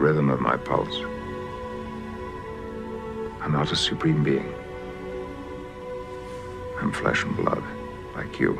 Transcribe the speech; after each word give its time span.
rhythm 0.00 0.30
of 0.30 0.40
my 0.40 0.56
pulse. 0.56 0.96
I'm 3.42 3.52
not 3.52 3.70
a 3.70 3.76
supreme 3.76 4.24
being. 4.24 4.54
I'm 6.80 6.90
flesh 6.90 7.22
and 7.22 7.36
blood, 7.36 7.62
like 8.16 8.40
you. 8.40 8.58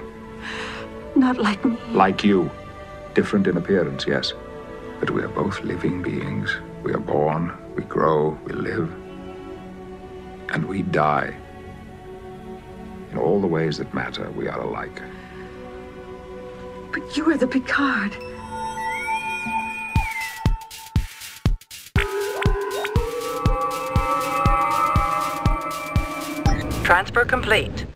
Not 1.16 1.38
like 1.38 1.64
me. 1.64 1.79
Like 1.92 2.22
you. 2.22 2.50
Different 3.14 3.46
in 3.46 3.56
appearance, 3.56 4.07
yes. 4.07 4.34
But 5.00 5.11
we 5.11 5.22
are 5.22 5.29
both 5.29 5.61
living 5.62 6.03
beings. 6.03 6.54
We 6.82 6.93
are 6.93 7.00
born, 7.00 7.52
we 7.75 7.84
grow, 7.84 8.38
we 8.45 8.52
live, 8.52 8.91
and 10.50 10.66
we 10.66 10.82
die. 10.82 11.34
In 13.11 13.18
all 13.18 13.41
the 13.41 13.46
ways 13.46 13.79
that 13.79 13.93
matter, 13.95 14.30
we 14.32 14.46
are 14.46 14.61
alike. 14.61 15.02
But 16.93 17.16
you 17.16 17.30
are 17.30 17.36
the 17.38 17.46
Picard. 17.46 18.16
Transfer 27.00 27.25
complete. 27.25 27.86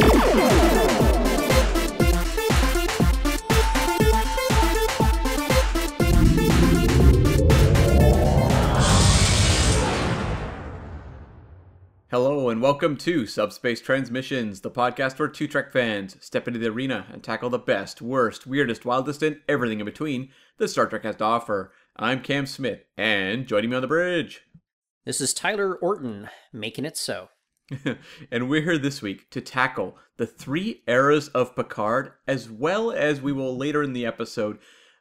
Hello 12.10 12.48
and 12.48 12.62
welcome 12.62 12.96
to 12.96 13.26
Subspace 13.26 13.82
Transmissions, 13.82 14.62
the 14.62 14.70
podcast 14.70 15.18
for 15.18 15.28
two 15.28 15.46
Trek 15.48 15.70
fans 15.70 16.16
step 16.24 16.48
into 16.48 16.58
the 16.58 16.68
arena 16.68 17.04
and 17.12 17.22
tackle 17.22 17.50
the 17.50 17.58
best, 17.58 18.00
worst, 18.00 18.46
weirdest, 18.46 18.86
wildest, 18.86 19.22
and 19.22 19.38
everything 19.46 19.80
in 19.80 19.84
between 19.84 20.30
that 20.56 20.68
Star 20.68 20.86
Trek 20.86 21.02
has 21.02 21.16
to 21.16 21.24
offer. 21.24 21.72
I'm 21.94 22.22
Cam 22.22 22.46
Smith, 22.46 22.80
and 22.96 23.46
joining 23.46 23.68
me 23.68 23.76
on 23.76 23.82
the 23.82 23.86
bridge, 23.88 24.46
This 25.04 25.20
is 25.20 25.34
Tyler 25.34 25.76
Orton 25.76 26.30
making 26.54 26.86
it 26.86 26.96
so. 26.96 27.28
and 28.30 28.48
we're 28.48 28.62
here 28.62 28.78
this 28.78 29.00
week 29.00 29.30
to 29.30 29.40
tackle 29.40 29.96
the 30.16 30.26
three 30.26 30.82
eras 30.86 31.28
of 31.28 31.56
Picard, 31.56 32.12
as 32.26 32.50
well 32.50 32.90
as 32.90 33.20
we 33.20 33.32
will 33.32 33.56
later 33.56 33.82
in 33.82 33.92
the 33.92 34.06
episode 34.06 34.58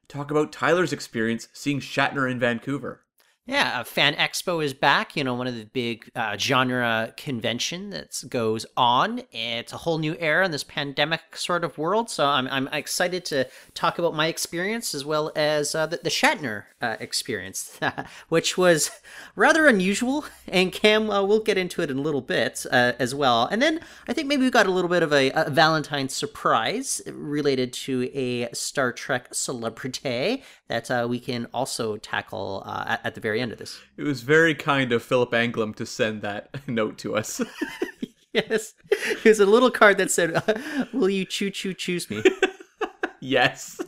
talk 0.08 0.32
about 0.32 0.52
Tyler's 0.52 0.94
experience 0.94 1.48
seeing 1.54 1.80
Shatner 1.80 2.30
in 2.30 2.40
Vancouver. 2.40 3.03
Yeah, 3.46 3.82
uh, 3.82 3.84
Fan 3.84 4.14
Expo 4.14 4.64
is 4.64 4.74
back. 4.74 5.18
You 5.18 5.26
know, 5.26 5.34
one 5.34 5.48
of 5.48 5.56
the 5.56 5.66
big 5.66 6.10
uh, 6.16 6.38
genre 6.38 7.14
convention 7.18 7.90
that 7.90 8.24
goes 8.30 8.66
on. 8.78 9.24
It's 9.34 9.74
a 9.74 9.78
whole 9.78 9.98
new 9.98 10.16
era 10.18 10.46
in 10.46 10.52
this 10.52 10.64
pandemic 10.64 11.36
sort 11.36 11.66
of 11.66 11.78
world. 11.78 12.10
So 12.10 12.26
I'm 12.26 12.48
I'm 12.48 12.70
excited 12.70 13.26
to 13.26 13.50
talk 13.74 14.00
about 14.00 14.16
my 14.16 14.28
experience 14.28 14.96
as 14.96 15.04
well 15.04 15.30
as 15.36 15.76
uh, 15.76 15.88
the, 15.88 16.00
the 16.02 16.10
Shatner 16.10 16.64
uh, 16.82 16.96
experience, 17.02 17.78
which 18.30 18.58
was 18.58 18.92
rather 19.36 19.68
unusual. 19.68 20.24
And 20.48 20.72
Cam, 20.72 21.10
uh, 21.10 21.22
we'll 21.22 21.44
get 21.44 21.58
into 21.58 21.82
it 21.82 21.92
in 21.92 21.98
a 21.98 22.02
little 22.02 22.22
bit 22.22 22.66
uh, 22.72 22.94
as 22.98 23.14
well. 23.14 23.48
And 23.52 23.62
then 23.62 23.82
I 24.08 24.14
think 24.14 24.30
maybe 24.30 24.44
we 24.44 24.52
got 24.52 24.68
a 24.68 24.72
little 24.72 24.90
bit 24.90 25.04
of 25.04 25.12
a, 25.12 25.32
a 25.32 25.50
Valentine's 25.50 26.16
surprise 26.16 27.02
related 27.12 27.74
to 27.74 28.10
a 28.14 28.48
Star 28.54 28.94
Trek 28.94 29.34
celebrity 29.34 30.44
that 30.70 31.10
we 31.10 31.20
can 31.20 31.48
also 31.54 31.98
tackle 31.98 32.64
at, 32.66 33.02
at 33.04 33.16
the 33.16 33.22
very 33.22 33.33
end 33.40 33.52
of 33.52 33.58
this. 33.58 33.80
It 33.98 34.04
was 34.04 34.22
very 34.22 34.56
kind 34.56 34.92
of 34.92 35.04
Philip 35.04 35.32
Anglim 35.32 35.76
to 35.76 35.86
send 35.86 36.22
that 36.22 36.50
note 36.68 36.98
to 37.00 37.16
us. 37.16 37.42
Yes, 38.36 38.74
it 38.90 39.24
was 39.24 39.40
a 39.40 39.46
little 39.46 39.70
card 39.70 40.00
that 40.00 40.10
said, 40.10 40.34
uh, 40.34 40.42
"Will 40.92 41.08
you 41.12 41.24
choo 41.24 41.52
choo 41.52 41.76
choose 41.76 42.10
me?" 42.10 42.24
yes. 43.20 43.80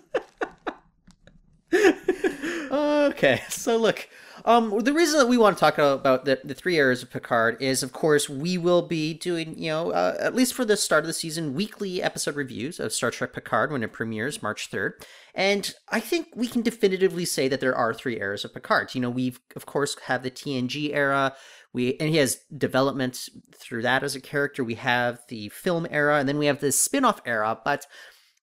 okay, 1.73 3.42
so 3.50 3.76
look, 3.76 4.08
um, 4.46 4.80
the 4.84 4.94
reason 4.94 5.18
that 5.18 5.28
we 5.28 5.40
want 5.40 5.58
to 5.58 5.60
talk 5.60 5.80
about 5.80 6.26
the, 6.26 6.40
the 6.44 6.54
three 6.54 6.76
eras 6.78 7.02
of 7.02 7.10
Picard 7.10 7.60
is, 7.60 7.82
of 7.82 7.92
course, 7.92 8.30
we 8.30 8.60
will 8.60 8.84
be 8.84 9.16
doing, 9.16 9.58
you 9.58 9.70
know, 9.70 9.89
uh, 9.89 10.16
at 10.20 10.36
least 10.36 10.54
for 10.54 10.64
the 10.64 10.78
start 10.78 11.04
of 11.04 11.08
the 11.08 11.14
season, 11.14 11.56
weekly 11.56 12.02
episode 12.02 12.36
reviews 12.36 12.80
of 12.80 12.94
Star 12.94 13.10
Trek 13.10 13.34
Picard 13.34 13.72
when 13.72 13.82
it 13.82 13.92
premieres 13.92 14.44
March 14.44 14.70
3rd. 14.70 15.04
And 15.34 15.73
I 15.89 16.00
think 16.00 16.28
we 16.36 16.48
can 16.48 16.61
definitively 16.61 17.26
say 17.26 17.48
that 17.48 17.60
there 17.60 17.76
are 17.76 17.92
three 17.92 18.20
eras 18.20 18.45
of 18.45 18.54
Picard. 18.54 18.94
You 18.94 19.02
know, 19.02 19.10
we've, 19.10 19.39
of 19.55 19.66
course, 19.66 19.98
have 20.05 20.22
the 20.22 20.30
TNG 20.30 20.94
era. 20.94 21.36
We, 21.73 21.98
and 22.00 22.10
he 22.10 22.17
has 22.17 22.38
development 22.55 23.28
through 23.55 23.82
that 23.82 24.04
as 24.04 24.16
a 24.16 24.22
character. 24.22 24.64
We 24.64 24.76
have 24.76 25.22
the 25.28 25.50
film 25.50 25.88
era, 25.89 26.20
and 26.20 26.30
then 26.30 26.38
we 26.38 26.45
have 26.45 26.60
the 26.60 26.72
spin 26.72 27.04
off 27.04 27.20
era. 27.26 27.60
But 27.66 27.88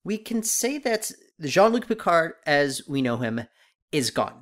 we 0.03 0.19
can 0.19 0.43
say 0.43 0.79
that 0.79 1.13
Jean 1.41 1.73
Luc 1.73 1.87
Picard, 1.87 2.33
as 2.45 2.83
we 2.89 3.03
know 3.03 3.19
him, 3.19 3.43
is 3.93 4.11
gone. 4.11 4.42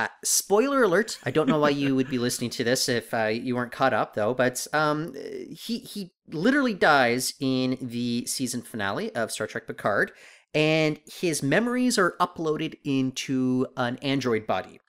Uh, 0.00 0.08
spoiler 0.24 0.82
alert! 0.82 1.18
I 1.24 1.30
don't 1.30 1.46
know 1.46 1.58
why 1.58 1.68
you 1.68 1.94
would 1.94 2.08
be 2.08 2.16
listening 2.16 2.48
to 2.50 2.64
this 2.64 2.88
if 2.88 3.12
uh, 3.12 3.26
you 3.26 3.54
weren't 3.54 3.70
caught 3.70 3.92
up, 3.92 4.14
though. 4.14 4.32
But 4.32 4.66
um, 4.72 5.14
he 5.50 5.80
he 5.80 6.14
literally 6.28 6.72
dies 6.72 7.34
in 7.38 7.76
the 7.82 8.24
season 8.24 8.62
finale 8.62 9.14
of 9.14 9.30
Star 9.30 9.46
Trek 9.46 9.66
Picard, 9.66 10.12
and 10.54 10.98
his 11.04 11.42
memories 11.42 11.98
are 11.98 12.16
uploaded 12.18 12.78
into 12.82 13.66
an 13.76 13.98
android 13.98 14.46
body. 14.46 14.80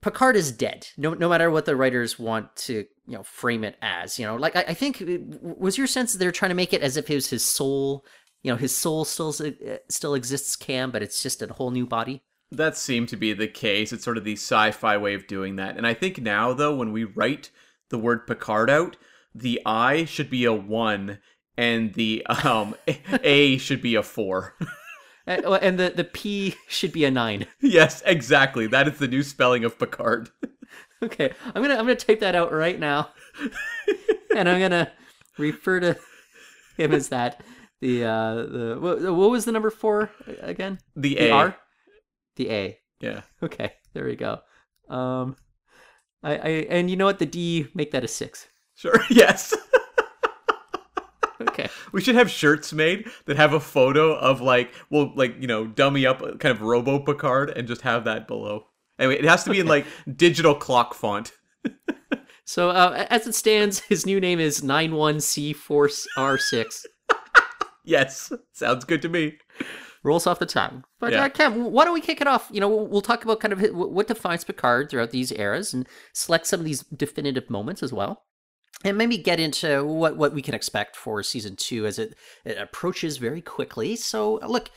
Picard 0.00 0.36
is 0.36 0.52
dead. 0.52 0.86
No, 0.96 1.14
no 1.14 1.28
matter 1.28 1.50
what 1.50 1.64
the 1.64 1.74
writers 1.74 2.16
want 2.16 2.54
to, 2.54 2.74
you 2.74 3.16
know, 3.16 3.24
frame 3.24 3.64
it 3.64 3.76
as. 3.82 4.16
You 4.16 4.26
know, 4.26 4.36
like 4.36 4.54
I, 4.54 4.60
I 4.68 4.74
think 4.74 5.02
was 5.42 5.76
your 5.76 5.88
sense 5.88 6.12
that 6.12 6.18
they're 6.18 6.30
trying 6.30 6.50
to 6.50 6.54
make 6.54 6.72
it 6.72 6.82
as 6.82 6.96
if 6.96 7.10
it 7.10 7.16
was 7.16 7.30
his 7.30 7.44
soul. 7.44 8.04
You 8.44 8.52
know, 8.52 8.56
his 8.56 8.76
soul 8.76 9.04
still 9.04 9.34
uh, 9.40 9.78
still 9.88 10.14
exists, 10.14 10.54
Cam, 10.54 10.92
but 10.92 11.02
it's 11.02 11.20
just 11.20 11.42
a 11.42 11.52
whole 11.52 11.72
new 11.72 11.84
body. 11.84 12.22
That 12.56 12.76
seemed 12.76 13.08
to 13.10 13.16
be 13.16 13.32
the 13.32 13.48
case. 13.48 13.92
It's 13.92 14.04
sort 14.04 14.18
of 14.18 14.24
the 14.24 14.34
sci-fi 14.34 14.96
way 14.96 15.14
of 15.14 15.26
doing 15.26 15.56
that. 15.56 15.76
And 15.76 15.86
I 15.86 15.94
think 15.94 16.20
now 16.20 16.52
though 16.52 16.74
when 16.74 16.92
we 16.92 17.04
write 17.04 17.50
the 17.90 17.98
word 17.98 18.26
Picard 18.26 18.70
out, 18.70 18.96
the 19.34 19.60
I 19.66 20.04
should 20.04 20.30
be 20.30 20.44
a 20.44 20.52
1 20.52 21.18
and 21.56 21.94
the 21.94 22.24
um 22.26 22.74
A 23.22 23.58
should 23.58 23.82
be 23.82 23.94
a 23.94 24.02
4. 24.02 24.54
and 25.26 25.78
the 25.78 25.92
the 25.94 26.04
P 26.04 26.54
should 26.68 26.92
be 26.92 27.04
a 27.04 27.10
9. 27.10 27.46
yes, 27.60 28.02
exactly. 28.06 28.66
That 28.66 28.88
is 28.88 28.98
the 28.98 29.08
new 29.08 29.22
spelling 29.22 29.64
of 29.64 29.78
Picard. 29.78 30.30
okay. 31.02 31.32
I'm 31.46 31.62
going 31.62 31.70
to 31.70 31.78
I'm 31.78 31.86
to 31.86 31.96
type 31.96 32.20
that 32.20 32.34
out 32.34 32.52
right 32.52 32.78
now. 32.78 33.10
and 34.34 34.48
I'm 34.48 34.58
going 34.58 34.70
to 34.70 34.90
refer 35.38 35.80
to 35.80 35.98
him 36.76 36.92
as 36.92 37.08
that. 37.08 37.42
The 37.80 38.04
uh 38.04 38.34
the 38.34 38.78
what, 38.80 39.02
what 39.02 39.30
was 39.30 39.44
the 39.44 39.52
number 39.52 39.70
4 39.70 40.10
again? 40.40 40.78
The, 40.96 41.16
the 41.16 41.28
A. 41.28 41.30
R? 41.30 41.56
The 42.36 42.50
A. 42.50 42.78
Yeah. 43.00 43.22
Okay, 43.42 43.72
there 43.92 44.04
we 44.06 44.16
go. 44.16 44.40
Um, 44.88 45.36
I, 46.22 46.32
I 46.36 46.48
and 46.70 46.90
you 46.90 46.96
know 46.96 47.04
what? 47.04 47.18
The 47.18 47.26
D 47.26 47.66
make 47.74 47.90
that 47.92 48.04
a 48.04 48.08
six. 48.08 48.48
Sure. 48.74 48.94
Yes. 49.10 49.54
Okay. 51.40 51.68
we 51.92 52.00
should 52.00 52.14
have 52.14 52.30
shirts 52.30 52.72
made 52.72 53.06
that 53.26 53.36
have 53.36 53.52
a 53.52 53.60
photo 53.60 54.14
of 54.14 54.40
like, 54.40 54.72
well, 54.90 55.12
like 55.14 55.36
you 55.40 55.46
know, 55.46 55.66
dummy 55.66 56.06
up 56.06 56.20
kind 56.38 56.56
of 56.56 56.62
Robo 56.62 57.00
Picard 57.00 57.50
and 57.50 57.68
just 57.68 57.82
have 57.82 58.04
that 58.04 58.26
below. 58.26 58.66
Anyway, 58.98 59.18
it 59.18 59.24
has 59.24 59.44
to 59.44 59.50
be 59.50 59.60
in 59.60 59.66
like 59.66 59.86
digital 60.16 60.54
clock 60.54 60.94
font. 60.94 61.32
So 62.44 62.70
uh, 62.70 63.06
as 63.10 63.26
it 63.26 63.34
stands, 63.34 63.80
his 63.80 64.04
new 64.04 64.20
name 64.20 64.38
is 64.38 64.62
nine 64.62 64.94
one 64.94 65.20
C 65.20 65.52
four 65.52 65.88
R 66.16 66.38
six. 66.38 66.86
Yes, 67.84 68.32
sounds 68.52 68.84
good 68.84 69.02
to 69.02 69.08
me. 69.08 69.38
Rolls 70.02 70.26
off 70.26 70.38
the 70.38 70.46
tongue. 70.46 70.84
But 71.04 71.12
Yeah. 71.38 71.46
uh, 71.46 71.50
why 71.50 71.84
don't 71.84 71.94
we 71.94 72.00
kick 72.00 72.20
it 72.20 72.26
off? 72.26 72.48
You 72.52 72.60
know, 72.60 72.68
we'll, 72.68 72.86
we'll 72.86 73.02
talk 73.02 73.24
about 73.24 73.40
kind 73.40 73.52
of 73.52 73.60
what 73.74 74.08
defines 74.08 74.44
Picard 74.44 74.90
throughout 74.90 75.10
these 75.10 75.32
eras 75.32 75.74
and 75.74 75.88
select 76.12 76.46
some 76.46 76.60
of 76.60 76.66
these 76.66 76.82
definitive 76.82 77.48
moments 77.50 77.82
as 77.82 77.92
well. 77.92 78.22
And 78.84 78.98
maybe 78.98 79.16
get 79.16 79.40
into 79.40 79.84
what, 79.84 80.16
what 80.16 80.34
we 80.34 80.42
can 80.42 80.54
expect 80.54 80.96
for 80.96 81.22
season 81.22 81.56
two 81.56 81.86
as 81.86 81.98
it, 81.98 82.16
it 82.44 82.58
approaches 82.58 83.16
very 83.16 83.40
quickly. 83.40 83.96
So, 83.96 84.34
look, 84.46 84.70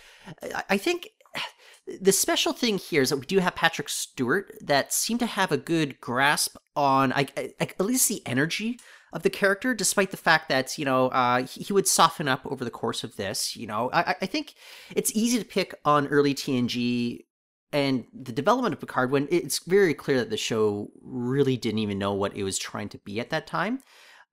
I, 0.44 0.64
I 0.72 0.78
think 0.78 1.10
the 2.02 2.12
special 2.12 2.54
thing 2.54 2.78
here 2.78 3.02
is 3.02 3.10
that 3.10 3.18
we 3.18 3.26
do 3.26 3.40
have 3.40 3.56
Patrick 3.56 3.90
Stewart 3.90 4.54
that 4.62 4.94
seemed 4.94 5.20
to 5.22 5.26
have 5.26 5.52
a 5.52 5.58
good 5.58 6.00
grasp 6.00 6.58
on 6.76 7.12
I, 7.14 7.28
I, 7.36 7.52
at 7.60 7.80
least 7.82 8.08
the 8.08 8.22
energy 8.26 8.80
of 9.14 9.24
the 9.24 9.30
character, 9.30 9.74
despite 9.74 10.12
the 10.12 10.18
fact 10.18 10.50
that 10.50 10.78
you 10.78 10.86
know 10.86 11.08
uh, 11.10 11.44
he, 11.44 11.64
he 11.64 11.74
would 11.74 11.88
soften 11.88 12.28
up 12.28 12.46
over 12.46 12.64
the 12.64 12.72
course 12.72 13.04
of 13.04 13.16
this. 13.16 13.56
You 13.56 13.68
know, 13.68 13.90
I, 13.94 14.16
I 14.22 14.26
think 14.26 14.56
it's 14.96 15.16
easy 15.16 15.40
to 15.40 15.46
pick 15.46 15.74
on 15.86 16.08
early 16.08 16.34
TNG 16.34 17.26
and 17.72 18.06
the 18.14 18.32
development 18.32 18.74
of 18.74 18.80
Picard 18.80 19.12
when 19.12 19.28
it's 19.30 19.60
very 19.60 19.94
clear 19.94 20.18
that 20.18 20.30
the 20.30 20.38
show 20.38 20.90
really 21.02 21.58
didn't 21.58 21.80
even 21.80 22.00
know 22.00 22.14
what 22.14 22.36
it 22.36 22.44
was 22.44 22.58
trying 22.58 22.90
to 22.90 22.98
be 23.00 23.20
at 23.20 23.30
that 23.30 23.48
time. 23.48 23.82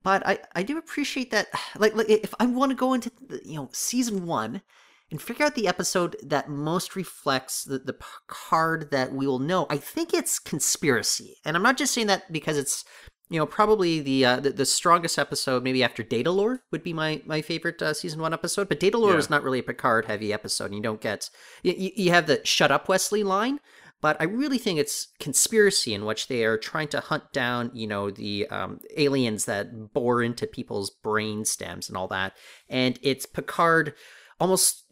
But 0.03 0.27
I, 0.27 0.39
I 0.55 0.63
do 0.63 0.79
appreciate 0.79 1.31
that. 1.31 1.49
Like, 1.79 1.97
like 1.97 2.09
if 2.09 2.35
I 2.39 2.47
want 2.47 2.71
to 2.71 2.77
go 2.77 2.95
into 2.95 3.11
the, 3.29 3.41
you 3.45 3.57
know 3.57 3.69
season 3.73 4.27
one 4.27 4.63
and 5.11 5.21
figure 5.21 5.45
out 5.45 5.55
the 5.55 5.69
episode 5.69 6.17
that 6.23 6.49
most 6.49 6.97
reflects 6.97 7.65
the, 7.65 7.79
the 7.79 7.95
Picard 7.95 8.91
that 8.91 9.13
we 9.13 9.27
will 9.27 9.39
know, 9.39 9.67
I 9.69 9.77
think 9.77 10.15
it's 10.15 10.39
conspiracy. 10.39 11.37
And 11.45 11.57
I'm 11.57 11.63
not 11.63 11.77
just 11.77 11.93
saying 11.93 12.07
that 12.07 12.33
because 12.33 12.57
it's 12.57 12.85
you 13.35 13.39
know 13.41 13.47
probably 13.47 14.01
the 14.01 14.19
uh, 14.31 14.39
the, 14.45 14.51
the 14.51 14.67
strongest 14.67 15.19
episode 15.19 15.63
maybe 15.65 15.83
after 15.89 16.03
Datalore 16.03 16.61
would 16.71 16.83
be 16.85 16.93
my 16.93 17.11
my 17.27 17.41
favorite 17.43 17.81
uh, 17.83 17.93
season 17.95 18.21
one 18.21 18.33
episode. 18.33 18.69
But 18.69 18.81
Datalore 18.81 19.13
Yeah. 19.13 19.19
is 19.25 19.31
not 19.35 19.43
really 19.43 19.59
a 19.61 19.69
Picard 19.71 20.05
heavy 20.07 20.33
episode. 20.33 20.67
And 20.67 20.77
you 20.77 20.83
don't 20.89 21.01
get 21.01 21.31
you 21.63 21.91
you 22.03 22.11
have 22.17 22.27
the 22.27 22.41
"Shut 22.45 22.71
up, 22.77 22.89
Wesley" 22.89 23.23
line. 23.37 23.59
but 24.01 24.17
I 24.21 24.25
really 24.25 24.59
think 24.65 24.79
it's 24.79 25.09
conspiracy 25.19 25.95
in 25.95 26.05
which 26.05 26.29
they 26.29 26.45
are 26.45 26.59
trying 26.59 26.89
to 26.89 27.01
hunt 27.01 27.25
down, 27.33 27.71
you 27.73 27.87
know, 27.93 28.11
the 28.11 28.47
um, 28.49 28.73
aliens 28.99 29.47
that 29.47 29.67
bore 29.95 30.23
into 30.23 30.47
people's 30.47 30.91
brain 30.91 31.45
stems 31.47 31.89
and 31.89 31.97
all 31.97 32.09
that. 32.09 32.31
And 32.69 32.99
it's 33.11 33.25
Picard 33.27 33.95
almost 34.41 34.85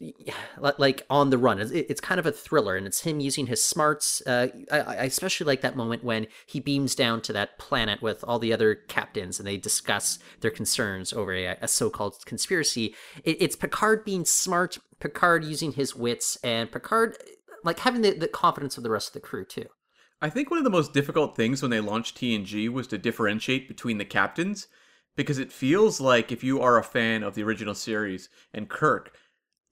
like 0.59 1.05
on 1.09 1.29
the 1.29 1.37
run. 1.37 1.59
It's 1.59 2.01
kind 2.01 2.19
of 2.19 2.25
a 2.25 2.31
thriller, 2.31 2.75
and 2.75 2.87
it's 2.87 3.01
him 3.01 3.19
using 3.19 3.47
his 3.47 3.63
smarts. 3.63 4.21
Uh, 4.25 4.47
I, 4.71 4.79
I, 4.79 4.95
especially 5.03 5.45
like 5.45 5.61
that 5.61 5.75
moment 5.75 6.03
when 6.03 6.27
he 6.45 6.59
beams 6.59 6.95
down 6.95 7.21
to 7.21 7.33
that 7.33 7.57
planet 7.57 8.01
with 8.01 8.23
all 8.27 8.39
the 8.39 8.53
other 8.53 8.75
captains, 8.75 9.39
and 9.39 9.47
they 9.47 9.57
discuss 9.57 10.19
their 10.41 10.51
concerns 10.51 11.13
over 11.13 11.33
a, 11.33 11.57
a 11.61 11.67
so-called 11.67 12.25
conspiracy. 12.25 12.95
It, 13.23 13.37
it's 13.39 13.55
Picard 13.55 14.05
being 14.05 14.25
smart, 14.25 14.77
Picard 14.99 15.43
using 15.43 15.73
his 15.73 15.95
wits, 15.95 16.37
and 16.43 16.71
Picard 16.71 17.17
like 17.63 17.79
having 17.79 18.01
the, 18.01 18.11
the 18.11 18.27
confidence 18.27 18.77
of 18.77 18.83
the 18.83 18.89
rest 18.89 19.09
of 19.09 19.13
the 19.13 19.27
crew 19.27 19.45
too. 19.45 19.67
I 20.21 20.29
think 20.29 20.49
one 20.49 20.57
of 20.57 20.63
the 20.63 20.69
most 20.69 20.93
difficult 20.93 21.35
things 21.35 21.61
when 21.61 21.71
they 21.71 21.81
launched 21.81 22.17
TNG 22.17 22.69
was 22.69 22.87
to 22.87 22.97
differentiate 22.97 23.67
between 23.67 23.97
the 23.97 24.05
captains 24.05 24.67
because 25.15 25.37
it 25.37 25.51
feels 25.51 25.99
like 25.99 26.31
if 26.31 26.43
you 26.43 26.61
are 26.61 26.77
a 26.77 26.83
fan 26.83 27.23
of 27.23 27.35
the 27.35 27.43
original 27.43 27.75
series 27.75 28.29
and 28.53 28.69
Kirk, 28.69 29.15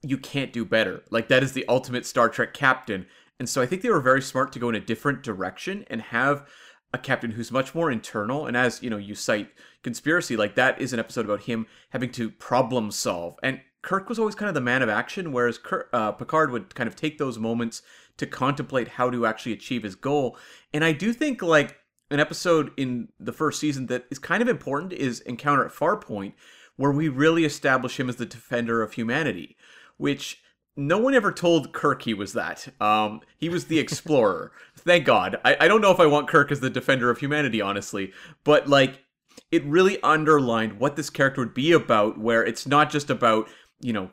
you 0.02 0.18
can't 0.18 0.52
do 0.52 0.64
better. 0.64 1.02
Like 1.10 1.28
that 1.28 1.42
is 1.42 1.52
the 1.52 1.66
ultimate 1.68 2.06
Star 2.06 2.28
Trek 2.28 2.54
captain. 2.54 3.06
And 3.38 3.48
so 3.48 3.62
I 3.62 3.66
think 3.66 3.82
they 3.82 3.90
were 3.90 4.00
very 4.00 4.22
smart 4.22 4.52
to 4.52 4.58
go 4.58 4.68
in 4.68 4.74
a 4.74 4.80
different 4.80 5.22
direction 5.22 5.84
and 5.88 6.00
have 6.00 6.46
a 6.94 6.98
captain 6.98 7.32
who's 7.32 7.50
much 7.50 7.74
more 7.74 7.90
internal 7.90 8.46
and 8.46 8.56
as 8.56 8.82
you 8.82 8.90
know 8.90 8.98
you 8.98 9.14
cite 9.14 9.50
conspiracy 9.82 10.36
like 10.36 10.54
that 10.54 10.80
is 10.80 10.92
an 10.92 10.98
episode 10.98 11.24
about 11.24 11.42
him 11.42 11.66
having 11.90 12.10
to 12.10 12.30
problem 12.30 12.90
solve 12.90 13.36
and 13.42 13.60
kirk 13.80 14.08
was 14.08 14.18
always 14.18 14.34
kind 14.34 14.48
of 14.48 14.54
the 14.54 14.60
man 14.60 14.82
of 14.82 14.88
action 14.88 15.32
whereas 15.32 15.58
kirk, 15.58 15.88
uh, 15.92 16.12
picard 16.12 16.50
would 16.50 16.74
kind 16.74 16.88
of 16.88 16.96
take 16.96 17.18
those 17.18 17.38
moments 17.38 17.82
to 18.16 18.26
contemplate 18.26 18.88
how 18.88 19.08
to 19.08 19.24
actually 19.24 19.52
achieve 19.52 19.82
his 19.82 19.94
goal 19.94 20.36
and 20.74 20.84
i 20.84 20.92
do 20.92 21.12
think 21.12 21.40
like 21.40 21.78
an 22.10 22.20
episode 22.20 22.70
in 22.76 23.08
the 23.18 23.32
first 23.32 23.58
season 23.58 23.86
that 23.86 24.04
is 24.10 24.18
kind 24.18 24.42
of 24.42 24.48
important 24.48 24.92
is 24.92 25.20
encounter 25.20 25.64
at 25.64 25.72
farpoint 25.72 26.34
where 26.76 26.92
we 26.92 27.08
really 27.08 27.44
establish 27.44 27.98
him 27.98 28.08
as 28.08 28.16
the 28.16 28.26
defender 28.26 28.82
of 28.82 28.92
humanity 28.92 29.56
which 30.02 30.42
no 30.76 30.98
one 30.98 31.14
ever 31.14 31.30
told 31.30 31.72
Kirk 31.72 32.02
he 32.02 32.12
was 32.12 32.32
that. 32.32 32.66
Um, 32.80 33.20
he 33.38 33.48
was 33.48 33.66
the 33.66 33.78
explorer. 33.78 34.50
Thank 34.76 35.04
God. 35.04 35.38
I, 35.44 35.56
I 35.60 35.68
don't 35.68 35.80
know 35.80 35.92
if 35.92 36.00
I 36.00 36.06
want 36.06 36.28
Kirk 36.28 36.50
as 36.50 36.58
the 36.58 36.70
defender 36.70 37.08
of 37.08 37.18
humanity, 37.18 37.60
honestly, 37.60 38.12
but 38.42 38.68
like 38.68 39.04
it 39.52 39.64
really 39.64 40.02
underlined 40.02 40.80
what 40.80 40.96
this 40.96 41.08
character 41.08 41.40
would 41.40 41.54
be 41.54 41.70
about, 41.70 42.18
where 42.18 42.44
it's 42.44 42.66
not 42.66 42.90
just 42.90 43.10
about, 43.10 43.48
you 43.80 43.92
know, 43.92 44.10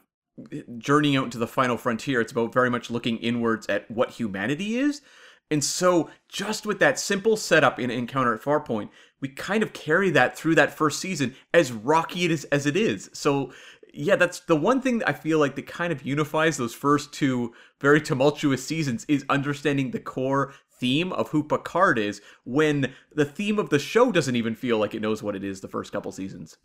journeying 0.77 1.17
out 1.17 1.25
into 1.25 1.39
the 1.39 1.47
final 1.47 1.75
frontier. 1.75 2.21
It's 2.21 2.31
about 2.31 2.53
very 2.53 2.69
much 2.69 2.91
looking 2.91 3.17
inwards 3.17 3.65
at 3.67 3.89
what 3.89 4.11
humanity 4.11 4.77
is. 4.77 5.01
And 5.51 5.63
so, 5.63 6.11
just 6.27 6.67
with 6.67 6.77
that 6.79 6.99
simple 6.99 7.35
setup 7.35 7.79
in 7.79 7.89
Encounter 7.89 8.35
at 8.35 8.41
Farpoint, 8.41 8.89
we 9.19 9.29
kind 9.29 9.63
of 9.63 9.73
carry 9.73 10.11
that 10.11 10.37
through 10.37 10.53
that 10.55 10.77
first 10.77 10.99
season, 10.99 11.35
as 11.53 11.71
rocky 11.71 12.25
it 12.25 12.31
is 12.31 12.43
as 12.45 12.67
it 12.67 12.77
is. 12.77 13.09
So, 13.13 13.51
yeah, 13.93 14.15
that's 14.15 14.41
the 14.41 14.55
one 14.55 14.81
thing 14.81 15.03
I 15.05 15.13
feel 15.13 15.39
like 15.39 15.55
that 15.55 15.67
kind 15.67 15.91
of 15.91 16.05
unifies 16.05 16.57
those 16.57 16.73
first 16.73 17.13
two 17.13 17.53
very 17.79 18.01
tumultuous 18.01 18.65
seasons 18.65 19.05
is 19.07 19.25
understanding 19.29 19.91
the 19.91 19.99
core 19.99 20.53
theme 20.79 21.11
of 21.13 21.29
who 21.29 21.43
Picard 21.43 21.99
is 21.99 22.21
when 22.45 22.93
the 23.13 23.25
theme 23.25 23.59
of 23.59 23.69
the 23.69 23.79
show 23.79 24.11
doesn't 24.11 24.35
even 24.35 24.55
feel 24.55 24.77
like 24.77 24.93
it 24.93 25.01
knows 25.01 25.21
what 25.21 25.35
it 25.35 25.43
is 25.43 25.61
the 25.61 25.67
first 25.67 25.91
couple 25.91 26.11
seasons. 26.11 26.57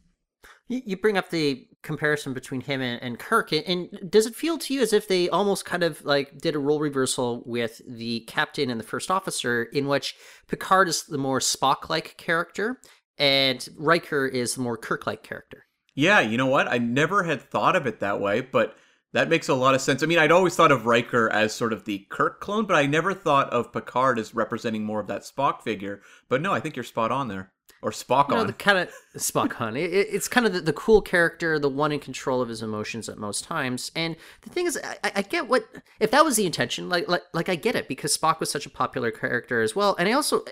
You 0.68 0.96
bring 0.96 1.18
up 1.18 1.28
the 1.28 1.66
comparison 1.82 2.32
between 2.32 2.62
him 2.62 2.80
and, 2.80 3.02
and 3.02 3.18
Kirk, 3.18 3.52
and 3.52 3.88
does 4.08 4.26
it 4.26 4.34
feel 4.34 4.56
to 4.58 4.72
you 4.72 4.80
as 4.80 4.94
if 4.94 5.08
they 5.08 5.28
almost 5.28 5.66
kind 5.66 5.82
of 5.82 6.02
like 6.06 6.38
did 6.38 6.54
a 6.54 6.58
role 6.58 6.80
reversal 6.80 7.42
with 7.44 7.82
the 7.86 8.20
captain 8.20 8.70
and 8.70 8.80
the 8.80 8.84
first 8.84 9.10
officer, 9.10 9.64
in 9.64 9.88
which 9.88 10.14
Picard 10.48 10.88
is 10.88 11.04
the 11.04 11.18
more 11.18 11.38
Spock-like 11.38 12.16
character, 12.16 12.80
and 13.18 13.68
Riker 13.76 14.26
is 14.26 14.54
the 14.54 14.62
more 14.62 14.78
Kirk-like 14.78 15.22
character? 15.22 15.63
Yeah, 15.94 16.20
you 16.20 16.36
know 16.36 16.46
what? 16.46 16.68
I 16.68 16.78
never 16.78 17.22
had 17.22 17.42
thought 17.42 17.76
of 17.76 17.86
it 17.86 18.00
that 18.00 18.20
way, 18.20 18.40
but 18.40 18.76
that 19.12 19.28
makes 19.28 19.48
a 19.48 19.54
lot 19.54 19.76
of 19.76 19.80
sense. 19.80 20.02
I 20.02 20.06
mean, 20.06 20.18
I'd 20.18 20.32
always 20.32 20.56
thought 20.56 20.72
of 20.72 20.86
Riker 20.86 21.30
as 21.30 21.54
sort 21.54 21.72
of 21.72 21.84
the 21.84 22.06
Kirk 22.10 22.40
clone, 22.40 22.66
but 22.66 22.74
I 22.76 22.86
never 22.86 23.14
thought 23.14 23.48
of 23.50 23.72
Picard 23.72 24.18
as 24.18 24.34
representing 24.34 24.84
more 24.84 24.98
of 24.98 25.06
that 25.06 25.22
Spock 25.22 25.62
figure. 25.62 26.02
But 26.28 26.42
no, 26.42 26.52
I 26.52 26.58
think 26.58 26.74
you're 26.74 26.82
spot 26.82 27.12
on 27.12 27.28
there. 27.28 27.52
Or 27.80 27.90
Spock 27.90 28.30
on. 28.30 28.46
the 28.46 28.54
kind 28.54 28.78
of 28.78 28.88
Spock 29.16 29.60
on. 29.60 29.76
It, 29.76 29.92
it's 29.92 30.26
kind 30.26 30.46
of 30.46 30.54
the, 30.54 30.62
the, 30.62 30.72
cool 30.72 31.02
character, 31.02 31.58
the 31.58 31.68
one 31.68 31.92
in 31.92 32.00
control 32.00 32.40
of 32.40 32.48
his 32.48 32.62
emotions 32.62 33.10
at 33.10 33.18
most 33.18 33.44
times. 33.44 33.92
And 33.94 34.16
the 34.40 34.48
thing 34.48 34.66
is, 34.66 34.80
I, 34.82 35.12
I 35.16 35.22
get 35.22 35.48
what 35.48 35.64
if 36.00 36.10
that 36.10 36.24
was 36.24 36.36
the 36.36 36.46
intention. 36.46 36.88
Like, 36.88 37.06
like, 37.08 37.22
like 37.34 37.48
I 37.50 37.56
get 37.56 37.76
it 37.76 37.86
because 37.86 38.16
Spock 38.16 38.40
was 38.40 38.50
such 38.50 38.64
a 38.64 38.70
popular 38.70 39.10
character 39.10 39.60
as 39.60 39.76
well. 39.76 39.94
And 39.98 40.08
I 40.08 40.12
also, 40.12 40.44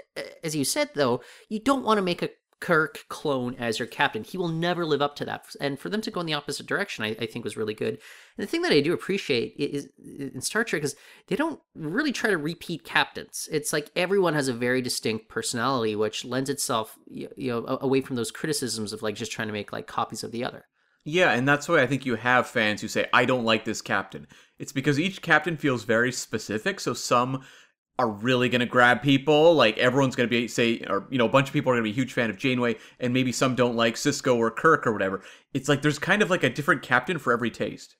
as 0.45 0.55
you 0.55 0.65
said 0.65 0.91
though, 0.95 1.23
you 1.49 1.59
don't 1.59 1.85
want 1.85 1.99
to 1.99 2.03
make 2.03 2.23
a 2.23 2.29
Kirk 2.63 3.05
clone 3.09 3.57
as 3.57 3.81
your 3.81 3.89
captain. 3.89 4.23
He 4.23 4.39
will 4.39 4.47
never 4.47 4.87
live 4.87 5.03
up 5.03 5.17
to 5.17 5.25
that. 5.25 5.47
And 5.61 5.81
for 5.81 5.89
them 5.89 6.01
to 6.01 6.13
go 6.13 6.21
in 6.21 6.27
the 6.27 6.35
opposite 6.35 6.65
direction, 6.65 7.05
I, 7.05 7.09
I, 7.21 7.27
think 7.27 7.45
was 7.45 7.57
really 7.57 7.75
good. 7.75 7.95
And 7.95 7.99
the 8.39 8.47
thing 8.47 8.63
that 8.63 8.71
I 8.71 8.81
do 8.81 8.93
appreciate 8.93 9.57
is 9.59 9.89
in 9.99 10.41
Star 10.41 10.63
Trek 10.63 10.85
is 10.85 10.95
they 11.27 11.35
don't 11.35 11.61
really 11.75 12.13
try 12.13 12.31
to 12.31 12.39
repeat 12.39 12.85
captains. 12.85 13.49
It's 13.51 13.73
like 13.73 13.91
everyone 13.97 14.35
has 14.35 14.47
a 14.47 14.53
very 14.53 14.81
distinct 14.81 15.29
personality, 15.29 15.97
which 15.97 16.25
lends 16.25 16.49
itself, 16.49 16.97
you 17.11 17.29
know, 17.37 17.79
away 17.81 18.01
from 18.01 18.15
those 18.15 18.31
criticisms 18.31 18.93
of 18.93 19.03
like 19.03 19.17
just 19.17 19.33
trying 19.33 19.49
to 19.49 19.53
make 19.53 19.73
like 19.73 19.89
copies 19.89 20.23
of 20.23 20.31
the 20.31 20.45
other. 20.45 20.67
Yeah, 21.05 21.33
and 21.33 21.49
that's 21.49 21.69
why 21.69 21.83
I 21.83 21.89
think 21.89 22.07
you 22.07 22.15
have 22.15 22.47
fans 22.47 22.81
who 22.81 22.87
say, 22.87 23.09
I 23.13 23.25
don't 23.25 23.45
like 23.45 23.65
this 23.65 23.83
captain. 23.83 24.29
It's 24.61 24.71
because 24.71 25.01
each 25.01 25.21
captain 25.21 25.57
feels 25.57 25.83
very 25.83 26.13
specific. 26.13 26.79
So 26.79 26.95
some 26.95 27.43
are 27.99 28.09
really 28.09 28.49
going 28.49 28.61
to 28.61 28.67
grab 28.67 29.03
people. 29.03 29.55
Like 29.55 29.79
everyone's 29.79 30.17
going 30.17 30.29
to 30.29 30.31
be 30.31 30.49
say, 30.49 30.85
or 30.89 31.07
you 31.11 31.19
know, 31.19 31.27
a 31.27 31.31
bunch 31.31 31.49
of 31.49 31.53
people 31.53 31.71
are 31.71 31.75
going 31.75 31.85
to 31.85 31.89
be 31.89 31.93
a 31.93 31.95
huge 31.95 32.13
fan 32.13 32.31
of 32.31 32.39
Janeway, 32.39 32.77
and 33.01 33.13
maybe 33.13 33.33
some 33.33 33.55
don't 33.55 33.77
like 33.77 33.95
Sisko 33.95 34.37
or 34.37 34.51
Kirk 34.51 34.87
or 34.87 34.93
whatever. 34.93 35.23
It's 35.53 35.69
like 35.69 35.83
there's 35.83 35.99
kind 35.99 36.23
of 36.23 36.31
like 36.31 36.43
a 36.43 36.51
different 36.51 36.83
captain 36.83 37.19
for 37.19 37.33
every 37.33 37.51
taste. 37.51 37.97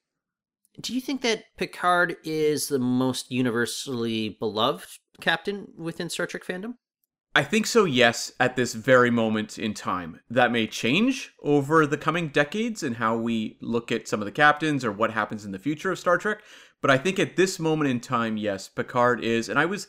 Do 0.81 0.95
you 0.95 1.01
think 1.01 1.21
that 1.21 1.45
Picard 1.59 2.17
is 2.25 2.69
the 2.69 2.79
most 2.79 3.31
universally 3.31 4.31
beloved 4.41 4.89
captain 5.21 5.69
within 5.77 6.09
Star 6.09 6.27
Trek 6.27 6.45
fandom? 6.45 6.75
I 7.35 7.45
think 7.45 7.67
so, 7.67 7.85
yes, 7.85 8.33
at 8.39 8.57
this 8.57 8.75
very 8.75 9.11
moment 9.11 9.59
in 9.59 9.73
time. 9.73 10.21
That 10.29 10.53
may 10.53 10.67
change 10.67 11.33
over 11.43 11.87
the 11.87 11.97
coming 11.97 12.29
decades 12.29 12.83
and 12.83 12.97
how 12.97 13.17
we 13.17 13.57
look 13.63 13.91
at 13.91 14.07
some 14.07 14.21
of 14.21 14.27
the 14.27 14.33
captains 14.33 14.85
or 14.85 14.93
what 14.93 15.13
happens 15.13 15.47
in 15.47 15.53
the 15.53 15.59
future 15.59 15.91
of 15.91 15.99
Star 15.99 16.19
Trek. 16.19 16.41
But 16.83 16.91
I 16.91 16.99
think 16.99 17.19
at 17.19 17.37
this 17.37 17.59
moment 17.59 17.89
in 17.89 18.01
time, 18.01 18.37
yes, 18.37 18.69
Picard 18.69 19.25
is. 19.25 19.49
And 19.49 19.59
I 19.59 19.65
was 19.65 19.87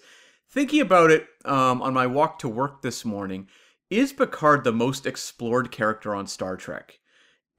thinking 0.50 0.80
about 0.80 1.12
it 1.12 1.28
um, 1.44 1.82
on 1.82 1.94
my 1.94 2.08
walk 2.08 2.40
to 2.40 2.48
work 2.48 2.82
this 2.82 3.04
morning. 3.04 3.50
Is 3.90 4.14
Picard 4.14 4.64
the 4.64 4.72
most 4.72 5.06
explored 5.06 5.72
character 5.72 6.16
on 6.16 6.28
Star 6.28 6.56
Trek? 6.56 7.00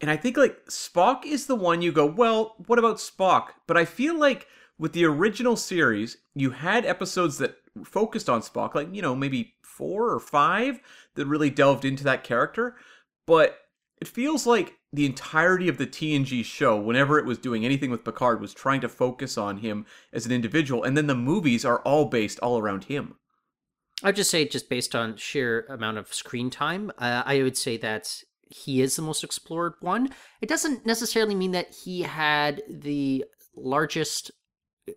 And 0.01 0.11
I 0.11 0.17
think 0.17 0.37
like 0.37 0.67
Spock 0.67 1.27
is 1.27 1.47
the 1.47 1.57
one 1.57 1.83
you 1.83 1.93
go, 1.93 2.07
well, 2.07 2.55
what 2.67 2.79
about 2.79 2.97
Spock? 2.97 3.49
But 3.67 3.77
I 3.77 3.85
feel 3.85 4.19
like 4.19 4.47
with 4.79 4.93
the 4.93 5.05
original 5.05 5.57
series, 5.57 6.17
you 6.35 6.51
had 6.51 6.87
episodes 6.87 7.39
that 7.39 7.57
focused 7.85 8.29
on 8.29 8.41
Spock, 8.41 8.75
like, 8.75 8.95
you 8.95 9.03
know, 9.03 9.15
maybe 9.15 9.55
four 9.63 10.11
or 10.11 10.21
five 10.21 10.81
that 11.15 11.27
really 11.27 11.51
delved 11.51 11.85
into 11.85 12.05
that 12.05 12.25
character. 12.25 12.77
But 13.27 13.59
it 14.01 14.09
feels 14.09 14.47
like 14.47 14.75
the 14.95 15.07
entirety 15.07 15.69
of 15.69 15.79
the 15.79 15.87
TNG 15.87 16.45
show, 16.45 16.77
whenever 16.77 17.19
it 17.19 17.25
was 17.25 17.39
doing 17.39 17.65
anything 17.65 17.91
with 17.91 18.05
Picard, 18.05 18.41
was 18.41 18.55
trying 18.55 18.81
to 18.81 18.89
focus 18.89 19.37
on 19.37 19.59
him 19.59 19.87
as 20.13 20.25
an 20.25 20.33
individual, 20.33 20.85
and 20.85 20.97
then 20.97 21.09
the 21.09 21.15
movies 21.15 21.65
are 21.65 21.81
all 21.81 22.07
based 22.07 22.39
all 22.41 22.59
around 22.59 22.85
him. 22.85 23.17
I'd 24.03 24.17
just 24.17 24.31
say, 24.31 24.47
just 24.47 24.69
based 24.69 24.95
on 24.95 25.17
sheer 25.17 25.67
amount 25.69 25.99
of 25.99 26.13
screen 26.13 26.51
time, 26.51 26.93
uh, 26.99 27.23
I 27.27 27.43
would 27.43 27.57
say 27.57 27.77
that 27.79 28.23
he 28.43 28.81
is 28.81 28.97
the 28.97 29.03
most 29.03 29.25
explored 29.25 29.75
one. 29.81 30.11
It 30.41 30.49
doesn't 30.49 30.87
necessarily 30.87 31.35
mean 31.35 31.53
that 31.53 31.75
he 31.75 32.03
had 32.03 32.63
the 32.69 33.25
largest 33.57 34.31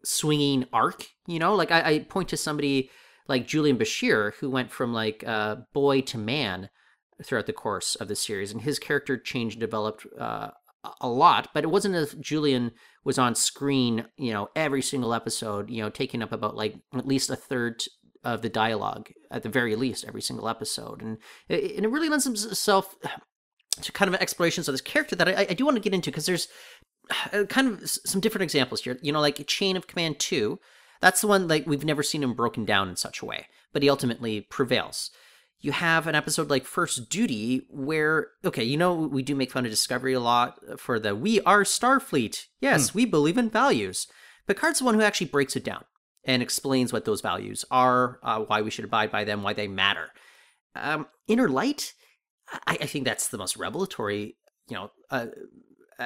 swinging 0.04 0.66
arc. 0.74 1.08
You 1.26 1.40
know, 1.40 1.56
like 1.56 1.72
I, 1.72 1.82
I 1.82 2.00
point 2.00 2.30
to 2.30 2.38
somebody 2.38 2.92
like 3.28 3.48
Julian 3.48 3.78
Bashir, 3.78 4.34
who 4.36 4.50
went 4.50 4.72
from 4.72 4.94
like 4.94 5.24
uh, 5.26 5.58
boy 5.74 6.02
to 6.02 6.18
man 6.18 6.70
throughout 7.24 7.46
the 7.46 7.54
course 7.54 7.96
of 7.96 8.08
the 8.08 8.16
series, 8.16 8.52
and 8.52 8.62
his 8.62 8.80
character 8.80 9.18
changed 9.18 9.56
and 9.56 9.62
developed 9.62 10.06
uh, 10.20 10.50
a 11.02 11.08
lot. 11.08 11.50
But 11.54 11.64
it 11.64 11.68
wasn't 11.68 11.96
as 11.96 12.14
Julian 12.16 12.72
was 13.04 13.18
on 13.18 13.36
screen, 13.36 14.06
you 14.18 14.34
know, 14.34 14.50
every 14.56 14.82
single 14.82 15.14
episode, 15.14 15.70
you 15.70 15.82
know, 15.82 15.90
taking 15.90 16.22
up 16.22 16.32
about 16.32 16.56
like 16.56 16.76
at 16.94 17.08
least 17.08 17.30
a 17.30 17.36
third 17.36 17.84
of 18.24 18.42
the 18.42 18.50
dialogue 18.50 19.10
at 19.32 19.44
the 19.44 19.50
very 19.50 19.76
least 19.76 20.06
every 20.08 20.22
single 20.22 20.50
episode, 20.50 21.02
and 21.02 21.18
it, 21.50 21.76
and 21.76 21.86
it 21.86 21.90
really 21.90 22.10
lends 22.10 22.28
itself 22.28 22.96
to 23.82 23.92
kind 23.92 24.14
of 24.14 24.20
explorations 24.20 24.68
of 24.68 24.74
this 24.74 24.82
character 24.82 25.16
that 25.16 25.28
I, 25.28 25.48
I 25.50 25.54
do 25.54 25.66
want 25.66 25.78
to 25.78 25.82
get 25.82 25.94
into 25.94 26.12
because 26.12 26.26
there's 26.26 26.48
uh, 27.34 27.46
kind 27.46 27.68
of 27.68 27.90
some 27.90 28.22
different 28.22 28.44
examples 28.44 28.82
here. 28.82 28.98
You 29.02 29.12
know, 29.12 29.22
like 29.22 29.46
Chain 29.48 29.78
of 29.78 29.88
Command 29.88 30.20
two. 30.20 30.60
That's 31.00 31.22
the 31.22 31.28
one 31.28 31.48
like 31.48 31.68
we've 31.68 31.86
never 31.86 32.02
seen 32.02 32.24
him 32.24 32.34
broken 32.34 32.66
down 32.66 32.90
in 32.90 32.96
such 32.96 33.22
a 33.22 33.26
way, 33.26 33.48
but 33.72 33.84
he 33.84 33.90
ultimately 33.90 34.42
prevails 34.42 35.12
you 35.60 35.72
have 35.72 36.08
an 36.08 36.16
episode 36.16 36.50
like 36.50 36.66
First 36.66 37.10
Duty 37.10 37.66
where, 37.70 38.28
okay, 38.46 38.64
you 38.64 38.78
know, 38.78 38.94
we 38.94 39.24
do 39.24 39.36
make 39.36 39.52
fun 39.52 39.66
of 39.66 39.72
Discovery 39.72 40.14
a 40.14 40.20
lot 40.20 40.60
for 40.78 41.00
the 41.00 41.16
we 41.16 41.42
are 41.42 41.64
Starfleet. 41.64 42.46
Yes, 42.62 42.90
hmm. 42.90 42.98
we 42.98 43.06
believe 43.06 43.38
in 43.38 43.50
values. 43.50 44.08
Picard's 44.46 44.80
the 44.80 44.86
one 44.86 44.96
who 44.96 45.02
actually 45.02 45.28
breaks 45.28 45.56
it 45.56 45.64
down. 45.64 45.84
and 46.28 46.44
explains 46.44 46.92
what 46.92 47.06
those 47.06 47.22
values 47.22 47.66
are, 47.72 48.20
uh, 48.22 48.40
why 48.42 48.62
we 48.62 48.70
should 48.70 48.86
abide 48.86 49.10
by 49.10 49.24
them, 49.24 49.42
why 49.42 49.54
they 49.54 49.68
matter. 49.68 50.12
Um, 50.76 51.08
Inner 51.28 51.48
Light, 51.50 51.94
I, 52.68 52.78
I 52.82 52.86
think 52.86 53.06
that's 53.06 53.30
the 53.30 53.38
most 53.38 53.58
revelatory, 53.58 54.36
you 54.68 54.76
know, 54.76 54.92
uh, 55.10 55.28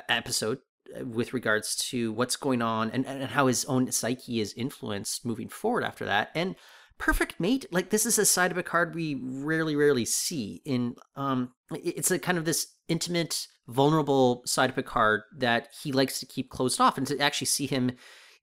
episode 0.07 0.59
with 1.03 1.33
regards 1.33 1.75
to 1.75 2.13
what's 2.13 2.35
going 2.35 2.61
on 2.61 2.91
and, 2.91 3.05
and 3.05 3.31
how 3.31 3.47
his 3.47 3.65
own 3.65 3.91
psyche 3.91 4.39
is 4.39 4.53
influenced 4.53 5.25
moving 5.25 5.49
forward 5.49 5.83
after 5.83 6.05
that. 6.05 6.29
And 6.35 6.55
Perfect 7.01 7.39
Mate, 7.39 7.65
like 7.71 7.89
this 7.89 8.05
is 8.05 8.19
a 8.19 8.27
side 8.27 8.51
of 8.51 8.57
Picard 8.57 8.93
we 8.93 9.19
rarely, 9.19 9.75
rarely 9.75 10.05
see. 10.05 10.61
In 10.65 10.93
um, 11.15 11.51
it's 11.71 12.11
a 12.11 12.19
kind 12.19 12.37
of 12.37 12.45
this 12.45 12.67
intimate, 12.87 13.47
vulnerable 13.67 14.43
side 14.45 14.69
of 14.69 14.75
Picard 14.75 15.23
that 15.35 15.69
he 15.81 15.91
likes 15.91 16.19
to 16.19 16.27
keep 16.27 16.51
closed 16.51 16.79
off, 16.79 16.99
and 16.99 17.07
to 17.07 17.17
actually 17.17 17.47
see 17.47 17.65
him 17.65 17.93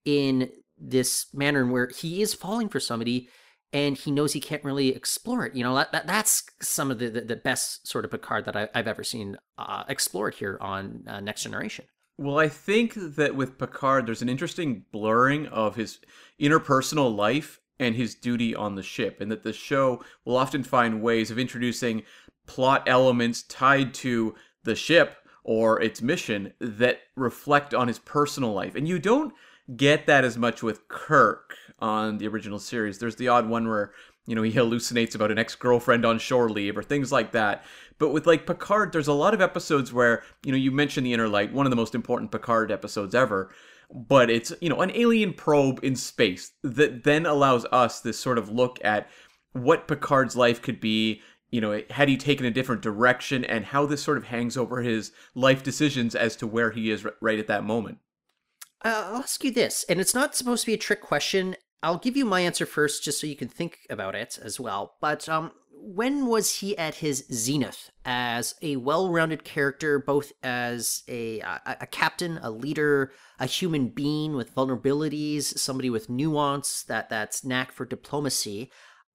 in 0.04 0.50
this 0.76 1.26
manner 1.32 1.64
where 1.66 1.88
he 1.96 2.20
is 2.20 2.34
falling 2.34 2.68
for 2.68 2.80
somebody 2.80 3.28
and 3.72 3.96
he 3.96 4.10
knows 4.10 4.32
he 4.32 4.40
can't 4.40 4.64
really 4.64 4.88
explore 4.88 5.46
it. 5.46 5.54
You 5.54 5.62
know, 5.62 5.76
that, 5.76 5.92
that 5.92 6.08
that's 6.08 6.42
some 6.60 6.90
of 6.90 6.98
the, 6.98 7.10
the, 7.10 7.20
the 7.20 7.36
best 7.36 7.86
sort 7.86 8.04
of 8.04 8.10
Picard 8.10 8.44
that 8.46 8.56
I, 8.56 8.68
have 8.74 8.88
ever 8.88 9.04
seen 9.04 9.36
uh, 9.56 9.84
explored 9.88 10.34
here 10.34 10.58
on 10.60 11.04
uh, 11.06 11.20
Next 11.20 11.44
Generation. 11.44 11.84
Well, 12.16 12.40
I 12.40 12.48
think 12.48 12.94
that 12.96 13.36
with 13.36 13.56
Picard, 13.56 14.06
there's 14.06 14.22
an 14.22 14.28
interesting 14.28 14.84
blurring 14.90 15.46
of 15.46 15.76
his 15.76 16.00
interpersonal 16.40 17.14
life 17.14 17.60
and 17.78 17.94
his 17.94 18.14
duty 18.14 18.54
on 18.54 18.74
the 18.74 18.82
ship, 18.82 19.20
and 19.20 19.30
that 19.30 19.42
the 19.42 19.52
show 19.52 20.02
will 20.24 20.36
often 20.36 20.62
find 20.62 21.02
ways 21.02 21.30
of 21.30 21.38
introducing 21.38 22.02
plot 22.46 22.82
elements 22.86 23.42
tied 23.42 23.94
to 23.94 24.34
the 24.64 24.74
ship 24.74 25.16
or 25.44 25.80
its 25.80 26.02
mission 26.02 26.52
that 26.60 27.00
reflect 27.16 27.72
on 27.72 27.88
his 27.88 27.98
personal 27.98 28.52
life. 28.52 28.74
And 28.74 28.88
you 28.88 28.98
don't 28.98 29.32
get 29.76 30.06
that 30.06 30.24
as 30.24 30.36
much 30.36 30.62
with 30.62 30.88
Kirk 30.88 31.54
on 31.78 32.18
the 32.18 32.28
original 32.28 32.58
series. 32.58 32.98
There's 32.98 33.16
the 33.16 33.28
odd 33.28 33.48
one 33.48 33.68
where, 33.68 33.92
you 34.26 34.34
know, 34.34 34.42
he 34.42 34.52
hallucinates 34.52 35.14
about 35.14 35.30
an 35.30 35.38
ex 35.38 35.54
girlfriend 35.54 36.04
on 36.04 36.18
shore 36.18 36.50
leave 36.50 36.76
or 36.76 36.82
things 36.82 37.12
like 37.12 37.32
that. 37.32 37.64
But 37.98 38.10
with 38.10 38.26
like 38.26 38.46
Picard, 38.46 38.92
there's 38.92 39.08
a 39.08 39.12
lot 39.12 39.34
of 39.34 39.40
episodes 39.40 39.92
where, 39.92 40.22
you 40.44 40.52
know, 40.52 40.58
you 40.58 40.70
mentioned 40.70 41.06
the 41.06 41.12
Inner 41.12 41.28
Light, 41.28 41.52
one 41.52 41.66
of 41.66 41.70
the 41.70 41.76
most 41.76 41.94
important 41.94 42.30
Picard 42.30 42.70
episodes 42.70 43.14
ever. 43.14 43.50
But 43.90 44.28
it's, 44.28 44.52
you 44.60 44.68
know, 44.68 44.80
an 44.82 44.92
alien 44.94 45.32
probe 45.32 45.80
in 45.82 45.96
space 45.96 46.52
that 46.62 47.04
then 47.04 47.24
allows 47.24 47.64
us 47.66 48.00
this 48.00 48.18
sort 48.18 48.36
of 48.36 48.50
look 48.50 48.78
at 48.84 49.08
what 49.52 49.88
Picard's 49.88 50.36
life 50.36 50.60
could 50.60 50.78
be, 50.78 51.22
you 51.50 51.60
know, 51.60 51.82
had 51.90 52.08
he 52.08 52.18
taken 52.18 52.44
a 52.44 52.50
different 52.50 52.82
direction 52.82 53.44
and 53.44 53.64
how 53.64 53.86
this 53.86 54.02
sort 54.02 54.18
of 54.18 54.24
hangs 54.24 54.56
over 54.58 54.82
his 54.82 55.12
life 55.34 55.62
decisions 55.62 56.14
as 56.14 56.36
to 56.36 56.46
where 56.46 56.70
he 56.70 56.90
is 56.90 57.06
right 57.22 57.38
at 57.38 57.46
that 57.46 57.64
moment. 57.64 57.98
Uh, 58.84 59.04
I'll 59.06 59.16
ask 59.16 59.42
you 59.42 59.50
this, 59.50 59.84
and 59.88 60.00
it's 60.00 60.14
not 60.14 60.36
supposed 60.36 60.62
to 60.62 60.66
be 60.66 60.74
a 60.74 60.78
trick 60.78 61.00
question. 61.00 61.56
I'll 61.82 61.98
give 61.98 62.16
you 62.16 62.24
my 62.24 62.40
answer 62.40 62.66
first, 62.66 63.02
just 63.02 63.20
so 63.20 63.26
you 63.26 63.36
can 63.36 63.48
think 63.48 63.78
about 63.88 64.14
it 64.14 64.38
as 64.42 64.60
well. 64.60 64.96
But 65.00 65.28
um, 65.28 65.52
when 65.80 66.26
was 66.26 66.56
he 66.56 66.76
at 66.76 66.96
his 66.96 67.24
zenith 67.32 67.90
as 68.04 68.54
a 68.62 68.76
well-rounded 68.76 69.44
character, 69.44 69.98
both 69.98 70.32
as 70.42 71.02
a, 71.08 71.40
a, 71.40 71.60
a 71.82 71.86
captain, 71.86 72.38
a 72.42 72.50
leader, 72.50 73.12
a 73.38 73.46
human 73.46 73.88
being 73.88 74.34
with 74.34 74.54
vulnerabilities, 74.54 75.58
somebody 75.58 75.90
with 75.90 76.08
nuance, 76.08 76.82
that 76.84 77.08
that's 77.08 77.44
knack 77.44 77.72
for 77.72 77.84
diplomacy? 77.84 78.70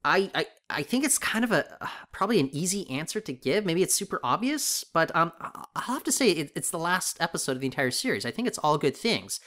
I, 0.05 0.29
I 0.35 0.45
I 0.69 0.83
think 0.83 1.05
it's 1.05 1.17
kind 1.17 1.45
of 1.45 1.51
a 1.51 1.65
probably 2.11 2.39
an 2.39 2.49
easy 2.51 2.89
answer 2.89 3.21
to 3.21 3.33
give. 3.33 3.65
Maybe 3.65 3.83
it's 3.83 3.95
super 3.95 4.19
obvious, 4.23 4.83
but 4.83 5.15
um, 5.15 5.31
I'll 5.39 5.95
have 5.95 6.03
to 6.03 6.11
say 6.11 6.31
it, 6.31 6.51
it's 6.55 6.71
the 6.71 6.77
last 6.77 7.17
episode 7.21 7.53
of 7.53 7.59
the 7.61 7.67
entire 7.67 7.91
series. 7.91 8.25
I 8.25 8.31
think 8.31 8.47
it's 8.47 8.57
all 8.57 8.77
good 8.77 8.97
things, 8.97 9.39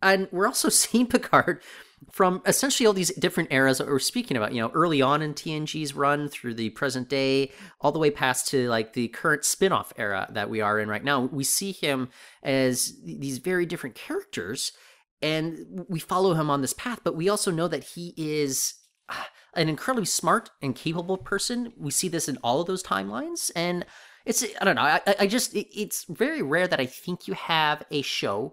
and 0.00 0.28
we're 0.30 0.46
also 0.46 0.68
seeing 0.70 1.06
Picard 1.06 1.62
from 2.10 2.42
essentially 2.46 2.86
all 2.86 2.92
these 2.92 3.14
different 3.14 3.52
eras 3.52 3.78
that 3.78 3.86
we're 3.86 3.98
speaking 3.98 4.36
about. 4.36 4.52
You 4.52 4.62
know, 4.62 4.70
early 4.70 5.02
on 5.02 5.22
in 5.22 5.34
TNG's 5.34 5.94
run 5.94 6.28
through 6.28 6.54
the 6.54 6.70
present 6.70 7.08
day, 7.08 7.52
all 7.80 7.92
the 7.92 7.98
way 7.98 8.10
past 8.10 8.48
to 8.48 8.68
like 8.68 8.92
the 8.92 9.08
current 9.08 9.44
spin-off 9.44 9.92
era 9.96 10.28
that 10.32 10.50
we 10.50 10.60
are 10.60 10.78
in 10.78 10.88
right 10.88 11.04
now. 11.04 11.20
We 11.20 11.44
see 11.44 11.72
him 11.72 12.08
as 12.42 12.94
these 13.04 13.38
very 13.38 13.66
different 13.66 13.94
characters, 13.94 14.72
and 15.22 15.84
we 15.88 16.00
follow 16.00 16.34
him 16.34 16.50
on 16.50 16.60
this 16.60 16.74
path. 16.74 17.00
But 17.04 17.16
we 17.16 17.28
also 17.28 17.50
know 17.50 17.68
that 17.68 17.84
he 17.84 18.14
is 18.16 18.74
ah, 19.08 19.28
an 19.54 19.68
incredibly 19.68 20.06
smart 20.06 20.50
and 20.62 20.74
capable 20.74 21.18
person. 21.18 21.72
We 21.76 21.90
see 21.90 22.08
this 22.08 22.28
in 22.28 22.38
all 22.38 22.60
of 22.60 22.66
those 22.66 22.82
timelines, 22.82 23.50
and 23.54 23.84
it's 24.24 24.44
I 24.60 24.64
don't 24.64 24.76
know. 24.76 24.82
I, 24.82 25.00
I 25.20 25.26
just 25.26 25.54
it, 25.54 25.68
it's 25.78 26.04
very 26.08 26.42
rare 26.42 26.68
that 26.68 26.80
I 26.80 26.86
think 26.86 27.28
you 27.28 27.34
have 27.34 27.84
a 27.90 28.02
show 28.02 28.52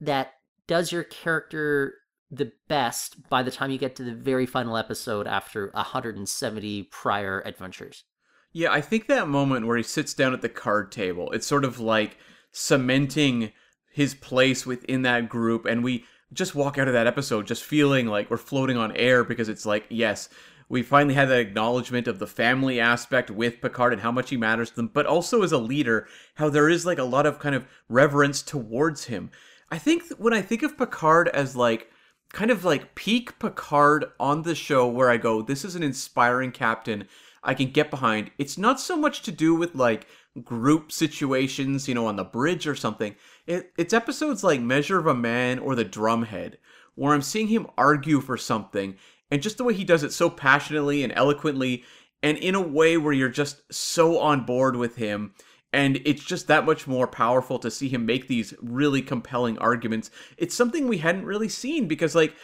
that 0.00 0.34
does 0.66 0.92
your 0.92 1.04
character 1.04 1.94
the 2.32 2.50
best 2.66 3.28
by 3.28 3.42
the 3.42 3.50
time 3.50 3.70
you 3.70 3.78
get 3.78 3.94
to 3.96 4.02
the 4.02 4.14
very 4.14 4.46
final 4.46 4.76
episode 4.76 5.26
after 5.26 5.70
170 5.74 6.84
prior 6.84 7.42
adventures. 7.44 8.04
Yeah, 8.52 8.72
I 8.72 8.80
think 8.80 9.06
that 9.06 9.28
moment 9.28 9.66
where 9.66 9.76
he 9.76 9.82
sits 9.82 10.14
down 10.14 10.32
at 10.32 10.40
the 10.40 10.48
card 10.48 10.90
table, 10.90 11.30
it's 11.32 11.46
sort 11.46 11.64
of 11.64 11.78
like 11.78 12.16
cementing 12.50 13.52
his 13.92 14.14
place 14.14 14.64
within 14.64 15.02
that 15.02 15.28
group 15.28 15.66
and 15.66 15.84
we 15.84 16.04
just 16.32 16.54
walk 16.54 16.78
out 16.78 16.88
of 16.88 16.94
that 16.94 17.06
episode 17.06 17.46
just 17.46 17.62
feeling 17.62 18.06
like 18.06 18.30
we're 18.30 18.38
floating 18.38 18.78
on 18.78 18.96
air 18.96 19.22
because 19.22 19.50
it's 19.50 19.66
like, 19.66 19.84
yes, 19.90 20.30
we 20.70 20.82
finally 20.82 21.12
had 21.12 21.28
that 21.28 21.40
acknowledgement 21.40 22.08
of 22.08 22.18
the 22.18 22.26
family 22.26 22.80
aspect 22.80 23.30
with 23.30 23.60
Picard 23.60 23.92
and 23.92 24.00
how 24.00 24.10
much 24.10 24.30
he 24.30 24.38
matters 24.38 24.70
to 24.70 24.76
them, 24.76 24.90
but 24.92 25.04
also 25.04 25.42
as 25.42 25.52
a 25.52 25.58
leader, 25.58 26.08
how 26.36 26.48
there 26.48 26.70
is 26.70 26.86
like 26.86 26.96
a 26.96 27.04
lot 27.04 27.26
of 27.26 27.38
kind 27.38 27.54
of 27.54 27.66
reverence 27.90 28.40
towards 28.40 29.04
him. 29.04 29.30
I 29.70 29.76
think 29.76 30.04
when 30.16 30.32
I 30.32 30.40
think 30.40 30.62
of 30.62 30.78
Picard 30.78 31.28
as 31.28 31.54
like 31.54 31.91
kind 32.32 32.50
of 32.50 32.64
like 32.64 32.94
peak 32.94 33.38
Picard 33.38 34.06
on 34.18 34.42
the 34.42 34.54
show 34.54 34.86
where 34.86 35.10
I 35.10 35.16
go, 35.16 35.42
this 35.42 35.64
is 35.64 35.74
an 35.74 35.82
inspiring 35.82 36.50
captain 36.50 37.06
I 37.42 37.54
can 37.54 37.70
get 37.70 37.90
behind. 37.90 38.30
It's 38.38 38.56
not 38.56 38.80
so 38.80 38.96
much 38.96 39.22
to 39.22 39.32
do 39.32 39.54
with 39.54 39.74
like 39.74 40.06
group 40.42 40.92
situations, 40.92 41.88
you 41.88 41.94
know, 41.94 42.06
on 42.06 42.16
the 42.16 42.24
bridge 42.24 42.66
or 42.66 42.74
something. 42.74 43.16
It, 43.46 43.72
it's 43.76 43.92
episodes 43.92 44.42
like 44.42 44.60
Measure 44.60 44.98
of 44.98 45.06
a 45.06 45.14
Man 45.14 45.58
or 45.58 45.74
The 45.74 45.84
Drumhead, 45.84 46.54
where 46.94 47.12
I'm 47.12 47.22
seeing 47.22 47.48
him 47.48 47.66
argue 47.76 48.20
for 48.20 48.36
something, 48.36 48.96
and 49.30 49.42
just 49.42 49.58
the 49.58 49.64
way 49.64 49.74
he 49.74 49.84
does 49.84 50.02
it 50.02 50.12
so 50.12 50.30
passionately 50.30 51.02
and 51.02 51.12
eloquently, 51.14 51.84
and 52.22 52.38
in 52.38 52.54
a 52.54 52.60
way 52.60 52.96
where 52.96 53.12
you're 53.12 53.28
just 53.28 53.62
so 53.72 54.18
on 54.18 54.44
board 54.44 54.76
with 54.76 54.96
him. 54.96 55.34
And 55.72 56.00
it's 56.04 56.22
just 56.22 56.48
that 56.48 56.66
much 56.66 56.86
more 56.86 57.06
powerful 57.06 57.58
to 57.60 57.70
see 57.70 57.88
him 57.88 58.04
make 58.04 58.28
these 58.28 58.52
really 58.60 59.00
compelling 59.00 59.58
arguments. 59.58 60.10
It's 60.36 60.54
something 60.54 60.86
we 60.86 60.98
hadn't 60.98 61.24
really 61.24 61.48
seen 61.48 61.88
because, 61.88 62.14
like, 62.14 62.34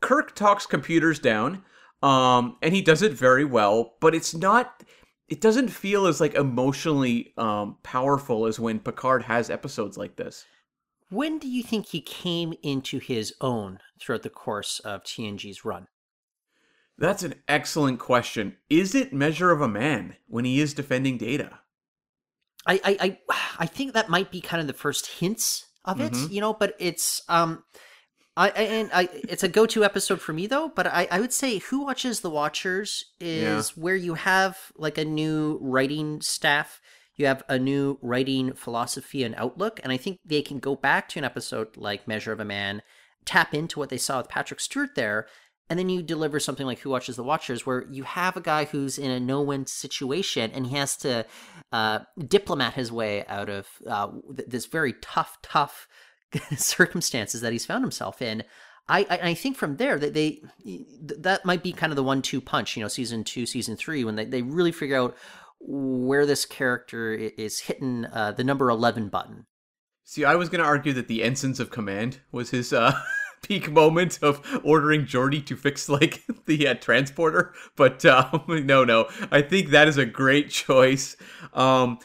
Kirk 0.00 0.34
talks 0.34 0.66
computers 0.66 1.20
down, 1.20 1.62
um, 2.02 2.56
and 2.60 2.74
he 2.74 2.82
does 2.82 3.02
it 3.02 3.12
very 3.12 3.44
well, 3.44 3.94
but 4.00 4.14
it's 4.14 4.34
not 4.34 4.82
it 5.32 5.40
doesn't 5.40 5.68
feel 5.68 6.06
as 6.06 6.20
like 6.20 6.34
emotionally 6.34 7.32
um, 7.38 7.78
powerful 7.82 8.44
as 8.44 8.60
when 8.60 8.78
Picard 8.78 9.22
has 9.22 9.48
episodes 9.48 9.96
like 9.96 10.16
this. 10.16 10.44
When 11.08 11.38
do 11.38 11.48
you 11.48 11.62
think 11.62 11.86
he 11.86 12.02
came 12.02 12.52
into 12.62 12.98
his 12.98 13.32
own 13.40 13.78
throughout 13.98 14.24
the 14.24 14.28
course 14.28 14.78
of 14.80 15.04
TNG's 15.04 15.64
run? 15.64 15.86
That's 16.98 17.22
an 17.22 17.36
excellent 17.48 17.98
question. 17.98 18.56
Is 18.68 18.94
it 18.94 19.14
Measure 19.14 19.50
of 19.52 19.62
a 19.62 19.68
Man 19.68 20.16
when 20.26 20.44
he 20.44 20.60
is 20.60 20.74
defending 20.74 21.16
Data? 21.16 21.60
I 22.66 22.80
I 22.84 22.96
I, 23.00 23.18
I 23.60 23.66
think 23.66 23.92
that 23.94 24.08
might 24.08 24.30
be 24.30 24.40
kind 24.40 24.60
of 24.60 24.66
the 24.66 24.72
first 24.72 25.06
hints 25.06 25.66
of 25.84 26.00
it, 26.00 26.12
mm-hmm. 26.12 26.32
you 26.32 26.40
know, 26.40 26.54
but 26.54 26.74
it's 26.78 27.22
um 27.28 27.64
I 28.36 28.48
and 28.50 28.90
I 28.94 29.08
it's 29.12 29.42
a 29.42 29.48
go-to 29.48 29.84
episode 29.84 30.20
for 30.20 30.32
me 30.32 30.46
though, 30.46 30.68
but 30.74 30.86
I, 30.86 31.06
I 31.10 31.20
would 31.20 31.32
say 31.32 31.58
Who 31.58 31.84
Watches 31.84 32.20
the 32.20 32.30
Watchers 32.30 33.04
is 33.20 33.72
yeah. 33.76 33.82
where 33.82 33.96
you 33.96 34.14
have 34.14 34.58
like 34.76 34.96
a 34.96 35.04
new 35.04 35.58
writing 35.60 36.22
staff, 36.22 36.80
you 37.14 37.26
have 37.26 37.42
a 37.48 37.58
new 37.58 37.98
writing 38.00 38.54
philosophy 38.54 39.22
and 39.22 39.34
outlook, 39.36 39.80
and 39.82 39.92
I 39.92 39.98
think 39.98 40.20
they 40.24 40.40
can 40.40 40.60
go 40.60 40.74
back 40.74 41.08
to 41.10 41.18
an 41.18 41.24
episode 41.24 41.76
like 41.76 42.08
Measure 42.08 42.32
of 42.32 42.40
a 42.40 42.44
Man, 42.44 42.82
tap 43.26 43.52
into 43.52 43.78
what 43.78 43.90
they 43.90 43.98
saw 43.98 44.18
with 44.18 44.30
Patrick 44.30 44.60
Stewart 44.60 44.94
there, 44.94 45.26
and 45.72 45.78
then 45.78 45.88
you 45.88 46.02
deliver 46.02 46.38
something 46.38 46.66
like 46.66 46.80
Who 46.80 46.90
Watches 46.90 47.16
the 47.16 47.24
Watchers, 47.24 47.64
where 47.64 47.86
you 47.90 48.02
have 48.02 48.36
a 48.36 48.42
guy 48.42 48.66
who's 48.66 48.98
in 48.98 49.10
a 49.10 49.18
no-win 49.18 49.64
situation 49.64 50.50
and 50.52 50.66
he 50.66 50.76
has 50.76 50.98
to 50.98 51.24
uh, 51.72 52.00
diplomat 52.28 52.74
his 52.74 52.92
way 52.92 53.24
out 53.26 53.48
of 53.48 53.66
uh, 53.86 54.08
this 54.28 54.66
very 54.66 54.92
tough, 55.00 55.38
tough 55.40 55.88
circumstances 56.58 57.40
that 57.40 57.52
he's 57.52 57.64
found 57.64 57.82
himself 57.84 58.20
in. 58.20 58.44
I, 58.86 59.06
I, 59.08 59.30
I 59.30 59.34
think 59.34 59.56
from 59.56 59.78
there 59.78 59.98
that 59.98 60.12
they 60.12 60.42
that 61.00 61.46
might 61.46 61.62
be 61.62 61.72
kind 61.72 61.90
of 61.90 61.96
the 61.96 62.02
one-two 62.02 62.42
punch, 62.42 62.76
you 62.76 62.82
know, 62.82 62.88
season 62.88 63.24
two, 63.24 63.46
season 63.46 63.74
three, 63.74 64.04
when 64.04 64.16
they, 64.16 64.26
they 64.26 64.42
really 64.42 64.72
figure 64.72 64.98
out 64.98 65.16
where 65.58 66.26
this 66.26 66.44
character 66.44 67.14
is 67.14 67.60
hitting 67.60 68.04
uh, 68.12 68.32
the 68.32 68.44
number 68.44 68.68
eleven 68.68 69.08
button. 69.08 69.46
See, 70.04 70.26
I 70.26 70.34
was 70.34 70.50
going 70.50 70.60
to 70.60 70.68
argue 70.68 70.92
that 70.92 71.08
the 71.08 71.22
Ensigns 71.22 71.60
of 71.60 71.70
Command 71.70 72.20
was 72.30 72.50
his 72.50 72.74
uh, 72.74 72.92
peak 73.42 73.70
moment 73.70 74.18
of 74.22 74.40
ordering 74.64 75.04
Geordi 75.04 75.44
to 75.46 75.56
fix 75.56 75.88
like 75.88 76.22
the 76.46 76.68
uh, 76.68 76.74
transporter, 76.74 77.54
but 77.76 78.04
um, 78.04 78.44
no, 78.48 78.84
no, 78.84 79.08
I 79.30 79.42
think 79.42 79.70
that 79.70 79.88
is 79.88 79.98
a 79.98 80.06
great 80.06 80.50
choice. 80.50 81.16
Um, 81.52 81.98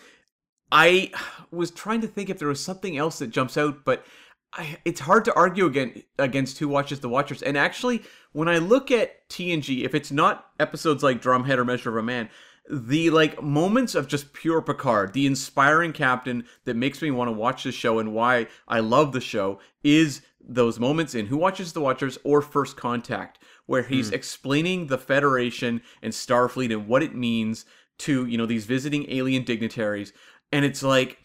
I 0.72 1.12
was 1.52 1.72
trying 1.72 2.02
to 2.02 2.08
think 2.08 2.30
if 2.30 2.40
there 2.40 2.48
was 2.48 2.64
something 2.64 2.98
else 2.98 3.20
that 3.20 3.28
jumps 3.28 3.58
out, 3.58 3.86
but 3.86 4.06
I, 4.54 4.78
it's 4.86 5.00
hard 5.00 5.26
to 5.26 5.34
argue 5.34 5.66
again 5.66 6.04
against 6.20 6.60
who 6.60 6.68
watches 6.68 7.00
the 7.00 7.10
Watchers. 7.10 7.42
And 7.42 7.58
actually, 7.58 8.04
when 8.34 8.48
I 8.48 8.58
look 8.58 8.92
at 8.92 9.28
TNG, 9.30 9.84
if 9.84 9.96
it's 9.96 10.12
not 10.12 10.48
episodes 10.60 11.04
like 11.04 11.22
Drumhead 11.22 11.58
or 11.58 11.66
Measure 11.66 11.90
of 11.90 11.98
a 11.98 12.04
Man, 12.04 12.30
the 12.70 13.10
like 13.12 13.42
moments 13.42 13.96
of 13.96 14.08
just 14.08 14.34
pure 14.34 14.62
Picard, 14.62 15.14
the 15.14 15.26
inspiring 15.26 15.94
captain 15.94 16.46
that 16.66 16.76
makes 16.76 17.02
me 17.02 17.12
want 17.12 17.30
to 17.30 17.34
watch 17.34 17.64
the 17.64 17.72
show 17.72 18.00
and 18.00 18.14
why 18.14 18.48
I 18.68 18.80
love 18.80 19.14
the 19.14 19.22
show 19.22 19.60
is 19.84 20.22
those 20.40 20.80
moments 20.80 21.16
in 21.16 21.28
Who 21.28 21.38
Watches 21.38 21.74
the 21.74 21.82
Watchers 21.82 22.18
or 22.24 22.42
First 22.42 22.78
Contact, 22.78 23.40
where 23.66 23.84
he's 23.84 24.10
hmm. 24.10 24.16
explaining 24.16 24.88
the 24.88 24.98
Federation 24.98 25.82
and 26.02 26.14
Starfleet 26.14 26.72
and 26.72 26.88
what 26.88 27.04
it 27.04 27.16
means 27.16 27.66
to, 28.00 28.26
you 28.26 28.38
know, 28.38 28.46
these 28.46 28.66
visiting 28.66 29.10
alien 29.12 29.44
dignitaries. 29.44 30.14
And 30.52 30.64
it's 30.64 30.84
like, 30.84 31.20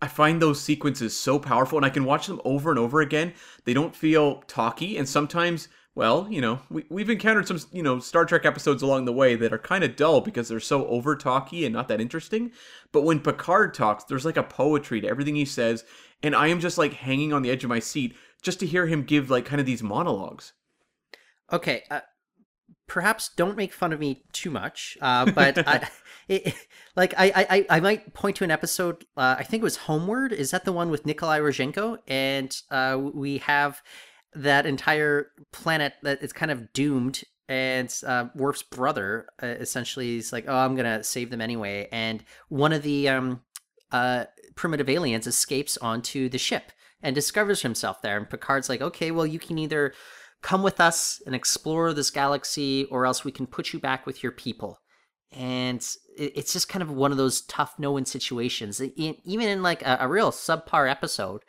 I 0.00 0.08
find 0.08 0.42
those 0.42 0.60
sequences 0.60 1.16
so 1.16 1.38
powerful 1.38 1.78
and 1.78 1.86
I 1.86 1.90
can 1.90 2.04
watch 2.04 2.26
them 2.26 2.40
over 2.44 2.70
and 2.70 2.78
over 2.78 3.00
again. 3.00 3.34
They 3.64 3.74
don't 3.74 3.94
feel 3.94 4.42
talky 4.48 4.96
and 4.96 5.08
sometimes, 5.08 5.68
well, 5.94 6.26
you 6.28 6.40
know, 6.40 6.60
we, 6.70 6.84
we've 6.88 7.10
encountered 7.10 7.46
some, 7.46 7.60
you 7.70 7.84
know, 7.84 8.00
Star 8.00 8.24
Trek 8.24 8.44
episodes 8.44 8.82
along 8.82 9.04
the 9.04 9.12
way 9.12 9.36
that 9.36 9.52
are 9.52 9.58
kind 9.58 9.84
of 9.84 9.94
dull 9.94 10.20
because 10.20 10.48
they're 10.48 10.58
so 10.58 10.86
over 10.88 11.14
talky 11.14 11.64
and 11.64 11.72
not 11.72 11.86
that 11.86 12.00
interesting. 12.00 12.50
But 12.90 13.02
when 13.02 13.20
Picard 13.20 13.74
talks, 13.74 14.02
there's 14.04 14.24
like 14.24 14.36
a 14.36 14.42
poetry 14.42 15.00
to 15.02 15.08
everything 15.08 15.36
he 15.36 15.44
says. 15.44 15.84
And 16.22 16.34
I 16.34 16.48
am 16.48 16.60
just 16.60 16.78
like 16.78 16.94
hanging 16.94 17.32
on 17.32 17.42
the 17.42 17.50
edge 17.50 17.62
of 17.62 17.70
my 17.70 17.78
seat 17.78 18.16
just 18.42 18.60
to 18.60 18.66
hear 18.66 18.86
him 18.86 19.04
give 19.04 19.30
like 19.30 19.46
kind 19.46 19.60
of 19.60 19.66
these 19.66 19.82
monologues. 19.82 20.52
Okay, 21.52 21.82
uh, 21.90 22.00
perhaps 22.86 23.30
don't 23.36 23.56
make 23.56 23.72
fun 23.72 23.92
of 23.92 24.00
me 24.00 24.24
too 24.32 24.50
much, 24.50 24.98
uh, 25.00 25.30
but 25.30 25.66
I, 25.66 25.88
it, 26.28 26.54
like 26.96 27.14
I, 27.16 27.46
I, 27.48 27.76
I 27.76 27.80
might 27.80 28.12
point 28.14 28.36
to 28.36 28.44
an 28.44 28.50
episode. 28.50 29.04
Uh, 29.16 29.36
I 29.38 29.44
think 29.44 29.62
it 29.62 29.64
was 29.64 29.76
Homeward. 29.76 30.32
Is 30.32 30.50
that 30.50 30.64
the 30.64 30.72
one 30.72 30.90
with 30.90 31.06
Nikolai 31.06 31.38
Rozhenko? 31.38 31.98
And 32.06 32.54
uh, 32.70 32.98
we 33.14 33.38
have 33.38 33.82
that 34.34 34.66
entire 34.66 35.28
planet 35.52 35.94
that 36.02 36.22
is 36.22 36.32
kind 36.32 36.50
of 36.50 36.72
doomed. 36.72 37.22
And 37.48 37.94
uh, 38.06 38.26
Worf's 38.34 38.62
brother 38.62 39.26
uh, 39.42 39.46
essentially 39.46 40.16
is 40.16 40.32
like, 40.32 40.44
"Oh, 40.48 40.56
I'm 40.56 40.74
gonna 40.74 41.04
save 41.04 41.30
them 41.30 41.40
anyway." 41.40 41.88
And 41.92 42.24
one 42.48 42.72
of 42.72 42.82
the 42.82 43.08
um, 43.10 43.42
uh, 43.90 44.24
primitive 44.54 44.88
aliens 44.88 45.26
escapes 45.26 45.76
onto 45.76 46.28
the 46.28 46.38
ship 46.38 46.72
and 47.02 47.14
discovers 47.14 47.62
himself 47.62 48.00
there. 48.02 48.16
And 48.16 48.28
Picard's 48.28 48.68
like, 48.68 48.80
"Okay, 48.80 49.10
well, 49.10 49.26
you 49.26 49.38
can 49.38 49.58
either." 49.58 49.92
come 50.42 50.62
with 50.62 50.80
us 50.80 51.22
and 51.24 51.34
explore 51.34 51.94
this 51.94 52.10
galaxy, 52.10 52.84
or 52.86 53.06
else 53.06 53.24
we 53.24 53.32
can 53.32 53.46
put 53.46 53.72
you 53.72 53.78
back 53.78 54.04
with 54.04 54.22
your 54.22 54.32
people. 54.32 54.80
And 55.30 55.82
it's 56.18 56.52
just 56.52 56.68
kind 56.68 56.82
of 56.82 56.90
one 56.90 57.10
of 57.10 57.16
those 57.16 57.40
tough 57.42 57.78
no-win 57.78 58.04
situations. 58.04 58.82
Even 58.82 59.48
in 59.48 59.62
like 59.62 59.80
a, 59.82 59.98
a 60.00 60.08
real 60.08 60.30
subpar 60.30 60.90
episode, 60.90 61.42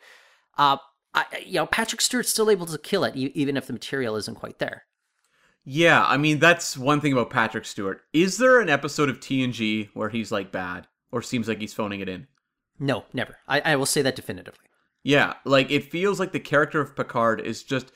uh, 0.56 0.78
I, 1.12 1.26
you 1.44 1.54
know, 1.54 1.66
Patrick 1.66 2.00
Stewart's 2.00 2.30
still 2.30 2.50
able 2.50 2.66
to 2.66 2.78
kill 2.78 3.04
it, 3.04 3.14
even 3.14 3.56
if 3.56 3.66
the 3.66 3.74
material 3.74 4.16
isn't 4.16 4.36
quite 4.36 4.58
there. 4.58 4.84
Yeah, 5.66 6.04
I 6.04 6.16
mean 6.16 6.38
that's 6.38 6.76
one 6.76 7.00
thing 7.00 7.12
about 7.12 7.30
Patrick 7.30 7.64
Stewart. 7.64 8.02
Is 8.12 8.36
there 8.38 8.60
an 8.60 8.68
episode 8.68 9.08
of 9.08 9.20
TNG 9.20 9.88
where 9.94 10.10
he's 10.10 10.30
like 10.30 10.52
bad, 10.52 10.86
or 11.10 11.22
seems 11.22 11.48
like 11.48 11.60
he's 11.60 11.72
phoning 11.72 12.00
it 12.00 12.08
in? 12.08 12.26
No, 12.78 13.04
never. 13.12 13.38
I, 13.48 13.60
I 13.60 13.76
will 13.76 13.86
say 13.86 14.02
that 14.02 14.16
definitively. 14.16 14.66
Yeah, 15.04 15.34
like 15.44 15.70
it 15.70 15.90
feels 15.90 16.18
like 16.18 16.32
the 16.32 16.40
character 16.40 16.80
of 16.80 16.96
Picard 16.96 17.40
is 17.40 17.62
just 17.62 17.92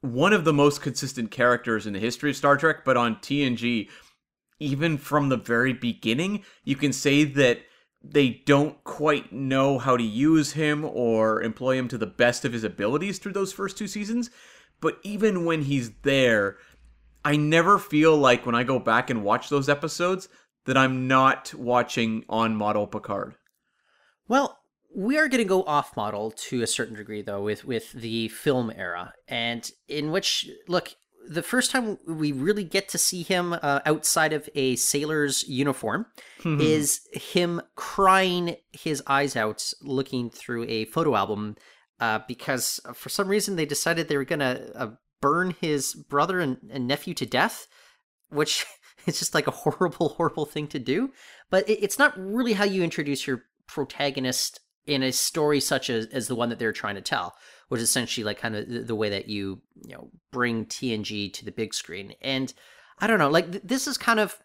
one 0.00 0.32
of 0.32 0.44
the 0.44 0.52
most 0.52 0.82
consistent 0.82 1.30
characters 1.30 1.86
in 1.86 1.92
the 1.92 2.00
history 2.00 2.30
of 2.30 2.36
Star 2.36 2.56
Trek, 2.56 2.84
but 2.84 2.96
on 2.96 3.16
TNG, 3.16 3.88
even 4.58 4.98
from 4.98 5.28
the 5.28 5.36
very 5.36 5.72
beginning, 5.72 6.42
you 6.64 6.74
can 6.74 6.92
say 6.92 7.24
that 7.24 7.60
they 8.02 8.42
don't 8.46 8.82
quite 8.82 9.32
know 9.32 9.78
how 9.78 9.96
to 9.96 10.02
use 10.02 10.52
him 10.52 10.84
or 10.84 11.42
employ 11.42 11.76
him 11.78 11.86
to 11.88 11.98
the 11.98 12.06
best 12.06 12.44
of 12.44 12.52
his 12.52 12.64
abilities 12.64 13.18
through 13.18 13.32
those 13.32 13.52
first 13.52 13.78
two 13.78 13.86
seasons. 13.86 14.30
But 14.80 14.98
even 15.02 15.44
when 15.44 15.62
he's 15.62 15.90
there, 16.02 16.56
I 17.24 17.36
never 17.36 17.78
feel 17.78 18.16
like 18.16 18.46
when 18.46 18.54
I 18.54 18.64
go 18.64 18.78
back 18.78 19.10
and 19.10 19.22
watch 19.22 19.50
those 19.50 19.68
episodes 19.68 20.28
that 20.64 20.76
I'm 20.76 21.06
not 21.06 21.52
watching 21.54 22.24
on 22.28 22.56
model 22.56 22.86
Picard. 22.86 23.34
Well, 24.28 24.59
we 24.94 25.18
are 25.18 25.28
going 25.28 25.42
to 25.42 25.48
go 25.48 25.62
off 25.64 25.96
model 25.96 26.30
to 26.32 26.62
a 26.62 26.66
certain 26.66 26.96
degree 26.96 27.22
though 27.22 27.42
with 27.42 27.64
with 27.64 27.92
the 27.92 28.28
film 28.28 28.72
era 28.76 29.12
and 29.28 29.70
in 29.88 30.10
which 30.10 30.48
look 30.68 30.94
the 31.28 31.42
first 31.42 31.70
time 31.70 31.98
we 32.06 32.32
really 32.32 32.64
get 32.64 32.88
to 32.88 32.98
see 32.98 33.22
him 33.22 33.52
uh, 33.52 33.80
outside 33.86 34.32
of 34.32 34.48
a 34.54 34.74
sailor's 34.76 35.46
uniform 35.48 36.06
mm-hmm. 36.40 36.60
is 36.60 37.06
him 37.12 37.60
crying 37.76 38.56
his 38.72 39.02
eyes 39.06 39.36
out 39.36 39.72
looking 39.82 40.30
through 40.30 40.64
a 40.64 40.86
photo 40.86 41.14
album 41.14 41.56
uh, 42.00 42.20
because 42.26 42.80
for 42.94 43.10
some 43.10 43.28
reason 43.28 43.56
they 43.56 43.66
decided 43.66 44.08
they 44.08 44.16
were 44.16 44.24
going 44.24 44.40
to 44.40 44.72
uh, 44.74 44.90
burn 45.20 45.54
his 45.60 45.94
brother 45.94 46.40
and, 46.40 46.56
and, 46.70 46.86
nephew 46.86 47.12
to 47.14 47.26
death 47.26 47.66
which 48.30 48.64
is 49.06 49.18
just 49.18 49.34
like 49.34 49.46
a 49.46 49.52
horrible 49.52 50.10
horrible 50.10 50.46
thing 50.46 50.66
to 50.66 50.78
do 50.78 51.12
but 51.50 51.68
it, 51.68 51.78
it's 51.82 51.98
not 51.98 52.18
really 52.18 52.54
how 52.54 52.64
you 52.64 52.82
introduce 52.82 53.26
your 53.26 53.44
protagonist 53.66 54.60
in 54.90 55.02
a 55.04 55.12
story 55.12 55.60
such 55.60 55.88
as, 55.88 56.06
as 56.06 56.26
the 56.26 56.34
one 56.34 56.48
that 56.48 56.58
they're 56.58 56.72
trying 56.72 56.96
to 56.96 57.00
tell, 57.00 57.36
which 57.68 57.80
is 57.80 57.88
essentially 57.88 58.24
like 58.24 58.38
kind 58.38 58.56
of 58.56 58.68
the, 58.68 58.80
the, 58.80 58.94
way 58.96 59.08
that 59.08 59.28
you 59.28 59.62
you 59.86 59.94
know 59.94 60.10
bring 60.32 60.66
TNG 60.66 61.32
to 61.32 61.44
the 61.44 61.52
big 61.52 61.72
screen. 61.72 62.14
And 62.20 62.52
I 62.98 63.06
don't 63.06 63.20
know, 63.20 63.30
like 63.30 63.50
th- 63.52 63.62
this 63.64 63.86
is 63.86 63.96
kind 63.96 64.18
of 64.18 64.36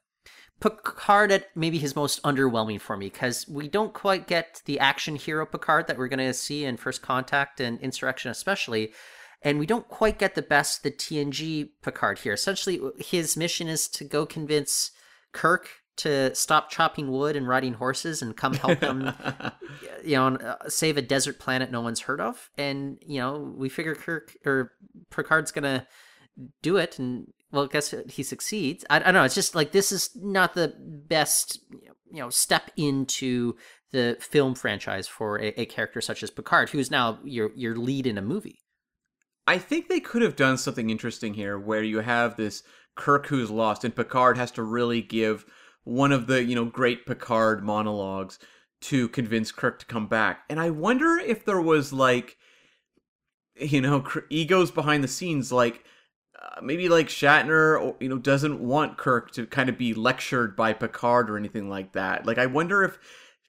Picard 0.62 1.32
at 1.32 1.48
maybe 1.56 1.80
his 1.80 1.96
most 1.96 2.22
underwhelming 2.24 2.80
for 2.80 2.96
me 2.96 3.08
because 3.08 3.48
we 3.48 3.68
don't 3.68 3.94
quite 3.94 4.28
get 4.28 4.62
the 4.66 4.80
action 4.80 5.16
hero 5.16 5.46
Picard 5.46 5.88
that 5.88 5.98
we're 5.98 6.08
going 6.08 6.20
to 6.20 6.34
see 6.34 6.64
in 6.64 6.78
First 6.78 7.02
Contact 7.02 7.60
and 7.60 7.80
Insurrection, 7.82 8.32
especially. 8.32 8.94
And 9.42 9.60
we 9.60 9.66
don't 9.66 9.88
quite 9.88 10.18
get 10.18 10.36
the 10.36 10.42
best 10.42 10.84
the 10.84 10.92
TNG 10.92 11.70
Picard 11.82 12.20
here. 12.20 12.34
Essentially, 12.34 12.80
his 13.00 13.36
mission 13.36 13.68
is 13.68 13.88
to 13.90 14.04
go 14.06 14.26
convince 14.26 14.92
Kirk 15.34 15.70
to 15.98 16.34
stop 16.36 16.70
chopping 16.70 17.10
wood 17.10 17.36
and 17.36 17.48
riding 17.48 17.74
horses 17.74 18.22
and 18.22 18.36
come 18.36 18.54
help 18.54 18.80
them, 18.80 19.14
you 20.04 20.16
know, 20.16 20.28
uh, 20.36 20.70
save 20.70 20.98
a 20.98 21.02
desert 21.02 21.40
planet 21.40 21.72
no 21.72 21.82
one's 21.82 22.02
heard 22.02 22.20
of. 22.20 22.50
And 22.58 22.98
you 23.06 23.20
know, 23.20 23.54
we 23.56 23.70
figure 23.70 23.96
Kirk 23.96 24.36
or 24.46 24.74
Picard's 25.10 25.52
gonna 25.52 25.88
do 26.62 26.78
it, 26.78 27.00
and 27.00 27.32
well, 27.52 27.68
guess 27.68 27.94
he 28.10 28.24
succeeds. 28.24 28.84
I, 28.90 28.98
I 28.98 29.00
don't 29.00 29.14
know. 29.14 29.24
It's 29.24 29.36
just 29.36 29.56
like 29.56 29.72
this 29.72 29.92
is 29.92 30.10
not 30.16 30.54
the 30.54 30.74
best, 30.80 31.60
you 32.12 32.20
know, 32.20 32.30
step 32.30 32.72
into 32.76 33.56
the 33.92 34.18
film 34.20 34.56
franchise 34.56 35.08
for 35.08 35.40
a, 35.40 35.62
a 35.62 35.66
character 35.66 36.02
such 36.02 36.22
as 36.24 36.30
Picard, 36.30 36.70
who 36.70 36.80
is 36.80 36.92
now 36.92 37.20
your 37.24 37.52
your 37.56 37.76
lead 37.76 38.06
in 38.06 38.18
a 38.18 38.22
movie. 38.22 38.60
I 39.48 39.60
think 39.60 39.88
they 39.88 40.00
could 40.00 40.24
have 40.24 40.36
done 40.36 40.58
something 40.58 40.90
interesting 40.90 41.36
here, 41.36 41.58
where 41.58 41.84
you 41.84 42.00
have 42.00 42.36
this 42.36 42.64
Kirk 42.96 43.28
who's 43.28 43.52
lost, 43.52 43.84
and 43.84 43.96
Picard 43.96 44.38
has 44.38 44.52
to 44.52 44.64
really 44.64 45.02
give 45.02 45.46
one 45.86 46.12
of 46.12 46.28
the, 46.28 46.44
you 46.44 46.56
know, 46.56 46.66
great 46.66 47.06
Picard 47.06 47.64
monologues 47.64 48.38
to 48.82 49.08
convince 49.10 49.52
Kirk 49.52 49.80
to 49.80 49.86
come 49.86 50.08
back. 50.08 50.42
And 50.50 50.60
I 50.60 50.70
wonder 50.70 51.18
if 51.18 51.46
there 51.46 51.62
was 51.62 51.94
like 51.94 52.38
you 53.56 53.82
know, 53.82 54.06
egos 54.30 54.72
behind 54.72 55.04
the 55.04 55.08
scenes 55.08 55.52
like 55.52 55.84
uh, 56.42 56.62
maybe 56.62 56.90
like 56.90 57.08
Shatner 57.08 57.82
or 57.82 57.96
you 58.00 58.10
know 58.10 58.18
doesn't 58.18 58.60
want 58.60 58.98
Kirk 58.98 59.32
to 59.32 59.46
kind 59.46 59.70
of 59.70 59.78
be 59.78 59.94
lectured 59.94 60.56
by 60.56 60.74
Picard 60.74 61.30
or 61.30 61.38
anything 61.38 61.70
like 61.70 61.94
that. 61.94 62.26
Like 62.26 62.38
I 62.38 62.46
wonder 62.46 62.84
if 62.84 63.00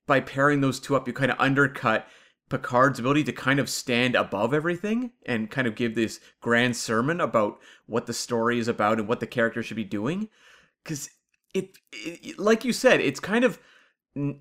by 0.07 0.21
pairing 0.21 0.61
those 0.61 0.79
two 0.79 0.95
up 0.95 1.07
you 1.07 1.13
kind 1.13 1.33
of 1.33 1.41
undercut 1.41 2.07
Picard's 2.49 3.01
ability 3.01 3.25
to 3.25 3.33
kind 3.33 3.59
of 3.59 3.69
stand 3.69 4.15
above 4.15 4.55
everything 4.55 5.11
and 5.27 5.51
kind 5.51 5.67
of 5.67 5.75
give 5.75 5.97
this 5.97 6.21
grand 6.41 6.77
sermon 6.77 7.21
about 7.21 7.59
what 7.87 8.07
the 8.07 8.15
story 8.15 8.61
is 8.61 8.69
about 8.69 9.01
and 9.01 9.09
what 9.09 9.19
the 9.19 9.27
character 9.27 9.65
should 9.65 9.77
be 9.77 9.85
doing. 9.85 10.29
Because 10.85 11.11
it, 11.57 11.79
it 11.93 12.39
like 12.39 12.65
you 12.65 12.73
said, 12.73 13.01
it's 13.01 13.21
kind 13.21 13.45
of 13.45 13.59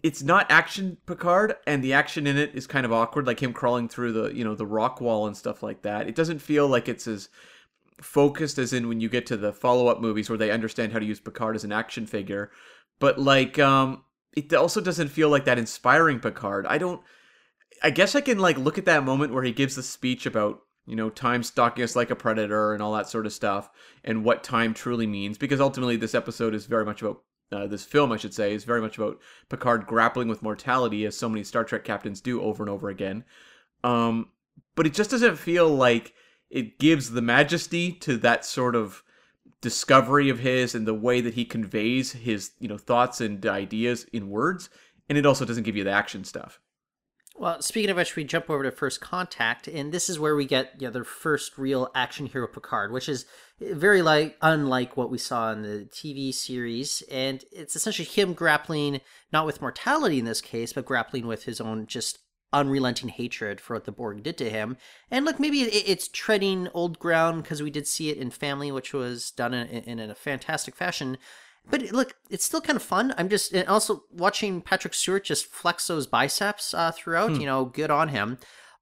it's 0.03 0.23
not 0.23 0.49
action 0.49 0.97
Picard, 1.05 1.55
and 1.67 1.83
the 1.83 1.93
action 1.93 2.27
in 2.27 2.37
it 2.37 2.55
is 2.55 2.65
kind 2.65 2.85
of 2.85 2.93
awkward, 2.93 3.27
like 3.27 3.41
him 3.41 3.53
crawling 3.53 3.89
through 3.89 4.13
the 4.13 4.33
you 4.33 4.43
know 4.43 4.55
the 4.55 4.65
rock 4.65 5.01
wall 5.01 5.27
and 5.27 5.35
stuff 5.35 5.63
like 5.63 5.81
that. 5.81 6.07
It 6.07 6.15
doesn't 6.15 6.39
feel 6.39 6.67
like 6.67 6.87
it's 6.87 7.07
as 7.07 7.29
focused 8.01 8.57
as 8.57 8.73
in 8.73 8.87
when 8.87 8.99
you 8.99 9.09
get 9.09 9.25
to 9.27 9.37
the 9.37 9.53
follow 9.53 9.87
up 9.87 10.01
movies 10.01 10.29
where 10.29 10.37
they 10.37 10.51
understand 10.51 10.91
how 10.93 10.99
to 10.99 11.05
use 11.05 11.19
Picard 11.19 11.55
as 11.55 11.63
an 11.63 11.71
action 11.71 12.05
figure. 12.05 12.51
But 12.99 13.19
like, 13.19 13.57
um, 13.59 14.03
it 14.35 14.53
also 14.53 14.81
doesn't 14.81 15.09
feel 15.09 15.29
like 15.29 15.45
that 15.45 15.59
inspiring 15.59 16.19
Picard. 16.19 16.65
I 16.67 16.77
don't. 16.77 17.01
I 17.83 17.89
guess 17.89 18.15
I 18.15 18.21
can 18.21 18.39
like 18.39 18.57
look 18.57 18.77
at 18.77 18.85
that 18.85 19.03
moment 19.03 19.33
where 19.33 19.43
he 19.43 19.51
gives 19.51 19.75
the 19.75 19.83
speech 19.83 20.25
about 20.25 20.61
you 20.85 20.95
know, 20.95 21.09
time 21.09 21.43
stalking 21.43 21.83
us 21.83 21.95
like 21.95 22.11
a 22.11 22.15
predator 22.15 22.73
and 22.73 22.81
all 22.81 22.93
that 22.93 23.09
sort 23.09 23.25
of 23.25 23.33
stuff, 23.33 23.69
and 24.03 24.23
what 24.23 24.43
time 24.43 24.73
truly 24.73 25.07
means. 25.07 25.37
Because 25.37 25.59
ultimately, 25.61 25.97
this 25.97 26.15
episode 26.15 26.53
is 26.53 26.65
very 26.65 26.85
much 26.85 27.01
about 27.01 27.21
uh, 27.51 27.67
this 27.67 27.83
film, 27.83 28.11
I 28.11 28.17
should 28.17 28.33
say, 28.33 28.53
is 28.53 28.63
very 28.63 28.81
much 28.81 28.97
about 28.97 29.19
Picard 29.49 29.85
grappling 29.87 30.27
with 30.27 30.41
mortality, 30.41 31.05
as 31.05 31.17
so 31.17 31.29
many 31.29 31.43
Star 31.43 31.63
Trek 31.63 31.83
captains 31.83 32.21
do 32.21 32.41
over 32.41 32.63
and 32.63 32.69
over 32.69 32.89
again. 32.89 33.23
Um, 33.83 34.29
but 34.75 34.85
it 34.87 34.93
just 34.93 35.11
doesn't 35.11 35.37
feel 35.37 35.69
like 35.69 36.13
it 36.49 36.79
gives 36.79 37.11
the 37.11 37.21
majesty 37.21 37.91
to 37.91 38.17
that 38.17 38.45
sort 38.45 38.75
of 38.75 39.03
discovery 39.61 40.29
of 40.29 40.39
his 40.39 40.75
and 40.75 40.87
the 40.87 40.93
way 40.93 41.21
that 41.21 41.33
he 41.33 41.45
conveys 41.45 42.11
his, 42.11 42.51
you 42.59 42.67
know, 42.67 42.77
thoughts 42.77 43.21
and 43.21 43.45
ideas 43.45 44.05
in 44.13 44.29
words. 44.29 44.69
And 45.09 45.17
it 45.17 45.25
also 45.25 45.45
doesn't 45.45 45.63
give 45.63 45.75
you 45.75 45.83
the 45.83 45.91
action 45.91 46.23
stuff. 46.23 46.59
Well, 47.37 47.61
speaking 47.61 47.89
of 47.89 47.97
which, 47.97 48.15
we 48.15 48.23
jump 48.23 48.49
over 48.49 48.63
to 48.63 48.71
First 48.71 49.01
Contact, 49.01 49.67
and 49.67 49.91
this 49.91 50.09
is 50.09 50.17
where 50.17 50.37
we 50.37 50.45
get 50.45 50.71
you 50.79 50.87
know, 50.87 50.91
the 50.91 51.03
first 51.03 51.57
real 51.57 51.91
action 51.93 52.27
hero 52.27 52.47
Picard, 52.47 52.93
which 52.93 53.09
is 53.09 53.25
very 53.59 54.01
like 54.01 54.37
unlike 54.41 54.95
what 54.95 55.11
we 55.11 55.17
saw 55.17 55.51
in 55.51 55.61
the 55.61 55.85
TV 55.91 56.33
series, 56.33 57.03
and 57.11 57.43
it's 57.51 57.75
essentially 57.75 58.05
him 58.05 58.33
grappling 58.33 59.01
not 59.33 59.45
with 59.45 59.59
mortality 59.59 60.17
in 60.17 60.25
this 60.25 60.39
case, 60.39 60.71
but 60.71 60.85
grappling 60.85 61.27
with 61.27 61.43
his 61.43 61.59
own 61.59 61.87
just 61.87 62.19
unrelenting 62.53 63.09
hatred 63.09 63.59
for 63.59 63.75
what 63.75 63.83
the 63.83 63.91
Borg 63.91 64.23
did 64.23 64.37
to 64.37 64.49
him. 64.49 64.77
And 65.11 65.25
look, 65.25 65.37
maybe 65.37 65.63
it's 65.63 66.07
treading 66.07 66.69
old 66.73 66.99
ground 66.99 67.43
because 67.43 67.61
we 67.61 67.69
did 67.69 67.85
see 67.85 68.09
it 68.09 68.17
in 68.17 68.31
Family, 68.31 68.71
which 68.71 68.93
was 68.93 69.29
done 69.31 69.53
in, 69.53 69.99
in 69.99 70.09
a 70.09 70.15
fantastic 70.15 70.73
fashion. 70.73 71.17
But 71.69 71.91
look, 71.91 72.15
it's 72.29 72.45
still 72.45 72.61
kind 72.61 72.75
of 72.77 72.83
fun. 72.83 73.13
I'm 73.17 73.29
just 73.29 73.53
and 73.53 73.67
also 73.67 74.03
watching 74.11 74.61
Patrick 74.61 74.93
Stewart 74.93 75.23
just 75.23 75.47
flex 75.47 75.87
those 75.87 76.07
biceps 76.07 76.73
uh, 76.73 76.91
throughout. 76.91 77.31
Hmm. 77.31 77.39
You 77.39 77.45
know, 77.45 77.65
good 77.65 77.91
on 77.91 78.09
him. 78.09 78.37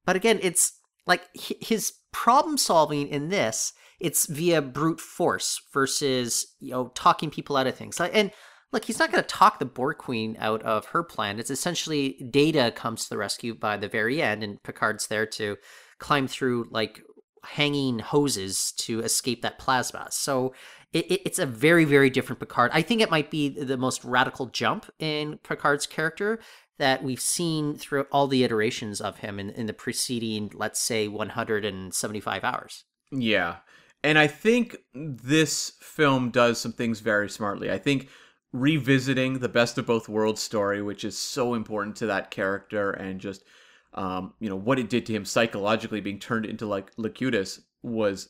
But 0.05 0.15
again, 0.15 0.39
it's 0.41 0.79
like 1.07 1.23
his 1.33 1.93
problem 2.11 2.57
solving 2.57 3.07
in 3.07 3.29
this. 3.29 3.73
It's 3.99 4.25
via 4.25 4.61
brute 4.61 4.99
force 4.99 5.61
versus 5.73 6.45
you 6.59 6.71
know 6.71 6.91
talking 6.93 7.29
people 7.29 7.55
out 7.55 7.67
of 7.67 7.75
things. 7.75 7.99
And 7.99 8.31
look, 8.73 8.85
he's 8.85 8.99
not 8.99 9.11
going 9.11 9.23
to 9.23 9.29
talk 9.29 9.59
the 9.59 9.65
Borg 9.65 9.97
Queen 9.97 10.35
out 10.39 10.61
of 10.63 10.87
her 10.87 11.03
plan. 11.03 11.39
It's 11.39 11.51
essentially 11.51 12.21
Data 12.29 12.73
comes 12.75 13.03
to 13.03 13.09
the 13.11 13.17
rescue 13.17 13.55
by 13.55 13.77
the 13.77 13.87
very 13.87 14.21
end, 14.21 14.43
and 14.43 14.61
Picard's 14.63 15.07
there 15.07 15.27
to 15.27 15.57
climb 15.99 16.27
through 16.27 16.67
like 16.69 17.01
hanging 17.43 17.99
hoses 17.99 18.71
to 18.73 19.01
escape 19.01 19.41
that 19.41 19.59
plasma. 19.59 20.07
So 20.11 20.53
it, 20.93 21.11
it, 21.11 21.21
it's 21.25 21.39
a 21.39 21.45
very, 21.45 21.85
very 21.85 22.09
different 22.09 22.39
Picard. 22.39 22.71
I 22.73 22.81
think 22.81 23.01
it 23.01 23.11
might 23.11 23.31
be 23.31 23.49
the 23.49 23.77
most 23.77 24.03
radical 24.03 24.47
jump 24.47 24.91
in 24.99 25.39
Picard's 25.39 25.87
character 25.87 26.39
that 26.79 27.03
we've 27.03 27.21
seen 27.21 27.75
through 27.75 28.05
all 28.11 28.27
the 28.27 28.43
iterations 28.43 28.99
of 29.01 29.17
him 29.17 29.39
in, 29.39 29.49
in 29.51 29.67
the 29.67 29.73
preceding, 29.73 30.51
let's 30.53 30.79
say, 30.79 31.07
175 31.07 32.43
hours. 32.43 32.85
Yeah. 33.11 33.57
And 34.03 34.17
I 34.17 34.27
think 34.27 34.77
this 34.93 35.73
film 35.79 36.29
does 36.29 36.59
some 36.59 36.73
things 36.73 36.99
very 36.99 37.29
smartly. 37.29 37.71
I 37.71 37.77
think 37.77 38.09
revisiting 38.51 39.39
the 39.39 39.49
best 39.49 39.77
of 39.77 39.85
both 39.85 40.09
worlds 40.09 40.41
story, 40.41 40.81
which 40.81 41.03
is 41.03 41.17
so 41.17 41.53
important 41.53 41.95
to 41.97 42.07
that 42.07 42.31
character 42.31 42.91
and 42.91 43.19
just 43.19 43.43
um, 43.93 44.33
you 44.39 44.49
know 44.49 44.55
what 44.55 44.79
it 44.79 44.89
did 44.89 45.05
to 45.07 45.13
him 45.13 45.25
psychologically 45.25 46.01
being 46.01 46.19
turned 46.19 46.45
into 46.45 46.65
like 46.65 46.91
Locutus 46.97 47.61
was 47.81 48.29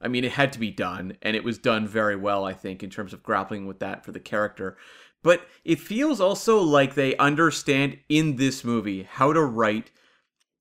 I 0.00 0.08
mean, 0.08 0.24
it 0.24 0.32
had 0.32 0.52
to 0.52 0.58
be 0.58 0.70
done, 0.70 1.16
and 1.22 1.34
it 1.34 1.44
was 1.44 1.58
done 1.58 1.88
very 1.88 2.16
well, 2.16 2.44
I 2.44 2.52
think, 2.52 2.82
in 2.82 2.90
terms 2.90 3.12
of 3.12 3.22
grappling 3.22 3.66
with 3.66 3.80
that 3.80 4.04
for 4.04 4.12
the 4.12 4.20
character. 4.20 4.76
But 5.22 5.46
it 5.64 5.80
feels 5.80 6.20
also 6.20 6.60
like 6.60 6.94
they 6.94 7.16
understand 7.16 7.98
in 8.08 8.36
this 8.36 8.62
movie 8.62 9.04
how 9.04 9.32
to 9.32 9.42
write 9.42 9.90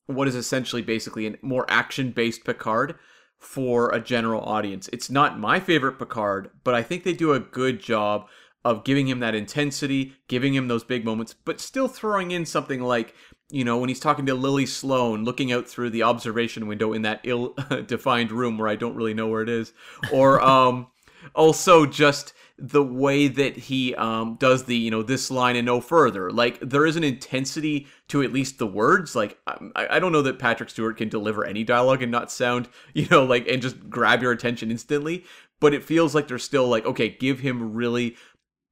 what 0.08 0.28
is 0.28 0.36
essentially 0.36 0.82
basically 0.82 1.28
a 1.28 1.36
more 1.42 1.66
action 1.68 2.12
based 2.12 2.46
Picard 2.46 2.96
for 3.38 3.90
a 3.92 4.00
general 4.00 4.42
audience. 4.42 4.90
It's 4.94 5.10
not 5.10 5.40
my 5.40 5.60
favorite 5.60 6.00
Picard, 6.00 6.50
but 6.64 6.74
I 6.74 6.82
think 6.82 7.04
they 7.04 7.14
do 7.14 7.34
a 7.34 7.40
good 7.40 7.80
job 7.80 8.28
of 8.64 8.84
giving 8.84 9.08
him 9.08 9.20
that 9.20 9.36
intensity, 9.36 10.14
giving 10.28 10.56
him 10.56 10.68
those 10.68 10.84
big 10.84 11.06
moments, 11.06 11.36
but 11.46 11.60
still 11.60 11.88
throwing 11.88 12.32
in 12.32 12.46
something 12.46 12.82
like 12.82 13.14
you 13.50 13.64
know, 13.64 13.78
when 13.78 13.90
he's 13.90 14.00
talking 14.00 14.26
to 14.26 14.34
Lily 14.34 14.66
Sloan, 14.66 15.24
looking 15.24 15.52
out 15.52 15.68
through 15.68 15.92
the 15.92 16.04
observation 16.04 16.68
window 16.68 16.94
in 16.94 17.04
that 17.04 17.22
ill-defined 17.24 18.32
room 18.34 18.58
where 18.58 18.68
I 18.68 18.76
don't 18.76 18.96
really 18.96 19.14
know 19.14 19.28
where 19.28 19.42
it 19.42 19.50
is, 19.50 19.74
or 20.12 20.42
um, 20.46 20.88
also 21.34 21.86
just 21.86 22.34
the 22.58 22.84
way 22.84 23.28
that 23.28 23.58
he 23.58 23.94
um, 23.96 24.38
does 24.40 24.64
the 24.64 24.78
you 24.78 24.90
know 24.90 25.04
this 25.04 25.30
line 25.30 25.56
and 25.56 25.66
no 25.66 25.82
further. 25.82 26.32
Like 26.32 26.60
there 26.62 26.86
is 26.86 26.96
an 26.96 27.04
intensity 27.04 27.88
to 28.08 28.24
at 28.24 28.32
least 28.32 28.58
the 28.58 28.68
words. 28.68 29.16
Like 29.16 29.38
I, 29.46 29.88
I 29.92 30.00
don't 30.00 30.12
know 30.12 30.22
that 30.22 30.40
patrick 30.40 30.70
stewart 30.70 30.98
can 30.98 31.10
deliver 31.10 31.46
any 31.46 31.64
dialogue 31.64 32.02
and 32.02 32.12
not 32.12 32.32
sound 32.32 32.70
you 32.94 33.08
know 33.12 33.26
like 33.26 33.48
and 33.48 33.62
just 33.62 33.90
grab 33.90 34.22
your 34.22 34.32
attention 34.32 34.72
instantly 34.72 35.26
but 35.60 35.74
it 35.74 35.84
feels 35.84 36.14
like 36.14 36.28
they're 36.28 36.38
still 36.38 36.68
like 36.68 36.86
okay 36.86 37.10
give 37.10 37.40
him 37.40 37.74
really 37.74 38.16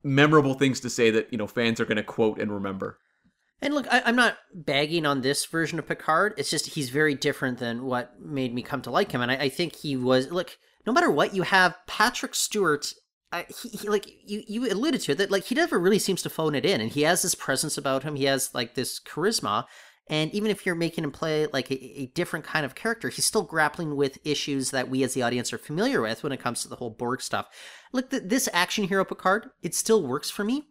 memorable 0.04 0.54
things 0.54 0.80
to 0.82 0.90
say 0.90 1.10
that 1.12 1.32
you 1.32 1.38
know 1.38 1.48
fans 1.48 1.80
are 1.80 1.86
going 1.86 1.98
to 1.98 2.04
quote 2.04 2.40
and 2.40 2.52
remember 2.52 3.00
and 3.64 3.74
look, 3.74 3.88
I, 3.90 4.10
am 4.10 4.16
not 4.16 4.38
bagging 4.54 5.06
on 5.06 5.22
this 5.22 5.46
version 5.46 5.80
of 5.80 5.88
Picard. 5.88 6.34
It's 6.38 6.50
just 6.50 6.68
he's 6.68 6.90
very 6.90 7.16
different 7.16 7.60
than 7.60 7.86
what 7.86 8.20
made 8.20 8.54
me 8.54 8.62
come 8.62 8.82
to 8.84 8.92
like 8.92 9.12
him. 9.12 9.22
And 9.22 9.32
I, 9.32 9.36
I 9.36 9.50
think 9.50 9.76
he 9.78 9.96
was 9.96 10.30
look. 10.32 10.58
No 10.86 10.92
matter 10.92 11.10
what, 11.10 11.34
you 11.34 11.44
have 11.44 11.78
Patrick 11.88 12.36
Stewart. 12.36 12.94
Uh, 13.32 13.44
he, 13.62 13.70
he, 13.70 13.88
like 13.88 14.06
you, 14.26 14.44
you 14.48 14.72
alluded 14.72 15.02
to 15.02 15.14
it, 15.14 15.18
that 15.18 15.32
like 15.32 15.46
he 15.46 15.56
never 15.56 15.80
really 15.80 15.98
seems 15.98 16.22
to 16.22 16.30
phone 16.30 16.56
it 16.56 16.66
in, 16.66 16.82
and 16.82 16.92
he 16.92 17.04
has 17.04 17.22
this 17.22 17.36
presence 17.36 17.78
about 17.78 18.04
him. 18.04 18.16
He 18.16 18.26
has 18.26 18.54
like 18.54 18.76
this 18.76 19.00
charisma, 19.00 19.66
and 20.08 20.32
even 20.34 20.52
if 20.52 20.66
you're 20.66 20.76
making 20.76 21.06
him 21.06 21.12
play 21.12 21.48
like 21.48 21.72
a, 21.72 22.02
a, 22.02 22.08
different 22.08 22.46
kind 22.46 22.66
of 22.66 22.76
character, 22.76 23.10
he's 23.10 23.26
still 23.26 23.44
grappling 23.44 23.96
with 23.96 24.20
issues 24.26 24.72
that 24.72 24.90
we 24.90 25.04
as 25.04 25.14
the 25.14 25.24
audience 25.24 25.54
are 25.54 25.58
familiar 25.58 26.02
with 26.02 26.22
when 26.22 26.34
it 26.34 26.42
comes 26.42 26.62
to 26.62 26.68
the 26.68 26.76
whole 26.76 26.90
Borg 26.90 27.22
stuff. 27.22 27.48
Look, 27.94 28.10
th- 28.10 28.24
this 28.26 28.50
action 28.52 28.84
hero 28.84 29.06
Picard, 29.06 29.50
it 29.62 29.74
still 29.74 30.06
works 30.06 30.30
for 30.30 30.44
me 30.44 30.66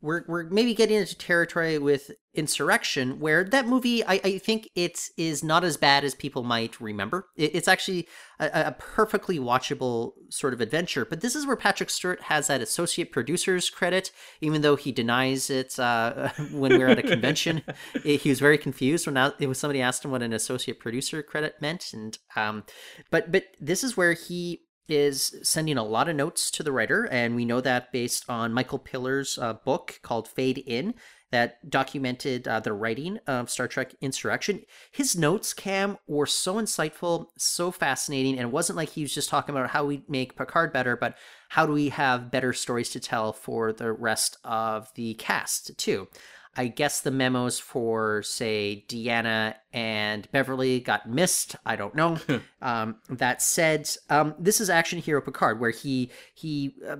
we're 0.00 0.24
we're 0.28 0.44
maybe 0.44 0.74
getting 0.74 0.96
into 0.96 1.16
territory 1.16 1.78
with 1.78 2.10
insurrection 2.34 3.18
where 3.18 3.44
that 3.44 3.66
movie 3.66 4.04
i, 4.04 4.20
I 4.22 4.38
think 4.38 4.68
it 4.74 5.00
is 5.16 5.42
not 5.42 5.64
as 5.64 5.78
bad 5.78 6.04
as 6.04 6.14
people 6.14 6.42
might 6.42 6.78
remember. 6.80 7.28
It, 7.34 7.54
it's 7.54 7.68
actually 7.68 8.06
a, 8.38 8.50
a, 8.66 8.72
perfectly 8.72 9.38
watchable 9.38 10.12
sort 10.28 10.52
of 10.52 10.60
adventure 10.60 11.06
but 11.06 11.22
this 11.22 11.34
is 11.34 11.46
where 11.46 11.56
patrick 11.56 11.88
stewart 11.88 12.20
has 12.22 12.48
that 12.48 12.60
associate 12.60 13.10
producer's 13.10 13.70
credit 13.70 14.12
even 14.42 14.60
though 14.60 14.76
he 14.76 14.92
denies 14.92 15.48
it 15.48 15.78
uh, 15.78 16.28
when 16.52 16.72
we 16.72 16.78
were 16.78 16.88
at 16.88 16.98
a 16.98 17.02
convention. 17.02 17.62
He 18.02 18.28
was 18.28 18.40
very 18.40 18.58
confused 18.58 19.06
when 19.06 19.16
it 19.38 19.46
was 19.46 19.58
somebody 19.58 19.80
asked 19.80 20.04
him 20.04 20.10
what 20.10 20.22
an 20.22 20.32
associate 20.32 20.78
producer 20.78 21.22
credit 21.22 21.54
meant 21.60 21.92
and 21.92 22.18
um, 22.36 22.64
but 23.10 23.32
but 23.32 23.44
this 23.60 23.82
is 23.82 23.96
where 23.96 24.12
he 24.12 24.65
is 24.88 25.36
sending 25.42 25.78
a 25.78 25.84
lot 25.84 26.08
of 26.08 26.16
notes 26.16 26.50
to 26.52 26.62
the 26.62 26.72
writer, 26.72 27.04
and 27.04 27.34
we 27.34 27.44
know 27.44 27.60
that 27.60 27.92
based 27.92 28.24
on 28.28 28.52
Michael 28.52 28.78
Piller's 28.78 29.38
uh, 29.38 29.54
book 29.54 30.00
called 30.02 30.28
Fade 30.28 30.58
In 30.66 30.94
that 31.32 31.68
documented 31.68 32.46
uh, 32.46 32.60
the 32.60 32.72
writing 32.72 33.18
of 33.26 33.50
Star 33.50 33.66
Trek 33.66 33.94
Insurrection. 34.00 34.62
His 34.92 35.16
notes, 35.16 35.52
Cam, 35.52 35.98
were 36.06 36.26
so 36.26 36.54
insightful, 36.54 37.26
so 37.36 37.70
fascinating, 37.70 38.38
and 38.38 38.48
it 38.48 38.52
wasn't 38.52 38.76
like 38.76 38.90
he 38.90 39.02
was 39.02 39.14
just 39.14 39.28
talking 39.28 39.54
about 39.54 39.70
how 39.70 39.84
we 39.84 40.02
make 40.08 40.36
Picard 40.36 40.72
better, 40.72 40.96
but 40.96 41.16
how 41.48 41.66
do 41.66 41.72
we 41.72 41.88
have 41.88 42.30
better 42.30 42.52
stories 42.52 42.90
to 42.90 43.00
tell 43.00 43.32
for 43.32 43.72
the 43.72 43.92
rest 43.92 44.38
of 44.44 44.92
the 44.94 45.14
cast, 45.14 45.76
too. 45.76 46.08
I 46.56 46.68
guess 46.68 47.00
the 47.00 47.10
memos 47.10 47.58
for, 47.58 48.22
say, 48.22 48.84
Deanna 48.88 49.56
and 49.72 50.30
Beverly 50.32 50.80
got 50.80 51.08
missed. 51.08 51.56
I 51.66 51.76
don't 51.76 51.94
know. 51.94 52.18
um, 52.62 52.96
that 53.10 53.42
said, 53.42 53.90
um, 54.08 54.34
this 54.38 54.60
is 54.60 54.70
Action 54.70 54.98
Hero 54.98 55.20
Picard, 55.20 55.60
where 55.60 55.70
he 55.70 56.10
he 56.34 56.74
uh, 56.88 56.96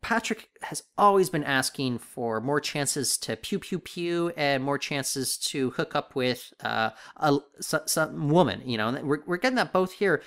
Patrick 0.00 0.48
has 0.62 0.82
always 0.96 1.30
been 1.30 1.44
asking 1.44 1.98
for 1.98 2.40
more 2.40 2.60
chances 2.60 3.16
to 3.18 3.36
pew 3.36 3.58
pew 3.58 3.78
pew 3.78 4.32
and 4.36 4.62
more 4.62 4.78
chances 4.78 5.36
to 5.38 5.70
hook 5.70 5.94
up 5.94 6.14
with 6.14 6.52
uh, 6.60 6.90
a 7.16 7.38
some 7.60 8.28
woman. 8.28 8.62
You 8.64 8.78
know, 8.78 9.00
we're 9.02 9.22
we're 9.26 9.36
getting 9.36 9.56
that 9.56 9.72
both 9.72 9.92
here. 9.92 10.22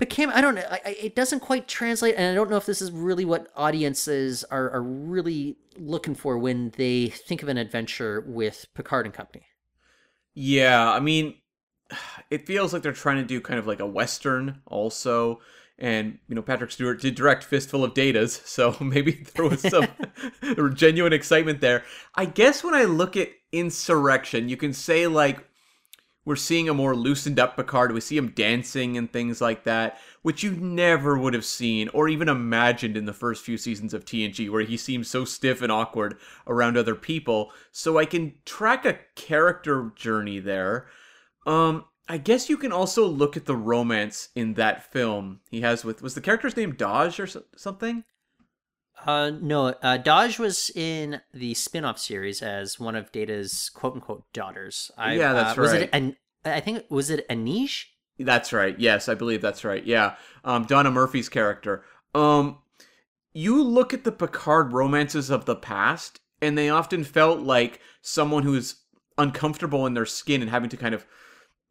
But 0.00 0.08
Cam, 0.08 0.30
I 0.30 0.40
don't 0.40 0.54
know. 0.54 0.64
I, 0.70 0.96
it 0.98 1.14
doesn't 1.14 1.40
quite 1.40 1.68
translate, 1.68 2.14
and 2.16 2.32
I 2.32 2.34
don't 2.34 2.48
know 2.48 2.56
if 2.56 2.64
this 2.64 2.80
is 2.80 2.90
really 2.90 3.26
what 3.26 3.48
audiences 3.54 4.44
are, 4.44 4.70
are 4.70 4.82
really 4.82 5.58
looking 5.76 6.14
for 6.14 6.38
when 6.38 6.72
they 6.78 7.08
think 7.08 7.42
of 7.42 7.50
an 7.50 7.58
adventure 7.58 8.24
with 8.26 8.64
Picard 8.74 9.04
and 9.04 9.14
company. 9.14 9.44
Yeah, 10.32 10.90
I 10.90 11.00
mean, 11.00 11.34
it 12.30 12.46
feels 12.46 12.72
like 12.72 12.80
they're 12.80 12.94
trying 12.94 13.18
to 13.18 13.24
do 13.24 13.42
kind 13.42 13.58
of 13.58 13.66
like 13.66 13.80
a 13.80 13.86
western, 13.86 14.62
also. 14.66 15.40
And 15.78 16.18
you 16.28 16.34
know, 16.34 16.40
Patrick 16.40 16.70
Stewart 16.70 17.02
did 17.02 17.14
direct 17.14 17.44
Fistful 17.44 17.84
of 17.84 17.92
Datas, 17.92 18.42
so 18.46 18.74
maybe 18.80 19.26
there 19.34 19.44
was 19.44 19.60
some 19.60 19.86
genuine 20.74 21.12
excitement 21.12 21.60
there. 21.60 21.84
I 22.14 22.24
guess 22.24 22.64
when 22.64 22.72
I 22.72 22.84
look 22.84 23.18
at 23.18 23.28
Insurrection, 23.52 24.48
you 24.48 24.56
can 24.56 24.72
say 24.72 25.06
like 25.06 25.46
we're 26.30 26.36
seeing 26.36 26.68
a 26.68 26.74
more 26.74 26.94
loosened 26.94 27.40
up 27.40 27.56
Picard. 27.56 27.90
We 27.90 28.00
see 28.00 28.16
him 28.16 28.28
dancing 28.28 28.96
and 28.96 29.12
things 29.12 29.40
like 29.40 29.64
that, 29.64 29.98
which 30.22 30.44
you 30.44 30.52
never 30.52 31.18
would 31.18 31.34
have 31.34 31.44
seen 31.44 31.88
or 31.88 32.08
even 32.08 32.28
imagined 32.28 32.96
in 32.96 33.04
the 33.04 33.12
first 33.12 33.44
few 33.44 33.58
seasons 33.58 33.92
of 33.92 34.04
TNG, 34.04 34.48
where 34.48 34.62
he 34.62 34.76
seems 34.76 35.08
so 35.08 35.24
stiff 35.24 35.60
and 35.60 35.72
awkward 35.72 36.18
around 36.46 36.76
other 36.76 36.94
people. 36.94 37.50
So 37.72 37.98
I 37.98 38.04
can 38.04 38.34
track 38.44 38.86
a 38.86 39.00
character 39.16 39.90
journey 39.96 40.38
there. 40.38 40.86
Um, 41.48 41.86
I 42.08 42.18
guess 42.18 42.48
you 42.48 42.56
can 42.56 42.70
also 42.70 43.08
look 43.08 43.36
at 43.36 43.46
the 43.46 43.56
romance 43.56 44.28
in 44.36 44.54
that 44.54 44.92
film 44.92 45.40
he 45.50 45.62
has 45.62 45.84
with 45.84 46.00
was 46.00 46.14
the 46.14 46.20
character's 46.20 46.56
name 46.56 46.74
Dahj 46.74 47.18
or 47.18 47.42
something. 47.56 48.04
Uh, 49.06 49.30
no, 49.40 49.68
uh, 49.68 49.98
Dahj 49.98 50.38
was 50.38 50.70
in 50.74 51.20
the 51.32 51.54
spin-off 51.54 51.98
series 51.98 52.42
as 52.42 52.78
one 52.78 52.96
of 52.96 53.10
Data's 53.12 53.70
quote-unquote 53.74 54.32
daughters. 54.32 54.90
I, 54.98 55.14
yeah, 55.14 55.32
that's 55.32 55.58
uh, 55.58 55.60
was 55.60 55.72
right. 55.72 55.82
It 55.82 55.90
an, 55.92 56.16
I 56.44 56.60
think 56.60 56.84
was 56.90 57.10
it 57.10 57.28
Anij? 57.28 57.84
That's 58.18 58.52
right. 58.52 58.78
Yes, 58.78 59.08
I 59.08 59.14
believe 59.14 59.40
that's 59.40 59.64
right. 59.64 59.84
Yeah, 59.84 60.16
um, 60.44 60.64
Donna 60.64 60.90
Murphy's 60.90 61.28
character. 61.28 61.84
Um, 62.14 62.58
you 63.32 63.62
look 63.62 63.94
at 63.94 64.04
the 64.04 64.12
Picard 64.12 64.72
romances 64.72 65.30
of 65.30 65.46
the 65.46 65.56
past, 65.56 66.20
and 66.42 66.58
they 66.58 66.68
often 66.68 67.04
felt 67.04 67.40
like 67.40 67.80
someone 68.02 68.42
who's 68.42 68.82
uncomfortable 69.16 69.86
in 69.86 69.94
their 69.94 70.06
skin 70.06 70.42
and 70.42 70.50
having 70.50 70.70
to 70.70 70.76
kind 70.76 70.94
of 70.94 71.06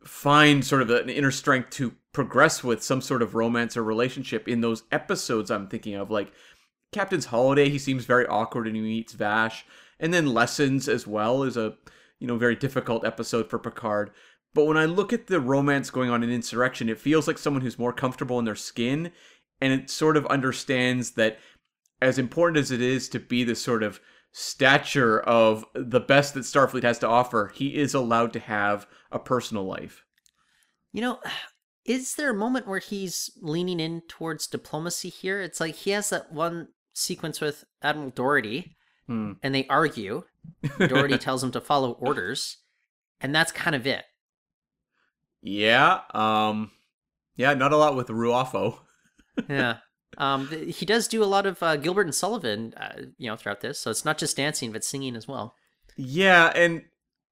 find 0.03 0.65
sort 0.65 0.81
of 0.81 0.89
an 0.89 1.09
inner 1.09 1.31
strength 1.31 1.71
to 1.71 1.93
progress 2.11 2.63
with 2.63 2.81
some 2.81 3.01
sort 3.01 3.21
of 3.21 3.35
romance 3.35 3.75
or 3.75 3.83
relationship 3.83 4.47
in 4.47 4.61
those 4.61 4.83
episodes 4.91 5.51
I'm 5.51 5.67
thinking 5.67 5.95
of. 5.95 6.09
Like 6.09 6.31
Captain's 6.91 7.25
Holiday, 7.25 7.69
he 7.69 7.77
seems 7.77 8.05
very 8.05 8.25
awkward 8.27 8.67
and 8.67 8.75
he 8.75 8.81
meets 8.81 9.13
Vash. 9.13 9.65
And 9.99 10.13
then 10.13 10.33
Lessons 10.33 10.87
as 10.87 11.05
well 11.05 11.43
is 11.43 11.57
a 11.57 11.75
you 12.19 12.27
know 12.27 12.37
very 12.37 12.55
difficult 12.55 13.05
episode 13.05 13.49
for 13.49 13.59
Picard. 13.59 14.11
But 14.53 14.65
when 14.65 14.77
I 14.77 14.85
look 14.85 15.13
at 15.13 15.27
the 15.27 15.39
romance 15.39 15.91
going 15.91 16.09
on 16.09 16.23
in 16.23 16.31
Insurrection, 16.31 16.89
it 16.89 16.99
feels 16.99 17.27
like 17.27 17.37
someone 17.37 17.61
who's 17.61 17.77
more 17.77 17.93
comfortable 17.93 18.39
in 18.39 18.45
their 18.45 18.55
skin 18.55 19.11
and 19.61 19.73
it 19.73 19.89
sort 19.89 20.17
of 20.17 20.25
understands 20.27 21.11
that 21.11 21.37
as 22.01 22.17
important 22.17 22.57
as 22.57 22.71
it 22.71 22.81
is 22.81 23.09
to 23.09 23.19
be 23.19 23.43
this 23.43 23.61
sort 23.61 23.83
of 23.83 23.99
stature 24.31 25.19
of 25.19 25.65
the 25.73 25.99
best 25.99 26.33
that 26.33 26.41
Starfleet 26.41 26.83
has 26.83 26.99
to 26.99 27.07
offer, 27.07 27.51
he 27.53 27.75
is 27.75 27.93
allowed 27.93 28.33
to 28.33 28.39
have 28.39 28.87
a 29.11 29.19
personal 29.19 29.65
life. 29.65 30.03
You 30.91 31.01
know, 31.01 31.19
is 31.85 32.15
there 32.15 32.31
a 32.31 32.35
moment 32.35 32.67
where 32.67 32.79
he's 32.79 33.31
leaning 33.41 33.79
in 33.79 34.01
towards 34.07 34.47
diplomacy 34.47 35.09
here? 35.09 35.41
It's 35.41 35.59
like 35.59 35.75
he 35.75 35.91
has 35.91 36.09
that 36.09 36.31
one 36.31 36.69
sequence 36.93 37.39
with 37.41 37.63
Admiral 37.81 38.11
Dougherty, 38.11 38.75
Hmm. 39.07 39.33
and 39.41 39.55
they 39.55 39.65
argue. 39.67 40.23
Dougherty 40.77 41.17
tells 41.19 41.43
him 41.43 41.51
to 41.51 41.61
follow 41.61 41.93
orders, 41.93 42.57
and 43.19 43.33
that's 43.33 43.51
kind 43.51 43.75
of 43.75 43.87
it. 43.87 44.05
Yeah, 45.41 46.01
um 46.13 46.71
yeah, 47.35 47.53
not 47.53 47.71
a 47.73 47.77
lot 47.77 47.95
with 47.95 48.07
Ru'afo. 48.07 48.79
Yeah. 49.47 49.77
Um, 50.17 50.49
he 50.49 50.85
does 50.85 51.07
do 51.07 51.23
a 51.23 51.25
lot 51.25 51.45
of 51.45 51.63
uh, 51.63 51.77
Gilbert 51.77 52.07
and 52.07 52.13
Sullivan, 52.13 52.73
uh, 52.75 53.03
you 53.17 53.29
know, 53.29 53.37
throughout 53.37 53.61
this. 53.61 53.79
So 53.79 53.89
it's 53.89 54.03
not 54.03 54.17
just 54.17 54.35
dancing, 54.35 54.73
but 54.73 54.83
singing 54.83 55.15
as 55.15 55.29
well. 55.29 55.55
Yeah, 55.95 56.51
and 56.53 56.81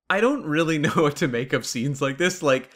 I 0.10 0.22
don't 0.22 0.46
really 0.46 0.78
know 0.78 0.92
what 0.92 1.18
to 1.18 1.28
make 1.28 1.52
of 1.52 1.66
scenes 1.66 2.02
like 2.02 2.18
this. 2.18 2.42
Like, 2.42 2.70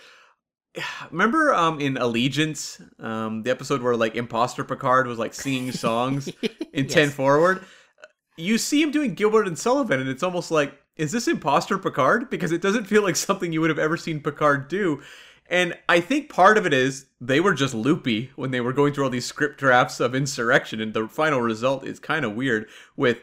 remember 1.12 1.54
um 1.54 1.80
in 1.80 1.98
Allegiance, 1.98 2.82
um 3.00 3.44
the 3.44 3.52
episode 3.52 3.82
where 3.82 3.96
like 3.96 4.16
Imposter 4.16 4.64
Picard 4.64 5.08
was 5.08 5.20
like 5.20 5.34
singing 5.34 5.72
songs 5.86 6.28
in 6.74 6.86
Yes. 6.86 6.94
Ten 6.94 7.10
Forward. 7.10 7.64
You 8.38 8.58
see 8.58 8.82
him 8.82 8.92
doing 8.92 9.14
Gilbert 9.14 9.48
and 9.48 9.58
Sullivan, 9.58 10.00
and 10.00 10.10
it's 10.10 10.24
almost 10.24 10.52
like, 10.52 10.74
is 10.96 11.12
this 11.12 11.28
Imposter 11.28 11.78
Picard? 11.78 12.30
Because 12.30 12.52
it 12.52 12.62
doesn't 12.62 12.86
feel 12.86 13.04
like 13.04 13.16
something 13.16 13.52
you 13.52 13.62
would 13.62 13.70
have 13.70 13.78
ever 13.78 13.98
seen 13.98 14.22
Picard 14.22 14.68
do. 14.68 15.02
And 15.48 15.78
I 15.90 16.00
think 16.00 16.30
part 16.30 16.58
of 16.58 16.66
it 16.66 16.74
is 16.74 17.08
they 17.20 17.42
were 17.42 17.54
just 17.54 17.74
loopy 17.74 18.32
when 18.38 18.52
they 18.52 18.62
were 18.62 18.72
going 18.72 18.94
through 18.94 19.04
all 19.04 19.10
these 19.10 19.26
script 19.26 19.60
drafts 19.60 20.00
of 20.00 20.16
Insurrection, 20.16 20.80
and 20.80 20.94
the 20.94 21.10
final 21.10 21.42
result 21.42 21.86
is 21.86 22.00
kind 22.00 22.24
of 22.24 22.36
weird 22.36 22.68
with 22.96 23.20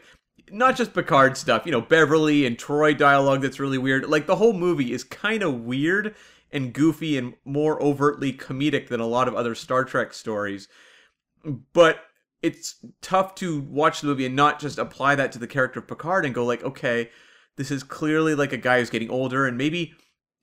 not 0.51 0.77
just 0.77 0.93
Picard 0.93 1.37
stuff, 1.37 1.65
you 1.65 1.71
know, 1.71 1.81
Beverly 1.81 2.45
and 2.45 2.57
Troi 2.57 2.95
dialogue 2.95 3.41
that's 3.41 3.59
really 3.59 3.79
weird. 3.79 4.07
Like 4.07 4.27
the 4.27 4.35
whole 4.35 4.53
movie 4.53 4.93
is 4.93 5.03
kind 5.03 5.41
of 5.41 5.61
weird 5.61 6.15
and 6.51 6.73
goofy 6.73 7.17
and 7.17 7.33
more 7.45 7.81
overtly 7.81 8.33
comedic 8.33 8.87
than 8.87 8.99
a 8.99 9.07
lot 9.07 9.27
of 9.27 9.35
other 9.35 9.55
Star 9.55 9.83
Trek 9.83 10.13
stories. 10.13 10.67
But 11.73 12.01
it's 12.41 12.83
tough 13.01 13.35
to 13.35 13.61
watch 13.61 14.01
the 14.01 14.07
movie 14.07 14.25
and 14.25 14.35
not 14.35 14.59
just 14.59 14.77
apply 14.77 15.15
that 15.15 15.31
to 15.33 15.39
the 15.39 15.47
character 15.47 15.79
of 15.79 15.87
Picard 15.87 16.25
and 16.25 16.33
go 16.33 16.45
like, 16.45 16.63
okay, 16.63 17.09
this 17.57 17.71
is 17.71 17.83
clearly 17.83 18.35
like 18.35 18.53
a 18.53 18.57
guy 18.57 18.79
who's 18.79 18.89
getting 18.89 19.09
older 19.09 19.45
and 19.45 19.57
maybe 19.57 19.93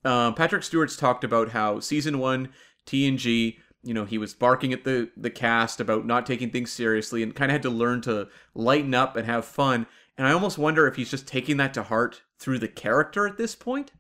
um, 0.05 0.35
Patrick 0.35 0.63
Stewart's 0.63 0.97
talked 0.97 1.25
about 1.25 1.49
how 1.49 1.81
season 1.81 2.19
one 2.19 2.51
TNG, 2.87 3.57
you 3.83 3.95
know, 3.95 4.05
he 4.05 4.19
was 4.19 4.35
barking 4.35 4.73
at 4.73 4.85
the 4.85 5.11
the 5.17 5.31
cast 5.31 5.81
about 5.81 6.07
not 6.07 6.27
taking 6.27 6.51
things 6.51 6.71
seriously 6.71 7.23
and 7.23 7.35
kind 7.35 7.51
of 7.51 7.55
had 7.55 7.63
to 7.63 7.71
learn 7.71 8.01
to 8.03 8.29
lighten 8.55 8.95
up 8.95 9.17
and 9.17 9.27
have 9.27 9.45
fun. 9.45 9.87
And 10.17 10.27
I 10.27 10.33
almost 10.33 10.59
wonder 10.59 10.87
if 10.87 10.97
he's 10.97 11.11
just 11.11 11.27
taking 11.27 11.57
that 11.57 11.75
to 11.75 11.83
heart 11.83 12.23
through 12.39 12.61
the 12.61 12.69
character 12.69 13.27
at 13.27 13.37
this 13.37 13.55
point. 13.55 13.93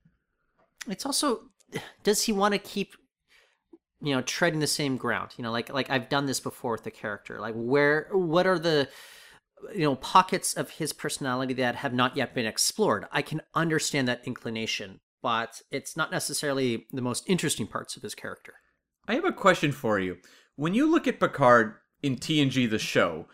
It's 0.88 1.04
also, 1.04 1.50
does 2.02 2.24
he 2.24 2.32
want 2.32 2.52
to 2.52 2.58
keep, 2.58 2.94
you 4.00 4.14
know, 4.14 4.22
treading 4.22 4.60
the 4.60 4.66
same 4.66 4.96
ground? 4.96 5.32
You 5.36 5.44
know, 5.44 5.52
like 5.52 5.72
like 5.72 5.90
I've 5.90 6.08
done 6.08 6.26
this 6.26 6.40
before 6.40 6.72
with 6.72 6.84
the 6.84 6.90
character. 6.90 7.40
Like 7.40 7.54
where, 7.54 8.08
what 8.12 8.46
are 8.46 8.58
the, 8.58 8.88
you 9.74 9.82
know, 9.82 9.96
pockets 9.96 10.54
of 10.54 10.70
his 10.70 10.92
personality 10.92 11.54
that 11.54 11.76
have 11.76 11.92
not 11.92 12.16
yet 12.16 12.34
been 12.34 12.46
explored? 12.46 13.06
I 13.12 13.22
can 13.22 13.42
understand 13.54 14.08
that 14.08 14.22
inclination, 14.24 15.00
but 15.22 15.62
it's 15.70 15.96
not 15.96 16.10
necessarily 16.10 16.86
the 16.92 17.02
most 17.02 17.24
interesting 17.26 17.66
parts 17.66 17.96
of 17.96 18.02
his 18.02 18.14
character. 18.14 18.54
I 19.08 19.14
have 19.14 19.24
a 19.24 19.32
question 19.32 19.72
for 19.72 19.98
you. 19.98 20.16
When 20.56 20.74
you 20.74 20.90
look 20.90 21.06
at 21.06 21.20
Picard 21.20 21.74
in 22.02 22.16
TNG 22.16 22.68
the 22.68 22.78
show, 22.78 23.26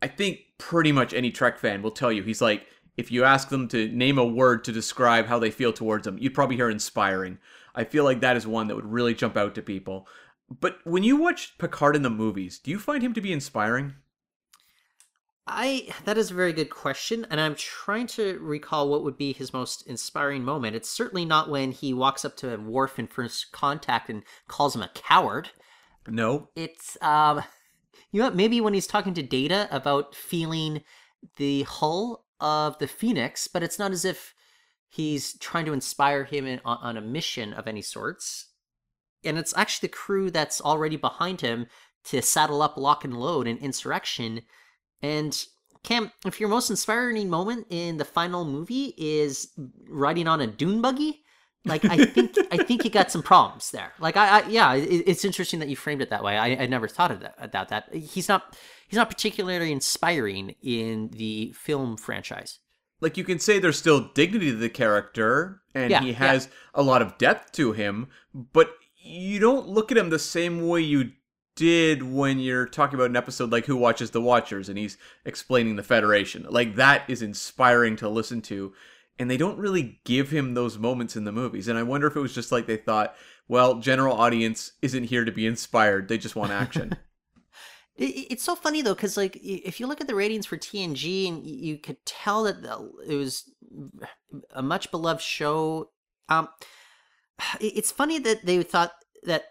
I 0.00 0.08
think 0.08 0.40
pretty 0.58 0.90
much 0.90 1.14
any 1.14 1.30
Trek 1.30 1.58
fan 1.58 1.82
will 1.82 1.90
tell 1.90 2.10
you 2.10 2.22
he's 2.22 2.40
like 2.40 2.66
if 2.96 3.10
you 3.10 3.24
ask 3.24 3.48
them 3.48 3.68
to 3.68 3.88
name 3.88 4.18
a 4.18 4.24
word 4.24 4.64
to 4.64 4.72
describe 4.72 5.26
how 5.26 5.38
they 5.38 5.50
feel 5.50 5.72
towards 5.72 6.06
him, 6.06 6.18
you'd 6.18 6.34
probably 6.34 6.56
hear 6.56 6.70
inspiring. 6.70 7.38
I 7.74 7.84
feel 7.84 8.04
like 8.04 8.20
that 8.20 8.36
is 8.36 8.46
one 8.46 8.68
that 8.68 8.76
would 8.76 8.92
really 8.92 9.14
jump 9.14 9.36
out 9.36 9.54
to 9.54 9.62
people. 9.62 10.06
But 10.60 10.78
when 10.84 11.02
you 11.02 11.16
watch 11.16 11.56
Picard 11.58 11.96
in 11.96 12.02
the 12.02 12.10
movies, 12.10 12.58
do 12.58 12.70
you 12.70 12.78
find 12.78 13.02
him 13.02 13.14
to 13.14 13.20
be 13.20 13.32
inspiring? 13.32 13.94
I 15.46 15.88
that 16.04 16.18
is 16.18 16.30
a 16.30 16.34
very 16.34 16.52
good 16.52 16.70
question, 16.70 17.26
and 17.28 17.40
I'm 17.40 17.56
trying 17.56 18.06
to 18.08 18.38
recall 18.38 18.88
what 18.88 19.02
would 19.02 19.18
be 19.18 19.32
his 19.32 19.52
most 19.52 19.86
inspiring 19.88 20.44
moment. 20.44 20.76
It's 20.76 20.88
certainly 20.88 21.24
not 21.24 21.50
when 21.50 21.72
he 21.72 21.92
walks 21.92 22.24
up 22.24 22.36
to 22.38 22.56
Worf 22.58 22.98
in 22.98 23.08
first 23.08 23.50
contact 23.50 24.08
and 24.08 24.22
calls 24.46 24.76
him 24.76 24.82
a 24.82 24.90
coward. 24.94 25.50
No. 26.06 26.48
It's 26.54 26.96
um, 27.02 27.42
you 28.12 28.20
know, 28.20 28.26
what, 28.26 28.36
maybe 28.36 28.60
when 28.60 28.74
he's 28.74 28.86
talking 28.86 29.14
to 29.14 29.22
Data 29.22 29.66
about 29.72 30.14
feeling 30.14 30.82
the 31.36 31.62
hull 31.62 32.24
of 32.40 32.78
the 32.78 32.86
Phoenix, 32.86 33.48
but 33.48 33.62
it's 33.62 33.78
not 33.78 33.90
as 33.90 34.04
if 34.04 34.34
he's 34.92 35.38
trying 35.38 35.64
to 35.64 35.72
inspire 35.72 36.24
him 36.24 36.46
in, 36.46 36.60
on, 36.64 36.78
on 36.82 36.96
a 36.96 37.00
mission 37.00 37.54
of 37.54 37.66
any 37.66 37.80
sorts. 37.80 38.48
And 39.24 39.38
it's 39.38 39.56
actually 39.56 39.88
the 39.88 39.94
crew 39.94 40.30
that's 40.30 40.60
already 40.60 40.96
behind 40.96 41.40
him 41.40 41.66
to 42.04 42.20
saddle 42.20 42.60
up, 42.60 42.76
lock, 42.76 43.04
and 43.04 43.18
load 43.18 43.46
in 43.46 43.56
Insurrection. 43.58 44.42
And 45.00 45.44
Cam, 45.82 46.12
if 46.26 46.40
your 46.40 46.48
most 46.48 46.68
inspiring 46.68 47.30
moment 47.30 47.68
in 47.70 47.96
the 47.96 48.04
final 48.04 48.44
movie 48.44 48.94
is 48.98 49.50
riding 49.88 50.28
on 50.28 50.40
a 50.40 50.46
dune 50.46 50.82
buggy, 50.82 51.22
like 51.64 51.84
I 51.84 52.04
think 52.04 52.36
I 52.50 52.56
think 52.58 52.84
you 52.84 52.90
got 52.90 53.10
some 53.10 53.22
problems 53.22 53.70
there. 53.70 53.92
Like 54.00 54.16
I, 54.16 54.40
I 54.40 54.48
yeah, 54.48 54.74
it, 54.74 55.04
it's 55.06 55.24
interesting 55.24 55.60
that 55.60 55.68
you 55.68 55.76
framed 55.76 56.02
it 56.02 56.10
that 56.10 56.24
way. 56.24 56.36
I, 56.36 56.64
I 56.64 56.66
never 56.66 56.88
thought 56.88 57.12
of 57.12 57.20
that 57.20 57.36
about 57.38 57.68
that. 57.68 57.94
He's 57.94 58.28
not 58.28 58.56
he's 58.88 58.96
not 58.96 59.08
particularly 59.08 59.70
inspiring 59.70 60.56
in 60.60 61.10
the 61.12 61.52
film 61.52 61.96
franchise. 61.96 62.58
Like 63.02 63.16
you 63.16 63.24
can 63.24 63.38
say 63.38 63.58
there's 63.58 63.78
still 63.78 64.10
dignity 64.14 64.50
to 64.50 64.56
the 64.56 64.70
character 64.70 65.60
and 65.74 65.90
Yeah, 65.90 66.00
he 66.00 66.10
yeah. 66.10 66.16
has 66.18 66.48
a 66.72 66.82
lot 66.82 67.02
of 67.02 67.18
depth 67.18 67.52
to 67.52 67.72
him, 67.72 68.06
but 68.32 68.70
you 68.96 69.40
don't 69.40 69.68
look 69.68 69.90
at 69.90 69.98
him 69.98 70.08
the 70.10 70.18
same 70.18 70.68
way 70.68 70.80
you 70.80 71.10
did 71.56 72.02
when 72.02 72.38
you're 72.38 72.66
talking 72.66 72.94
about 72.94 73.10
an 73.10 73.16
episode 73.16 73.52
like 73.52 73.66
Who 73.66 73.76
Watches 73.76 74.12
the 74.12 74.22
Watchers 74.22 74.68
and 74.68 74.78
he's 74.78 74.96
explaining 75.24 75.76
the 75.76 75.82
Federation. 75.82 76.46
Like 76.48 76.76
that 76.76 77.02
is 77.08 77.20
inspiring 77.20 77.96
to 77.96 78.08
listen 78.08 78.40
to. 78.42 78.72
And 79.18 79.30
they 79.30 79.36
don't 79.36 79.58
really 79.58 80.00
give 80.04 80.30
him 80.30 80.54
those 80.54 80.78
moments 80.78 81.16
in 81.16 81.24
the 81.24 81.32
movies. 81.32 81.68
And 81.68 81.78
I 81.78 81.82
wonder 81.82 82.06
if 82.06 82.16
it 82.16 82.20
was 82.20 82.34
just 82.34 82.50
like 82.50 82.66
they 82.66 82.78
thought, 82.78 83.14
well, 83.46 83.74
general 83.80 84.16
audience 84.16 84.72
isn't 84.80 85.04
here 85.04 85.24
to 85.24 85.32
be 85.32 85.46
inspired. 85.46 86.08
They 86.08 86.18
just 86.18 86.36
want 86.36 86.52
action. 86.52 86.96
It, 87.96 88.04
it- 88.10 88.32
it's 88.32 88.42
so 88.42 88.54
funny 88.54 88.82
though, 88.82 88.94
because 88.94 89.16
like 89.16 89.36
if 89.42 89.80
you 89.80 89.86
look 89.86 90.00
at 90.00 90.06
the 90.06 90.14
ratings 90.14 90.46
for 90.46 90.56
TNG, 90.56 91.28
and 91.28 91.46
you 91.46 91.78
could 91.78 92.04
tell 92.06 92.44
that 92.44 92.56
it 93.06 93.16
was 93.16 93.44
a 94.54 94.62
much 94.62 94.90
beloved 94.90 95.20
show. 95.22 95.90
Um, 96.28 96.48
it- 97.60 97.76
it's 97.76 97.90
funny 97.90 98.18
that 98.20 98.44
they 98.44 98.62
thought 98.62 98.92
that 99.24 99.44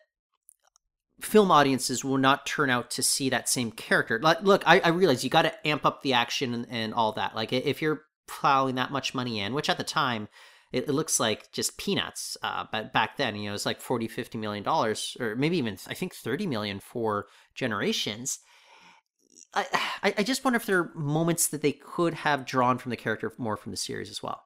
film 1.22 1.52
audiences 1.52 2.04
will 2.04 2.18
not 2.18 2.46
turn 2.46 2.70
out 2.70 2.90
to 2.92 3.04
see 3.04 3.30
that 3.30 3.48
same 3.48 3.72
character. 3.72 4.20
Like, 4.22 4.42
look, 4.42 4.64
I, 4.66 4.80
I 4.80 4.88
realize 4.90 5.24
you 5.24 5.30
got 5.30 5.44
to 5.44 5.68
amp 5.68 5.86
up 5.86 6.02
the 6.02 6.14
action 6.14 6.54
and, 6.54 6.68
and 6.70 6.94
all 6.94 7.12
that. 7.14 7.36
Like, 7.36 7.54
if 7.54 7.82
you're 7.82 8.04
plowing 8.28 8.76
that 8.76 8.92
much 8.92 9.14
money 9.14 9.40
in, 9.40 9.54
which 9.54 9.70
at 9.70 9.78
the 9.78 9.84
time 9.84 10.28
it, 10.72 10.86
it 10.88 10.94
looks 10.94 11.20
like 11.20 11.52
just 11.52 11.78
peanuts. 11.78 12.38
Uh, 12.42 12.66
but 12.72 12.92
back 12.92 13.18
then, 13.18 13.36
you 13.36 13.50
know, 13.50 13.54
it's 13.54 13.66
like 13.68 13.82
40, 13.82 14.08
50 14.08 14.38
million 14.40 14.64
dollars, 14.64 15.16
or 15.20 15.36
maybe 15.36 15.58
even 15.58 15.78
I 15.88 15.94
think 15.94 16.16
30 16.16 16.48
million 16.48 16.80
for 16.80 17.28
generations. 17.54 18.40
I, 19.54 20.14
I 20.18 20.24
just 20.24 20.44
wonder 20.44 20.58
if 20.58 20.66
there 20.66 20.80
are 20.80 20.92
moments 20.96 21.48
that 21.50 21.62
they 21.62 21.74
could 21.74 22.14
have 22.14 22.46
drawn 22.46 22.78
from 22.78 22.90
the 22.90 22.98
character 22.98 23.32
more 23.38 23.58
from 23.58 23.72
the 23.72 23.78
series 23.78 24.10
as 24.10 24.24
well. 24.24 24.44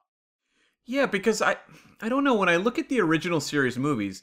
Yeah, 0.84 1.06
because 1.06 1.42
I 1.42 1.56
I 2.00 2.08
don't 2.08 2.24
know 2.24 2.34
when 2.34 2.48
I 2.48 2.56
look 2.56 2.78
at 2.78 2.88
the 2.88 3.00
original 3.00 3.40
series 3.40 3.78
movies, 3.78 4.22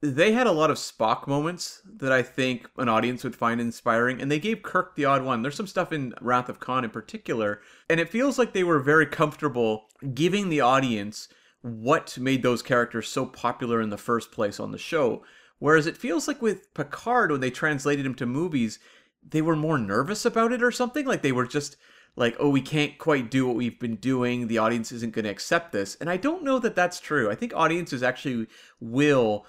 they 0.00 0.32
had 0.32 0.48
a 0.48 0.52
lot 0.52 0.70
of 0.70 0.76
Spock 0.76 1.28
moments 1.28 1.80
that 1.86 2.10
I 2.10 2.22
think 2.22 2.68
an 2.76 2.88
audience 2.88 3.22
would 3.22 3.36
find 3.36 3.60
inspiring, 3.60 4.20
and 4.20 4.30
they 4.30 4.40
gave 4.40 4.62
Kirk 4.62 4.96
the 4.96 5.04
odd 5.04 5.22
one. 5.22 5.42
There's 5.42 5.54
some 5.54 5.68
stuff 5.68 5.92
in 5.92 6.12
Wrath 6.20 6.48
of 6.48 6.58
Khan 6.58 6.84
in 6.84 6.90
particular, 6.90 7.60
and 7.88 8.00
it 8.00 8.08
feels 8.08 8.38
like 8.38 8.52
they 8.52 8.64
were 8.64 8.80
very 8.80 9.06
comfortable 9.06 9.84
giving 10.12 10.48
the 10.48 10.60
audience 10.60 11.28
what 11.60 12.18
made 12.18 12.42
those 12.42 12.62
characters 12.62 13.08
so 13.08 13.24
popular 13.24 13.80
in 13.80 13.90
the 13.90 13.96
first 13.96 14.32
place 14.32 14.58
on 14.58 14.72
the 14.72 14.78
show. 14.78 15.22
Whereas 15.62 15.86
it 15.86 15.96
feels 15.96 16.26
like 16.26 16.42
with 16.42 16.74
Picard, 16.74 17.30
when 17.30 17.40
they 17.40 17.52
translated 17.52 18.04
him 18.04 18.16
to 18.16 18.26
movies, 18.26 18.80
they 19.22 19.40
were 19.40 19.54
more 19.54 19.78
nervous 19.78 20.24
about 20.24 20.50
it 20.50 20.60
or 20.60 20.72
something. 20.72 21.06
Like 21.06 21.22
they 21.22 21.30
were 21.30 21.46
just 21.46 21.76
like, 22.16 22.34
oh, 22.40 22.48
we 22.48 22.60
can't 22.60 22.98
quite 22.98 23.30
do 23.30 23.46
what 23.46 23.54
we've 23.54 23.78
been 23.78 23.94
doing. 23.94 24.48
The 24.48 24.58
audience 24.58 24.90
isn't 24.90 25.14
going 25.14 25.24
to 25.24 25.30
accept 25.30 25.70
this. 25.70 25.94
And 26.00 26.10
I 26.10 26.16
don't 26.16 26.42
know 26.42 26.58
that 26.58 26.74
that's 26.74 26.98
true. 26.98 27.30
I 27.30 27.36
think 27.36 27.54
audiences 27.54 28.02
actually 28.02 28.48
will, 28.80 29.46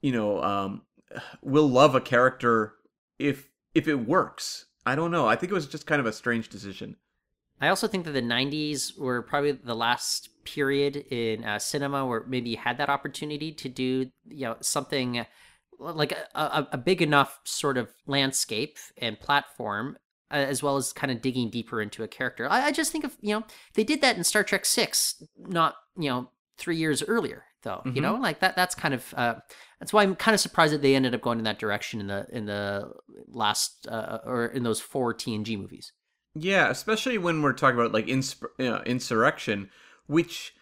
you 0.00 0.12
know, 0.12 0.42
um, 0.42 0.80
will 1.42 1.68
love 1.68 1.94
a 1.94 2.00
character 2.00 2.76
if 3.18 3.50
if 3.74 3.86
it 3.86 4.06
works. 4.06 4.64
I 4.86 4.94
don't 4.94 5.10
know. 5.10 5.28
I 5.28 5.36
think 5.36 5.52
it 5.52 5.54
was 5.54 5.66
just 5.66 5.86
kind 5.86 6.00
of 6.00 6.06
a 6.06 6.12
strange 6.14 6.48
decision. 6.48 6.96
I 7.60 7.68
also 7.68 7.86
think 7.86 8.06
that 8.06 8.12
the 8.12 8.22
90s 8.22 8.98
were 8.98 9.20
probably 9.20 9.52
the 9.52 9.76
last 9.76 10.30
period 10.44 10.96
in 11.10 11.44
uh, 11.44 11.58
cinema 11.58 12.06
where 12.06 12.24
maybe 12.26 12.48
you 12.48 12.56
had 12.56 12.78
that 12.78 12.88
opportunity 12.88 13.52
to 13.52 13.68
do, 13.68 14.10
you 14.26 14.46
know, 14.46 14.56
something 14.62 15.26
like 15.80 16.12
a, 16.12 16.68
a, 16.72 16.78
big 16.78 17.00
enough 17.00 17.40
sort 17.44 17.78
of 17.78 17.88
landscape 18.06 18.76
and 18.98 19.18
platform 19.18 19.96
uh, 20.30 20.34
as 20.34 20.62
well 20.62 20.76
as 20.76 20.92
kind 20.92 21.10
of 21.10 21.22
digging 21.22 21.50
deeper 21.50 21.80
into 21.80 22.02
a 22.02 22.08
character. 22.08 22.48
I, 22.48 22.66
I, 22.66 22.72
just 22.72 22.92
think 22.92 23.04
of 23.04 23.16
you 23.20 23.34
know 23.34 23.44
they 23.74 23.82
did 23.82 24.00
that 24.02 24.16
in 24.16 24.24
Star 24.24 24.44
Trek 24.44 24.64
Six, 24.64 25.22
not 25.38 25.76
you 25.96 26.08
know 26.08 26.30
three 26.58 26.76
years 26.76 27.02
earlier 27.02 27.44
though. 27.62 27.82
Mm-hmm. 27.84 27.96
You 27.96 28.02
know, 28.02 28.14
like 28.14 28.40
that. 28.40 28.56
That's 28.56 28.74
kind 28.74 28.94
of 28.94 29.14
uh, 29.16 29.34
that's 29.80 29.92
why 29.92 30.02
I'm 30.02 30.14
kind 30.14 30.34
of 30.34 30.40
surprised 30.40 30.72
that 30.74 30.82
they 30.82 30.94
ended 30.94 31.14
up 31.14 31.22
going 31.22 31.38
in 31.38 31.44
that 31.44 31.58
direction 31.58 32.00
in 32.00 32.06
the 32.06 32.26
in 32.30 32.46
the 32.46 32.92
last 33.28 33.88
uh, 33.88 34.18
or 34.24 34.46
in 34.46 34.62
those 34.62 34.80
four 34.80 35.14
TNG 35.14 35.58
movies. 35.58 35.92
Yeah, 36.34 36.70
especially 36.70 37.18
when 37.18 37.42
we're 37.42 37.52
talking 37.52 37.78
about 37.78 37.92
like 37.92 38.06
insp- 38.06 38.44
uh, 38.60 38.82
insurrection, 38.82 39.70
which 40.06 40.54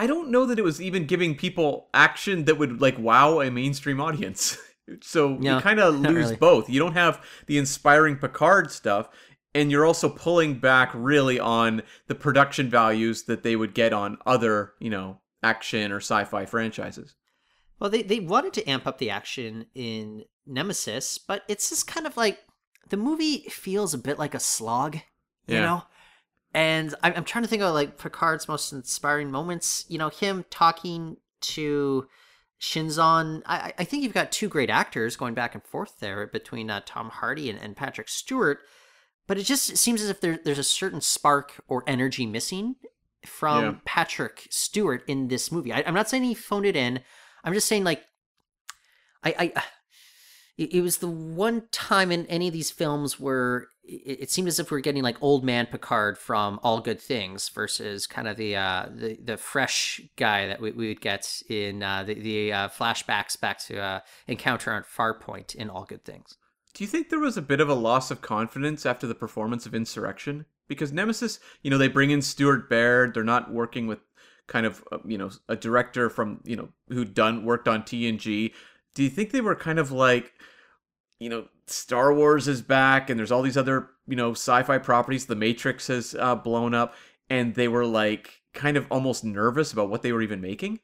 I 0.00 0.06
don't 0.06 0.30
know 0.30 0.46
that 0.46 0.58
it 0.58 0.64
was 0.64 0.80
even 0.80 1.04
giving 1.04 1.34
people 1.34 1.90
action 1.92 2.46
that 2.46 2.56
would 2.56 2.80
like 2.80 2.98
wow 2.98 3.42
a 3.42 3.50
mainstream 3.50 4.00
audience. 4.00 4.56
so 5.02 5.36
yeah, 5.42 5.56
you 5.56 5.60
kind 5.60 5.78
of 5.78 5.94
lose 5.94 6.24
really. 6.24 6.36
both. 6.36 6.70
You 6.70 6.80
don't 6.80 6.94
have 6.94 7.22
the 7.48 7.58
inspiring 7.58 8.16
Picard 8.16 8.70
stuff, 8.70 9.10
and 9.54 9.70
you're 9.70 9.84
also 9.84 10.08
pulling 10.08 10.58
back 10.58 10.90
really 10.94 11.38
on 11.38 11.82
the 12.06 12.14
production 12.14 12.70
values 12.70 13.24
that 13.24 13.42
they 13.42 13.56
would 13.56 13.74
get 13.74 13.92
on 13.92 14.16
other, 14.24 14.72
you 14.80 14.88
know, 14.88 15.20
action 15.42 15.92
or 15.92 15.98
sci-fi 15.98 16.46
franchises. 16.46 17.14
Well, 17.78 17.90
they 17.90 18.00
they 18.00 18.20
wanted 18.20 18.54
to 18.54 18.70
amp 18.70 18.86
up 18.86 18.96
the 18.96 19.10
action 19.10 19.66
in 19.74 20.24
Nemesis, 20.46 21.18
but 21.18 21.42
it's 21.46 21.68
just 21.68 21.86
kind 21.86 22.06
of 22.06 22.16
like 22.16 22.38
the 22.88 22.96
movie 22.96 23.40
feels 23.50 23.92
a 23.92 23.98
bit 23.98 24.18
like 24.18 24.34
a 24.34 24.40
slog, 24.40 24.94
you 25.46 25.56
yeah. 25.56 25.60
know. 25.60 25.82
And 26.52 26.94
I'm, 27.02 27.12
I'm 27.16 27.24
trying 27.24 27.44
to 27.44 27.48
think 27.48 27.62
of 27.62 27.74
like 27.74 27.98
Picard's 27.98 28.48
most 28.48 28.72
inspiring 28.72 29.30
moments. 29.30 29.84
You 29.88 29.98
know, 29.98 30.08
him 30.08 30.44
talking 30.50 31.16
to 31.42 32.08
Shinzon. 32.60 33.42
I, 33.46 33.72
I 33.78 33.84
think 33.84 34.02
you've 34.02 34.12
got 34.12 34.32
two 34.32 34.48
great 34.48 34.70
actors 34.70 35.16
going 35.16 35.34
back 35.34 35.54
and 35.54 35.64
forth 35.64 35.98
there 36.00 36.26
between 36.26 36.70
uh, 36.70 36.80
Tom 36.84 37.10
Hardy 37.10 37.48
and, 37.50 37.58
and 37.58 37.76
Patrick 37.76 38.08
Stewart. 38.08 38.60
But 39.26 39.38
it 39.38 39.44
just 39.44 39.76
seems 39.76 40.02
as 40.02 40.10
if 40.10 40.20
there, 40.20 40.40
there's 40.44 40.58
a 40.58 40.64
certain 40.64 41.00
spark 41.00 41.62
or 41.68 41.84
energy 41.86 42.26
missing 42.26 42.76
from 43.24 43.64
yeah. 43.64 43.74
Patrick 43.84 44.48
Stewart 44.50 45.04
in 45.06 45.28
this 45.28 45.52
movie. 45.52 45.72
I, 45.72 45.80
am 45.80 45.94
not 45.94 46.08
saying 46.08 46.24
he 46.24 46.34
phoned 46.34 46.66
it 46.66 46.74
in. 46.74 47.00
I'm 47.44 47.54
just 47.54 47.68
saying 47.68 47.84
like 47.84 48.02
I, 49.22 49.52
I 49.56 49.62
it, 50.56 50.82
was 50.82 50.98
the 50.98 51.08
one 51.08 51.64
time 51.72 52.12
in 52.12 52.26
any 52.26 52.46
of 52.46 52.52
these 52.52 52.70
films 52.70 53.18
where 53.18 53.68
it, 53.84 54.22
it, 54.22 54.30
seemed 54.30 54.48
as 54.48 54.58
if 54.58 54.70
we 54.70 54.78
are 54.78 54.82
getting 54.82 55.02
like 55.02 55.16
old 55.20 55.44
man 55.44 55.66
Picard 55.66 56.18
from 56.18 56.60
All 56.62 56.80
Good 56.80 57.00
Things 57.00 57.48
versus 57.48 58.06
kind 58.06 58.28
of 58.28 58.36
the 58.36 58.56
uh, 58.56 58.86
the, 58.94 59.18
the 59.22 59.36
fresh 59.36 60.00
guy 60.16 60.46
that 60.46 60.60
we, 60.60 60.72
we 60.72 60.88
would 60.88 61.00
get 61.00 61.42
in 61.48 61.82
uh, 61.82 62.04
the, 62.04 62.14
the 62.14 62.52
uh, 62.52 62.68
flashbacks 62.68 63.40
back 63.40 63.58
to 63.60 63.80
uh, 63.80 64.00
Encounter 64.26 64.72
on 64.72 64.82
Farpoint 64.82 65.54
in 65.54 65.70
All 65.70 65.84
Good 65.84 66.04
Things. 66.04 66.36
Do 66.74 66.84
you 66.84 66.88
think 66.88 67.08
there 67.08 67.18
was 67.18 67.36
a 67.36 67.42
bit 67.42 67.60
of 67.60 67.68
a 67.68 67.74
loss 67.74 68.10
of 68.10 68.20
confidence 68.20 68.86
after 68.86 69.06
the 69.06 69.14
performance 69.14 69.66
of 69.66 69.74
Insurrection? 69.74 70.46
Because 70.68 70.92
Nemesis, 70.92 71.40
you 71.62 71.70
know, 71.70 71.78
they 71.78 71.88
bring 71.88 72.10
in 72.10 72.22
Stuart 72.22 72.70
Baird. 72.70 73.12
They're 73.12 73.24
not 73.24 73.52
working 73.52 73.88
with 73.88 73.98
kind 74.50 74.66
of 74.66 74.84
uh, 74.90 74.98
you 75.06 75.16
know 75.16 75.30
a 75.48 75.56
director 75.56 76.10
from 76.10 76.40
you 76.44 76.56
know 76.56 76.68
who 76.88 77.04
done 77.04 77.44
worked 77.44 77.68
on 77.68 77.82
TNG. 77.82 78.52
Do 78.94 79.02
you 79.02 79.10
think 79.10 79.30
they 79.30 79.40
were 79.40 79.54
kind 79.54 79.78
of 79.78 79.92
like 79.92 80.32
you 81.20 81.28
know, 81.28 81.46
Star 81.66 82.12
Wars 82.12 82.48
is 82.48 82.62
back, 82.62 83.10
and 83.10 83.18
there's 83.18 83.30
all 83.30 83.42
these 83.42 83.58
other, 83.58 83.90
you 84.08 84.16
know, 84.16 84.32
sci-fi 84.32 84.78
properties. 84.78 85.26
The 85.26 85.36
Matrix 85.36 85.86
has 85.86 86.16
uh, 86.18 86.34
blown 86.34 86.74
up, 86.74 86.94
and 87.28 87.54
they 87.54 87.68
were 87.68 87.84
like 87.84 88.40
kind 88.54 88.76
of 88.76 88.86
almost 88.90 89.22
nervous 89.22 89.72
about 89.72 89.90
what 89.90 90.02
they 90.02 90.12
were 90.12 90.22
even 90.22 90.40
making. 90.40 90.80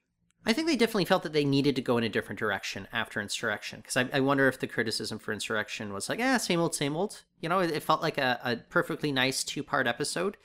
I 0.49 0.53
think 0.53 0.69
they 0.69 0.77
definitely 0.77 1.07
felt 1.07 1.25
that 1.25 1.33
they 1.33 1.45
needed 1.45 1.75
to 1.75 1.83
go 1.83 1.99
in 1.99 2.05
a 2.05 2.09
different 2.09 2.39
direction 2.39 2.87
after 2.93 3.21
Insurrection, 3.21 3.81
because 3.81 3.97
I, 3.97 4.09
I, 4.13 4.21
wonder 4.21 4.47
if 4.47 4.61
the 4.61 4.69
criticism 4.69 5.19
for 5.19 5.33
Insurrection 5.33 5.93
was 5.93 6.09
like, 6.09 6.21
ah, 6.23 6.37
same 6.37 6.61
old, 6.61 6.75
same 6.75 6.95
old. 6.95 7.25
You 7.41 7.49
know, 7.49 7.59
it, 7.59 7.73
it 7.73 7.83
felt 7.83 8.01
like 8.01 8.19
a, 8.19 8.39
a 8.45 8.57
perfectly 8.57 9.11
nice 9.11 9.43
two-part 9.43 9.89
episode. 9.89 10.37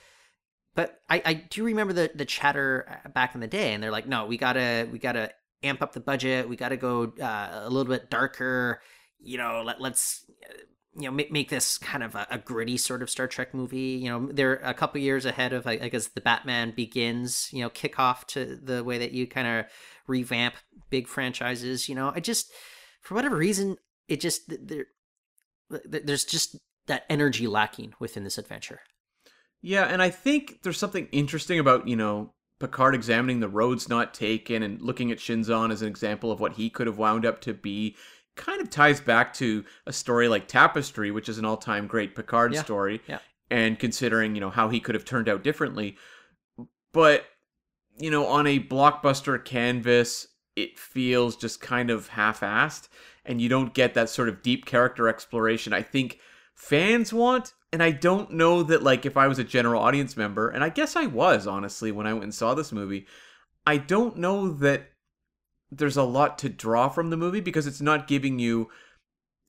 But 0.73 1.01
I, 1.09 1.21
I 1.25 1.33
do 1.33 1.65
remember 1.65 1.91
the 1.91 2.09
the 2.15 2.25
chatter 2.25 3.01
uh, 3.05 3.09
back 3.09 3.35
in 3.35 3.41
the 3.41 3.47
day, 3.47 3.73
and 3.73 3.83
they're 3.83 3.91
like, 3.91 4.07
no, 4.07 4.25
we 4.25 4.37
gotta 4.37 4.87
we 4.89 4.99
gotta 4.99 5.33
amp 5.63 5.81
up 5.81 5.93
the 5.93 5.99
budget. 5.99 6.49
We 6.49 6.55
gotta 6.55 6.77
go 6.77 7.13
uh, 7.21 7.61
a 7.63 7.69
little 7.69 7.91
bit 7.91 8.09
darker 8.09 8.81
you 9.23 9.37
know, 9.37 9.61
let, 9.65 9.79
let's 9.79 10.25
uh, 10.49 10.53
you 10.95 11.03
know 11.03 11.11
make, 11.11 11.31
make 11.31 11.49
this 11.49 11.77
kind 11.77 12.03
of 12.03 12.15
a, 12.15 12.27
a, 12.31 12.37
gritty 12.37 12.77
sort 12.77 13.01
of 13.01 13.09
Star 13.09 13.27
Trek 13.27 13.53
movie. 13.53 13.99
You 14.01 14.09
know, 14.09 14.29
they're 14.31 14.55
a 14.55 14.73
couple 14.73 14.99
years 14.99 15.25
ahead 15.25 15.53
of 15.53 15.67
I, 15.67 15.73
I 15.73 15.89
guess 15.89 16.07
the 16.07 16.21
Batman 16.21 16.73
Begins. 16.75 17.49
You 17.51 17.61
know, 17.61 17.69
kickoff 17.69 18.25
to 18.27 18.57
the 18.61 18.83
way 18.83 18.97
that 18.97 19.11
you 19.11 19.27
kind 19.27 19.47
of 19.47 19.65
revamp 20.07 20.55
big 20.89 21.07
franchises. 21.07 21.87
You 21.87 21.95
know, 21.95 22.11
I 22.13 22.19
just 22.19 22.51
for 23.01 23.15
whatever 23.15 23.35
reason 23.35 23.77
it 24.07 24.19
just 24.19 24.41
there 24.47 24.85
there's 25.69 26.25
just 26.25 26.57
that 26.87 27.05
energy 27.09 27.47
lacking 27.47 27.93
within 27.99 28.23
this 28.23 28.37
adventure. 28.37 28.81
Yeah, 29.61 29.83
and 29.83 30.01
I 30.01 30.09
think 30.09 30.63
there's 30.63 30.79
something 30.79 31.07
interesting 31.11 31.59
about 31.59 31.87
you 31.87 31.95
know 31.95 32.33
Picard 32.61 32.95
examining 32.95 33.41
the 33.41 33.49
roads 33.49 33.89
not 33.89 34.13
taken 34.13 34.63
and 34.63 34.81
looking 34.81 35.11
at 35.11 35.17
Shinzon 35.17 35.71
as 35.71 35.81
an 35.81 35.87
example 35.87 36.31
of 36.31 36.39
what 36.39 36.53
he 36.53 36.69
could 36.69 36.87
have 36.87 36.97
wound 36.97 37.25
up 37.25 37.41
to 37.41 37.53
be 37.53 37.97
kind 38.35 38.61
of 38.61 38.69
ties 38.69 39.01
back 39.01 39.33
to 39.33 39.65
a 39.85 39.91
story 39.91 40.29
like 40.29 40.47
Tapestry, 40.47 41.11
which 41.11 41.27
is 41.27 41.37
an 41.37 41.43
all-time 41.45 41.87
great 41.87 42.15
Picard 42.15 42.53
yeah. 42.53 42.63
story. 42.63 43.01
Yeah. 43.07 43.19
And 43.49 43.77
considering, 43.77 44.35
you 44.35 44.41
know, 44.41 44.49
how 44.49 44.69
he 44.69 44.79
could 44.79 44.95
have 44.95 45.03
turned 45.03 45.27
out 45.27 45.43
differently. 45.43 45.97
But, 46.93 47.25
you 47.97 48.09
know, 48.09 48.27
on 48.27 48.47
a 48.47 48.59
blockbuster 48.59 49.43
canvas, 49.43 50.27
it 50.55 50.79
feels 50.79 51.35
just 51.35 51.59
kind 51.59 51.89
of 51.89 52.09
half-assed 52.09 52.87
and 53.25 53.41
you 53.41 53.49
don't 53.49 53.73
get 53.73 53.93
that 53.93 54.09
sort 54.09 54.29
of 54.29 54.41
deep 54.41 54.65
character 54.65 55.07
exploration 55.07 55.73
I 55.73 55.81
think 55.81 56.19
fans 56.53 57.13
want 57.13 57.53
and 57.71 57.81
I 57.81 57.91
don't 57.91 58.31
know 58.31 58.63
that 58.63 58.83
like 58.83 59.05
if 59.05 59.17
I 59.17 59.27
was 59.27 59.39
a 59.39 59.43
general 59.43 59.81
audience 59.81 60.17
member 60.17 60.49
and 60.49 60.63
I 60.63 60.69
guess 60.69 60.95
I 60.95 61.05
was 61.05 61.47
honestly 61.47 61.91
when 61.91 62.07
I 62.07 62.13
went 62.13 62.25
and 62.25 62.33
saw 62.33 62.53
this 62.53 62.71
movie 62.71 63.07
I 63.65 63.77
don't 63.77 64.17
know 64.17 64.51
that 64.53 64.89
there's 65.69 65.97
a 65.97 66.03
lot 66.03 66.37
to 66.39 66.49
draw 66.49 66.89
from 66.89 67.09
the 67.09 67.17
movie 67.17 67.39
because 67.39 67.67
it's 67.67 67.81
not 67.81 68.07
giving 68.07 68.39
you 68.39 68.69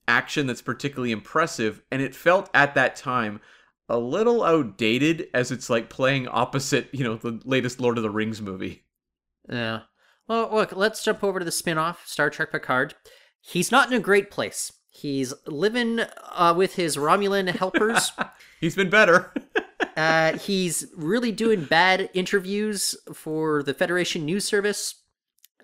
action 0.07 0.47
that's 0.47 0.61
particularly 0.61 1.11
impressive 1.11 1.81
and 1.91 2.01
it 2.01 2.15
felt 2.15 2.49
at 2.53 2.75
that 2.75 2.95
time 2.95 3.41
a 3.89 3.97
little 3.97 4.43
outdated 4.43 5.27
as 5.33 5.51
it's 5.51 5.69
like 5.69 5.89
playing 5.89 6.27
opposite 6.27 6.87
you 6.93 7.03
know 7.03 7.15
the 7.15 7.39
latest 7.45 7.79
lord 7.79 7.97
of 7.97 8.03
the 8.03 8.09
rings 8.09 8.41
movie. 8.41 8.85
Yeah. 9.49 9.81
Well 10.27 10.49
look 10.51 10.75
let's 10.75 11.03
jump 11.03 11.23
over 11.23 11.39
to 11.39 11.45
the 11.45 11.51
spin-off 11.51 12.07
star 12.07 12.29
trek 12.29 12.51
picard. 12.51 12.95
He's 13.41 13.71
not 13.71 13.91
in 13.91 13.97
a 13.97 13.99
great 13.99 14.31
place 14.31 14.71
he's 14.93 15.33
living 15.45 15.99
uh, 16.31 16.53
with 16.55 16.75
his 16.75 16.97
romulan 16.97 17.47
helpers 17.47 18.11
he's 18.61 18.75
been 18.75 18.89
better 18.89 19.33
uh, 19.97 20.37
he's 20.37 20.87
really 20.95 21.31
doing 21.31 21.65
bad 21.65 22.09
interviews 22.13 22.95
for 23.13 23.63
the 23.63 23.73
federation 23.73 24.25
news 24.25 24.45
service 24.45 25.03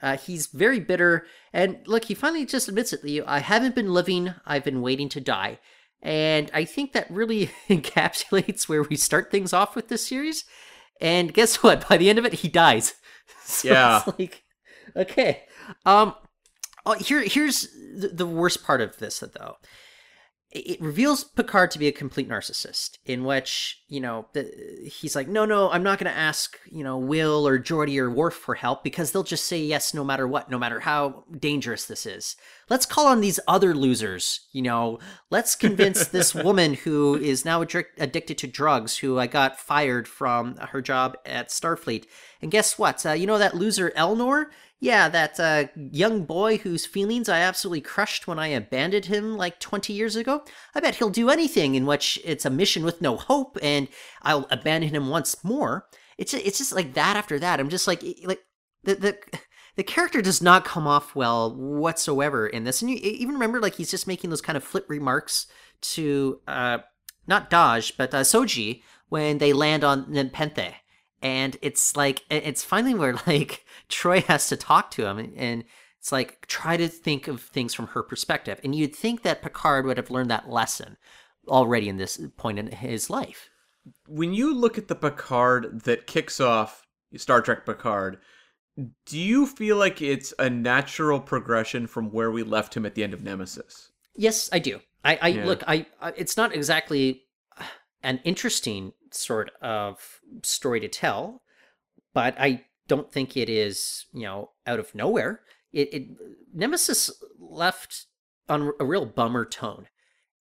uh, 0.01 0.17
he's 0.17 0.47
very 0.47 0.79
bitter, 0.79 1.25
and 1.53 1.79
look, 1.85 2.05
he 2.05 2.13
finally 2.13 2.45
just 2.45 2.67
admits 2.67 2.93
it. 2.93 3.23
I 3.27 3.39
haven't 3.39 3.75
been 3.75 3.93
living; 3.93 4.33
I've 4.45 4.63
been 4.63 4.81
waiting 4.81 5.09
to 5.09 5.21
die, 5.21 5.59
and 6.01 6.49
I 6.53 6.65
think 6.65 6.93
that 6.93 7.09
really 7.11 7.47
encapsulates 7.69 8.69
where 8.69 8.83
we 8.83 8.95
start 8.95 9.31
things 9.31 9.53
off 9.53 9.75
with 9.75 9.89
this 9.89 10.07
series. 10.07 10.45
And 11.01 11.33
guess 11.33 11.63
what? 11.63 11.87
By 11.87 11.97
the 11.97 12.09
end 12.09 12.19
of 12.19 12.25
it, 12.25 12.33
he 12.33 12.47
dies. 12.47 12.93
so 13.43 13.67
yeah. 13.67 14.03
like, 14.17 14.43
okay. 14.95 15.43
Um. 15.85 16.15
Oh, 16.85 16.93
here, 16.93 17.21
here's 17.21 17.67
the, 17.95 18.11
the 18.13 18.25
worst 18.25 18.63
part 18.63 18.81
of 18.81 18.97
this, 18.97 19.19
though 19.19 19.57
it 20.51 20.81
reveals 20.81 21.23
Picard 21.23 21.69
to 21.71 21.79
be 21.79 21.87
a 21.87 21.91
complete 21.91 22.27
narcissist, 22.27 22.97
in 23.05 23.23
which, 23.23 23.83
you 23.87 23.99
know, 23.99 24.25
the, 24.33 24.51
he's 24.91 25.15
like, 25.15 25.27
no, 25.27 25.45
no, 25.45 25.69
I'm 25.69 25.83
not 25.83 25.99
going 25.99 26.11
to 26.11 26.17
ask, 26.17 26.57
you 26.65 26.83
know, 26.83 26.97
Will 26.97 27.47
or 27.47 27.59
Geordi 27.59 27.99
or 27.99 28.09
Worf 28.09 28.33
for 28.33 28.55
help 28.55 28.83
because 28.83 29.11
they'll 29.11 29.21
just 29.21 29.45
say 29.45 29.59
yes 29.59 29.93
no 29.93 30.03
matter 30.03 30.27
what, 30.27 30.49
no 30.49 30.57
matter 30.57 30.79
how 30.79 31.23
dangerous 31.37 31.85
this 31.85 32.07
is. 32.07 32.35
Let's 32.67 32.87
call 32.87 33.05
on 33.05 33.21
these 33.21 33.39
other 33.47 33.75
losers, 33.75 34.47
you 34.51 34.63
know, 34.63 34.97
let's 35.29 35.55
convince 35.55 36.07
this 36.07 36.33
woman 36.43 36.73
who 36.73 37.15
is 37.15 37.45
now 37.45 37.61
addicted 37.61 38.39
to 38.39 38.47
drugs, 38.47 38.97
who 38.97 39.19
I 39.19 39.27
got 39.27 39.59
fired 39.59 40.07
from 40.07 40.55
her 40.57 40.81
job 40.81 41.15
at 41.27 41.49
Starfleet. 41.49 42.05
And 42.41 42.49
guess 42.49 42.79
what? 42.79 43.05
Uh, 43.05 43.11
you 43.11 43.27
know 43.27 43.37
that 43.37 43.55
loser 43.55 43.91
Elnor? 43.95 44.47
Yeah, 44.81 45.09
that 45.09 45.39
uh, 45.39 45.65
young 45.75 46.23
boy 46.23 46.57
whose 46.57 46.85
feelings 46.85 47.27
I 47.27 47.39
absolutely 47.39 47.81
crushed 47.81 48.27
when 48.27 48.39
I 48.39 48.47
abandoned 48.47 49.05
him 49.05 49.35
like 49.35 49.59
20 49.59 49.91
years 49.91 50.15
ago, 50.15 50.43
I 50.73 50.79
bet 50.79 50.95
he'll 50.95 51.09
do 51.09 51.29
anything 51.29 51.75
in 51.75 51.85
which 51.85 52.19
it's 52.23 52.45
a 52.45 52.49
mission 52.49 52.85
with 52.85 53.01
no 53.01 53.17
hope, 53.17 53.57
and 53.61 53.89
I'll 54.21 54.47
abandon 54.49 54.91
him 54.91 55.09
once 55.09 55.43
more. 55.43 55.87
It's 56.17 56.33
it's 56.33 56.57
just 56.59 56.73
like 56.73 56.93
that 56.93 57.17
after 57.17 57.39
that. 57.39 57.59
I'm 57.59 57.69
just 57.69 57.87
like 57.87 58.03
like 58.23 58.41
the 58.83 58.95
the 58.95 59.17
the 59.75 59.83
character 59.83 60.21
does 60.21 60.41
not 60.41 60.65
come 60.65 60.87
off 60.87 61.13
well 61.13 61.53
whatsoever 61.55 62.47
in 62.47 62.63
this, 62.63 62.81
and 62.81 62.89
you 62.89 62.97
even 62.97 63.33
remember 63.33 63.59
like 63.59 63.75
he's 63.75 63.91
just 63.91 64.07
making 64.07 64.29
those 64.29 64.41
kind 64.41 64.55
of 64.57 64.63
flip 64.63 64.85
remarks 64.89 65.47
to 65.81 66.39
uh 66.47 66.79
not 67.27 67.49
Dahj 67.49 67.93
but 67.97 68.13
uh, 68.13 68.21
Soji 68.21 68.81
when 69.09 69.37
they 69.37 69.53
land 69.53 69.83
on 69.83 70.05
Nepenthe 70.09 70.73
and 71.21 71.57
it's 71.61 71.95
like 71.95 72.23
it's 72.29 72.63
finally 72.63 72.93
where 72.93 73.13
like 73.27 73.65
Troi 73.89 74.23
has 74.25 74.47
to 74.49 74.57
talk 74.57 74.91
to 74.91 75.05
him 75.05 75.33
and 75.35 75.63
it's 75.99 76.11
like 76.11 76.47
try 76.47 76.77
to 76.77 76.87
think 76.87 77.27
of 77.27 77.41
things 77.41 77.73
from 77.73 77.87
her 77.87 78.03
perspective. 78.03 78.59
And 78.63 78.73
you'd 78.73 78.95
think 78.95 79.23
that 79.23 79.41
Picard 79.41 79.85
would 79.85 79.97
have 79.97 80.09
learned 80.09 80.31
that 80.31 80.49
lesson 80.49 80.97
already 81.47 81.89
in 81.89 81.97
this 81.97 82.19
point 82.37 82.59
in 82.59 82.67
his 82.67 83.09
life. 83.09 83.49
When 84.07 84.33
you 84.33 84.53
look 84.53 84.77
at 84.77 84.87
the 84.87 84.95
Picard 84.95 85.81
that 85.81 86.07
kicks 86.07 86.39
off 86.39 86.85
Star 87.15 87.41
Trek 87.41 87.65
Picard 87.65 88.19
do 89.05 89.19
you 89.19 89.45
feel 89.45 89.77
like 89.77 90.01
it's 90.01 90.33
a 90.39 90.49
natural 90.49 91.19
progression 91.19 91.87
from 91.87 92.11
where 92.11 92.31
we 92.31 92.43
left 92.43 92.75
him 92.75 92.85
at 92.85 92.95
the 92.95 93.03
end 93.03 93.13
of 93.13 93.21
Nemesis? 93.21 93.91
Yes 94.15 94.49
I 94.51 94.59
do. 94.59 94.79
I, 95.03 95.19
I 95.21 95.27
Yeah. 95.29 95.45
look 95.45 95.63
I, 95.67 95.85
I 96.01 96.13
it's 96.15 96.37
not 96.37 96.53
exactly 96.53 97.23
an 98.03 98.19
interesting 98.23 98.93
sort 99.11 99.51
of 99.61 100.19
story 100.43 100.79
to 100.79 100.87
tell, 100.87 101.41
but 102.13 102.35
I 102.39 102.65
don't 102.87 103.11
think 103.11 103.37
it 103.37 103.49
is, 103.49 104.05
you 104.13 104.23
know, 104.23 104.51
out 104.65 104.79
of 104.79 104.93
nowhere. 104.95 105.41
It, 105.71 105.93
it 105.93 106.07
Nemesis 106.53 107.11
left 107.39 108.05
on 108.47 108.71
a 108.79 108.85
real 108.85 109.05
bummer 109.05 109.45
tone, 109.45 109.87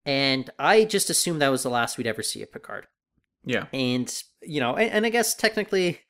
and 0.04 0.50
I 0.58 0.84
just 0.84 1.10
assumed 1.10 1.42
that 1.42 1.50
was 1.50 1.62
the 1.62 1.70
last 1.70 1.98
we'd 1.98 2.06
ever 2.06 2.22
see 2.22 2.42
of 2.42 2.52
Picard. 2.52 2.86
yeah 3.44 3.66
And 3.72 4.12
you 4.42 4.60
know, 4.60 4.74
and, 4.74 4.90
and 4.90 5.06
I 5.06 5.10
guess 5.10 5.34
technically, 5.34 6.00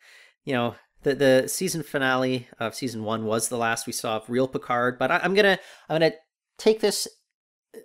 you 0.44 0.52
know, 0.52 0.76
the 1.02 1.14
the 1.14 1.48
season 1.48 1.82
finale 1.82 2.48
of 2.60 2.74
season 2.74 3.02
one 3.04 3.24
was 3.24 3.48
the 3.48 3.56
last 3.56 3.86
we 3.86 3.92
saw 3.92 4.16
of 4.16 4.30
real 4.30 4.48
Picard. 4.48 4.98
But 4.98 5.10
I, 5.10 5.18
I'm 5.18 5.34
gonna 5.34 5.58
I'm 5.88 5.94
gonna 5.94 6.12
take 6.58 6.80
this 6.80 7.08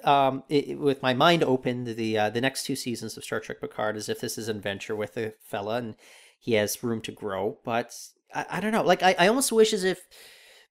um 0.04 0.44
i 0.52 0.66
i- 0.72 0.76
with 0.76 1.02
my 1.02 1.14
mind 1.14 1.44
open 1.44 1.84
the 1.96 2.18
uh, 2.18 2.30
the 2.30 2.42
next 2.42 2.66
two 2.66 2.76
seasons 2.76 3.18
of 3.18 3.24
Star 3.24 3.40
Trek 3.40 3.62
Picard 3.62 3.96
as 3.98 4.10
if 4.10 4.20
this 4.20 4.38
is 4.38 4.48
an 4.50 4.58
adventure 4.58 4.96
with 4.96 5.18
a 5.18 5.34
fella 5.42 5.78
and 5.78 5.96
he 6.40 6.54
has 6.54 6.84
room 6.84 7.02
to 7.02 7.12
grow. 7.12 7.60
But 7.64 7.94
I, 8.34 8.46
I 8.50 8.60
don't 8.60 8.74
know. 8.74 8.84
Like 8.84 9.02
I, 9.02 9.16
I 9.18 9.28
almost 9.28 9.52
wish 9.52 9.74
as 9.74 9.84
if 9.84 10.02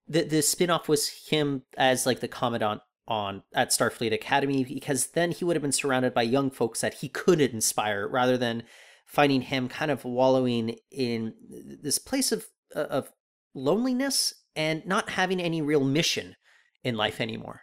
the 0.09 0.23
the 0.23 0.43
spin-off 0.43 0.89
was 0.89 1.09
him 1.31 1.63
as 1.77 2.07
like 2.07 2.21
the 2.21 2.29
commandant 2.29 2.83
on 3.09 3.43
at 3.55 3.71
Starfleet 3.71 4.13
Academy 4.13 4.65
because 4.65 5.09
then 5.09 5.33
he 5.33 5.45
would 5.45 5.57
have 5.57 5.63
been 5.63 5.73
surrounded 5.73 6.15
by 6.15 6.23
young 6.23 6.51
folks 6.51 6.81
that 6.83 6.95
he 6.95 7.09
could 7.09 7.41
inspire 7.41 8.07
rather 8.07 8.37
than 8.37 8.63
finding 9.07 9.43
him 9.43 9.69
kind 9.69 9.91
of 9.91 10.05
wallowing 10.05 10.77
in 10.91 11.35
this 11.83 11.99
place 11.99 12.33
of 12.33 12.47
of 12.75 13.13
loneliness 13.55 14.35
and 14.55 14.87
not 14.87 15.11
having 15.11 15.41
any 15.41 15.61
real 15.63 15.85
mission 15.85 16.37
in 16.85 16.97
life 16.97 17.21
anymore. 17.21 17.63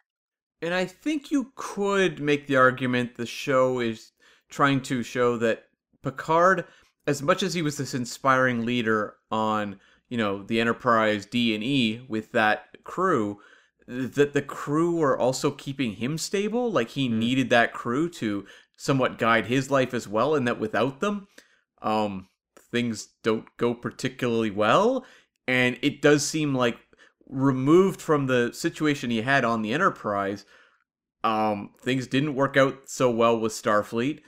And 0.61 0.73
I 0.73 0.85
think 0.85 1.31
you 1.31 1.51
could 1.55 2.19
make 2.19 2.47
the 2.47 2.57
argument 2.57 3.15
the 3.15 3.25
show 3.25 3.79
is 3.79 4.11
trying 4.49 4.81
to 4.81 5.03
show 5.03 5.37
that 5.37 5.65
Picard, 6.03 6.65
as 7.07 7.21
much 7.21 7.43
as 7.43 7.53
he 7.53 7.61
was 7.61 7.77
this 7.77 7.93
inspiring 7.93 8.65
leader 8.65 9.15
on, 9.31 9.79
you 10.09 10.17
know, 10.17 10.43
the 10.43 10.59
Enterprise 10.59 11.25
D 11.25 11.55
and 11.55 11.63
E 11.63 12.05
with 12.07 12.31
that 12.33 12.83
crew, 12.83 13.39
that 13.87 14.33
the 14.33 14.41
crew 14.41 14.97
were 14.97 15.17
also 15.17 15.51
keeping 15.51 15.93
him 15.93 16.17
stable. 16.17 16.71
Like 16.71 16.89
he 16.89 17.07
needed 17.07 17.49
that 17.49 17.73
crew 17.73 18.09
to 18.11 18.45
somewhat 18.75 19.17
guide 19.17 19.45
his 19.45 19.71
life 19.71 19.93
as 19.93 20.07
well, 20.07 20.35
and 20.35 20.47
that 20.47 20.59
without 20.59 20.99
them, 20.99 21.27
um, 21.81 22.27
things 22.71 23.09
don't 23.23 23.45
go 23.57 23.73
particularly 23.73 24.51
well. 24.51 25.05
And 25.47 25.77
it 25.81 26.01
does 26.01 26.25
seem 26.25 26.53
like 26.53 26.77
removed 27.29 28.01
from 28.01 28.25
the 28.25 28.51
situation 28.53 29.11
he 29.11 29.21
had 29.21 29.45
on 29.45 29.61
the 29.61 29.73
Enterprise, 29.73 30.45
um, 31.23 31.71
things 31.81 32.07
didn't 32.07 32.35
work 32.35 32.57
out 32.57 32.89
so 32.89 33.09
well 33.09 33.39
with 33.39 33.53
Starfleet. 33.53 34.21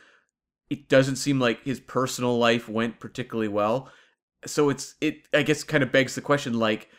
It 0.70 0.88
doesn't 0.88 1.18
seem 1.18 1.40
like 1.40 1.64
his 1.64 1.80
personal 1.80 2.38
life 2.38 2.70
went 2.70 3.00
particularly 3.00 3.48
well. 3.48 3.92
So 4.46 4.70
it's 4.70 4.96
it 5.02 5.28
I 5.34 5.44
guess 5.44 5.64
kind 5.64 5.84
of 5.84 5.92
begs 5.92 6.16
the 6.16 6.22
question 6.22 6.54
like 6.54 6.90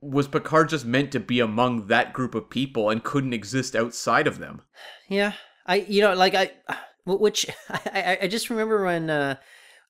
was 0.00 0.28
Picard 0.28 0.70
just 0.70 0.86
meant 0.86 1.12
to 1.12 1.20
be 1.20 1.40
among 1.40 1.88
that 1.88 2.12
group 2.12 2.34
of 2.34 2.48
people 2.48 2.88
and 2.88 3.04
couldn't 3.04 3.34
exist 3.34 3.76
outside 3.76 4.26
of 4.26 4.38
them? 4.38 4.62
Yeah, 5.08 5.32
I 5.66 5.76
you 5.88 6.02
know 6.02 6.14
like 6.14 6.34
I, 6.34 6.52
which 7.04 7.46
I 7.68 8.18
I, 8.22 8.28
just 8.28 8.50
remember 8.50 8.84
when 8.84 9.10
uh, 9.10 9.36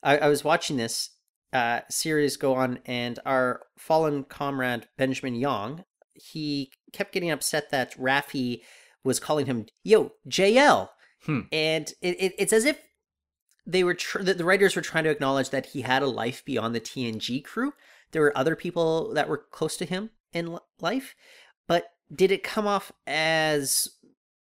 I, 0.02 0.18
I 0.18 0.28
was 0.28 0.44
watching 0.44 0.76
this 0.76 1.10
uh, 1.52 1.80
series 1.88 2.36
go 2.36 2.54
on, 2.54 2.78
and 2.86 3.18
our 3.26 3.62
fallen 3.76 4.24
comrade 4.24 4.88
Benjamin 4.96 5.34
Young, 5.34 5.84
he 6.14 6.70
kept 6.92 7.12
getting 7.12 7.30
upset 7.30 7.70
that 7.70 7.96
Raffi 7.96 8.62
was 9.04 9.20
calling 9.20 9.46
him 9.46 9.66
"Yo 9.82 10.12
JL," 10.28 10.90
Hmm. 11.24 11.40
and 11.52 11.92
it, 12.00 12.16
it, 12.20 12.34
it's 12.38 12.52
as 12.52 12.64
if 12.64 12.80
they 13.66 13.84
were 13.84 13.94
tr- 13.94 14.22
the, 14.22 14.34
the 14.34 14.44
writers 14.44 14.74
were 14.74 14.82
trying 14.82 15.04
to 15.04 15.10
acknowledge 15.10 15.50
that 15.50 15.66
he 15.66 15.82
had 15.82 16.02
a 16.02 16.06
life 16.06 16.44
beyond 16.44 16.74
the 16.74 16.80
TNG 16.80 17.44
crew. 17.44 17.72
There 18.12 18.22
were 18.22 18.36
other 18.36 18.56
people 18.56 19.12
that 19.14 19.28
were 19.28 19.38
close 19.38 19.76
to 19.78 19.84
him 19.84 20.10
in 20.32 20.48
l- 20.48 20.66
life, 20.80 21.14
but 21.66 21.90
did 22.12 22.32
it 22.32 22.42
come 22.42 22.66
off 22.66 22.90
as 23.06 23.88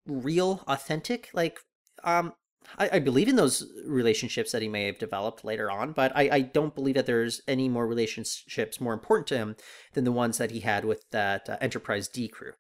real, 0.06 0.64
authentic? 0.68 1.30
Like, 1.34 1.60
um, 2.04 2.34
I, 2.78 2.90
I 2.94 3.00
believe 3.00 3.28
in 3.28 3.36
those 3.36 3.72
relationships 3.86 4.52
that 4.52 4.62
he 4.62 4.68
may 4.68 4.86
have 4.86 5.00
developed 5.00 5.46
later 5.46 5.72
on, 5.72 5.92
but 5.92 6.12
I, 6.16 6.30
I 6.32 6.42
don't 6.42 6.76
believe 6.76 6.96
that 6.96 7.06
there's 7.06 7.42
any 7.48 7.70
more 7.70 7.88
relationships 7.88 8.82
more 8.82 8.94
important 8.94 9.28
to 9.28 9.38
him 9.38 9.56
than 9.94 10.04
the 10.04 10.12
ones 10.12 10.38
that 10.38 10.52
he 10.52 10.62
had 10.62 10.86
with 10.86 11.10
that 11.12 11.50
uh, 11.50 11.58
Enterprise 11.62 12.08
D 12.08 12.28
crew. 12.28 12.54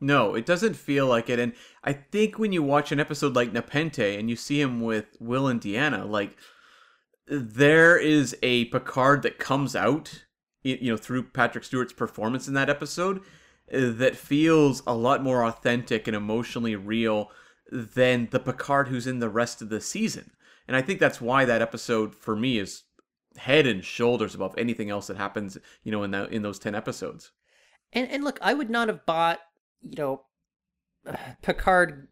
No, 0.00 0.34
it 0.34 0.44
doesn't 0.44 0.74
feel 0.74 1.06
like 1.06 1.30
it. 1.30 1.38
And 1.38 1.54
I 1.82 1.94
think 1.94 2.38
when 2.38 2.52
you 2.52 2.62
watch 2.62 2.92
an 2.92 3.00
episode 3.00 3.34
like 3.34 3.52
Nepenthe 3.52 3.98
and 3.98 4.28
you 4.28 4.36
see 4.36 4.60
him 4.60 4.80
with 4.82 5.06
Will 5.20 5.46
and 5.46 5.60
Deanna, 5.60 6.08
like 6.08 6.36
there 7.26 7.96
is 7.98 8.36
a 8.42 8.66
Picard 8.66 9.22
that 9.22 9.38
comes 9.38 9.74
out, 9.74 10.24
you 10.62 10.90
know, 10.90 10.98
through 10.98 11.24
Patrick 11.24 11.64
Stewart's 11.64 11.92
performance 11.92 12.46
in 12.46 12.54
that 12.54 12.68
episode 12.68 13.20
uh, 13.72 13.90
that 13.92 14.16
feels 14.16 14.82
a 14.86 14.94
lot 14.94 15.22
more 15.22 15.44
authentic 15.44 16.06
and 16.06 16.16
emotionally 16.16 16.76
real 16.76 17.30
than 17.70 18.28
the 18.30 18.40
Picard 18.40 18.88
who's 18.88 19.06
in 19.06 19.18
the 19.18 19.28
rest 19.28 19.60
of 19.62 19.68
the 19.68 19.80
season. 19.80 20.32
And 20.68 20.76
I 20.76 20.82
think 20.82 21.00
that's 21.00 21.20
why 21.20 21.44
that 21.44 21.62
episode 21.62 22.14
for 22.14 22.36
me 22.36 22.58
is 22.58 22.84
head 23.36 23.66
and 23.66 23.84
shoulders 23.84 24.34
above 24.34 24.54
anything 24.56 24.90
else 24.90 25.06
that 25.06 25.16
happens, 25.16 25.58
you 25.82 25.92
know, 25.92 26.02
in 26.02 26.10
that 26.12 26.32
in 26.32 26.42
those 26.42 26.58
10 26.58 26.74
episodes. 26.74 27.32
And 27.92 28.08
and 28.10 28.24
look, 28.24 28.38
I 28.42 28.54
would 28.54 28.70
not 28.70 28.88
have 28.88 29.06
bought, 29.06 29.40
you 29.82 29.96
know, 29.96 30.22
Picard 31.42 32.08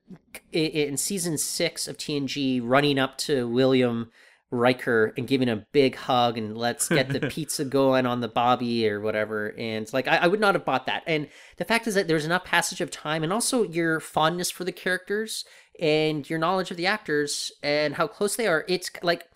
in 0.53 0.97
season 0.97 1.39
six 1.39 1.89
of 1.89 1.97
TNG 1.97 2.61
running 2.63 2.99
up 2.99 3.19
to 3.19 3.49
William 3.49 4.11
Riker 4.55 5.13
and 5.17 5.27
giving 5.27 5.49
a 5.49 5.67
big 5.73 5.97
hug 5.97 6.39
and 6.39 6.57
let's 6.57 6.89
get 6.89 7.09
the 7.09 7.21
pizza 7.31 7.65
going 7.65 8.07
on 8.07 8.21
the 8.21 8.29
Bobby 8.29 8.89
or 8.89 9.01
whatever. 9.01 9.55
And 9.59 9.91
like, 9.93 10.09
I, 10.09 10.17
I 10.17 10.27
would 10.29 10.41
not 10.41 10.55
have 10.55 10.65
bought 10.65 10.87
that. 10.87 11.03
And 11.07 11.29
the 11.57 11.65
fact 11.65 11.87
is 11.87 11.95
that 11.95 12.09
there's 12.09 12.25
enough 12.25 12.45
passage 12.45 12.81
of 12.81 12.91
time 12.91 13.23
and 13.23 13.33
also 13.33 13.65
your 13.65 14.01
fondness 14.01 14.51
for 14.51 14.65
the 14.65 14.73
characters 14.73 15.45
and 15.81 16.29
your 16.29 16.39
knowledge 16.39 16.71
of 16.71 16.77
the 16.77 16.87
actors 16.87 17.53
and 17.63 17.95
how 17.95 18.07
close 18.07 18.37
they 18.37 18.47
are. 18.47 18.65
It's 18.69 18.91
like, 19.03 19.27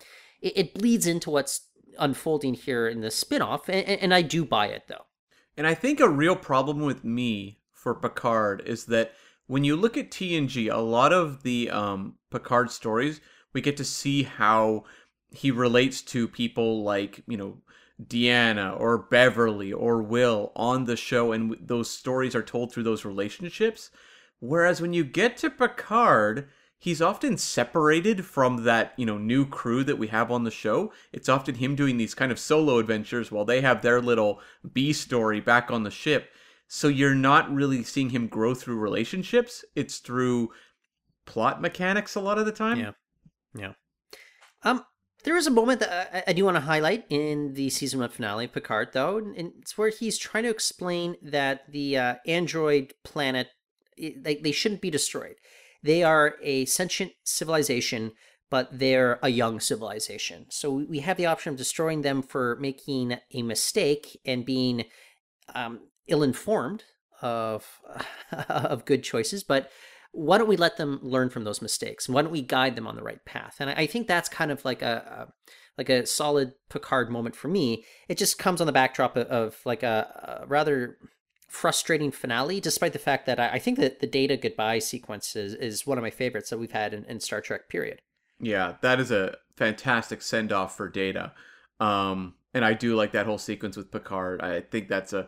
it, 0.41 0.53
it 0.55 0.73
bleeds 0.73 1.05
into 1.05 1.29
what's 1.29 1.61
unfolding 1.99 2.53
here 2.53 2.87
in 2.87 3.01
the 3.01 3.11
spin-off 3.11 3.67
and, 3.67 3.85
and 3.85 4.01
and 4.01 4.13
I 4.13 4.21
do 4.21 4.45
buy 4.45 4.67
it 4.67 4.83
though. 4.87 5.05
And 5.57 5.67
I 5.67 5.73
think 5.73 5.99
a 5.99 6.09
real 6.09 6.35
problem 6.35 6.79
with 6.79 7.03
me 7.03 7.59
for 7.73 7.93
Picard 7.93 8.61
is 8.65 8.85
that 8.85 9.11
when 9.47 9.63
you 9.63 9.75
look 9.75 9.97
at 9.97 10.11
TNG, 10.11 10.71
a 10.71 10.77
lot 10.77 11.11
of 11.11 11.43
the 11.43 11.69
um, 11.69 12.15
Picard 12.31 12.71
stories, 12.71 13.19
we 13.51 13.61
get 13.61 13.77
to 13.77 13.83
see 13.83 14.23
how 14.23 14.85
he 15.31 15.51
relates 15.51 16.01
to 16.01 16.27
people 16.27 16.83
like, 16.83 17.23
you 17.27 17.37
know, 17.37 17.57
Deanna 18.01 18.79
or 18.79 18.97
Beverly 18.97 19.73
or 19.73 20.01
Will 20.01 20.51
on 20.55 20.85
the 20.85 20.95
show, 20.95 21.31
and 21.31 21.57
those 21.59 21.89
stories 21.89 22.35
are 22.35 22.43
told 22.43 22.71
through 22.71 22.83
those 22.83 23.05
relationships. 23.05 23.91
Whereas 24.39 24.81
when 24.81 24.93
you 24.93 25.03
get 25.03 25.35
to 25.37 25.49
Picard, 25.49 26.47
he's 26.77 27.01
often 27.01 27.37
separated 27.37 28.25
from 28.25 28.63
that, 28.63 28.93
you 28.95 29.05
know, 29.05 29.17
new 29.17 29.45
crew 29.45 29.83
that 29.83 29.97
we 29.97 30.07
have 30.07 30.31
on 30.31 30.45
the 30.45 30.51
show. 30.51 30.93
It's 31.11 31.27
often 31.27 31.55
him 31.55 31.75
doing 31.75 31.97
these 31.97 32.15
kind 32.15 32.31
of 32.31 32.39
solo 32.39 32.79
adventures 32.79 33.31
while 33.31 33.45
they 33.45 33.59
have 33.61 33.81
their 33.81 34.01
little 34.01 34.39
B 34.71 34.93
story 34.93 35.41
back 35.41 35.69
on 35.69 35.83
the 35.83 35.91
ship. 35.91 36.31
So 36.67 36.87
you're 36.87 37.15
not 37.15 37.53
really 37.53 37.83
seeing 37.83 38.11
him 38.11 38.27
grow 38.27 38.55
through 38.55 38.77
relationships. 38.77 39.65
It's 39.75 39.97
through 39.97 40.51
plot 41.25 41.61
mechanics 41.61 42.15
a 42.15 42.21
lot 42.21 42.37
of 42.37 42.45
the 42.45 42.51
time. 42.51 42.79
Yeah. 42.79 42.91
Yeah. 43.55 43.73
Um, 44.63 44.85
There 45.23 45.35
is 45.35 45.47
a 45.47 45.51
moment 45.51 45.81
that 45.81 46.09
I, 46.13 46.31
I 46.31 46.33
do 46.33 46.45
want 46.45 46.55
to 46.55 46.61
highlight 46.61 47.05
in 47.09 47.53
the 47.53 47.69
season 47.69 47.99
one 47.99 48.09
finale, 48.09 48.47
Picard, 48.47 48.89
though, 48.93 49.17
and 49.17 49.53
it's 49.59 49.77
where 49.77 49.89
he's 49.89 50.17
trying 50.17 50.43
to 50.43 50.49
explain 50.49 51.17
that 51.21 51.69
the 51.71 51.97
uh, 51.97 52.15
android 52.25 52.93
planet 53.03 53.49
they, 53.99 54.35
they 54.35 54.51
shouldn't 54.51 54.81
be 54.81 54.89
destroyed. 54.89 55.35
They 55.83 56.03
are 56.03 56.35
a 56.41 56.65
sentient 56.65 57.13
civilization, 57.23 58.13
but 58.49 58.69
they're 58.71 59.19
a 59.21 59.29
young 59.29 59.59
civilization. 59.59 60.45
So 60.49 60.85
we 60.87 60.99
have 60.99 61.17
the 61.17 61.25
option 61.25 61.51
of 61.51 61.57
destroying 61.57 62.01
them 62.01 62.21
for 62.21 62.57
making 62.59 63.17
a 63.33 63.41
mistake 63.41 64.19
and 64.25 64.45
being 64.45 64.85
um, 65.53 65.81
ill-informed 66.07 66.83
of 67.21 67.67
of 68.49 68.85
good 68.85 69.03
choices, 69.03 69.43
but 69.43 69.69
why 70.11 70.37
don't 70.37 70.47
we 70.47 70.57
let 70.57 70.77
them 70.77 70.99
learn 71.01 71.29
from 71.29 71.43
those 71.43 71.61
mistakes? 71.61 72.09
Why 72.09 72.21
don't 72.21 72.31
we 72.31 72.41
guide 72.41 72.75
them 72.75 72.87
on 72.87 72.95
the 72.95 73.03
right 73.03 73.23
path? 73.25 73.57
And 73.59 73.69
I 73.69 73.85
think 73.85 74.07
that's 74.07 74.29
kind 74.29 74.51
of 74.51 74.65
like 74.65 74.81
a, 74.81 75.27
a 75.29 75.33
like 75.77 75.89
a 75.89 76.05
solid 76.05 76.53
Picard 76.69 77.09
moment 77.09 77.35
for 77.35 77.47
me. 77.47 77.85
It 78.09 78.17
just 78.17 78.37
comes 78.37 78.59
on 78.59 78.67
the 78.67 78.73
backdrop 78.73 79.15
of, 79.15 79.27
of 79.27 79.57
like 79.65 79.81
a, 79.81 80.41
a, 80.43 80.47
rather 80.47 80.97
frustrating 81.47 82.11
finale, 82.11 82.59
despite 82.59 82.91
the 82.91 82.99
fact 82.99 83.25
that 83.27 83.39
I, 83.39 83.53
I, 83.53 83.59
think 83.59 83.79
that 83.79 84.01
the 84.01 84.07
data 84.07 84.35
goodbye 84.35 84.79
sequence 84.79 85.37
is, 85.37 85.53
is 85.53 85.87
one 85.87 85.97
of 85.97 86.03
my 86.03 86.09
favorites 86.09 86.49
that 86.49 86.59
we've 86.59 86.73
had 86.73 86.93
in, 86.93 87.05
in 87.05 87.21
Star 87.21 87.39
Trek. 87.39 87.69
Period. 87.69 88.01
Yeah, 88.41 88.75
that 88.81 88.99
is 88.99 89.09
a 89.09 89.37
fantastic 89.55 90.21
send 90.21 90.51
off 90.51 90.75
for 90.75 90.89
Data, 90.89 91.33
um, 91.79 92.35
and 92.53 92.63
I 92.63 92.73
do 92.73 92.95
like 92.95 93.11
that 93.13 93.25
whole 93.25 93.37
sequence 93.37 93.75
with 93.75 93.91
Picard. 93.91 94.41
I 94.41 94.61
think 94.61 94.87
that's 94.87 95.13
a. 95.13 95.27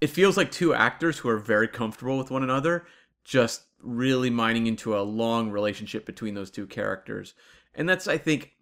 It 0.00 0.08
feels 0.08 0.36
like 0.36 0.50
two 0.50 0.72
actors 0.72 1.18
who 1.18 1.28
are 1.28 1.38
very 1.38 1.68
comfortable 1.68 2.18
with 2.18 2.30
one 2.30 2.42
another, 2.42 2.86
just 3.24 3.65
really 3.82 4.30
mining 4.30 4.66
into 4.66 4.96
a 4.96 5.02
long 5.02 5.50
relationship 5.50 6.06
between 6.06 6.34
those 6.34 6.50
two 6.50 6.66
characters. 6.66 7.34
And 7.74 7.88
that's, 7.88 8.08
I 8.08 8.18
think, 8.18 8.52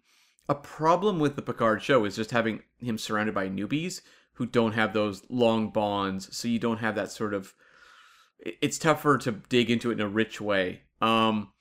a 0.47 0.55
problem 0.55 1.19
with 1.19 1.35
the 1.35 1.41
Picard 1.41 1.81
show 1.81 2.05
is 2.05 2.15
just 2.15 2.31
having 2.31 2.61
him 2.79 2.97
surrounded 2.97 3.33
by 3.33 3.49
newbies 3.49 4.01
who 4.33 4.45
don't 4.45 4.73
have 4.73 4.93
those 4.93 5.23
long 5.29 5.69
bonds. 5.69 6.35
So 6.35 6.47
you 6.47 6.59
don't 6.59 6.79
have 6.79 6.95
that 6.95 7.11
sort 7.11 7.33
of. 7.33 7.53
It's 8.39 8.77
tougher 8.77 9.17
to 9.19 9.31
dig 9.31 9.71
into 9.71 9.89
it 9.89 9.93
in 9.93 10.01
a 10.01 10.09
rich 10.09 10.39
way. 10.41 10.81
Um, 11.01 11.51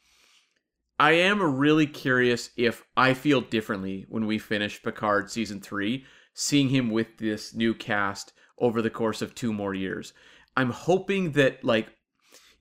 I 0.99 1.13
am 1.13 1.59
really 1.59 1.87
curious 1.87 2.51
if 2.57 2.85
I 2.97 3.15
feel 3.15 3.41
differently 3.41 4.07
when 4.09 4.27
we 4.27 4.39
finish 4.39 4.83
Picard 4.83 5.31
season 5.31 5.61
three, 5.61 6.05
seeing 6.35 6.69
him 6.69 6.91
with 6.91 7.19
this 7.19 7.55
new 7.55 7.75
cast 7.75 8.33
over 8.59 8.83
the 8.83 8.91
course 8.91 9.23
of 9.23 9.35
two 9.35 9.53
more 9.53 9.75
years. 9.75 10.13
I'm 10.57 10.71
hoping 10.71 11.33
that 11.33 11.65
like 11.65 11.94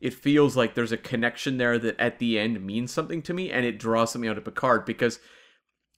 it 0.04 0.14
feels 0.14 0.58
like 0.58 0.76
there's 0.76 0.92
a 0.92 0.98
connection 0.98 1.58
there 1.58 1.80
that 1.80 1.98
at 1.98 2.20
the 2.20 2.38
end 2.38 2.64
means 2.64 2.92
something 2.92 3.22
to 3.22 3.34
me 3.34 3.50
and 3.50 3.66
it 3.66 3.80
draws 3.80 4.12
something 4.12 4.30
out 4.30 4.38
of 4.38 4.44
Picard 4.44 4.86
because 4.86 5.18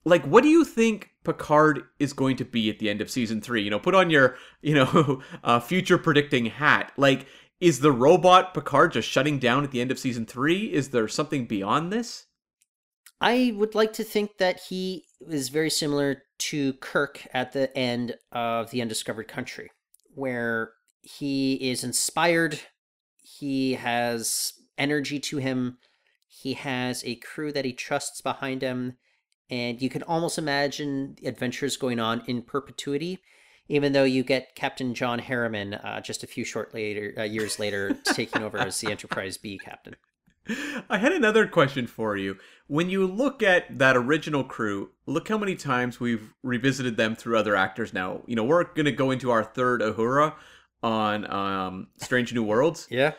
like 0.06 0.24
what 0.26 0.44
do 0.44 0.48
you 0.48 0.64
think 0.64 1.10
Picard 1.24 1.82
is 1.98 2.14
going 2.14 2.38
to 2.38 2.46
be 2.46 2.70
at 2.70 2.78
the 2.78 2.88
end 2.88 3.02
of 3.02 3.10
season 3.10 3.42
3 3.42 3.64
you 3.64 3.72
know 3.72 3.80
put 3.80 3.96
on 3.96 4.12
your 4.12 4.38
you 4.62 4.76
know 4.76 5.22
uh, 5.44 5.60
future 5.60 5.98
predicting 5.98 6.46
hat. 6.46 6.94
Like 6.98 7.26
is 7.60 7.80
the 7.80 7.92
robot 7.92 8.54
Picard 8.54 8.92
just 8.92 9.10
shutting 9.10 9.40
down 9.40 9.64
at 9.64 9.72
the 9.72 9.82
end 9.82 9.90
of 9.90 9.98
season 9.98 10.28
3 10.28 10.72
is 10.72 10.90
there 10.90 11.08
something 11.08 11.48
beyond 11.48 11.92
this? 11.92 12.28
I 13.20 13.54
would 13.56 13.74
like 13.74 13.94
to 13.94 14.04
think 14.04 14.38
that 14.38 14.60
he 14.70 15.06
is 15.28 15.50
very 15.50 15.72
similar 15.72 16.22
to 16.38 16.74
Kirk 16.74 17.26
at 17.34 17.54
the 17.54 17.76
end 17.76 18.18
of 18.32 18.70
The 18.70 18.84
Undiscovered 18.84 19.28
Country 19.28 19.72
where 20.14 20.74
he 21.02 21.56
is 21.56 21.84
inspired 21.84 22.60
he 23.40 23.74
has 23.74 24.54
energy 24.78 25.20
to 25.20 25.38
him. 25.38 25.78
He 26.28 26.54
has 26.54 27.04
a 27.04 27.16
crew 27.16 27.52
that 27.52 27.66
he 27.66 27.74
trusts 27.74 28.22
behind 28.22 28.62
him. 28.62 28.98
And 29.50 29.82
you 29.82 29.90
can 29.90 30.04
almost 30.04 30.38
imagine 30.38 31.18
adventures 31.24 31.78
going 31.78 32.00
on 32.00 32.24
in 32.28 32.42
perpetuity, 32.42 33.20
even 33.68 33.94
though 33.94 34.04
you 34.04 34.24
get 34.24 34.56
Captain 34.56 34.94
John 34.96 35.20
Harriman 35.20 35.76
uh, 35.76 36.02
just 36.02 36.24
a 36.24 36.28
few 36.28 36.44
short 36.44 36.74
later 36.74 37.14
uh, 37.18 37.24
years 37.24 37.60
later 37.60 37.96
taking 38.06 38.42
over 38.42 38.58
as 38.58 38.80
the 38.80 38.90
Enterprise 38.90 39.38
B 39.38 39.60
captain. 39.64 39.96
I 40.90 40.98
had 40.98 41.12
another 41.12 41.48
question 41.48 41.88
for 41.88 42.18
you. 42.18 42.38
When 42.68 42.90
you 42.90 43.06
look 43.06 43.44
at 43.44 43.78
that 43.78 43.98
original 43.98 44.44
crew, 44.44 44.92
look 45.06 45.28
how 45.28 45.38
many 45.38 45.56
times 45.56 46.00
we've 46.00 46.34
revisited 46.42 46.98
them 46.98 47.16
through 47.16 47.38
other 47.38 47.56
actors 47.56 47.94
now. 47.94 48.22
You 48.26 48.36
know, 48.36 48.44
we're 48.44 48.64
going 48.64 48.86
to 48.86 48.92
go 48.92 49.12
into 49.12 49.30
our 49.32 49.44
third 49.44 49.82
Uhura 49.82 50.34
on 50.82 51.32
um, 51.32 51.88
Strange 51.98 52.34
New 52.34 52.44
Worlds. 52.44 52.88
Yeah. 52.90 53.14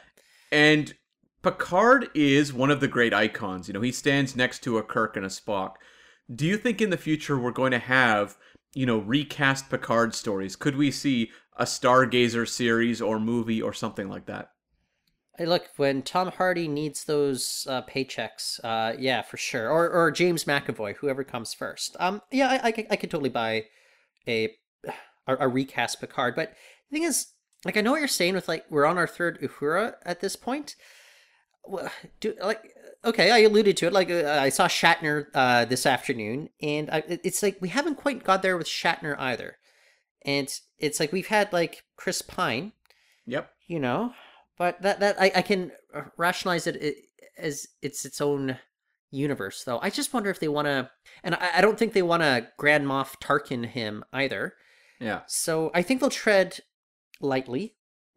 And 0.51 0.95
Picard 1.43 2.09
is 2.15 2.53
one 2.53 2.71
of 2.71 2.81
the 2.81 2.89
great 2.89 3.15
icons. 3.15 3.69
You 3.69 3.75
know, 3.75 3.81
he 3.81 3.93
stands 3.93 4.35
next 4.35 4.61
to 4.65 4.79
a 4.79 4.83
Kirk 4.83 5.17
and 5.17 5.25
a 5.25 5.29
Spock. 5.29 5.75
Do 6.35 6.45
you 6.45 6.57
think 6.57 6.81
in 6.81 6.91
the 6.91 6.97
future 6.97 7.39
we're 7.39 7.53
going 7.53 7.73
to 7.73 7.79
have, 7.79 8.37
you 8.75 8.87
know, 8.87 8.99
recast 8.99 9.71
Picard 9.71 10.15
stories? 10.15 10.57
Could 10.57 10.77
we 10.77 10.91
see 10.91 11.31
a 11.57 11.65
Stargazer 11.65 12.49
series 12.49 13.01
or 13.01 13.21
movie 13.21 13.63
or 13.63 13.73
something 13.73 14.09
like 14.09 14.27
that? 14.27 14.51
Hey, 15.39 15.47
look, 15.47 15.69
when 15.77 16.03
Tom 16.03 16.33
Hardy 16.33 16.67
needs 16.67 17.05
those 17.05 17.67
uh, 17.69 17.83
paychecks, 17.83 18.59
uh, 18.65 18.97
yeah, 18.99 19.21
for 19.23 19.37
sure. 19.37 19.69
Or 19.69 19.91
or 19.91 20.11
James 20.11 20.45
McAvoy, 20.45 20.97
whoever 20.97 21.25
comes 21.25 21.53
first. 21.53 21.95
Um, 22.01 22.23
yeah, 22.33 22.49
I, 22.49 22.69
I, 22.69 22.87
I 22.93 22.97
could 22.97 23.11
totally 23.11 23.29
buy 23.29 23.67
a, 24.27 24.57
a, 25.27 25.37
a 25.41 25.49
recast 25.49 26.01
Picard. 26.01 26.35
But 26.35 26.55
the 26.91 26.97
thing 26.97 27.03
is, 27.03 27.27
like 27.65 27.77
I 27.77 27.81
know 27.81 27.93
what 27.93 27.99
you're 27.99 28.09
saying 28.09 28.35
with 28.35 28.49
like 28.49 28.65
we're 28.71 28.87
on 28.87 28.99
our 28.99 29.07
third 29.07 29.41
Uhura 29.41 29.95
at 30.05 30.21
this 30.21 30.37
point. 30.37 30.77
Do 32.21 32.35
like 32.41 32.63
okay, 33.05 33.31
I 33.31 33.39
alluded 33.39 33.77
to 33.79 33.87
it. 33.87 33.93
Like 33.93 34.11
uh, 34.11 34.39
I 34.41 34.51
saw 34.51 34.69
Shatner 34.69 35.27
uh, 35.35 35.65
this 35.65 35.87
afternoon, 35.87 36.51
and 36.61 36.91
I, 36.91 37.03
it's 37.07 37.43
like 37.43 37.59
we 37.61 37.69
haven't 37.69 37.97
quite 37.97 38.25
got 38.25 38.43
there 38.43 38.57
with 38.57 38.67
Shatner 38.67 39.19
either. 39.19 39.57
And 40.25 40.53
it's 40.79 40.99
like 41.01 41.13
we've 41.13 41.29
had 41.29 41.53
like 41.53 41.85
Chris 41.97 42.21
Pine. 42.21 42.73
Yep. 43.27 43.51
You 43.67 43.81
know, 43.81 44.13
but 44.59 44.83
that 44.83 45.01
that 45.01 45.21
I, 45.21 45.33
I 45.37 45.43
can 45.43 45.73
rationalize 46.17 46.67
it 46.67 46.97
as 47.39 47.67
it's 47.83 48.05
its 48.05 48.21
own 48.21 48.59
universe, 49.11 49.65
though. 49.65 49.79
I 49.81 49.91
just 49.91 50.13
wonder 50.13 50.31
if 50.31 50.41
they 50.41 50.49
want 50.49 50.67
to, 50.67 50.91
and 51.25 51.35
I, 51.35 51.51
I 51.57 51.61
don't 51.61 51.79
think 51.79 51.93
they 51.93 52.03
want 52.03 52.23
to 52.23 52.49
Grand 52.57 52.87
Moff 52.87 53.15
Tarkin 53.21 53.67
him 53.67 54.05
either. 54.13 54.55
Yeah. 55.01 55.23
So 55.27 55.71
I 55.75 55.83
think 55.83 56.01
they'll 56.01 56.11
tread 56.11 56.61
lightly, 57.21 57.77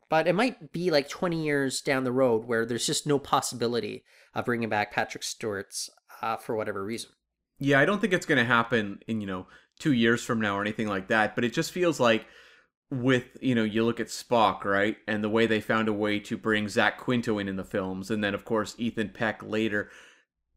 but 0.10 0.28
it 0.28 0.34
might 0.34 0.72
be 0.72 0.92
like 0.92 1.08
20 1.08 1.44
years 1.44 1.82
down 1.82 2.04
the 2.04 2.12
road 2.12 2.46
where 2.46 2.66
there's 2.66 2.86
just 2.86 3.08
no 3.08 3.20
possibility 3.20 4.04
of 4.34 4.46
bringing 4.46 4.70
back 4.70 4.92
Patrick 4.92 5.24
Stewart's 5.24 5.90
uh, 6.22 6.38
for 6.38 6.56
whatever 6.56 6.84
reason. 6.84 7.12
Yeah, 7.60 7.80
I 7.80 7.86
don't 7.86 8.00
think 8.00 8.14
it's 8.14 8.26
going 8.26 8.40
to 8.40 8.46
happen 8.46 9.00
in, 9.08 9.22
you 9.22 9.28
know, 9.28 9.48
two 9.80 9.94
years 9.94 10.24
from 10.24 10.42
now 10.42 10.58
or 10.58 10.62
anything 10.62 10.88
like 10.88 11.08
that, 11.10 11.36
but 11.36 11.44
it 11.44 11.54
just 11.54 11.72
feels 11.72 12.00
like 12.00 12.26
with, 12.90 13.38
you 13.42 13.54
know, 13.54 13.64
you 13.64 13.86
look 13.86 14.00
at 14.00 14.08
Spock, 14.08 14.66
right? 14.66 14.98
And 15.08 15.24
the 15.24 15.30
way 15.30 15.46
they 15.46 15.62
found 15.62 15.88
a 15.88 15.94
way 15.94 16.20
to 16.22 16.38
bring 16.38 16.68
Zach 16.68 16.98
Quinto 16.98 17.38
in 17.38 17.48
in 17.48 17.56
the 17.56 17.64
films, 17.64 18.10
and 18.10 18.24
then, 18.24 18.34
of 18.34 18.46
course, 18.46 18.76
Ethan 18.78 19.10
Peck 19.10 19.44
later. 19.44 19.90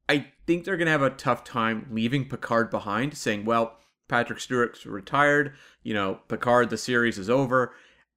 I 0.08 0.26
think 0.46 0.64
they're 0.64 0.76
going 0.76 0.86
to 0.86 0.92
have 0.92 1.02
a 1.02 1.10
tough 1.10 1.44
time 1.44 1.86
leaving 1.90 2.28
Picard 2.28 2.70
behind, 2.70 3.16
saying, 3.16 3.44
well, 3.44 3.78
Patrick 4.08 4.40
Stewart's 4.40 4.84
retired, 4.86 5.54
you 5.82 5.94
know, 5.94 6.20
Picard, 6.28 6.70
the 6.70 6.76
series 6.76 7.18
is 7.18 7.30
over 7.30 7.74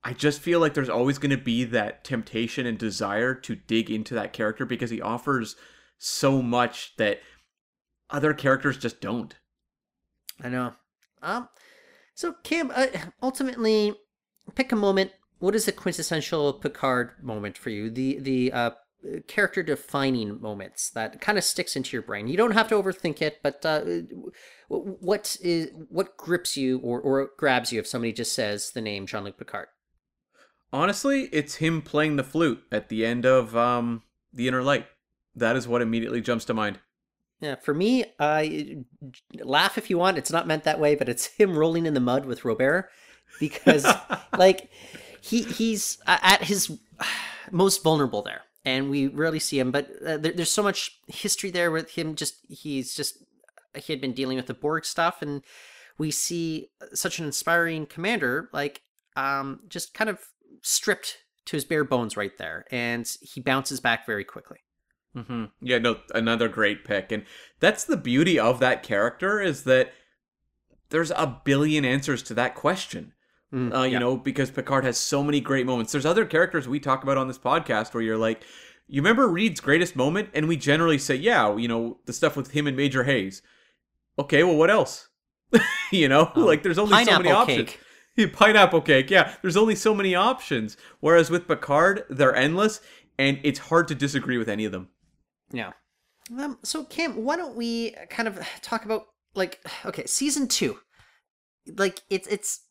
I 0.08 0.14
just 0.14 0.40
feel 0.40 0.60
like 0.60 0.76
there's 0.76 0.88
always 0.88 1.18
going 1.18 1.32
to 1.32 1.38
be 1.38 1.64
that 1.64 2.04
temptation 2.04 2.68
and 2.68 2.78
desire 2.78 3.34
to 3.34 3.56
dig 3.56 3.90
into 3.90 4.14
that 4.14 4.34
character 4.34 4.64
because 4.64 4.92
he 4.92 5.02
offers 5.02 5.56
so 5.98 6.44
much 6.44 6.94
that 6.98 7.22
other 8.12 8.32
characters 8.36 8.78
just 8.78 9.02
don't. 9.02 9.34
I 10.44 10.50
know. 10.50 10.74
Um, 11.24 11.50
so 12.14 12.36
Cam, 12.44 12.72
uh, 12.76 12.86
ultimately, 13.24 13.96
pick 14.54 14.72
a 14.72 14.76
moment. 14.76 15.12
What 15.40 15.56
is 15.56 15.66
the 15.66 15.72
quintessential 15.72 16.54
Picard 16.54 17.14
moment 17.20 17.58
for 17.58 17.72
you? 17.72 17.90
The 17.90 18.20
the 18.20 18.52
uh, 18.52 18.72
character 19.28 19.64
defining 19.64 20.40
moments 20.40 20.92
that 20.92 21.20
kind 21.20 21.40
of 21.40 21.44
sticks 21.44 21.76
into 21.76 21.94
your 21.94 22.04
brain. 22.04 22.28
You 22.28 22.38
don't 22.38 22.52
have 22.52 22.68
to 22.70 22.76
overthink 22.76 23.24
it, 23.24 23.40
but 23.42 23.66
uh, 23.66 23.82
what 24.68 25.36
is 25.42 25.72
what 25.90 26.16
grips 26.16 26.56
you 26.56 26.78
or 26.80 27.02
or 27.02 27.32
grabs 27.38 27.74
you 27.74 27.80
if 27.80 27.88
somebody 27.88 28.14
just 28.14 28.34
says 28.34 28.72
the 28.72 28.82
name 28.82 29.08
Jean 29.08 29.24
Luc 29.24 29.38
Picard? 29.38 29.68
Honestly, 30.76 31.30
it's 31.32 31.56
him 31.56 31.82
playing 31.82 32.18
the 32.18 32.24
flute 32.24 32.62
at 32.70 32.90
the 32.90 33.06
end 33.06 33.26
of 33.26 33.56
um, 33.56 34.04
The 34.34 34.50
Inner 34.50 34.62
Light. 34.62 34.86
That 35.34 35.56
is 35.56 35.70
what 35.70 35.82
immediately 35.82 36.20
jumps 36.20 36.44
to 36.46 36.54
mind. 36.54 36.80
Yeah, 37.40 37.56
for 37.56 37.74
me, 37.74 38.04
I 38.20 38.84
laugh 39.42 39.78
if 39.78 39.90
you 39.90 39.98
want. 39.98 40.18
It's 40.18 40.34
not 40.34 40.48
meant 40.48 40.66
that 40.66 40.78
way, 40.78 40.96
but 40.96 41.08
it's 41.08 41.28
him 41.28 41.58
rolling 41.58 41.86
in 41.86 41.94
the 41.94 42.02
mud 42.02 42.26
with 42.26 42.44
Robert 42.44 42.90
because, 43.40 43.88
like, 44.38 44.70
he 45.22 45.44
he's 45.44 45.98
at 46.08 46.44
his 46.44 46.78
most 47.52 47.82
vulnerable 47.82 48.22
there, 48.22 48.42
and 48.66 48.90
we 48.90 49.08
rarely 49.08 49.40
see 49.40 49.58
him. 49.58 49.72
But 49.72 49.90
uh, 50.06 50.18
there, 50.18 50.34
there's 50.34 50.52
so 50.52 50.64
much 50.64 51.00
history 51.08 51.52
there 51.52 51.72
with 51.72 51.92
him. 51.92 52.16
Just 52.16 52.36
he's 52.50 52.94
just 52.94 53.24
he 53.76 53.94
had 53.94 54.02
been 54.02 54.14
dealing 54.14 54.36
with 54.36 54.48
the 54.48 54.54
Borg 54.54 54.84
stuff, 54.84 55.22
and 55.22 55.42
we 55.98 56.12
see 56.12 56.68
such 56.94 57.18
an 57.18 57.26
inspiring 57.26 57.86
commander, 57.86 58.50
like 58.52 58.82
um, 59.16 59.62
just 59.70 59.94
kind 59.94 60.10
of 60.10 60.20
stripped 60.66 61.20
to 61.46 61.56
his 61.56 61.64
bare 61.64 61.84
bones 61.84 62.18
right 62.18 62.38
there, 62.38 62.66
and 62.72 63.08
he 63.22 63.40
bounces 63.40 63.80
back 63.80 64.06
very 64.06 64.24
quickly. 64.24 64.58
Mm-hmm. 65.16 65.46
Yeah, 65.62 65.78
no, 65.78 65.98
another 66.14 66.50
great 66.50 66.84
pick, 66.84 67.12
and 67.12 67.24
that's 67.60 67.84
the 67.84 67.98
beauty 67.98 68.40
of 68.40 68.60
that 68.60 68.84
character 68.84 69.40
is 69.40 69.64
that 69.64 69.94
there's 70.90 71.12
a 71.12 71.40
billion 71.46 71.86
answers 71.86 72.24
to 72.24 72.34
that 72.34 72.56
question. 72.56 73.14
uh, 73.54 73.84
you 73.84 73.94
yeah. 73.94 74.00
know, 74.00 74.18
because 74.18 74.52
Picard 74.52 74.84
has 74.84 74.98
so 74.98 75.24
many 75.24 75.40
great 75.40 75.66
moments. 75.66 75.92
There's 75.92 76.06
other 76.06 76.26
characters 76.26 76.68
we 76.68 76.80
talk 76.80 77.04
about 77.04 77.18
on 77.18 77.28
this 77.28 77.38
podcast 77.38 77.94
where 77.94 78.04
you're 78.04 78.18
like, 78.18 78.44
you 78.88 79.02
remember 79.02 79.28
Reed's 79.28 79.62
greatest 79.62 79.96
moment? 79.96 80.30
And 80.34 80.48
we 80.48 80.58
generally 80.58 80.98
say, 80.98 81.16
yeah, 81.16 81.56
you 81.56 81.68
know, 81.68 82.00
the 82.06 82.12
stuff 82.12 82.36
with 82.36 82.52
him 82.52 82.68
and 82.68 82.76
Major 82.76 83.04
Hayes. 83.04 83.42
Okay, 84.20 84.44
well, 84.44 84.58
what 84.58 84.70
else? 84.70 85.10
you 85.92 86.10
know, 86.10 86.32
like 86.36 86.64
there's 86.64 86.78
only 86.78 87.06
so 87.06 87.18
many 87.18 87.32
options. 87.32 87.70
cake. 87.70 87.80
Yeah, 88.18 88.28
Pineapple 88.32 88.82
cake, 88.82 89.10
yeah. 89.10 89.36
There's 89.42 89.58
only 89.58 89.76
so 89.76 89.94
many 89.94 90.16
options. 90.16 90.78
Whereas 91.02 91.30
with 91.30 91.50
Picard, 91.50 92.06
they're 92.10 92.34
endless, 92.34 92.80
and 93.20 93.42
it's 93.44 93.60
hard 93.60 93.90
to 93.90 93.96
disagree 93.96 94.38
with 94.38 94.48
any 94.48 94.64
of 94.64 94.72
them. 94.72 94.88
Yeah. 95.52 95.74
Um, 96.40 96.58
so 96.64 96.86
Cam, 96.86 97.24
why 97.24 97.36
don't 97.36 97.56
we 97.56 97.96
kind 98.10 98.28
of 98.28 98.40
talk 98.62 98.86
about 98.86 99.08
like 99.36 99.60
okay, 99.86 100.06
season 100.06 100.48
two. 100.48 100.80
Like 101.78 102.02
it's 102.10 102.28
it's 102.28 102.62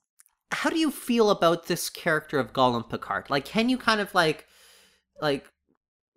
how 0.51 0.70
do 0.70 0.78
you 0.78 0.90
feel 0.90 1.30
about 1.30 1.66
this 1.66 1.90
character 1.90 2.38
of 2.38 2.53
Golem 2.53 2.88
Picard? 2.88 3.30
Like 3.30 3.45
can 3.45 3.68
you 3.68 3.78
kind 3.78 4.01
of 4.01 4.14
like 4.14 4.47
like 5.20 5.47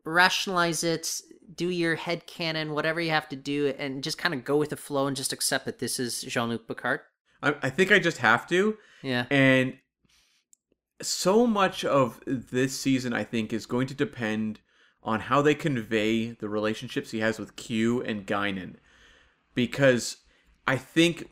rationalize 0.06 0.84
it, 0.84 1.22
do 1.54 1.70
your 1.70 1.96
head 1.96 2.26
canon, 2.28 2.74
whatever 2.74 3.02
you 3.02 3.12
have 3.12 3.30
to 3.30 3.36
do, 3.36 3.74
and 3.78 4.04
just 4.04 4.18
kind 4.18 4.34
of 4.34 4.46
go 4.46 4.58
with 4.58 4.70
the 4.70 4.78
flow 4.78 5.06
and 5.06 5.18
just 5.18 5.34
accept 5.34 5.66
that 5.66 5.80
this 5.80 6.00
is 6.00 6.22
Jean-Luc 6.22 6.68
Picard? 6.68 7.02
I, 7.42 7.56
I 7.62 7.70
think 7.70 7.92
I 7.92 8.00
just 8.00 8.18
have 8.18 8.48
to. 8.48 8.78
Yeah. 9.02 9.26
And 9.30 9.78
so 11.02 11.46
much 11.46 11.86
of 11.86 12.20
this 12.26 12.80
season, 12.80 13.14
I 13.14 13.24
think, 13.24 13.54
is 13.54 13.66
going 13.66 13.88
to 13.88 13.94
depend 13.94 14.60
on 15.04 15.22
how 15.22 15.42
they 15.42 15.56
convey 15.56 16.32
the 16.32 16.50
relationships 16.50 17.12
he 17.12 17.20
has 17.20 17.40
with 17.40 17.56
Q 17.56 18.02
and 18.04 18.26
Guinan. 18.26 18.76
Because 19.54 20.18
I 20.66 20.78
think 20.78 21.30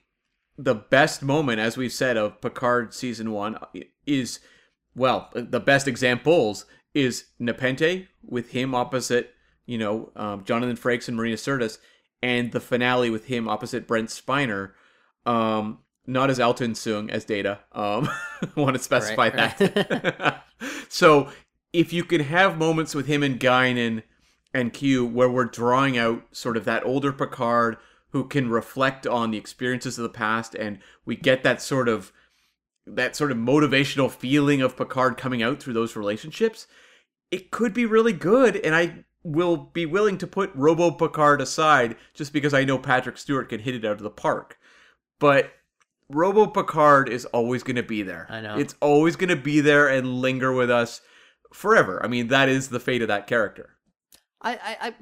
the 0.58 0.76
best 0.76 1.22
moment, 1.22 1.60
as 1.60 1.78
we've 1.78 1.91
said, 1.91 2.18
of 2.18 2.39
Picard 2.41 2.93
season 2.93 3.32
one 3.32 3.58
is, 4.06 4.39
well, 4.95 5.30
the 5.34 5.60
best 5.60 5.88
examples 5.88 6.66
is 6.93 7.26
Nepenthe 7.39 8.08
with 8.24 8.51
him 8.51 8.74
opposite, 8.74 9.34
you 9.66 9.78
know, 9.78 10.12
um, 10.16 10.43
Jonathan 10.45 10.78
Frakes 10.78 11.08
and 11.08 11.18
Marina 11.18 11.36
Sirtis, 11.36 11.78
and 12.22 12.51
the 12.51 12.62
finale 12.62 13.10
with 13.10 13.26
him 13.26 13.49
opposite 13.49 13.88
Brent 13.88 14.10
Spiner. 14.10 14.72
Um, 15.26 15.80
not 16.08 16.30
as 16.30 16.39
Altan 16.39 16.72
Soong 16.72 17.10
as 17.10 17.26
Data. 17.26 17.60
Um, 17.72 18.10
want 18.56 18.76
to 18.76 18.82
specify 18.84 19.30
Right, 19.30 19.58
that. 19.58 20.43
so 20.89 21.30
if 21.74 21.91
you 21.91 22.03
can 22.03 22.22
have 22.22 22.58
moments 22.58 22.95
with 22.95 23.08
him 23.08 23.24
and 23.24 23.39
Guinan 23.39 24.03
and 24.53 24.72
Q 24.72 25.06
where 25.06 25.30
we're 25.30 25.45
drawing 25.45 25.97
out 25.97 26.24
sort 26.32 26.58
of 26.58 26.66
that 26.66 26.86
older 26.86 27.12
Picard 27.12 27.78
who 28.12 28.26
can 28.28 28.49
reflect 28.49 29.06
on 29.06 29.32
the 29.32 29.38
experiences 29.38 29.97
of 29.97 30.03
the 30.03 30.10
past 30.10 30.56
and 30.56 30.80
we 31.06 31.16
get 31.16 31.43
that 31.43 31.62
sort 31.62 31.89
of 31.89 32.14
that 32.88 33.16
sort 33.16 33.32
of 33.32 33.38
motivational 33.38 34.10
feeling 34.10 34.62
of 34.62 34.78
Picard 34.78 35.18
coming 35.18 35.41
out 35.43 35.62
through 35.62 35.74
those 35.74 35.95
relationships, 35.95 36.68
it 37.32 37.51
could 37.51 37.74
be 37.74 37.86
really 37.86 38.14
good 38.14 38.56
and 38.58 38.76
I 38.76 39.03
will 39.24 39.58
be 39.58 39.86
willing 39.88 40.18
to 40.20 40.28
put 40.28 40.51
Robo 40.53 40.91
Picard 40.91 41.41
aside 41.41 41.97
just 42.14 42.32
because 42.32 42.53
I 42.53 42.64
know 42.64 42.78
Patrick 42.78 43.18
Stewart 43.18 43.49
can 43.49 43.60
hit 43.60 43.76
it 43.76 43.84
out 43.84 43.93
of 43.93 44.03
the 44.03 44.10
park. 44.10 44.58
But 45.20 45.51
Robo 46.10 46.47
Picard 46.47 47.10
is 47.10 47.26
always 47.26 47.64
going 47.64 47.78
to 47.78 47.84
be 47.84 48.03
there. 48.03 48.28
I 48.30 48.41
know. 48.41 48.58
It's 48.58 48.76
always 48.80 49.16
going 49.16 49.30
to 49.30 49.36
be 49.36 49.60
there 49.62 49.88
and 49.88 50.22
linger 50.22 50.53
with 50.53 50.70
us 50.70 51.01
forever. 51.53 52.03
I 52.03 52.08
mean, 52.08 52.28
that 52.28 52.49
is 52.49 52.70
the 52.70 52.80
fate 52.80 53.01
of 53.01 53.08
that 53.08 53.28
character. 53.28 53.72
I, 54.41 54.53
I, 54.53 54.78
I 54.82 54.93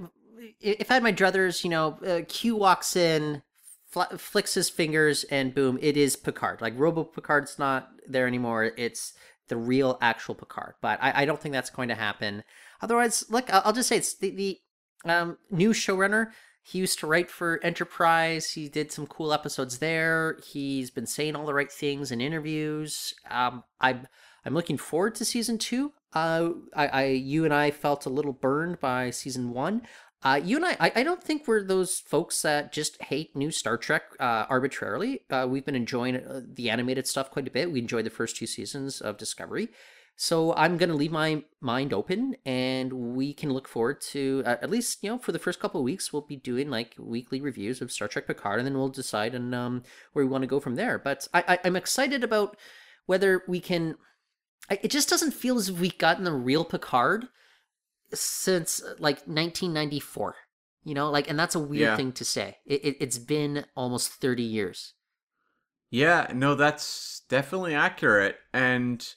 if 0.59 0.89
I 0.89 0.95
had 0.95 1.03
my 1.03 1.13
druthers, 1.13 1.63
you 1.63 1.69
know, 1.69 1.97
uh, 2.05 2.21
Q 2.27 2.55
walks 2.55 2.95
in, 2.95 3.41
fl- 3.87 4.15
flicks 4.17 4.53
his 4.53 4.69
fingers, 4.69 5.23
and 5.25 5.53
boom, 5.53 5.77
it 5.81 5.97
is 5.97 6.15
Picard. 6.15 6.61
Like 6.61 6.73
Robo 6.77 7.03
Picard's 7.03 7.59
not 7.59 7.89
there 8.07 8.27
anymore. 8.27 8.71
It's 8.77 9.13
the 9.49 9.57
real, 9.57 9.97
actual 10.01 10.35
Picard. 10.35 10.75
But 10.81 10.99
I, 11.01 11.23
I 11.23 11.25
don't 11.25 11.39
think 11.39 11.53
that's 11.53 11.69
going 11.69 11.89
to 11.89 11.95
happen. 11.95 12.43
Otherwise, 12.81 13.25
look, 13.29 13.53
I'll, 13.53 13.61
I'll 13.65 13.73
just 13.73 13.89
say 13.89 13.97
it's 13.97 14.15
the 14.15 14.31
the 14.31 14.59
um, 15.05 15.37
new 15.51 15.71
showrunner. 15.71 16.27
He 16.65 16.79
used 16.79 16.97
to 16.99 17.07
write 17.07 17.29
for 17.29 17.59
Enterprise. 17.61 18.51
He 18.51 18.69
did 18.69 18.91
some 18.91 19.05
cool 19.05 19.33
episodes 19.33 19.79
there. 19.79 20.37
He's 20.45 20.89
been 20.89 21.05
saying 21.05 21.35
all 21.35 21.45
the 21.45 21.53
right 21.53 21.71
things 21.71 22.09
in 22.11 22.21
interviews. 22.21 23.13
Um, 23.29 23.63
I'm 23.81 24.07
I'm 24.45 24.53
looking 24.53 24.77
forward 24.77 25.15
to 25.15 25.25
season 25.25 25.57
two. 25.57 25.91
Uh, 26.13 26.49
I, 26.73 26.87
I 26.87 27.05
you 27.07 27.43
and 27.43 27.53
I 27.53 27.71
felt 27.71 28.05
a 28.05 28.09
little 28.09 28.33
burned 28.33 28.79
by 28.79 29.09
season 29.09 29.51
one. 29.51 29.81
Uh, 30.23 30.39
you 30.41 30.55
and 30.55 30.65
I, 30.65 30.77
I, 30.79 30.91
I 30.97 31.03
don't 31.03 31.21
think 31.21 31.47
we're 31.47 31.63
those 31.63 31.99
folks 31.99 32.41
that 32.43 32.71
just 32.71 33.01
hate 33.01 33.35
new 33.35 33.51
Star 33.51 33.77
Trek 33.77 34.03
uh, 34.21 34.45
arbitrarily. 34.49 35.21
Uh, 35.29 35.45
we've 35.49 35.65
been 35.65 35.75
enjoying 35.75 36.15
uh, 36.15 36.41
the 36.45 36.69
animated 36.69 37.07
stuff 37.07 37.29
quite 37.29 37.47
a 37.47 37.51
bit. 37.51 37.71
We 37.71 37.79
enjoyed 37.79 38.05
the 38.05 38.09
first 38.09 38.37
two 38.37 38.47
seasons 38.47 39.01
of 39.01 39.17
Discovery. 39.17 39.67
So 40.15 40.53
I'm 40.53 40.77
going 40.77 40.89
to 40.89 40.95
leave 40.95 41.11
my 41.11 41.43
mind 41.59 41.91
open 41.91 42.35
and 42.45 42.93
we 43.15 43.33
can 43.33 43.51
look 43.51 43.67
forward 43.67 43.99
to, 44.11 44.43
uh, 44.45 44.57
at 44.61 44.69
least, 44.69 44.99
you 45.03 45.09
know, 45.09 45.17
for 45.17 45.31
the 45.31 45.39
first 45.39 45.59
couple 45.59 45.81
of 45.81 45.85
weeks, 45.85 46.13
we'll 46.13 46.21
be 46.21 46.35
doing 46.35 46.69
like 46.69 46.93
weekly 46.99 47.41
reviews 47.41 47.81
of 47.81 47.91
Star 47.91 48.07
Trek 48.07 48.27
Picard 48.27 48.59
and 48.59 48.67
then 48.67 48.77
we'll 48.77 48.89
decide 48.89 49.33
on 49.35 49.53
um, 49.53 49.83
where 50.13 50.23
we 50.23 50.31
want 50.31 50.43
to 50.43 50.47
go 50.47 50.59
from 50.59 50.75
there. 50.75 50.99
But 50.99 51.27
I, 51.33 51.43
I, 51.47 51.59
I'm 51.65 51.75
excited 51.75 52.23
about 52.23 52.57
whether 53.07 53.43
we 53.47 53.59
can. 53.59 53.95
I- 54.69 54.79
It 54.83 54.91
just 54.91 55.09
doesn't 55.09 55.33
feel 55.33 55.57
as 55.57 55.69
if 55.69 55.79
we've 55.79 55.97
gotten 55.97 56.23
the 56.25 56.31
real 56.31 56.63
Picard 56.63 57.27
since 58.13 58.81
uh, 58.83 58.95
like 58.99 59.17
1994. 59.27 60.35
You 60.85 60.93
know, 60.93 61.09
like, 61.09 61.29
and 61.29 61.39
that's 61.39 61.55
a 61.55 61.59
weird 61.59 61.81
Yeah. 61.81 61.95
thing 61.97 62.11
to 62.13 62.25
say. 62.25 62.57
It, 62.65 62.83
it, 62.85 62.97
it's 62.99 63.17
been 63.17 63.65
almost 63.75 64.09
30 64.09 64.43
years. 64.43 64.93
Yeah, 65.89 66.31
no, 66.33 66.55
that's 66.55 67.21
definitely 67.29 67.73
accurate. 67.73 68.37
And 68.53 69.07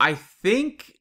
I 0.00 0.14
think 0.14 0.98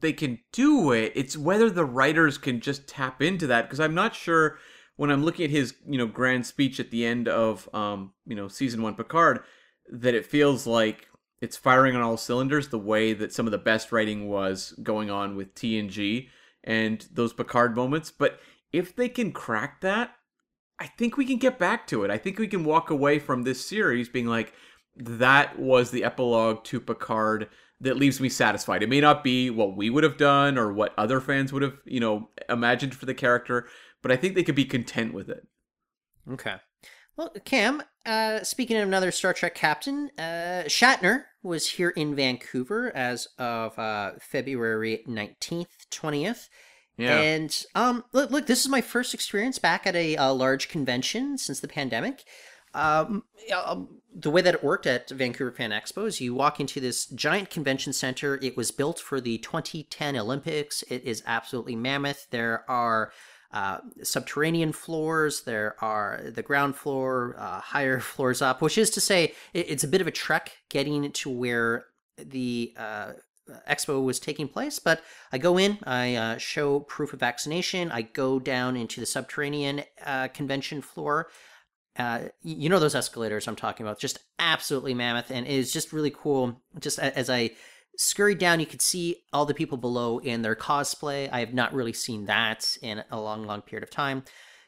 they 0.00 0.12
can 0.12 0.38
do 0.52 0.92
it. 0.92 1.12
It's 1.14 1.36
whether 1.36 1.70
the 1.70 1.84
writers 1.84 2.38
can 2.38 2.60
just 2.60 2.86
tap 2.86 3.22
into 3.22 3.46
that 3.46 3.62
because 3.62 3.80
I'm 3.80 3.94
not 3.94 4.14
sure 4.14 4.58
when 4.96 5.10
I'm 5.10 5.24
looking 5.24 5.44
at 5.44 5.50
his, 5.50 5.74
you 5.86 5.96
know, 5.96 6.06
grand 6.06 6.46
speech 6.46 6.78
at 6.80 6.90
the 6.90 7.06
end 7.06 7.28
of 7.28 7.72
um, 7.74 8.12
you 8.26 8.34
know, 8.34 8.48
season 8.48 8.82
1 8.82 8.94
Picard 8.94 9.40
that 9.90 10.14
it 10.14 10.26
feels 10.26 10.66
like 10.66 11.08
it's 11.40 11.56
firing 11.56 11.96
on 11.96 12.02
all 12.02 12.16
cylinders 12.16 12.68
the 12.68 12.78
way 12.78 13.12
that 13.12 13.32
some 13.32 13.46
of 13.46 13.52
the 13.52 13.58
best 13.58 13.92
writing 13.92 14.28
was 14.28 14.74
going 14.82 15.10
on 15.10 15.36
with 15.36 15.54
TNG 15.54 16.28
and 16.64 17.06
those 17.12 17.32
Picard 17.32 17.76
moments, 17.76 18.10
but 18.10 18.40
if 18.72 18.94
they 18.94 19.08
can 19.08 19.32
crack 19.32 19.80
that, 19.80 20.14
I 20.78 20.86
think 20.86 21.16
we 21.16 21.24
can 21.24 21.38
get 21.38 21.58
back 21.58 21.86
to 21.88 22.04
it. 22.04 22.10
I 22.10 22.18
think 22.18 22.38
we 22.38 22.48
can 22.48 22.64
walk 22.64 22.90
away 22.90 23.18
from 23.18 23.42
this 23.42 23.64
series 23.64 24.08
being 24.08 24.26
like, 24.26 24.52
that 24.96 25.58
was 25.58 25.90
the 25.90 26.04
epilogue 26.04 26.64
to 26.64 26.80
Picard 26.80 27.48
that 27.80 27.96
leaves 27.96 28.20
me 28.20 28.28
satisfied. 28.28 28.82
It 28.82 28.88
may 28.88 29.00
not 29.00 29.22
be 29.22 29.50
what 29.50 29.76
we 29.76 29.90
would 29.90 30.04
have 30.04 30.16
done 30.16 30.58
or 30.58 30.72
what 30.72 30.94
other 30.98 31.20
fans 31.20 31.52
would 31.52 31.62
have, 31.62 31.78
you 31.84 32.00
know, 32.00 32.28
imagined 32.48 32.94
for 32.94 33.06
the 33.06 33.14
character, 33.14 33.68
but 34.02 34.10
I 34.10 34.16
think 34.16 34.34
they 34.34 34.42
could 34.42 34.54
be 34.54 34.64
content 34.64 35.14
with 35.14 35.28
it. 35.28 35.46
Okay. 36.30 36.56
Well, 37.16 37.32
Cam, 37.44 37.82
uh, 38.06 38.42
speaking 38.44 38.76
of 38.76 38.86
another 38.86 39.10
Star 39.10 39.32
Trek 39.32 39.54
captain, 39.54 40.10
uh, 40.18 40.64
Shatner 40.66 41.24
was 41.42 41.68
here 41.70 41.90
in 41.90 42.14
Vancouver 42.14 42.94
as 42.94 43.26
of 43.38 43.76
uh, 43.78 44.12
February 44.20 45.02
19th, 45.08 45.66
20th. 45.90 46.48
Yeah. 46.96 47.20
And 47.20 47.64
um, 47.74 48.04
look, 48.12 48.30
look, 48.30 48.46
this 48.46 48.60
is 48.60 48.68
my 48.68 48.80
first 48.80 49.14
experience 49.14 49.58
back 49.58 49.86
at 49.86 49.94
a, 49.94 50.16
uh 50.16 50.32
large 50.32 50.68
convention 50.68 51.38
since 51.38 51.60
the 51.60 51.68
pandemic. 51.68 52.24
Um, 52.74 53.24
um, 53.54 53.88
the 54.14 54.30
way 54.30 54.42
that 54.42 54.54
it 54.54 54.64
worked 54.64 54.86
at 54.86 55.10
Vancouver 55.10 55.52
Fan 55.52 55.70
Expo 55.70 56.06
is 56.06 56.20
you 56.20 56.34
walk 56.34 56.60
into 56.60 56.80
this 56.80 57.06
giant 57.06 57.50
convention 57.50 57.92
center. 57.92 58.38
It 58.42 58.56
was 58.56 58.70
built 58.70 58.98
for 58.98 59.20
the 59.20 59.38
2010 59.38 60.16
Olympics. 60.16 60.82
It 60.88 61.04
is 61.04 61.22
absolutely 61.26 61.76
mammoth. 61.76 62.26
There 62.30 62.68
are 62.68 63.12
uh, 63.52 63.78
subterranean 64.02 64.72
floors. 64.72 65.42
There 65.42 65.76
are 65.80 66.22
the 66.26 66.42
ground 66.42 66.76
floor, 66.76 67.36
uh, 67.38 67.60
higher 67.60 68.00
floors 68.00 68.42
up, 68.42 68.60
which 68.60 68.78
is 68.78 68.90
to 68.90 69.00
say, 69.00 69.34
it, 69.52 69.70
it's 69.70 69.84
a 69.84 69.88
bit 69.88 70.00
of 70.00 70.06
a 70.06 70.12
trek 70.12 70.58
getting 70.68 71.10
to 71.10 71.30
where 71.30 71.86
the 72.16 72.74
uh, 72.76 73.12
expo 73.68 74.04
was 74.04 74.18
taking 74.18 74.48
place. 74.48 74.78
But 74.78 75.02
I 75.32 75.38
go 75.38 75.58
in, 75.58 75.78
I 75.84 76.14
uh, 76.14 76.38
show 76.38 76.80
proof 76.80 77.12
of 77.12 77.20
vaccination. 77.20 77.90
I 77.90 78.02
go 78.02 78.38
down 78.38 78.76
into 78.76 79.00
the 79.00 79.06
subterranean 79.06 79.84
uh, 80.04 80.28
convention 80.28 80.82
floor. 80.82 81.28
Uh, 81.98 82.28
you 82.42 82.68
know 82.68 82.78
those 82.78 82.94
escalators 82.94 83.48
I'm 83.48 83.56
talking 83.56 83.84
about, 83.84 83.98
just 83.98 84.20
absolutely 84.38 84.94
mammoth, 84.94 85.30
and 85.30 85.46
it 85.46 85.52
is 85.52 85.72
just 85.72 85.92
really 85.92 86.12
cool. 86.12 86.62
Just 86.78 86.98
as 87.00 87.28
I 87.28 87.50
scurried 87.96 88.38
down, 88.38 88.60
you 88.60 88.66
could 88.66 88.80
see 88.80 89.16
all 89.32 89.44
the 89.44 89.54
people 89.54 89.76
below 89.76 90.18
in 90.18 90.42
their 90.42 90.54
cosplay. 90.54 91.28
I 91.32 91.40
have 91.40 91.52
not 91.52 91.74
really 91.74 91.92
seen 91.92 92.26
that 92.26 92.76
in 92.80 93.02
a 93.10 93.20
long, 93.20 93.44
long 93.44 93.62
period 93.62 93.82
of 93.82 93.90
time. 93.90 94.22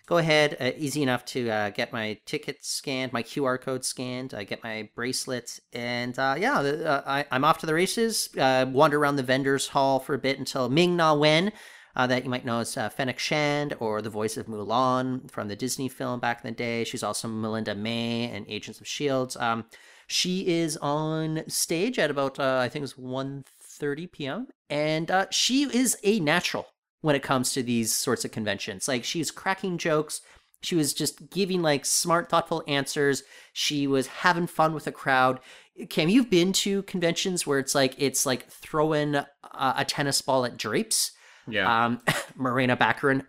Go 0.06 0.18
ahead, 0.18 0.56
uh, 0.58 0.72
easy 0.76 1.04
enough 1.04 1.24
to 1.26 1.48
uh, 1.48 1.70
get 1.70 1.92
my 1.92 2.18
ticket 2.26 2.64
scanned, 2.64 3.12
my 3.12 3.22
QR 3.22 3.60
code 3.60 3.84
scanned, 3.84 4.34
I 4.34 4.42
get 4.42 4.64
my 4.64 4.88
bracelet, 4.96 5.60
and 5.72 6.18
uh, 6.18 6.34
yeah, 6.36 6.58
uh, 6.58 7.02
I, 7.06 7.26
I'm 7.30 7.44
off 7.44 7.58
to 7.58 7.66
the 7.66 7.74
races. 7.74 8.28
Uh, 8.36 8.66
wander 8.68 8.98
around 8.98 9.16
the 9.16 9.22
vendors 9.22 9.68
hall 9.68 10.00
for 10.00 10.14
a 10.14 10.18
bit 10.18 10.40
until 10.40 10.68
Ming 10.68 10.96
Na 10.96 11.14
Wen 11.14 11.52
uh, 11.96 12.06
that 12.06 12.24
you 12.24 12.30
might 12.30 12.44
know 12.44 12.60
as 12.60 12.76
uh, 12.76 12.88
Fennec 12.88 13.18
Shand 13.18 13.74
or 13.80 14.00
the 14.02 14.10
voice 14.10 14.36
of 14.36 14.46
Mulan 14.46 15.30
from 15.30 15.48
the 15.48 15.56
Disney 15.56 15.88
film 15.88 16.20
back 16.20 16.44
in 16.44 16.50
the 16.50 16.56
day. 16.56 16.84
She's 16.84 17.02
also 17.02 17.28
Melinda 17.28 17.74
May 17.74 18.30
in 18.30 18.44
Agents 18.48 18.80
of 18.80 18.86
Shields. 18.86 19.36
Um, 19.36 19.64
she 20.06 20.48
is 20.48 20.76
on 20.78 21.44
stage 21.48 21.98
at 21.98 22.10
about 22.10 22.38
uh, 22.38 22.58
I 22.60 22.68
think 22.68 22.80
it 22.80 22.94
was 22.94 22.94
1.30 22.94 24.10
p.m. 24.12 24.48
and 24.68 25.10
uh, 25.10 25.26
she 25.30 25.62
is 25.62 25.96
a 26.02 26.20
natural 26.20 26.66
when 27.00 27.16
it 27.16 27.22
comes 27.22 27.52
to 27.52 27.62
these 27.62 27.92
sorts 27.92 28.24
of 28.24 28.30
conventions. 28.30 28.88
Like 28.88 29.04
she's 29.04 29.30
cracking 29.30 29.78
jokes. 29.78 30.20
She 30.62 30.74
was 30.74 30.92
just 30.92 31.30
giving 31.30 31.62
like 31.62 31.86
smart, 31.86 32.28
thoughtful 32.28 32.62
answers. 32.68 33.22
She 33.52 33.86
was 33.86 34.06
having 34.08 34.46
fun 34.46 34.74
with 34.74 34.84
the 34.84 34.92
crowd. 34.92 35.40
Cam, 35.88 36.10
you've 36.10 36.28
been 36.28 36.52
to 36.54 36.82
conventions 36.82 37.46
where 37.46 37.58
it's 37.58 37.74
like 37.74 37.94
it's 37.96 38.26
like 38.26 38.48
throwing 38.50 39.14
a, 39.14 39.26
a 39.52 39.84
tennis 39.86 40.20
ball 40.20 40.44
at 40.44 40.58
drapes. 40.58 41.12
Yeah. 41.52 41.84
Um, 41.84 42.00
Morena 42.36 42.76
Baccarin. 42.76 43.24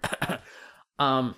um, 0.99 1.36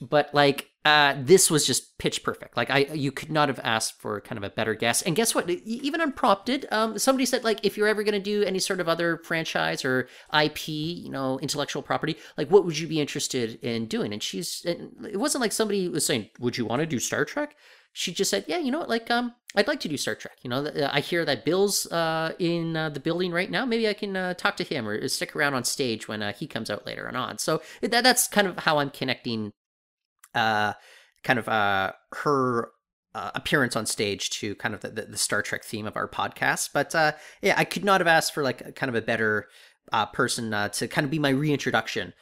but 0.00 0.32
like 0.32 0.70
uh, 0.88 1.16
this 1.18 1.50
was 1.50 1.66
just 1.66 1.98
pitch 1.98 2.22
perfect. 2.22 2.56
Like 2.56 2.70
I, 2.70 2.78
you 2.94 3.12
could 3.12 3.30
not 3.30 3.48
have 3.48 3.60
asked 3.62 4.00
for 4.00 4.22
kind 4.22 4.38
of 4.38 4.42
a 4.44 4.48
better 4.48 4.74
guess. 4.74 5.02
And 5.02 5.14
guess 5.14 5.34
what? 5.34 5.50
Even 5.50 6.00
unprompted, 6.00 6.66
um, 6.70 6.98
somebody 6.98 7.26
said 7.26 7.44
like, 7.44 7.60
if 7.62 7.76
you're 7.76 7.88
ever 7.88 8.02
going 8.02 8.14
to 8.14 8.20
do 8.20 8.42
any 8.42 8.58
sort 8.58 8.80
of 8.80 8.88
other 8.88 9.18
franchise 9.18 9.84
or 9.84 10.08
IP, 10.32 10.68
you 10.68 11.10
know, 11.10 11.38
intellectual 11.40 11.82
property, 11.82 12.16
like 12.38 12.50
what 12.50 12.64
would 12.64 12.78
you 12.78 12.86
be 12.86 13.00
interested 13.00 13.62
in 13.62 13.84
doing? 13.84 14.14
And 14.14 14.22
she's, 14.22 14.64
and 14.64 14.92
it 15.06 15.18
wasn't 15.18 15.42
like 15.42 15.52
somebody 15.52 15.88
was 15.88 16.06
saying, 16.06 16.30
would 16.38 16.56
you 16.56 16.64
want 16.64 16.80
to 16.80 16.86
do 16.86 16.98
Star 16.98 17.26
Trek? 17.26 17.54
She 17.98 18.12
just 18.12 18.30
said, 18.30 18.44
yeah, 18.46 18.58
you 18.58 18.70
know 18.70 18.78
what? 18.78 18.88
Like, 18.88 19.10
um, 19.10 19.34
I'd 19.56 19.66
like 19.66 19.80
to 19.80 19.88
do 19.88 19.96
Star 19.96 20.14
Trek. 20.14 20.38
You 20.42 20.50
know, 20.50 20.70
I 20.92 21.00
hear 21.00 21.24
that 21.24 21.44
Bill's 21.44 21.84
uh 21.90 22.32
in 22.38 22.76
uh, 22.76 22.90
the 22.90 23.00
building 23.00 23.32
right 23.32 23.50
now. 23.50 23.64
Maybe 23.64 23.88
I 23.88 23.92
can 23.92 24.16
uh, 24.16 24.34
talk 24.34 24.56
to 24.58 24.64
him 24.64 24.86
or 24.86 25.08
stick 25.08 25.34
around 25.34 25.54
on 25.54 25.64
stage 25.64 26.06
when 26.06 26.22
uh, 26.22 26.32
he 26.32 26.46
comes 26.46 26.70
out 26.70 26.86
later 26.86 27.06
and 27.06 27.16
on. 27.16 27.38
So 27.38 27.60
that 27.80 28.04
that's 28.04 28.28
kind 28.28 28.46
of 28.46 28.58
how 28.58 28.78
I'm 28.78 28.90
connecting 28.90 29.50
uh, 30.32 30.74
kind 31.24 31.40
of 31.40 31.48
uh, 31.48 31.92
her 32.12 32.70
uh, 33.16 33.32
appearance 33.34 33.74
on 33.74 33.84
stage 33.84 34.30
to 34.30 34.54
kind 34.56 34.74
of 34.74 34.80
the, 34.82 34.90
the, 34.90 35.16
Star 35.16 35.42
Trek 35.42 35.64
theme 35.64 35.86
of 35.86 35.96
our 35.96 36.06
podcast. 36.06 36.70
But 36.72 36.94
uh, 36.94 37.12
yeah, 37.42 37.54
I 37.56 37.64
could 37.64 37.84
not 37.84 38.00
have 38.00 38.06
asked 38.06 38.32
for 38.32 38.44
like 38.44 38.60
a, 38.60 38.70
kind 38.70 38.88
of 38.88 38.94
a 38.94 39.02
better 39.04 39.48
uh, 39.92 40.06
person 40.06 40.54
uh, 40.54 40.68
to 40.68 40.86
kind 40.86 41.04
of 41.04 41.10
be 41.10 41.18
my 41.18 41.30
reintroduction 41.30 42.12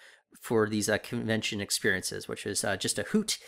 for 0.40 0.68
these 0.68 0.88
uh, 0.88 0.98
convention 0.98 1.60
experiences, 1.60 2.28
which 2.28 2.46
uh, 2.64 2.76
just 2.76 2.98
a 2.98 3.02
hoot. 3.02 3.38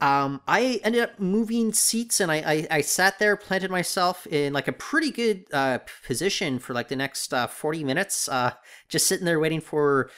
Um, 0.00 0.40
I 0.48 0.80
ended 0.82 1.02
up 1.02 1.20
moving 1.20 1.74
seats 1.74 2.20
and 2.20 2.32
I, 2.32 2.36
I, 2.36 2.66
I 2.70 2.80
sat 2.80 3.18
there, 3.18 3.36
planted 3.36 3.70
myself 3.70 4.26
in 4.26 4.54
like 4.54 4.66
a 4.66 4.72
pretty 4.72 5.10
good 5.10 5.44
uh, 5.52 5.78
position 6.06 6.58
for 6.58 6.72
like 6.72 6.88
the 6.88 6.96
next 6.96 7.34
uh, 7.34 7.46
40 7.46 7.84
minutes, 7.84 8.28
uh, 8.28 8.52
just 8.88 9.06
sitting 9.06 9.26
there 9.26 9.38
waiting 9.38 9.60
for 9.60 10.10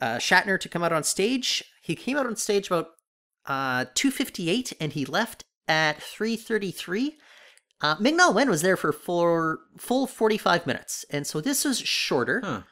uh, 0.00 0.16
Shatner 0.16 0.58
to 0.58 0.68
come 0.68 0.82
out 0.82 0.92
on 0.92 1.04
stage. 1.04 1.64
He 1.82 1.94
came 1.94 2.16
out 2.16 2.26
on 2.26 2.34
stage 2.34 2.66
about 2.66 2.88
uh, 3.46 3.86
258 3.94 4.72
and 4.80 4.92
he 4.92 5.04
left 5.04 5.44
at 5.68 6.02
333. 6.02 7.16
Uh, 7.80 7.94
Ming-Na 8.00 8.32
Wen 8.32 8.50
was 8.50 8.62
there 8.62 8.76
for 8.76 8.92
four, 8.92 9.60
full 9.76 10.08
45 10.08 10.66
minutes. 10.66 11.04
And 11.10 11.24
so 11.24 11.40
this 11.40 11.64
was 11.64 11.78
shorter. 11.78 12.40
Huh. 12.44 12.62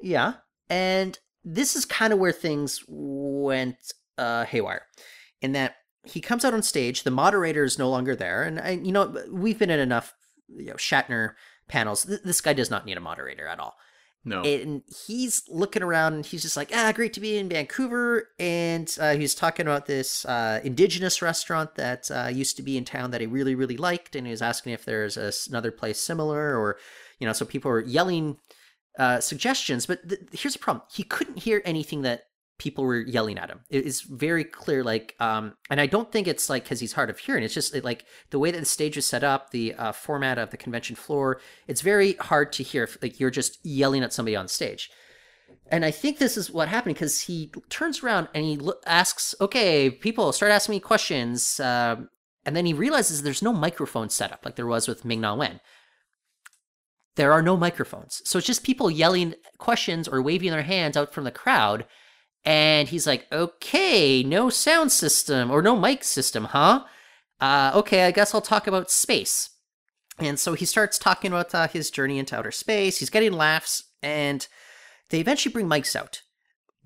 Yeah. 0.00 0.34
And 0.68 1.16
this 1.44 1.76
is 1.76 1.84
kind 1.84 2.12
of 2.12 2.18
where 2.18 2.32
things 2.32 2.84
went 2.88 3.76
uh, 4.18 4.44
haywire 4.44 4.82
in 5.40 5.52
that 5.52 5.76
he 6.06 6.20
comes 6.20 6.44
out 6.44 6.54
on 6.54 6.62
stage, 6.62 7.02
the 7.02 7.10
moderator 7.10 7.64
is 7.64 7.78
no 7.78 7.90
longer 7.90 8.16
there. 8.16 8.42
And, 8.42 8.60
I, 8.60 8.70
you 8.70 8.92
know, 8.92 9.14
we've 9.30 9.58
been 9.58 9.70
in 9.70 9.80
enough 9.80 10.14
you 10.48 10.66
know, 10.66 10.74
Shatner 10.74 11.32
panels. 11.68 12.04
Th- 12.04 12.22
this 12.22 12.40
guy 12.40 12.52
does 12.52 12.70
not 12.70 12.86
need 12.86 12.96
a 12.96 13.00
moderator 13.00 13.46
at 13.48 13.58
all 13.58 13.74
No. 14.24 14.42
and 14.42 14.82
he's 15.06 15.42
looking 15.48 15.82
around 15.82 16.14
and 16.14 16.24
he's 16.26 16.42
just 16.42 16.56
like 16.56 16.70
ah 16.72 16.92
great 16.94 17.12
to 17.14 17.20
be 17.20 17.36
in 17.36 17.48
vancouver 17.48 18.28
and 18.38 18.96
uh, 19.00 19.14
he's 19.16 19.34
talking 19.34 19.66
about 19.66 19.86
this 19.86 20.24
uh, 20.24 20.60
indigenous 20.62 21.20
restaurant 21.22 21.74
that 21.74 22.08
uh, 22.12 22.28
used 22.32 22.56
to 22.56 22.62
be 22.62 22.76
in 22.76 22.84
town 22.84 23.10
that 23.10 23.20
he 23.20 23.26
really 23.26 23.54
really 23.56 23.76
liked 23.76 24.14
and 24.14 24.26
he 24.26 24.30
was 24.30 24.42
asking 24.42 24.72
if 24.72 24.84
there's 24.84 25.16
a, 25.16 25.32
another 25.48 25.72
place 25.72 25.98
similar 26.00 26.56
or 26.56 26.76
you 27.18 27.26
know 27.26 27.32
so 27.32 27.44
people 27.44 27.70
are 27.70 27.80
yelling 27.84 28.36
uh, 28.98 29.18
suggestions 29.20 29.86
but 29.86 30.08
th- 30.08 30.20
here's 30.32 30.54
the 30.54 30.60
problem 30.60 30.84
he 30.92 31.02
couldn't 31.02 31.38
hear 31.40 31.60
anything 31.64 32.02
that 32.02 32.22
people 32.58 32.84
were 32.84 33.00
yelling 33.00 33.38
at 33.38 33.50
him. 33.50 33.60
It 33.70 33.84
is 33.84 34.00
very 34.02 34.44
clear 34.44 34.82
like 34.82 35.14
um 35.20 35.54
and 35.70 35.80
i 35.80 35.86
don't 35.86 36.10
think 36.10 36.26
it's 36.26 36.48
like 36.48 36.64
because 36.64 36.80
he's 36.80 36.94
hard 36.94 37.10
of 37.10 37.18
hearing. 37.18 37.44
It's 37.44 37.54
just 37.54 37.74
like 37.84 38.04
the 38.30 38.38
way 38.38 38.50
that 38.50 38.58
the 38.58 38.66
stage 38.66 38.96
is 38.96 39.06
set 39.06 39.24
up 39.24 39.50
the 39.50 39.74
uh, 39.74 39.92
format 39.92 40.38
of 40.38 40.50
the 40.50 40.56
convention 40.56 40.96
floor 40.96 41.40
it's 41.66 41.80
very 41.80 42.14
hard 42.14 42.52
to 42.52 42.62
hear 42.62 42.84
if 42.84 42.98
like 43.02 43.20
you're 43.20 43.30
just 43.30 43.58
yelling 43.64 44.02
at 44.02 44.12
somebody 44.12 44.36
on 44.36 44.48
stage. 44.48 44.90
And 45.70 45.84
i 45.84 45.90
think 45.90 46.18
this 46.18 46.36
is 46.36 46.50
what 46.50 46.68
happened 46.68 46.94
because 46.94 47.22
he 47.22 47.52
turns 47.68 48.02
around 48.02 48.28
and 48.34 48.44
he 48.44 48.56
lo- 48.56 48.80
asks 48.86 49.34
okay 49.40 49.90
people 49.90 50.32
start 50.32 50.52
asking 50.52 50.74
me 50.74 50.80
questions 50.80 51.60
uh, 51.60 51.96
and 52.46 52.54
then 52.54 52.64
he 52.64 52.72
realizes 52.72 53.22
there's 53.22 53.42
no 53.42 53.52
microphone 53.52 54.08
set 54.08 54.32
up 54.32 54.44
like 54.44 54.54
there 54.54 54.66
was 54.66 54.86
with 54.86 55.04
ming 55.04 55.20
na 55.20 55.34
wen. 55.34 55.60
There 57.16 57.32
are 57.32 57.42
no 57.42 57.56
microphones. 57.56 58.22
So 58.24 58.38
it's 58.38 58.46
just 58.46 58.62
people 58.62 58.90
yelling 58.90 59.34
questions 59.58 60.06
or 60.06 60.22
waving 60.22 60.52
their 60.52 60.62
hands 60.62 60.96
out 60.96 61.12
from 61.12 61.24
the 61.24 61.30
crowd 61.30 61.86
and 62.46 62.88
he's 62.88 63.08
like, 63.08 63.26
okay, 63.32 64.22
no 64.22 64.48
sound 64.48 64.92
system 64.92 65.50
or 65.50 65.60
no 65.60 65.74
mic 65.74 66.04
system, 66.04 66.44
huh? 66.44 66.84
Uh, 67.40 67.72
okay, 67.74 68.04
I 68.04 68.12
guess 68.12 68.32
I'll 68.32 68.40
talk 68.40 68.68
about 68.68 68.90
space. 68.90 69.50
And 70.20 70.38
so 70.38 70.54
he 70.54 70.64
starts 70.64 70.96
talking 70.96 71.32
about 71.32 71.52
uh, 71.54 71.66
his 71.66 71.90
journey 71.90 72.20
into 72.20 72.36
outer 72.38 72.52
space. 72.52 72.98
He's 72.98 73.10
getting 73.10 73.32
laughs, 73.32 73.82
and 74.00 74.46
they 75.10 75.18
eventually 75.18 75.52
bring 75.52 75.68
mics 75.68 75.96
out. 75.96 76.22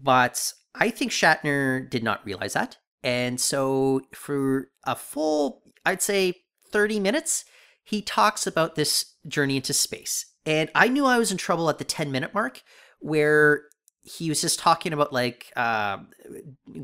But 0.02 0.52
I 0.74 0.88
think 0.88 1.12
Shatner 1.12 1.88
did 1.88 2.02
not 2.02 2.24
realize 2.24 2.54
that. 2.54 2.78
And 3.02 3.38
so 3.38 4.00
for 4.12 4.68
a 4.84 4.96
full, 4.96 5.62
I'd 5.84 6.02
say 6.02 6.34
30 6.72 7.00
minutes, 7.00 7.44
he 7.84 8.00
talks 8.00 8.46
about 8.46 8.76
this 8.76 9.14
journey 9.28 9.56
into 9.56 9.74
space. 9.74 10.24
And 10.46 10.70
I 10.74 10.88
knew 10.88 11.04
I 11.04 11.18
was 11.18 11.30
in 11.30 11.36
trouble 11.36 11.68
at 11.68 11.78
the 11.78 11.84
10 11.84 12.10
minute 12.10 12.32
mark 12.32 12.62
where 12.98 13.64
he 14.02 14.28
was 14.28 14.40
just 14.40 14.58
talking 14.58 14.92
about 14.92 15.12
like 15.12 15.52
uh, 15.56 15.98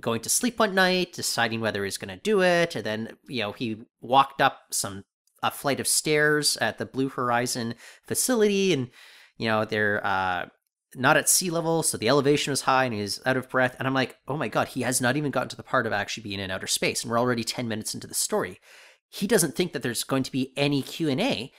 going 0.00 0.20
to 0.20 0.28
sleep 0.28 0.58
one 0.58 0.74
night, 0.74 1.12
deciding 1.12 1.60
whether 1.60 1.84
he's 1.84 1.96
going 1.96 2.14
to 2.14 2.22
do 2.22 2.42
it, 2.42 2.76
and 2.76 2.84
then 2.84 3.16
you 3.28 3.40
know 3.40 3.52
he 3.52 3.78
walked 4.00 4.40
up 4.40 4.62
some 4.70 5.04
a 5.42 5.50
flight 5.50 5.80
of 5.80 5.86
stairs 5.86 6.56
at 6.58 6.78
the 6.78 6.86
Blue 6.86 7.08
Horizon 7.08 7.74
facility, 8.06 8.72
and 8.72 8.90
you 9.38 9.48
know 9.48 9.64
they're 9.64 10.04
uh, 10.04 10.46
not 10.94 11.16
at 11.16 11.28
sea 11.28 11.50
level, 11.50 11.82
so 11.82 11.96
the 11.96 12.08
elevation 12.08 12.50
was 12.50 12.62
high, 12.62 12.84
and 12.84 12.94
he 12.94 13.00
was 13.00 13.20
out 13.24 13.36
of 13.36 13.48
breath. 13.48 13.76
And 13.78 13.88
I'm 13.88 13.94
like, 13.94 14.16
oh 14.28 14.36
my 14.36 14.48
god, 14.48 14.68
he 14.68 14.82
has 14.82 15.00
not 15.00 15.16
even 15.16 15.30
gotten 15.30 15.48
to 15.50 15.56
the 15.56 15.62
part 15.62 15.86
of 15.86 15.92
actually 15.92 16.24
being 16.24 16.40
in 16.40 16.50
outer 16.50 16.66
space, 16.66 17.02
and 17.02 17.10
we're 17.10 17.20
already 17.20 17.44
ten 17.44 17.66
minutes 17.66 17.94
into 17.94 18.06
the 18.06 18.14
story. 18.14 18.60
He 19.08 19.26
doesn't 19.26 19.54
think 19.54 19.72
that 19.72 19.82
there's 19.82 20.04
going 20.04 20.24
to 20.24 20.32
be 20.32 20.52
any 20.56 20.82
Q 20.82 21.08
and 21.08 21.20
A, 21.20 21.50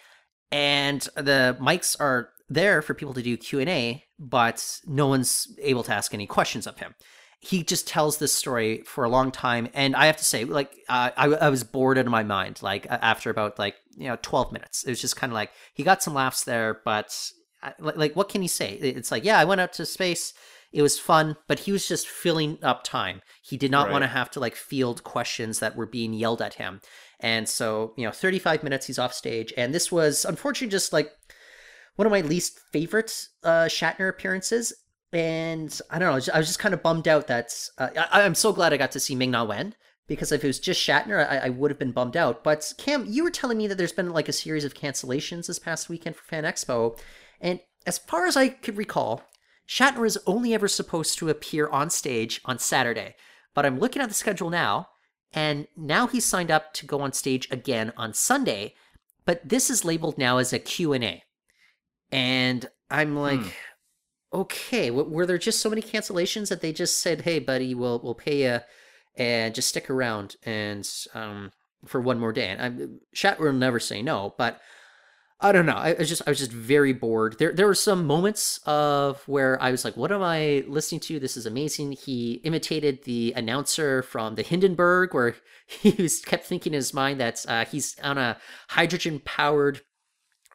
and 0.51 1.01
the 1.15 1.57
mics 1.59 1.99
are 1.99 2.29
there 2.49 2.81
for 2.81 2.93
people 2.93 3.13
to 3.13 3.21
do 3.21 3.35
q&a 3.37 4.03
but 4.19 4.79
no 4.87 5.07
one's 5.07 5.47
able 5.61 5.83
to 5.83 5.93
ask 5.93 6.13
any 6.13 6.25
questions 6.25 6.65
of 6.65 6.77
him. 6.79 6.95
He 7.39 7.61
just 7.63 7.87
tells 7.87 8.17
this 8.17 8.33
story 8.33 8.81
for 8.85 9.03
a 9.03 9.09
long 9.09 9.31
time 9.31 9.69
and 9.75 9.95
i 9.95 10.07
have 10.07 10.17
to 10.17 10.25
say 10.25 10.43
like 10.43 10.71
uh, 10.89 11.11
I, 11.15 11.25
I 11.27 11.49
was 11.49 11.63
bored 11.63 11.97
out 11.99 12.05
of 12.07 12.11
my 12.11 12.23
mind 12.23 12.61
like 12.63 12.87
after 12.89 13.29
about 13.29 13.59
like 13.59 13.75
you 13.95 14.07
know 14.07 14.17
12 14.21 14.51
minutes. 14.51 14.83
It 14.83 14.89
was 14.89 15.01
just 15.01 15.15
kind 15.15 15.31
of 15.31 15.35
like 15.35 15.51
he 15.73 15.83
got 15.83 16.01
some 16.03 16.13
laughs 16.15 16.43
there 16.43 16.81
but 16.83 17.15
like, 17.79 17.97
like 17.97 18.15
what 18.15 18.29
can 18.29 18.41
he 18.41 18.47
say? 18.47 18.73
It's 18.73 19.11
like 19.11 19.23
yeah 19.23 19.37
i 19.39 19.45
went 19.45 19.61
out 19.61 19.73
to 19.73 19.85
space. 19.85 20.33
It 20.73 20.81
was 20.81 20.99
fun 20.99 21.37
but 21.47 21.59
he 21.59 21.71
was 21.71 21.87
just 21.87 22.07
filling 22.07 22.57
up 22.63 22.83
time. 22.83 23.21
He 23.41 23.55
did 23.57 23.71
not 23.71 23.85
Right. 23.85 23.91
want 23.93 24.03
to 24.03 24.07
have 24.09 24.31
to 24.31 24.39
like 24.39 24.55
field 24.55 25.03
questions 25.03 25.59
that 25.59 25.75
were 25.75 25.85
being 25.85 26.13
yelled 26.13 26.41
at 26.41 26.55
him. 26.55 26.81
And 27.19 27.47
so 27.47 27.93
you 27.97 28.05
know 28.05 28.11
35 28.11 28.63
minutes 28.63 28.87
he's 28.87 28.99
off 28.99 29.13
stage 29.13 29.53
and 29.55 29.73
this 29.73 29.91
was 29.91 30.25
unfortunately 30.25 30.71
just 30.71 30.91
like 30.91 31.11
one 31.97 32.05
of 32.05 32.11
my 32.11 32.21
least 32.21 32.59
favorite 32.71 33.27
uh, 33.43 33.65
Shatner 33.65 34.07
appearances. 34.07 34.73
And 35.11 35.77
I 35.89 35.99
don't 35.99 36.07
know, 36.07 36.33
I 36.33 36.37
was 36.37 36.47
just 36.47 36.59
kind 36.59 36.73
of 36.73 36.83
bummed 36.83 37.07
out 37.07 37.27
that 37.27 37.53
uh, 37.77 37.89
I, 38.11 38.21
I'm 38.21 38.35
so 38.35 38.53
glad 38.53 38.71
I 38.71 38.77
got 38.77 38.91
to 38.91 38.99
see 38.99 39.15
Ming 39.15 39.31
Na 39.31 39.43
Wen 39.43 39.75
because 40.07 40.31
if 40.31 40.43
it 40.43 40.47
was 40.47 40.59
just 40.59 40.81
Shatner, 40.81 41.27
I, 41.27 41.37
I 41.37 41.49
would 41.49 41.71
have 41.71 41.79
been 41.79 41.91
bummed 41.91 42.15
out. 42.15 42.43
But 42.43 42.73
Cam, 42.77 43.05
you 43.07 43.23
were 43.23 43.31
telling 43.31 43.57
me 43.57 43.67
that 43.67 43.77
there's 43.77 43.91
been 43.91 44.11
like 44.11 44.29
a 44.29 44.33
series 44.33 44.63
of 44.63 44.73
cancellations 44.73 45.47
this 45.47 45.59
past 45.59 45.89
weekend 45.89 46.15
for 46.15 46.23
Fan 46.23 46.43
Expo, 46.43 46.97
and 47.41 47.59
as 47.85 47.97
far 47.97 48.25
as 48.25 48.35
I 48.35 48.49
could 48.49 48.77
recall, 48.77 49.23
Shatner 49.67 50.05
is 50.05 50.19
only 50.25 50.53
ever 50.53 50.67
supposed 50.67 51.17
to 51.17 51.29
appear 51.29 51.67
on 51.69 51.89
stage 51.89 52.41
on 52.45 52.59
Saturday. 52.59 53.15
But 53.53 53.65
I'm 53.65 53.79
looking 53.79 54.01
at 54.01 54.09
the 54.09 54.15
schedule 54.15 54.49
now, 54.49 54.89
and 55.33 55.67
now 55.75 56.07
he's 56.07 56.25
signed 56.25 56.51
up 56.51 56.73
to 56.75 56.85
go 56.85 57.01
on 57.01 57.13
stage 57.13 57.47
again 57.49 57.91
on 57.97 58.13
Sunday. 58.13 58.75
But 59.25 59.47
this 59.47 59.69
is 59.69 59.83
labeled 59.83 60.17
now 60.17 60.37
as 60.37 60.53
a 60.53 60.59
Q&A 60.59 61.23
and 62.11 62.65
I'm 62.89 63.15
like, 63.15 63.41
Hmm. 63.41 63.49
okay, 64.33 64.89
w- 64.89 65.09
were 65.09 65.25
there 65.25 65.37
just 65.37 65.61
so 65.61 65.69
many 65.69 65.81
cancellations 65.81 66.49
that 66.49 66.61
they 66.61 66.73
just 66.73 66.99
said, 66.99 67.21
"Hey, 67.21 67.39
buddy, 67.39 67.73
we'll 67.75 67.99
we'll 68.03 68.15
pay 68.15 68.43
you, 68.43 68.59
and 69.15 69.55
just 69.55 69.69
stick 69.69 69.89
around 69.89 70.35
and 70.43 70.89
um 71.13 71.51
for 71.85 72.01
one 72.01 72.19
more 72.19 72.33
day." 72.33 72.49
And 72.49 72.61
I'm 72.61 72.99
Shat 73.13 73.39
will 73.39 73.53
never 73.53 73.79
say 73.79 74.01
no, 74.01 74.35
but 74.37 74.61
I 75.39 75.51
don't 75.51 75.67
know. 75.67 75.75
I 75.75 75.93
was 75.93 76.09
just 76.09 76.23
I 76.25 76.31
was 76.31 76.39
just 76.39 76.51
very 76.51 76.93
bored. 76.93 77.37
There 77.37 77.53
there 77.53 77.67
were 77.67 77.75
some 77.75 78.07
moments 78.07 78.59
of 78.65 79.21
where 79.27 79.61
I 79.61 79.69
was 79.71 79.85
like, 79.85 79.95
"What 79.95 80.11
am 80.11 80.23
I 80.23 80.63
listening 80.67 81.01
to? 81.01 81.19
This 81.19 81.37
is 81.37 81.45
amazing." 81.45 81.91
He 81.91 82.41
imitated 82.43 83.03
the 83.03 83.33
announcer 83.35 84.01
from 84.01 84.33
the 84.35 84.41
Hindenburg, 84.41 85.13
where 85.13 85.35
he 85.67 85.91
was 86.01 86.21
kept 86.21 86.45
thinking 86.45 86.73
in 86.73 86.77
his 86.77 86.93
mind 86.93 87.19
that 87.19 87.45
uh, 87.47 87.65
he's 87.65 87.95
on 88.01 88.17
a 88.17 88.37
hydrogen 88.69 89.21
powered 89.23 89.81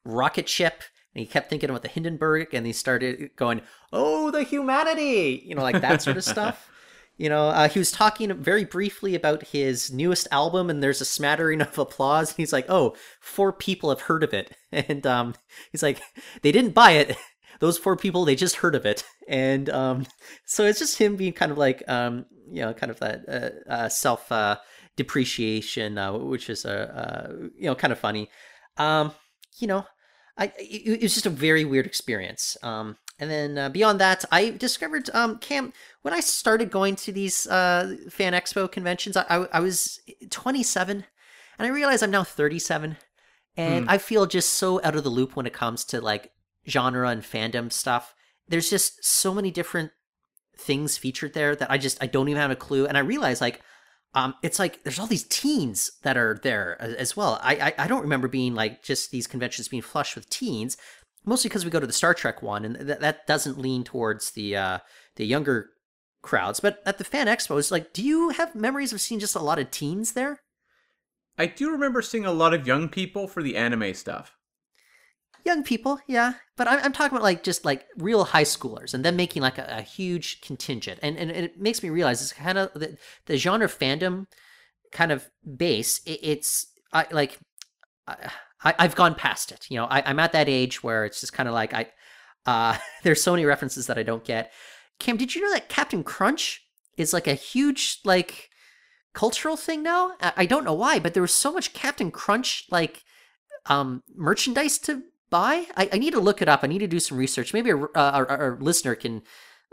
rocket 0.05 0.48
ship, 0.48 0.82
and 1.14 1.20
he 1.20 1.26
kept 1.26 1.50
thinking 1.50 1.70
about 1.70 1.82
the 1.82 1.88
Hindenburg, 1.88 2.54
and 2.54 2.66
he 2.66 2.72
started 2.72 3.30
going, 3.36 3.62
"Oh, 3.92 4.30
the 4.30 4.42
humanity," 4.42 5.42
you 5.44 5.54
know, 5.54 5.62
like 5.62 5.80
that 5.80 6.02
sort 6.02 6.16
of 6.16 6.24
stuff. 6.24 6.68
You 7.18 7.28
know, 7.28 7.50
uh, 7.50 7.68
he 7.68 7.78
was 7.78 7.92
talking 7.92 8.32
very 8.42 8.64
briefly 8.64 9.14
about 9.14 9.46
his 9.48 9.92
newest 9.92 10.26
album, 10.32 10.70
and 10.70 10.82
there's 10.82 11.02
a 11.02 11.04
smattering 11.04 11.60
of 11.60 11.78
applause. 11.78 12.30
And 12.30 12.38
he's 12.38 12.54
like, 12.54 12.66
"Oh, 12.70 12.96
four 13.20 13.52
people 13.52 13.90
have 13.90 14.00
heard 14.00 14.24
of 14.24 14.32
it," 14.32 14.56
and 14.72 15.06
um, 15.06 15.34
he's 15.70 15.82
like, 15.82 16.00
"They 16.40 16.52
didn't 16.52 16.72
buy 16.72 16.92
it. 16.92 17.16
Those 17.60 17.78
four 17.78 17.96
people, 17.96 18.24
they 18.24 18.34
just 18.34 18.56
heard 18.56 18.74
of 18.74 18.86
it." 18.86 19.04
And 19.28 19.68
um, 19.70 20.06
so 20.46 20.64
it's 20.64 20.78
just 20.78 20.98
him 20.98 21.16
being 21.16 21.34
kind 21.34 21.52
of 21.52 21.58
like, 21.58 21.82
um, 21.86 22.24
you 22.50 22.62
know, 22.62 22.72
kind 22.72 22.90
of 22.90 22.98
that 23.00 23.28
uh, 23.28 23.70
uh, 23.70 23.88
self 23.88 24.32
uh, 24.32 24.56
depreciation, 24.96 25.98
uh, 25.98 26.14
which 26.14 26.48
is 26.50 26.64
a 26.64 26.96
uh, 26.96 27.32
you 27.56 27.66
know 27.66 27.74
kind 27.74 27.92
of 27.92 27.98
funny. 27.98 28.30
Um, 28.78 29.12
you 29.58 29.66
know, 29.66 29.86
I 30.37 30.47
it, 30.59 30.87
it 30.87 31.03
was 31.03 31.14
just 31.14 31.26
a 31.26 31.30
very 31.30 31.64
weird 31.64 31.87
experience. 31.87 32.57
Um, 32.62 32.97
and 33.18 33.30
then 33.30 33.59
uh, 33.59 33.68
beyond 33.68 34.01
that, 34.01 34.24
I 34.33 34.51
discovered 34.51 35.09
um, 35.14 35.39
Cam 35.39 35.72
when 36.03 36.12
I 36.14 36.20
started 36.20 36.70
going 36.70 36.97
to 36.97 37.12
these 37.12 37.47
uh, 37.47 37.97
fan 38.11 38.33
expo 38.33 38.70
conventions. 38.70 39.16
I, 39.16 39.24
I, 39.28 39.47
I 39.53 39.61
was 39.61 40.01
27, 40.30 41.05
and 41.59 41.66
I 41.66 41.70
realized 41.70 42.03
I'm 42.03 42.11
now 42.11 42.24
37, 42.24 42.97
and 43.57 43.89
I 43.89 43.99
feel 43.99 44.26
just 44.26 44.55
so 44.55 44.80
out 44.83 44.97
of 44.97 45.05
the 45.05 45.11
loop 45.11 45.37
when 45.37 45.47
it 45.47 45.53
comes 45.53 45.85
to 45.87 46.01
like 46.01 46.33
genre 46.68 47.09
and 47.09 47.22
fandom 47.22 47.70
stuff. 47.70 48.14
There's 48.49 48.70
just 48.70 49.05
so 49.05 49.33
many 49.35 49.51
different 49.51 49.93
things 50.57 50.97
featured 50.97 51.35
there 51.35 51.55
that 51.57 51.70
I 51.70 51.78
just 51.78 52.03
I 52.03 52.07
don't 52.07 52.28
even 52.28 52.41
have 52.41 52.51
a 52.51 52.57
clue. 52.57 52.87
And 52.87 52.97
I 52.97 53.01
realize 53.01 53.41
like 53.41 53.61
um 54.14 54.34
it's 54.42 54.58
like 54.58 54.82
there's 54.84 54.98
all 54.98 55.06
these 55.06 55.24
teens 55.24 55.90
that 56.02 56.16
are 56.16 56.38
there 56.42 56.80
as 56.80 57.16
well. 57.16 57.38
I 57.42 57.54
I, 57.78 57.84
I 57.84 57.88
don't 57.88 58.02
remember 58.02 58.28
being 58.28 58.54
like 58.54 58.82
just 58.82 59.10
these 59.10 59.26
conventions 59.26 59.68
being 59.68 59.82
flush 59.82 60.14
with 60.14 60.28
teens. 60.28 60.76
Mostly 61.24 61.48
because 61.48 61.64
we 61.64 61.70
go 61.70 61.78
to 61.78 61.86
the 61.86 61.92
Star 61.92 62.14
Trek 62.14 62.42
one, 62.42 62.64
and 62.64 62.74
th- 62.74 62.98
that 62.98 63.28
doesn't 63.28 63.56
lean 63.56 63.84
towards 63.84 64.32
the 64.32 64.56
uh, 64.56 64.78
the 65.14 65.24
younger 65.24 65.70
crowds. 66.22 66.58
But 66.58 66.82
at 66.84 66.98
the 66.98 67.04
fan 67.04 67.28
expos, 67.28 67.70
like, 67.70 67.92
do 67.92 68.02
you 68.02 68.30
have 68.30 68.56
memories 68.56 68.92
of 68.92 69.00
seeing 69.00 69.20
just 69.20 69.36
a 69.36 69.40
lot 69.40 69.60
of 69.60 69.70
teens 69.70 70.14
there? 70.14 70.40
I 71.38 71.46
do 71.46 71.70
remember 71.70 72.02
seeing 72.02 72.24
a 72.24 72.32
lot 72.32 72.54
of 72.54 72.66
young 72.66 72.88
people 72.88 73.28
for 73.28 73.42
the 73.42 73.56
anime 73.56 73.94
stuff. 73.94 74.36
Young 75.45 75.64
people, 75.64 75.99
yeah, 76.07 76.34
but 76.57 76.68
I'm, 76.68 76.78
I'm 76.84 76.93
talking 76.93 77.16
about 77.16 77.24
like 77.24 77.43
just 77.43 77.64
like 77.64 77.86
real 77.97 78.24
high 78.24 78.45
schoolers, 78.45 78.95
and 78.95 79.05
them 79.05 79.16
making 79.16 79.43
like 79.43 79.59
a, 79.59 79.66
a 79.68 79.82
huge 79.82 80.40
contingent, 80.40 81.01
and, 81.03 81.16
and 81.18 81.30
it 81.30 81.61
makes 81.61 81.82
me 81.82 81.90
realize 81.90 82.22
it's 82.22 82.32
kind 82.32 82.59
of 82.59 82.72
the, 82.74 82.97
the 83.26 83.36
genre 83.36 83.66
fandom 83.66 84.26
kind 84.93 85.11
of 85.11 85.28
base. 85.57 86.01
It, 86.07 86.20
it's 86.22 86.66
I 86.93 87.07
like 87.11 87.38
I, 88.07 88.74
I've 88.78 88.95
gone 88.95 89.14
past 89.14 89.51
it. 89.53 89.66
You 89.68 89.78
know, 89.78 89.86
I, 89.86 90.03
I'm 90.07 90.20
at 90.20 90.32
that 90.32 90.49
age 90.49 90.82
where 90.82 91.05
it's 91.05 91.20
just 91.20 91.32
kind 91.32 91.49
of 91.49 91.55
like 91.55 91.74
I 91.74 91.88
uh 92.47 92.76
there's 93.03 93.22
so 93.22 93.32
many 93.32 93.45
references 93.45 93.86
that 93.86 93.99
I 93.99 94.03
don't 94.03 94.24
get. 94.24 94.53
Cam, 94.99 95.16
did 95.16 95.34
you 95.34 95.43
know 95.43 95.53
that 95.53 95.68
Captain 95.68 96.05
Crunch 96.05 96.64
is 96.97 97.12
like 97.12 97.26
a 97.26 97.34
huge 97.34 97.99
like 98.05 98.51
cultural 99.14 99.57
thing 99.57 99.82
now? 99.82 100.12
I, 100.20 100.32
I 100.38 100.47
don't 100.47 100.64
know 100.64 100.74
why, 100.74 100.99
but 100.99 101.14
there 101.14 101.22
was 101.22 101.34
so 101.34 101.53
much 101.53 101.72
Captain 101.72 102.11
Crunch 102.11 102.66
like 102.70 103.03
um 103.66 104.03
merchandise 104.14 104.78
to 104.78 105.03
buy. 105.33 105.66
I, 105.76 105.89
I 105.95 105.99
need 105.99 106.12
to 106.12 106.20
look 106.20 106.41
it 106.43 106.49
up. 106.49 106.61
I 106.62 106.68
need 106.68 106.78
to 106.80 106.87
do 106.87 107.01
some 107.01 107.18
research. 107.18 107.53
Maybe 107.53 107.70
a, 107.70 107.76
uh, 107.76 107.89
our, 107.95 108.26
our 108.30 108.59
listener 108.61 108.95
can 108.95 109.22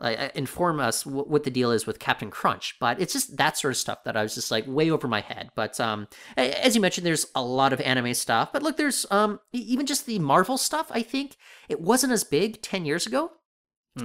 uh, 0.01 0.29
inform 0.33 0.79
us 0.79 1.03
w- 1.03 1.25
what 1.25 1.43
the 1.43 1.51
deal 1.51 1.71
is 1.71 1.85
with 1.85 1.99
Captain 1.99 2.31
Crunch. 2.31 2.77
But 2.79 2.99
it's 3.01 3.13
just 3.13 3.37
that 3.37 3.57
sort 3.57 3.73
of 3.73 3.77
stuff 3.77 4.03
that 4.05 4.17
I 4.17 4.23
was 4.23 4.33
just 4.33 4.49
like 4.49 4.65
way 4.65 4.89
over 4.89 5.07
my 5.07 5.21
head. 5.21 5.51
But 5.55 5.79
um, 5.79 6.07
as 6.37 6.73
you 6.75 6.81
mentioned, 6.81 7.05
there's 7.05 7.27
a 7.35 7.43
lot 7.43 7.73
of 7.73 7.81
anime 7.81 8.13
stuff. 8.15 8.51
But 8.53 8.63
look, 8.63 8.77
there's 8.77 9.05
um 9.11 9.39
even 9.51 9.85
just 9.85 10.05
the 10.05 10.19
Marvel 10.19 10.57
stuff. 10.57 10.87
I 10.89 11.03
think 11.03 11.35
it 11.67 11.81
wasn't 11.81 12.13
as 12.13 12.23
big 12.23 12.61
ten 12.61 12.85
years 12.85 13.05
ago. 13.05 13.31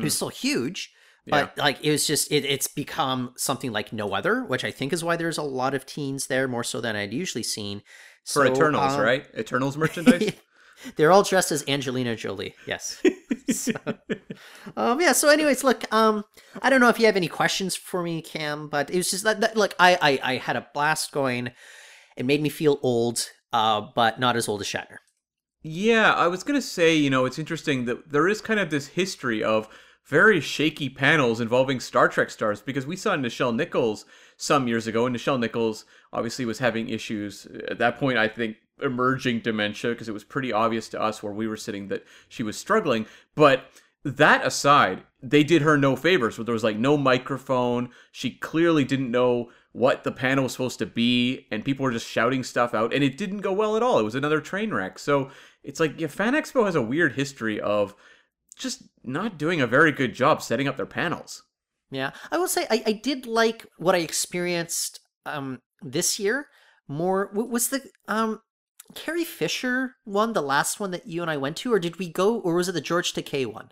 It 0.00 0.04
was 0.04 0.16
still 0.16 0.30
huge. 0.30 0.92
But 1.30 1.56
like 1.56 1.78
it 1.82 1.90
was 1.90 2.06
just 2.06 2.30
it, 2.30 2.44
it's 2.44 2.68
become 2.68 3.32
something 3.36 3.72
like 3.72 3.92
no 3.92 4.12
other, 4.12 4.44
which 4.44 4.64
I 4.64 4.70
think 4.70 4.92
is 4.92 5.02
why 5.04 5.16
there's 5.16 5.38
a 5.38 5.42
lot 5.42 5.74
of 5.74 5.86
teens 5.86 6.26
there 6.26 6.46
more 6.48 6.64
so 6.64 6.80
than 6.80 6.96
I'd 6.96 7.12
usually 7.14 7.44
seen. 7.44 7.82
For 8.26 8.44
So, 8.46 8.52
Eternals, 8.52 8.94
um, 8.94 9.00
right? 9.00 9.26
Eternals 9.38 9.76
merchandise? 9.84 10.32
They're 10.96 11.12
all 11.12 11.22
dressed 11.22 11.52
as 11.52 11.64
Angelina 11.68 12.16
Jolie. 12.16 12.54
Yes. 12.66 13.02
So, 13.50 13.72
um. 14.74 15.02
Yeah. 15.02 15.12
So, 15.12 15.28
anyways, 15.28 15.62
look. 15.62 15.84
Um. 15.92 16.24
I 16.62 16.70
don't 16.70 16.80
know 16.80 16.88
if 16.88 16.98
you 16.98 17.04
have 17.04 17.16
any 17.16 17.28
questions 17.28 17.76
for 17.76 18.02
me, 18.02 18.22
Cam, 18.22 18.68
but 18.68 18.88
it 18.88 18.96
was 18.96 19.10
just 19.10 19.22
that. 19.24 19.42
that 19.42 19.54
look, 19.54 19.74
I, 19.78 19.98
I 20.00 20.32
I 20.32 20.36
had 20.38 20.56
a 20.56 20.66
blast 20.72 21.12
going. 21.12 21.50
It 22.16 22.24
made 22.24 22.40
me 22.40 22.48
feel 22.48 22.78
old, 22.82 23.28
uh, 23.52 23.82
but 23.94 24.18
not 24.18 24.36
as 24.36 24.48
old 24.48 24.62
as 24.62 24.66
Shatner. 24.66 24.96
Yeah, 25.62 26.14
I 26.14 26.26
was 26.28 26.42
gonna 26.42 26.62
say, 26.62 26.94
you 26.94 27.10
know, 27.10 27.26
it's 27.26 27.38
interesting 27.38 27.84
that 27.84 28.10
there 28.10 28.28
is 28.28 28.40
kind 28.40 28.58
of 28.58 28.70
this 28.70 28.88
history 28.88 29.44
of 29.44 29.68
very 30.06 30.40
shaky 30.40 30.88
panels 30.88 31.40
involving 31.40 31.80
Star 31.80 32.08
Trek 32.08 32.30
stars 32.30 32.60
because 32.60 32.86
we 32.86 32.96
saw 32.96 33.16
Nichelle 33.16 33.54
Nichols 33.54 34.04
some 34.36 34.68
years 34.68 34.86
ago, 34.86 35.06
and 35.06 35.14
Nichelle 35.14 35.40
Nichols 35.40 35.84
obviously 36.12 36.44
was 36.44 36.58
having 36.58 36.88
issues 36.88 37.46
at 37.68 37.78
that 37.78 37.98
point. 37.98 38.18
I 38.18 38.28
think 38.28 38.56
emerging 38.82 39.40
dementia 39.40 39.92
because 39.92 40.08
it 40.08 40.12
was 40.14 40.24
pretty 40.24 40.52
obvious 40.52 40.88
to 40.90 41.00
us 41.00 41.22
where 41.22 41.32
we 41.32 41.46
were 41.46 41.56
sitting 41.56 41.88
that 41.88 42.04
she 42.28 42.42
was 42.42 42.56
struggling. 42.56 43.06
But 43.34 43.66
that 44.04 44.46
aside, 44.46 45.02
they 45.22 45.42
did 45.44 45.62
her 45.62 45.78
no 45.78 45.96
favors. 45.96 46.36
Where 46.36 46.44
there 46.44 46.52
was 46.52 46.64
like 46.64 46.76
no 46.76 46.96
microphone. 46.96 47.90
She 48.12 48.30
clearly 48.32 48.84
didn't 48.84 49.10
know 49.10 49.50
what 49.72 50.04
the 50.04 50.12
panel 50.12 50.44
was 50.44 50.52
supposed 50.52 50.78
to 50.78 50.86
be, 50.86 51.46
and 51.50 51.64
people 51.64 51.82
were 51.84 51.90
just 51.90 52.06
shouting 52.06 52.44
stuff 52.44 52.74
out, 52.74 52.94
and 52.94 53.02
it 53.02 53.16
didn't 53.18 53.38
go 53.38 53.52
well 53.52 53.76
at 53.76 53.82
all. 53.82 53.98
It 53.98 54.04
was 54.04 54.14
another 54.14 54.40
train 54.40 54.72
wreck. 54.72 54.98
So 54.98 55.30
it's 55.62 55.80
like 55.80 55.98
yeah, 56.00 56.06
Fan 56.06 56.34
Expo 56.34 56.64
has 56.66 56.74
a 56.74 56.82
weird 56.82 57.14
history 57.14 57.60
of 57.60 57.94
just 58.56 58.84
not 59.02 59.38
doing 59.38 59.60
a 59.60 59.66
very 59.66 59.90
good 59.90 60.14
job 60.14 60.42
setting 60.42 60.68
up 60.68 60.76
their 60.76 60.86
panels. 60.86 61.42
Yeah, 61.90 62.10
I 62.30 62.38
will 62.38 62.48
say 62.48 62.66
I, 62.70 62.82
I 62.86 62.92
did 62.92 63.26
like 63.26 63.66
what 63.78 63.94
I 63.94 63.98
experienced 63.98 65.00
um 65.26 65.60
this 65.82 66.18
year 66.18 66.48
more. 66.86 67.28
w- 67.32 67.48
Was 67.50 67.68
the 67.68 67.82
um 68.06 68.40
Carrie 68.94 69.24
Fisher 69.24 69.96
one 70.04 70.32
the 70.32 70.42
last 70.42 70.78
one 70.80 70.90
that 70.92 71.06
you 71.06 71.22
and 71.22 71.30
I 71.30 71.36
went 71.36 71.56
to, 71.58 71.72
or 71.72 71.78
did 71.78 71.98
we 71.98 72.08
go, 72.08 72.38
or 72.38 72.54
was 72.54 72.68
it 72.68 72.72
the 72.72 72.80
George 72.80 73.12
Takei 73.12 73.46
one? 73.46 73.70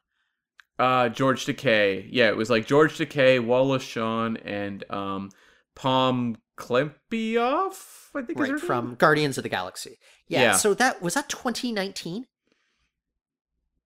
Uh, 0.79 1.09
George 1.09 1.47
Takei. 1.47 2.09
Yeah, 2.11 2.29
it 2.29 2.37
was 2.37 2.51
like 2.51 2.67
George 2.67 2.97
Takei, 2.99 3.45
Wallace 3.45 3.83
Shawn, 3.83 4.37
and 4.39 4.83
um, 4.91 5.31
Pom 5.75 6.37
Klementieff. 6.59 8.11
I 8.15 8.23
think 8.23 8.39
Right 8.39 8.51
name? 8.51 8.59
from 8.59 8.95
Guardians 8.97 9.39
of 9.39 9.43
the 9.43 9.49
Galaxy. 9.49 9.99
Yeah, 10.29 10.41
Yeah. 10.43 10.53
So 10.57 10.75
that 10.75 11.01
was 11.01 11.15
that 11.15 11.29
2019. 11.29 12.27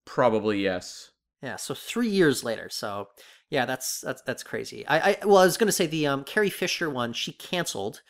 probably 0.05 0.61
yes. 0.63 1.11
Yeah, 1.43 1.57
so 1.57 1.75
three 1.75 2.09
years 2.09 2.43
later. 2.45 2.69
So 2.71 3.09
yeah, 3.51 3.67
that's 3.67 4.01
that's 4.01 4.23
that's 4.23 4.43
crazy. 4.43 4.87
I, 4.87 5.11
I 5.11 5.19
well, 5.25 5.39
I 5.39 5.45
was 5.45 5.57
gonna 5.57 5.73
say 5.73 5.87
the 5.87 6.07
um 6.07 6.25
Carrie 6.25 6.51
Fisher 6.51 6.89
one 6.89 7.13
she 7.13 7.33
canceled, 7.33 8.03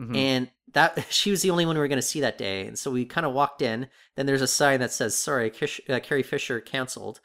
Mhm. 0.00 0.16
and 0.16 0.50
that 0.72 1.06
she 1.10 1.30
was 1.30 1.42
the 1.42 1.50
only 1.50 1.66
one 1.66 1.76
we 1.76 1.80
were 1.80 1.88
gonna 1.88 2.02
see 2.02 2.20
that 2.20 2.38
day, 2.38 2.66
and 2.66 2.78
so 2.78 2.90
we 2.90 3.04
kind 3.04 3.26
of 3.26 3.32
walked 3.32 3.62
in. 3.62 3.88
Then 4.16 4.26
there's 4.26 4.42
a 4.42 4.46
sign 4.46 4.80
that 4.80 4.92
says 4.92 5.16
sorry, 5.16 5.50
Kish, 5.50 5.80
uh, 5.88 6.00
Carrie 6.00 6.22
Fisher 6.22 6.60
canceled. 6.60 7.20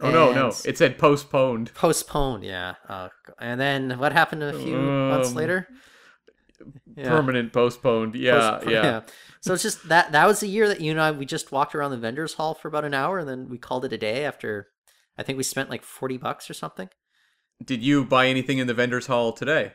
Oh 0.00 0.10
no, 0.10 0.32
no, 0.32 0.48
it 0.64 0.76
said 0.78 0.98
postponed. 0.98 1.72
postponed. 1.74 2.42
Yeah, 2.44 2.74
uh, 2.88 3.08
and 3.38 3.60
then 3.60 3.98
what 3.98 4.12
happened 4.12 4.42
a 4.42 4.52
few 4.58 4.76
months 4.76 5.28
Um, 5.30 5.34
later? 5.34 5.68
Yeah. 6.96 7.08
Permanent 7.10 7.52
postponed. 7.52 8.14
Yeah, 8.14 8.58
Post- 8.58 8.68
yeah. 8.70 9.00
So 9.40 9.52
it's 9.54 9.62
just 9.62 9.88
that 9.88 10.12
that 10.12 10.26
was 10.26 10.40
the 10.40 10.48
year 10.48 10.68
that 10.68 10.80
you 10.80 10.90
and 10.90 11.00
I 11.00 11.10
we 11.10 11.26
just 11.26 11.52
walked 11.52 11.74
around 11.74 11.90
the 11.90 11.96
vendors 11.98 12.34
hall 12.34 12.54
for 12.54 12.68
about 12.68 12.84
an 12.84 12.94
hour, 12.94 13.18
and 13.18 13.28
then 13.28 13.48
we 13.48 13.58
called 13.58 13.84
it 13.84 13.92
a 13.92 13.98
day 13.98 14.24
after. 14.24 14.68
I 15.18 15.22
think 15.22 15.36
we 15.36 15.42
spent 15.44 15.70
like 15.70 15.82
forty 15.84 16.16
bucks 16.16 16.48
or 16.50 16.54
something. 16.54 16.88
Did 17.64 17.82
you 17.82 18.04
buy 18.04 18.26
anything 18.28 18.58
in 18.58 18.66
the 18.66 18.74
vendors 18.74 19.06
hall 19.06 19.32
today? 19.32 19.72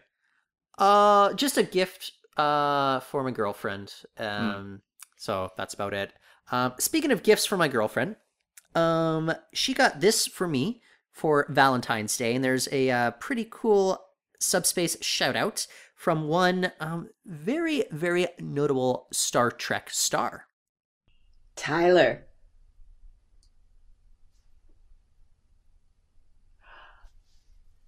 Uh, 0.78 1.34
just 1.34 1.58
a 1.58 1.64
gift 1.64 2.12
uh 2.40 3.00
for 3.02 3.24
my 3.24 3.32
girlfriend. 3.32 3.94
Hmm. 4.18 4.24
Um, 4.24 4.82
so 5.18 5.50
that's 5.58 5.74
about 5.74 5.94
it. 5.94 6.14
Um, 6.52 6.74
speaking 6.80 7.12
of 7.12 7.24
gifts 7.24 7.46
for 7.46 7.58
my 7.58 7.68
girlfriend, 7.68 8.16
um, 8.74 9.34
she 9.54 9.74
got 9.74 10.00
this 10.00 10.26
for 10.26 10.48
me 10.48 10.82
for 11.12 11.46
Valentine's 11.50 12.16
Day, 12.16 12.34
and 12.36 12.44
there's 12.44 12.70
a 12.72 12.90
uh, 12.90 13.12
pretty 13.12 13.48
cool 13.50 14.00
subspace 14.40 14.96
shout 15.02 15.36
out 15.36 15.68
from 15.96 16.30
one 16.30 16.72
um 16.80 17.10
very 17.26 17.84
very 17.92 18.26
notable 18.40 19.08
Star 19.12 19.52
Trek 19.52 19.90
star. 19.90 20.46
Tyler. 21.58 22.26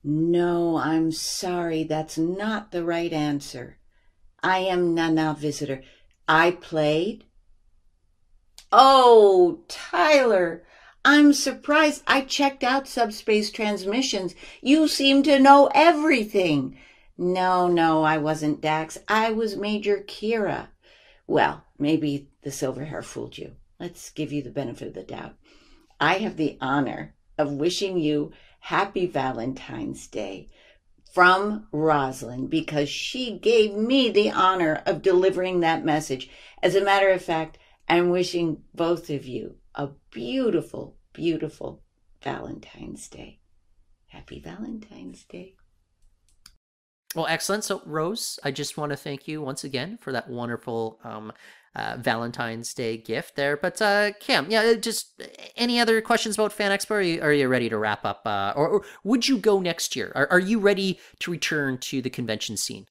No, 0.04 0.78
I'm 0.78 1.12
sorry. 1.12 1.84
That's 1.84 2.18
not 2.18 2.72
the 2.72 2.84
right 2.84 3.14
answer. 3.14 3.78
I 4.44 4.60
am 4.60 4.96
Nana 4.96 5.36
Visitor. 5.38 5.84
I 6.28 6.52
played 6.52 7.26
Oh, 8.72 9.60
Tyler, 9.68 10.64
I'm 11.04 11.34
surprised. 11.34 12.04
I 12.08 12.22
checked 12.22 12.64
out 12.64 12.88
subspace 12.88 13.52
transmissions. 13.52 14.34
You 14.62 14.88
seem 14.88 15.24
to 15.24 15.40
know 15.40 15.70
everything. 15.76 16.78
No, 17.18 17.68
no, 17.68 18.04
I 18.04 18.18
wasn't 18.18 18.62
Dax. 18.62 18.98
I 19.08 19.32
was 19.32 19.58
Major 19.58 19.98
Kira. 20.08 20.68
Well, 21.28 21.66
maybe 21.78 22.30
the 22.44 22.52
silver 22.52 22.86
hair 22.86 23.02
fooled 23.02 23.38
you. 23.38 23.56
Let's 23.80 24.10
give 24.10 24.32
you 24.32 24.42
the 24.42 24.52
benefit 24.52 24.88
of 24.88 24.94
the 24.94 25.04
doubt. 25.04 25.36
I 26.00 26.16
have 26.16 26.38
the 26.38 26.58
honor 26.62 27.14
of 27.38 27.52
wishing 27.52 27.98
you 27.98 28.32
happy 28.62 29.06
Valentine's 29.06 30.08
Day 30.08 30.50
from 31.12 31.68
Rosalind 31.72 32.50
because 32.50 32.90
she 32.90 33.38
gave 33.38 33.74
me 33.74 34.10
the 34.10 34.32
honor 34.32 34.82
of 34.86 35.02
delivering 35.02 35.60
that 35.60 35.84
message. 35.84 36.30
As 36.64 36.76
a 36.76 36.84
matter 36.84 37.10
of 37.10 37.22
fact, 37.22 37.58
I'm 37.88 38.10
wishing 38.10 38.64
both 38.74 39.10
of 39.10 39.26
you 39.26 39.56
a 39.76 39.90
beautiful, 40.12 40.98
beautiful 41.14 41.84
Valentine's 42.24 43.08
Day. 43.08 43.40
Happy 44.08 44.40
Valentine's 44.40 45.24
Day. 45.26 45.56
Well, 47.16 47.28
excellent. 47.28 47.66
So, 47.66 47.82
Rose, 47.86 48.40
I 48.44 48.52
just 48.52 48.78
want 48.78 48.92
to 48.92 48.96
thank 48.96 49.28
you 49.28 49.42
once 49.42 49.66
again 49.66 49.98
for 50.02 50.14
that 50.14 50.30
wonderful 50.30 51.00
um, 51.04 51.34
uh, 51.76 51.98
Valentine's 52.00 52.74
Day 52.74 52.98
gift 52.98 53.36
there. 53.36 53.56
But 53.58 53.82
uh, 53.82 54.12
Cam, 54.20 54.50
yeah, 54.50 54.74
just 54.74 55.22
any 55.56 55.80
other 55.80 56.02
questions 56.02 56.36
about 56.36 56.52
Fan 56.54 56.72
Expo? 56.72 56.92
Are 56.92 57.02
you, 57.02 57.22
are 57.22 57.34
you 57.34 57.48
ready 57.48 57.70
to 57.70 57.78
wrap 57.78 58.06
up? 58.06 58.22
Uh, 58.26 58.54
or, 58.56 58.68
or 58.68 58.86
would 59.04 59.28
you 59.28 59.38
go 59.38 59.60
next 59.60 59.96
year? 59.96 60.12
Are, 60.16 60.28
are 60.32 60.40
you 60.40 60.60
ready 60.60 61.00
to 61.20 61.32
return 61.32 61.78
to 61.80 62.02
the 62.02 62.10
convention 62.10 62.58
scene? 62.58 62.88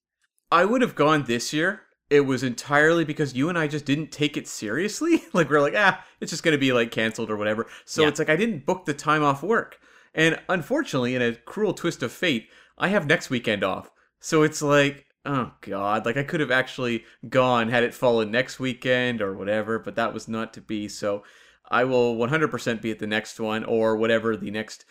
I 0.51 0.64
would 0.64 0.81
have 0.83 0.95
gone 0.95 1.24
this 1.24 1.53
year. 1.53 1.83
It 2.09 2.22
was 2.26 2.43
entirely 2.43 3.05
because 3.05 3.35
you 3.35 3.49
and 3.49 3.57
I 3.57 3.68
just 3.68 3.85
didn't 3.85 4.11
take 4.11 4.37
it 4.37 4.49
seriously. 4.49 5.22
like 5.33 5.49
we're 5.49 5.61
like, 5.61 5.74
ah, 5.76 6.05
it's 6.20 6.31
just 6.31 6.43
gonna 6.43 6.59
be 6.59 6.72
like 6.72 6.91
canceled 6.91 7.31
or 7.31 7.37
whatever. 7.37 7.66
So 7.85 8.03
Yeah. 8.03 8.09
it's 8.09 8.18
like 8.18 8.31
I 8.31 8.37
didn't 8.37 8.66
book 8.66 8.85
the 8.85 8.95
time 8.95 9.22
off 9.22 9.43
work. 9.43 9.78
And 10.12 10.41
unfortunately, 10.49 11.14
in 11.14 11.22
a 11.22 11.35
cruel 11.37 11.72
twist 11.72 12.03
of 12.03 12.11
fate, 12.11 12.49
I 12.76 12.89
have 12.89 13.07
next 13.07 13.31
weekend 13.31 13.62
off. 13.62 13.91
So 14.18 14.43
it's 14.43 14.61
like, 14.61 15.07
oh 15.25 15.53
god, 15.61 16.07
like 16.07 16.16
I 16.16 16.23
could 16.23 16.41
have 16.41 16.51
actually 16.51 17.05
gone 17.29 17.68
had 17.68 17.85
it 17.85 17.95
fallen 17.95 18.31
next 18.31 18.59
weekend 18.59 19.21
or 19.21 19.35
whatever, 19.35 19.79
but 19.79 19.97
that 19.97 20.14
was 20.14 20.29
not 20.29 20.53
to 20.55 20.61
be. 20.61 20.89
So 20.89 21.23
I 21.71 21.85
will 21.85 22.16
100% 22.16 22.83
be 22.83 22.91
at 22.91 22.99
the 22.99 23.07
next 23.07 23.39
one 23.39 23.64
or 23.64 23.97
whatever 23.97 24.37
the 24.37 24.51
next 24.51 24.85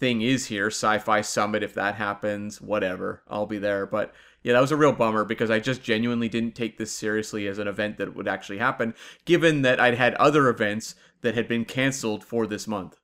thing 0.00 0.22
is 0.22 0.46
here, 0.46 0.66
Sci-Fi 0.66 1.20
Summit 1.20 1.62
if 1.62 1.74
that 1.74 1.94
happens, 1.94 2.60
whatever. 2.60 3.22
I'll 3.28 3.46
be 3.46 3.58
there, 3.58 3.86
but 3.86 4.12
yeah, 4.42 4.52
that 4.54 4.60
was 4.60 4.72
a 4.72 4.76
real 4.76 4.92
bummer 4.92 5.24
because 5.24 5.50
I 5.50 5.60
just 5.60 5.82
genuinely 5.82 6.28
didn't 6.28 6.54
take 6.54 6.76
this 6.76 6.92
seriously 6.92 7.46
as 7.46 7.58
an 7.58 7.68
event 7.68 7.98
that 7.98 8.14
would 8.14 8.28
actually 8.28 8.58
happen, 8.58 8.94
given 9.24 9.62
that 9.62 9.80
I'd 9.80 9.94
had 9.94 10.14
other 10.14 10.48
events 10.48 10.94
that 11.22 11.34
had 11.34 11.48
been 11.48 11.64
canceled 11.64 12.24
for 12.24 12.46
this 12.46 12.66
month. 12.66 12.98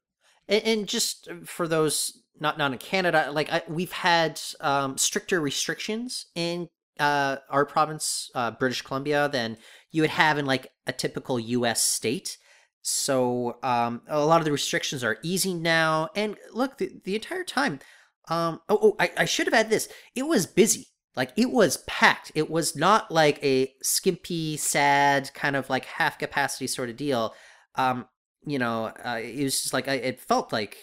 And, 0.49 0.62
and 0.64 0.87
just 0.87 1.28
for 1.45 1.68
those 1.68 2.20
not 2.39 2.59
not 2.59 2.72
in 2.72 2.78
Canada, 2.78 3.31
like 3.33 3.53
I, 3.53 3.62
we've 3.68 3.93
had 3.93 4.41
um, 4.61 4.97
stricter 4.97 5.41
restrictions 5.41 6.26
in 6.35 6.68
uh, 6.99 7.37
our 7.49 7.64
province, 7.64 8.31
uh, 8.35 8.51
British 8.53 8.83
Columbia, 8.83 9.28
than 9.28 9.57
you 9.91 10.03
would 10.03 10.11
have 10.11 10.39
in 10.39 10.47
like 10.47 10.68
a 10.87 10.93
typical 10.93 11.41
U.S. 11.41 11.83
state. 11.83 12.37
So 12.83 13.59
um, 13.62 14.03
a 14.09 14.24
lot 14.24 14.41
of 14.41 14.45
the 14.45 14.53
restrictions 14.53 15.05
are 15.05 15.18
easing 15.22 15.62
now. 15.62 16.09
And 16.14 16.37
look, 16.53 16.78
the, 16.78 16.91
the 17.05 17.14
entire 17.14 17.45
time, 17.45 17.81
um, 18.28 18.61
oh, 18.68 18.78
oh 18.83 18.97
I, 18.99 19.11
I 19.18 19.24
should 19.24 19.47
have 19.47 19.55
had 19.55 19.70
this. 19.70 19.89
It 20.14 20.22
was 20.22 20.47
busy. 20.47 20.87
Like 21.16 21.33
it 21.37 21.51
was 21.51 21.78
packed. 21.87 22.33
It 22.35 22.49
was 22.49 22.76
not 22.76 23.11
like 23.11 23.43
a 23.43 23.74
skimpy, 23.83 24.57
sad 24.57 25.33
kind 25.35 25.57
of 25.57 25.68
like 25.68 25.85
half 25.85 26.18
capacity 26.18 26.66
sort 26.66 26.89
of 26.89 26.97
deal. 26.97 27.35
Um, 27.74 28.07
you 28.47 28.59
know, 28.59 28.87
uh, 29.05 29.20
it 29.22 29.43
was 29.43 29.61
just 29.61 29.74
like 29.74 29.89
I, 29.89 29.95
it 29.95 30.20
felt 30.20 30.53
like 30.53 30.78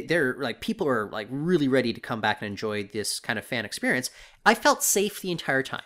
they're 0.00 0.36
like 0.38 0.60
people 0.60 0.88
are 0.88 1.08
like 1.10 1.28
really 1.30 1.68
ready 1.68 1.92
to 1.92 2.00
come 2.00 2.20
back 2.20 2.40
and 2.40 2.48
enjoy 2.48 2.84
this 2.84 3.20
kind 3.20 3.38
of 3.38 3.44
fan 3.44 3.64
experience. 3.64 4.10
I 4.44 4.54
felt 4.54 4.82
safe 4.82 5.20
the 5.20 5.30
entire 5.30 5.62
time. 5.62 5.82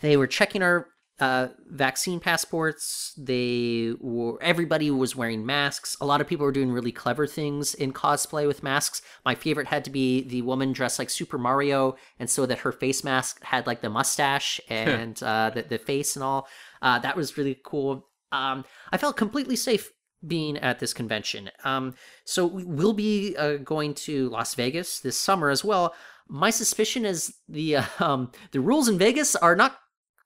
They 0.00 0.16
were 0.16 0.26
checking 0.26 0.62
our 0.62 0.88
uh, 1.20 1.48
vaccine 1.68 2.20
passports. 2.20 3.12
They 3.16 3.92
were 3.98 4.40
everybody 4.40 4.90
was 4.90 5.16
wearing 5.16 5.44
masks. 5.44 5.96
A 6.00 6.06
lot 6.06 6.20
of 6.20 6.28
people 6.28 6.46
were 6.46 6.52
doing 6.52 6.70
really 6.70 6.92
clever 6.92 7.26
things 7.26 7.74
in 7.74 7.92
cosplay 7.92 8.46
with 8.46 8.62
masks. 8.62 9.02
My 9.24 9.34
favorite 9.34 9.66
had 9.66 9.84
to 9.84 9.90
be 9.90 10.22
the 10.22 10.42
woman 10.42 10.72
dressed 10.72 10.98
like 10.98 11.10
Super 11.10 11.38
Mario, 11.38 11.96
and 12.18 12.30
so 12.30 12.46
that 12.46 12.60
her 12.60 12.72
face 12.72 13.02
mask 13.02 13.42
had 13.42 13.66
like 13.66 13.80
the 13.80 13.90
mustache 13.90 14.60
and 14.68 15.20
uh, 15.22 15.50
the 15.54 15.62
the 15.62 15.78
face 15.78 16.14
and 16.14 16.22
all. 16.22 16.46
Uh, 16.80 16.98
that 17.00 17.16
was 17.16 17.36
really 17.36 17.58
cool. 17.64 18.06
Um, 18.30 18.64
I 18.92 18.98
felt 18.98 19.16
completely 19.16 19.56
safe 19.56 19.90
being 20.26 20.56
at 20.58 20.78
this 20.78 20.92
convention. 20.92 21.50
Um, 21.64 21.94
so 22.24 22.46
we 22.46 22.64
will 22.64 22.92
be 22.92 23.36
uh, 23.36 23.56
going 23.56 23.94
to 23.94 24.28
Las 24.30 24.54
Vegas 24.54 25.00
this 25.00 25.16
summer 25.16 25.50
as 25.50 25.64
well. 25.64 25.94
My 26.28 26.50
suspicion 26.50 27.04
is 27.04 27.34
the 27.48 27.76
uh, 27.76 27.84
um, 28.00 28.32
the 28.52 28.60
rules 28.60 28.88
in 28.88 28.98
Vegas 28.98 29.36
are 29.36 29.56
not 29.56 29.78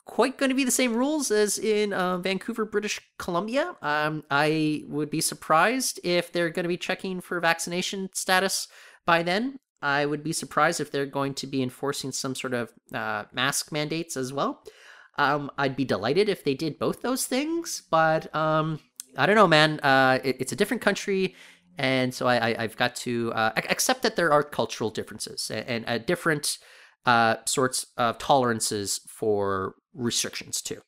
quite 0.04 0.36
going 0.36 0.48
to 0.48 0.54
be 0.54 0.64
the 0.64 0.70
same 0.70 0.94
rules 0.94 1.30
as 1.30 1.58
in 1.58 1.92
uh, 1.92 2.18
Vancouver, 2.18 2.64
British 2.64 3.00
Columbia. 3.18 3.76
Um, 3.82 4.24
I 4.30 4.82
would 4.88 5.10
be 5.10 5.20
surprised 5.20 6.00
if 6.02 6.32
they're 6.32 6.50
going 6.50 6.64
to 6.64 6.68
be 6.68 6.76
checking 6.76 7.20
for 7.20 7.38
vaccination 7.40 8.10
status 8.12 8.66
by 9.06 9.22
then. 9.22 9.58
I 9.80 10.06
would 10.06 10.22
be 10.22 10.32
surprised 10.32 10.80
if 10.80 10.90
they're 10.90 11.06
going 11.06 11.34
to 11.34 11.46
be 11.46 11.62
enforcing 11.62 12.12
some 12.12 12.34
sort 12.34 12.54
of 12.54 12.72
uh, 12.94 13.24
mask 13.32 13.72
mandates 13.72 14.16
as 14.16 14.32
well. 14.32 14.64
Um, 15.18 15.50
I'd 15.58 15.76
be 15.76 15.84
delighted 15.84 16.28
if 16.28 16.44
they 16.44 16.54
did 16.54 16.78
both 16.78 17.02
those 17.02 17.26
things, 17.26 17.82
but 17.90 18.34
um, 18.34 18.80
I 19.16 19.26
don't 19.26 19.36
know, 19.36 19.48
man. 19.48 19.80
Uh, 19.80 20.18
it, 20.22 20.36
it's 20.40 20.52
a 20.52 20.56
different 20.56 20.82
country, 20.82 21.34
and 21.78 22.14
so 22.14 22.26
I, 22.26 22.50
I, 22.50 22.56
I've 22.60 22.76
got 22.76 22.94
to 22.96 23.32
uh, 23.34 23.52
accept 23.56 24.02
that 24.02 24.16
there 24.16 24.32
are 24.32 24.42
cultural 24.42 24.90
differences 24.90 25.50
and, 25.50 25.66
and 25.66 25.88
uh, 25.88 25.98
different 25.98 26.58
uh, 27.06 27.36
sorts 27.44 27.86
of 27.96 28.18
tolerances 28.18 29.00
for 29.08 29.74
restrictions 29.94 30.62
too. 30.62 30.80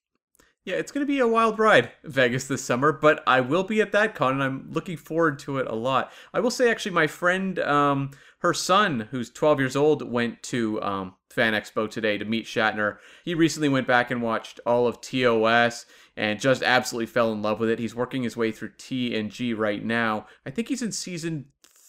Yeah, 0.65 0.77
it's 0.77 0.93
going 0.93 1.07
to 1.07 1.13
be 1.13 1.21
a 1.21 1.29
wild 1.29 1.59
ride, 1.59 1.91
Vegas 2.05 2.47
this 2.47 2.65
summer, 2.65 2.91
but 2.91 3.23
I 3.27 3.43
will 3.43 3.65
be 3.65 3.83
at 3.83 3.93
that 3.93 4.15
con 4.15 4.33
and 4.33 4.43
I'm 4.43 4.71
looking 4.71 4.97
forward 4.97 5.39
to 5.41 5.59
it 5.59 5.67
a 5.67 5.75
lot. 5.75 6.11
I 6.33 6.41
will 6.41 6.51
say, 6.51 6.71
actually, 6.71 6.93
my 6.93 7.07
friend, 7.07 7.59
um, 7.59 8.13
her 8.39 8.55
son, 8.55 9.09
who's 9.11 9.29
12 9.29 9.61
years 9.61 9.77
old, 9.77 10.11
went 10.11 10.43
to 10.45 10.81
um, 10.83 11.17
Fan 11.29 11.53
Expo 11.53 11.91
today 11.91 12.17
to 12.17 12.25
meet 12.25 12.47
Shatner. 12.47 12.97
He 13.27 13.35
recently 13.35 13.69
went 13.69 13.87
back 13.87 14.11
and 14.11 14.23
watched 14.23 14.59
all 14.65 14.87
of 14.87 15.03
TOS 15.03 15.85
and 16.17 16.41
just 16.41 16.63
absolutely 16.63 17.07
fell 17.07 17.33
in 17.33 17.43
love 17.43 17.61
with 17.61 17.69
it. 17.69 17.79
He's 17.79 17.95
working 17.95 18.23
his 18.23 18.37
way 18.37 18.53
through 18.53 18.71
TNG 18.71 19.57
right 19.57 19.85
now. 19.85 20.27
I 20.47 20.51
think 20.51 20.69
he's 20.69 20.83
in 20.83 20.93
season 20.93 21.47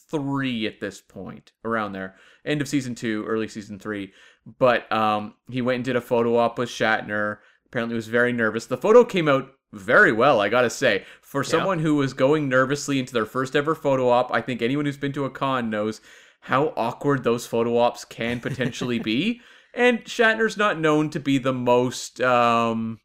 three 0.09 0.65
at 0.65 0.79
this 0.79 1.01
point, 1.01 1.51
around 1.63 1.93
there. 1.93 2.15
End 2.45 2.61
of 2.61 2.67
season 2.67 2.95
two, 2.95 3.25
early 3.25 3.47
season 3.47 3.79
three. 3.79 4.13
But 4.57 4.91
um, 4.91 5.35
he 5.49 5.61
went 5.61 5.77
and 5.77 5.85
did 5.85 5.95
a 5.95 6.01
photo 6.01 6.37
op 6.37 6.57
with 6.57 6.69
Shatner. 6.69 7.37
Apparently, 7.67 7.95
was 7.95 8.07
very 8.07 8.31
nervous. 8.31 8.65
The 8.67 8.77
photo 8.77 9.03
came 9.03 9.27
out 9.27 9.51
very 9.73 10.11
well, 10.11 10.39
I 10.39 10.49
gotta 10.49 10.69
say. 10.69 11.05
For 11.21 11.43
someone 11.43 11.79
who 11.79 11.95
was 11.95 12.13
going 12.13 12.47
nervously 12.47 12.99
into 12.99 13.13
their 13.13 13.25
first 13.25 13.55
ever 13.55 13.75
photo 13.75 14.09
op, 14.09 14.33
I 14.33 14.41
think 14.41 14.61
anyone 14.61 14.85
who's 14.85 14.97
been 14.97 15.11
to 15.13 15.25
a 15.25 15.29
con 15.29 15.69
knows 15.69 16.01
how 16.41 16.73
awkward 16.77 17.23
those 17.23 17.45
photo 17.47 17.77
ops 17.77 18.05
can 18.05 18.39
potentially 18.39 18.99
be. 18.99 19.41
And 19.77 20.05
Shatner's 20.05 20.55
not 20.55 20.79
known 20.79 21.09
to 21.09 21.19
be 21.19 21.37
the 21.37 21.51
most 21.51 22.21
um, 22.21 23.01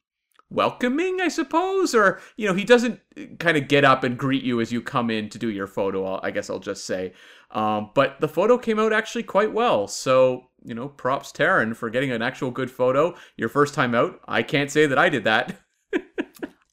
welcoming, 0.51 1.21
I 1.21 1.29
suppose, 1.29 1.95
or 1.95 2.21
you 2.37 2.47
know, 2.47 2.55
he 2.55 2.65
doesn't 2.65 3.01
kind 3.39 3.57
of 3.57 3.69
get 3.69 3.85
up 3.85 4.05
and 4.05 4.19
greet 4.19 4.43
you 4.43 4.61
as 4.61 4.73
you 4.73 4.83
come 4.83 5.11
in 5.11 5.29
to 5.31 5.39
do 5.39 5.49
your 5.51 5.67
photo. 5.67 6.21
I 6.23 6.31
guess 6.31 6.51
I'll 6.51 6.59
just 6.59 6.85
say, 6.85 7.13
um, 7.53 7.91
but 7.95 8.21
the 8.21 8.29
photo 8.29 8.59
came 8.59 8.79
out 8.79 8.93
actually 8.93 9.23
quite 9.23 9.53
well. 9.53 9.87
So 9.89 10.49
you 10.63 10.75
know, 10.75 10.89
props 10.89 11.33
Taryn 11.33 11.75
for 11.75 11.89
getting 11.89 12.11
an 12.11 12.23
actual 12.23 12.51
good 12.51 12.71
photo. 12.71 13.15
Your 13.37 13.49
first 13.49 13.75
time 13.75 13.95
out. 13.95 14.21
I 14.29 14.43
can't 14.43 14.71
say 14.71 14.87
that 14.87 14.99
I 14.99 15.09
did 15.09 15.25
that. 15.25 15.59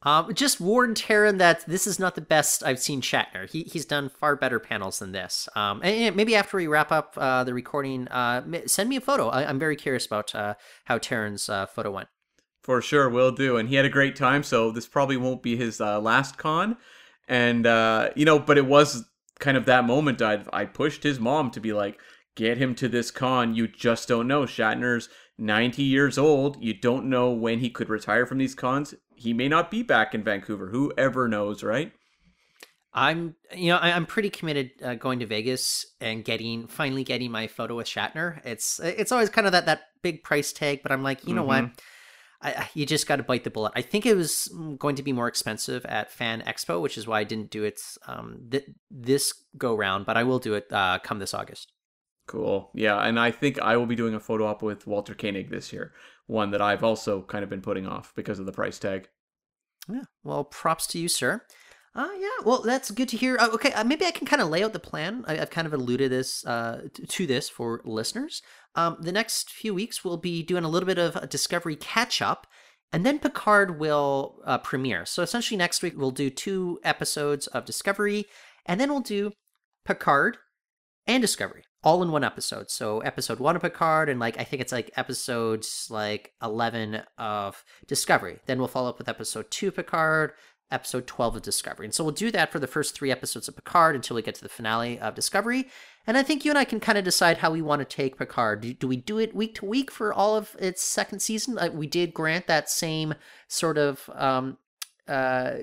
Um, 0.04 0.34
just 0.34 0.62
warn 0.62 0.94
Taryn 0.94 1.38
that 1.40 1.66
this 1.68 1.86
is 1.86 2.00
not 2.00 2.16
the 2.16 2.22
best 2.22 2.64
I've 2.64 2.80
seen 2.80 3.02
Shatner. 3.02 3.50
He 3.50 3.64
he's 3.64 3.84
done 3.84 4.08
far 4.08 4.38
better 4.38 4.58
panels 4.58 5.00
than 5.00 5.12
this. 5.12 5.50
Um, 5.54 5.82
and, 5.84 6.16
maybe 6.16 6.34
after 6.34 6.56
we 6.56 6.68
wrap 6.68 6.94
up 6.94 7.16
uh, 7.18 7.44
the 7.44 7.54
recording, 7.54 8.08
uh, 8.08 8.62
send 8.68 8.88
me 8.88 8.96
a 8.96 9.02
photo. 9.02 9.28
I, 9.28 9.46
I'm 9.46 9.60
very 9.60 9.76
curious 9.76 10.06
about 10.06 10.34
uh, 10.34 10.54
how 10.86 10.98
Taryn's 10.98 11.50
uh, 11.50 11.66
photo 11.66 11.92
went. 11.92 12.08
For 12.68 12.82
sure, 12.82 13.08
will 13.08 13.32
do. 13.32 13.56
And 13.56 13.70
he 13.70 13.76
had 13.76 13.86
a 13.86 13.90
great 13.90 14.18
time, 14.18 14.44
so 14.44 14.72
this 14.72 14.90
probably 14.90 15.16
won't 15.16 15.42
be 15.42 15.56
his 15.56 15.80
uh, 15.80 16.02
last 16.02 16.38
con. 16.38 16.76
And 17.26 17.66
uh, 17.66 18.10
you 18.14 18.26
know, 18.26 18.40
but 18.40 18.58
it 18.58 18.66
was 18.66 19.06
kind 19.40 19.56
of 19.56 19.64
that 19.68 19.86
moment. 19.86 20.22
I 20.22 20.44
I 20.52 20.66
pushed 20.66 21.04
his 21.04 21.18
mom 21.18 21.50
to 21.52 21.62
be 21.62 21.72
like, 21.72 21.98
get 22.36 22.58
him 22.58 22.76
to 22.76 22.90
this 22.90 23.10
con. 23.10 23.56
You 23.56 23.70
just 23.70 24.10
don't 24.10 24.28
know. 24.28 24.42
Shatner's 24.42 25.08
90 25.38 25.82
years 25.82 26.18
old. 26.18 26.62
You 26.62 26.74
don't 26.74 27.06
know 27.06 27.32
when 27.32 27.60
he 27.60 27.70
could 27.70 27.88
retire 27.88 28.26
from 28.26 28.38
these 28.38 28.54
cons. 28.54 28.94
He 29.16 29.32
may 29.32 29.48
not 29.48 29.72
be 29.72 29.82
back 29.82 30.14
in 30.14 30.22
Vancouver. 30.22 30.68
Whoever 30.68 31.30
knows, 31.30 31.64
right? 31.64 31.94
I'm, 32.94 33.36
you 33.56 33.70
know, 33.70 33.78
I'm 33.78 34.06
pretty 34.06 34.30
committed 34.30 34.72
uh, 34.84 34.96
going 34.96 35.20
to 35.20 35.26
Vegas 35.26 35.86
and 36.02 36.26
getting 36.26 36.68
finally 36.68 37.06
getting 37.06 37.32
my 37.32 37.48
photo 37.48 37.78
with 37.78 37.88
Shatner. 37.88 38.46
It's 38.46 38.82
it's 38.82 39.14
always 39.14 39.30
kind 39.30 39.48
of 39.48 39.54
that 39.54 39.68
that 39.68 39.84
big 40.02 40.22
price 40.22 40.52
tag, 40.52 40.82
but 40.84 40.92
I'm 40.92 41.02
like, 41.02 41.26
you 41.26 41.34
know 41.34 41.46
what? 41.46 41.70
I, 42.42 42.70
you 42.76 42.86
just 42.86 43.08
got 43.08 43.16
to 43.16 43.24
bite 43.24 43.44
the 43.44 43.50
bullet. 43.50 43.74
I 43.76 43.82
think 43.82 44.06
it 44.06 44.16
was 44.16 44.50
mm, 44.54 44.78
going 44.78 44.96
to 44.96 45.04
be 45.04 45.12
more 45.12 45.28
expensive 45.28 45.86
at 45.86 46.12
Fan 46.12 46.44
Expo, 46.46 46.82
which 46.82 46.98
is 46.98 47.08
why 47.08 47.20
I 47.20 47.24
didn't 47.24 47.50
do 47.50 47.64
it 47.64 47.82
um, 48.06 48.42
th- 48.52 48.70
this 48.92 49.34
go 49.58 49.76
round, 49.76 50.06
but 50.06 50.18
I 50.18 50.24
will 50.24 50.40
do 50.40 50.54
it 50.54 50.72
uh, 50.72 51.00
come 51.04 51.20
this 51.20 51.34
August. 51.34 51.74
Cool. 52.28 52.70
Yeah, 52.76 53.00
and 53.00 53.20
I 53.20 53.32
think 53.32 53.60
I 53.60 53.78
will 53.78 53.86
be 53.86 53.96
doing 53.96 54.14
a 54.14 54.20
photo 54.20 54.46
op 54.46 54.62
with 54.62 54.86
Walter 54.86 55.16
Koenig 55.16 55.50
this 55.50 55.74
year, 55.74 55.94
one 56.28 56.52
that 56.52 56.62
I've 56.62 56.84
also 56.84 57.22
kind 57.22 57.44
of 57.44 57.50
been 57.50 57.62
putting 57.62 57.88
off 57.88 58.14
because 58.16 58.38
of 58.38 58.46
the 58.46 58.52
price 58.52 58.78
tag. 58.78 59.08
Yeah. 59.90 60.04
Well, 60.24 60.44
props 60.44 60.88
to 60.88 61.00
you, 61.00 61.08
sir. 61.08 61.42
Uh, 61.96 62.10
yeah. 62.20 62.46
Well, 62.46 62.62
that's 62.62 62.92
good 62.92 63.10
to 63.10 63.18
hear. 63.18 63.38
Uh, 63.40 63.48
okay, 63.54 63.72
uh, 63.72 63.84
maybe 63.84 64.06
I 64.06 64.12
can 64.12 64.28
kind 64.28 64.42
of 64.42 64.50
lay 64.50 64.64
out 64.64 64.74
the 64.74 64.80
plan. 64.80 65.26
I, 65.28 65.40
I've 65.40 65.50
kind 65.50 65.66
of 65.66 65.74
alluded 65.74 66.12
this 66.12 66.46
uh, 66.46 66.82
t- 66.94 67.06
to 67.08 67.26
this 67.26 67.50
for 67.50 67.82
listeners. 67.86 68.44
Um, 68.78 68.98
the 69.02 69.12
next 69.12 69.50
few 69.50 69.74
weeks 69.74 70.06
we'll 70.06 70.18
be 70.18 70.44
doing 70.44 70.64
a 70.64 70.70
little 70.70 70.88
bit 70.88 71.00
of 71.00 71.16
a 71.18 71.28
Discovery 71.28 71.76
catch 71.76 72.22
up, 72.22 72.48
and 72.94 73.06
then 73.06 73.20
Picard 73.20 73.80
will 73.80 74.40
uh, 74.46 74.60
premiere. 74.60 75.06
So 75.06 75.24
essentially, 75.24 75.58
next 75.58 75.82
week 75.82 75.98
we'll 75.98 76.12
do 76.12 76.30
two 76.30 76.80
episodes 76.84 77.48
of 77.48 77.66
Discovery, 77.66 78.26
and 78.66 78.80
then 78.80 78.90
we'll 78.90 79.02
do 79.02 79.32
Picard 79.84 80.38
and 81.08 81.22
Discovery 81.22 81.64
all 81.84 82.04
in 82.04 82.12
one 82.12 82.24
episode. 82.24 82.70
So 82.70 83.00
episode 83.00 83.40
one 83.40 83.56
of 83.56 83.62
Picard, 83.62 84.10
and 84.10 84.20
like 84.20 84.40
I 84.40 84.44
think 84.44 84.62
it's 84.62 84.72
like 84.72 84.92
episodes 84.96 85.88
like 85.90 86.34
eleven 86.42 87.02
of 87.18 87.64
Discovery. 87.88 88.40
Then 88.46 88.60
we'll 88.60 88.68
follow 88.68 88.90
up 88.90 89.00
with 89.00 89.10
episode 89.10 89.50
two 89.50 89.72
Picard, 89.72 90.34
episode 90.72 91.08
twelve 91.08 91.36
of 91.36 91.42
Discovery, 91.42 91.86
and 91.86 91.94
so 91.94 92.04
we'll 92.04 92.14
do 92.14 92.32
that 92.32 92.52
for 92.52 92.60
the 92.60 92.68
first 92.68 92.96
three 92.96 93.12
episodes 93.12 93.48
of 93.48 93.56
Picard 93.56 93.96
until 93.96 94.16
we 94.16 94.22
get 94.22 94.36
to 94.36 94.44
the 94.44 94.50
finale 94.50 95.00
of 95.00 95.16
Discovery. 95.16 95.68
And 96.06 96.18
I 96.18 96.24
think 96.24 96.46
you 96.46 96.52
and 96.52 96.58
I 96.58 96.64
can 96.64 96.80
kind 96.80 96.98
of 96.98 97.04
decide 97.04 97.40
how 97.40 97.52
we 97.52 97.62
want 97.62 97.80
to 97.80 97.86
take 97.86 98.18
Picard. 98.18 98.62
Do, 98.62 98.74
do 98.74 98.88
we 98.88 98.96
do 98.96 99.18
it 99.18 99.36
week 99.36 99.56
to 99.56 99.66
week 99.66 99.92
for 99.92 100.14
all 100.14 100.38
of 100.38 100.56
its 100.58 100.82
second 100.82 101.20
season? 101.20 101.60
We 101.74 101.88
did 101.88 102.14
grant 102.14 102.48
that 102.48 102.70
same 102.70 103.16
sort 103.48 103.78
of 103.78 104.10
um, 104.14 104.58
uh, 105.08 105.54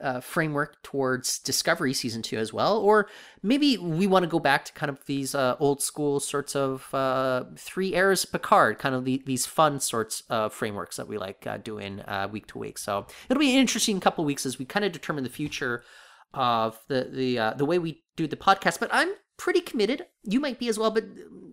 uh, 0.00 0.20
framework 0.20 0.82
towards 0.82 1.38
Discovery 1.38 1.94
season 1.94 2.22
two 2.22 2.36
as 2.36 2.52
well, 2.52 2.78
or 2.78 3.08
maybe 3.42 3.76
we 3.78 4.06
want 4.06 4.22
to 4.22 4.28
go 4.28 4.38
back 4.38 4.64
to 4.66 4.72
kind 4.72 4.90
of 4.90 5.04
these 5.06 5.34
uh, 5.34 5.56
old 5.60 5.82
school 5.82 6.20
sorts 6.20 6.54
of 6.54 6.92
uh, 6.94 7.44
three 7.56 7.94
eras 7.94 8.24
Picard, 8.24 8.78
kind 8.78 8.94
of 8.94 9.04
the, 9.04 9.22
these 9.26 9.46
fun 9.46 9.80
sorts 9.80 10.22
of 10.28 10.52
frameworks 10.52 10.96
that 10.96 11.08
we 11.08 11.18
like 11.18 11.46
uh, 11.46 11.56
doing 11.58 12.00
uh, 12.00 12.28
week 12.30 12.46
to 12.48 12.58
week. 12.58 12.78
So 12.78 13.06
it'll 13.28 13.40
be 13.40 13.54
an 13.54 13.60
interesting 13.60 14.00
couple 14.00 14.24
weeks 14.24 14.44
as 14.46 14.58
we 14.58 14.64
kind 14.64 14.84
of 14.84 14.92
determine 14.92 15.24
the 15.24 15.30
future 15.30 15.84
of 16.32 16.80
the 16.88 17.08
the 17.12 17.38
uh, 17.38 17.54
the 17.54 17.64
way 17.64 17.78
we 17.78 18.02
do 18.16 18.26
the 18.26 18.36
podcast. 18.36 18.80
But 18.80 18.90
I'm 18.92 19.12
pretty 19.36 19.60
committed. 19.60 20.06
You 20.22 20.40
might 20.40 20.58
be 20.58 20.68
as 20.68 20.78
well. 20.78 20.90
But 20.90 21.04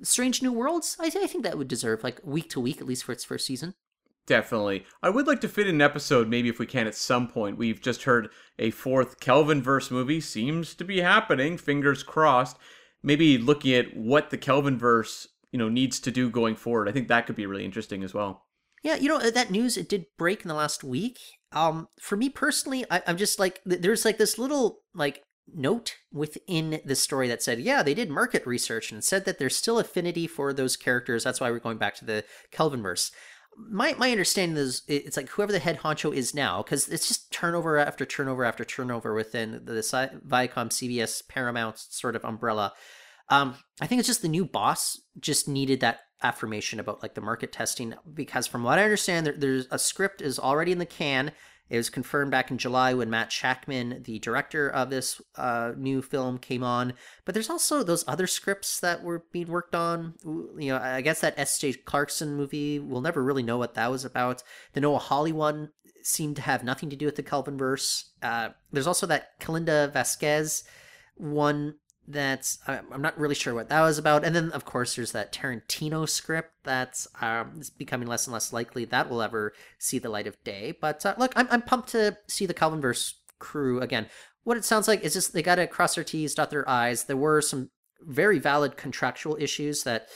Strange 0.04 0.42
New 0.42 0.52
Worlds, 0.52 0.98
I, 1.00 1.06
I 1.08 1.28
think 1.28 1.44
that 1.44 1.58
would 1.58 1.68
deserve 1.68 2.04
like 2.04 2.20
week 2.24 2.50
to 2.52 2.60
week 2.60 2.82
at 2.82 2.88
least 2.88 3.04
for 3.04 3.12
its 3.12 3.24
first 3.24 3.46
season. 3.46 3.76
Definitely. 4.28 4.86
I 5.02 5.10
would 5.10 5.28
like 5.28 5.42
to 5.42 5.50
fit 5.50 5.68
an 5.68 5.82
episode, 5.82 6.28
maybe 6.28 6.50
if 6.50 6.60
we 6.60 6.66
can 6.66 6.88
at 6.88 6.96
some 6.96 7.28
point. 7.28 7.58
We've 7.58 7.82
just 7.82 8.04
heard 8.04 8.30
a 8.60 8.72
fourth 8.72 9.20
Kelvin 9.20 9.62
verse 9.62 9.90
movie 9.90 10.22
seems 10.22 10.76
to 10.76 10.84
be 10.84 11.02
happening. 11.02 11.58
Fingers 11.58 12.04
crossed. 12.04 12.58
Maybe 13.04 13.38
looking 13.38 13.74
at 13.74 13.98
what 13.98 14.30
the 14.30 14.38
Kelvin 14.38 14.78
verse, 14.78 15.28
you 15.52 15.58
know, 15.58 15.70
needs 15.70 16.00
to 16.02 16.12
do 16.12 16.30
going 16.30 16.56
forward. 16.56 16.88
I 16.88 16.92
think 16.92 17.08
that 17.08 17.26
could 17.26 17.36
be 17.36 17.48
really 17.48 17.66
interesting 17.66 18.04
as 18.04 18.14
well. 18.14 18.46
Yeah, 18.84 18.96
you 18.96 19.10
know 19.10 19.18
uh, 19.18 19.32
that 19.32 19.52
news 19.52 19.78
it 19.78 19.90
did 19.90 20.06
break 20.18 20.42
in 20.42 20.48
the 20.48 20.56
last 20.56 20.84
week. 20.84 21.20
Um, 21.52 21.88
for 22.00 22.16
me 22.16 22.30
personally, 22.30 22.86
I, 22.90 23.02
I'm 23.06 23.18
just 23.18 23.40
like 23.40 23.62
there's 23.66 24.06
like 24.06 24.18
this 24.18 24.38
little 24.38 24.80
like 24.96 25.24
note 25.54 25.98
within 26.12 26.82
the 26.86 26.96
story 26.96 27.28
that 27.28 27.44
said, 27.44 27.60
yeah, 27.60 27.84
they 27.84 27.94
did 27.94 28.10
market 28.10 28.46
research 28.46 28.92
and 28.92 29.04
said 29.04 29.26
that 29.26 29.38
there's 29.38 29.56
still 29.56 29.80
affinity 29.80 30.28
for 30.28 30.54
those 30.54 30.78
characters. 30.78 31.24
That's 31.24 31.40
why 31.40 31.52
we're 31.52 31.60
going 31.60 31.78
back 31.78 31.96
to 31.96 32.06
the 32.06 32.24
Kelvinverse. 32.54 33.12
My 33.58 33.94
my 33.98 34.12
understanding 34.12 34.58
is 34.58 34.82
it's 34.88 35.18
like 35.18 35.30
whoever 35.30 35.52
the 35.52 35.60
head 35.60 35.80
honcho 35.80 36.14
is 36.14 36.34
now, 36.34 36.64
because 36.64 36.88
it's 36.88 37.08
just 37.08 37.32
turnover 37.32 37.78
after 37.78 38.06
turnover 38.06 38.44
after 38.44 38.64
turnover 38.66 39.14
within 39.14 39.62
the, 39.66 39.74
Viacom, 39.74 40.70
CBS, 40.70 41.28
Paramount 41.28 41.78
sort 41.78 42.16
of 42.16 42.26
umbrella. 42.26 42.74
Um, 43.30 43.56
I 43.80 43.88
think 43.88 44.00
it's 44.00 44.08
just 44.08 44.22
the 44.22 44.28
new 44.28 44.46
boss 44.46 45.00
just 45.20 45.48
needed 45.48 45.80
that 45.80 46.02
affirmation 46.24 46.80
about 46.80 47.02
like 47.02 47.16
the 47.16 47.22
market 47.22 47.52
testing 47.52 47.96
because 48.14 48.46
from 48.48 48.64
what 48.64 48.80
I 48.80 48.84
understand, 48.84 49.26
there, 49.26 49.34
there's 49.38 49.68
a 49.72 49.80
script 49.80 50.22
is 50.22 50.38
already 50.38 50.72
in 50.72 50.78
the 50.78 50.86
can. 50.86 51.32
It 51.72 51.78
was 51.78 51.90
confirmed 51.90 52.32
back 52.32 52.52
in 52.52 52.58
July 52.58 52.94
when 52.94 53.10
Matt 53.10 53.30
Shakman, 53.30 54.04
the 54.04 54.20
director 54.20 54.68
of 54.70 54.90
this 54.90 55.22
uh, 55.38 55.72
new 55.78 56.02
film, 56.02 56.38
came 56.38 56.64
on. 56.64 56.92
But 57.24 57.34
there's 57.34 57.50
also 57.50 57.82
those 57.82 58.04
other 58.10 58.28
scripts 58.28 58.82
that 58.82 59.04
were 59.04 59.24
being 59.32 59.48
worked 59.48 59.74
on. 59.74 60.16
You 60.26 60.74
know, 60.74 60.80
I 60.80 61.00
guess 61.00 61.22
that 61.22 61.40
S.J. 61.40 61.76
Clarkson 61.86 62.36
movie, 62.36 62.78
we'll 62.78 63.00
never 63.00 63.24
really 63.24 63.42
know 63.42 63.58
what 63.58 63.76
that 63.76 63.90
was 63.90 64.04
about. 64.04 64.44
The 64.74 64.82
Noah 64.82 65.00
Hawley 65.00 65.32
one 65.32 65.70
seemed 66.04 66.36
to 66.36 66.42
have 66.42 66.62
nothing 66.62 66.90
to 66.90 66.98
do 66.98 67.06
with 67.06 67.16
the 67.16 67.24
Kelvinverse. 67.24 68.04
Uh, 68.22 68.50
there's 68.74 68.88
also 68.88 69.08
that 69.08 69.40
Kalinda 69.40 69.94
Vasquez 69.94 70.66
one 71.16 71.76
that's 72.08 72.60
I'm 72.68 73.02
not 73.02 73.18
really 73.20 73.36
sure 73.36 73.54
what 73.54 73.70
that 73.70 73.82
was 73.82 73.98
about. 73.98 74.24
And 74.24 74.36
then 74.36 74.52
of 74.52 74.66
course 74.66 74.96
there's 74.96 75.12
that 75.12 75.32
Tarantino 75.32 76.08
script 76.08 76.52
that's 76.64 77.08
um, 77.22 77.54
it's 77.58 77.70
becoming 77.70 78.08
less 78.08 78.28
and 78.28 78.34
less 78.34 78.52
likely 78.52 78.86
that 78.86 79.10
will 79.10 79.22
ever 79.22 79.54
see 79.78 80.00
the 80.00 80.10
light 80.10 80.28
of 80.28 80.42
day. 80.44 80.74
But 80.80 81.06
uh, 81.06 81.16
look, 81.18 81.34
I'm 81.36 81.48
I'm 81.52 81.62
pumped 81.62 81.90
to 81.90 82.18
see 82.28 82.46
the 82.46 82.54
Kelvinverse 82.54 83.14
crew 83.40 83.82
again. 83.82 84.08
What 84.44 84.58
it 84.58 84.66
sounds 84.66 84.88
like 84.88 85.02
is 85.02 85.14
just 85.14 85.34
they 85.34 85.44
got 85.44 85.56
to 85.56 85.68
cross 85.68 85.96
their 85.96 86.04
T's, 86.04 86.34
dot 86.34 86.50
their 86.50 86.68
I's. 86.68 87.04
There 87.04 87.18
were 87.18 87.42
some 87.42 87.70
very 88.02 88.40
valid 88.40 88.78
contractual 88.78 89.38
issues 89.40 89.84
that 89.84 90.08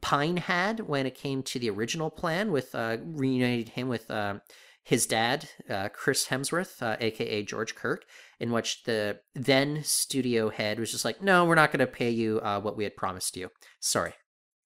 Pine 0.00 0.36
had 0.36 0.80
when 0.80 1.06
it 1.06 1.14
came 1.14 1.42
to 1.44 1.58
the 1.58 1.70
original 1.70 2.10
plan 2.10 2.52
with 2.52 2.74
uh, 2.74 2.98
reuniting 3.02 3.72
him 3.72 3.88
with 3.88 4.10
uh, 4.10 4.40
his 4.88 5.04
dad, 5.04 5.50
uh, 5.68 5.90
Chris 5.90 6.28
Hemsworth, 6.28 6.80
uh, 6.80 6.96
aka 6.98 7.42
George 7.42 7.74
Kirk, 7.74 8.06
in 8.40 8.52
which 8.52 8.84
the 8.84 9.18
then 9.34 9.82
studio 9.84 10.48
head 10.48 10.80
was 10.80 10.90
just 10.90 11.04
like, 11.04 11.20
"No, 11.20 11.44
we're 11.44 11.56
not 11.56 11.72
going 11.72 11.80
to 11.80 11.86
pay 11.86 12.08
you 12.08 12.40
uh, 12.40 12.58
what 12.58 12.74
we 12.74 12.84
had 12.84 12.96
promised 12.96 13.36
you. 13.36 13.50
Sorry." 13.80 14.14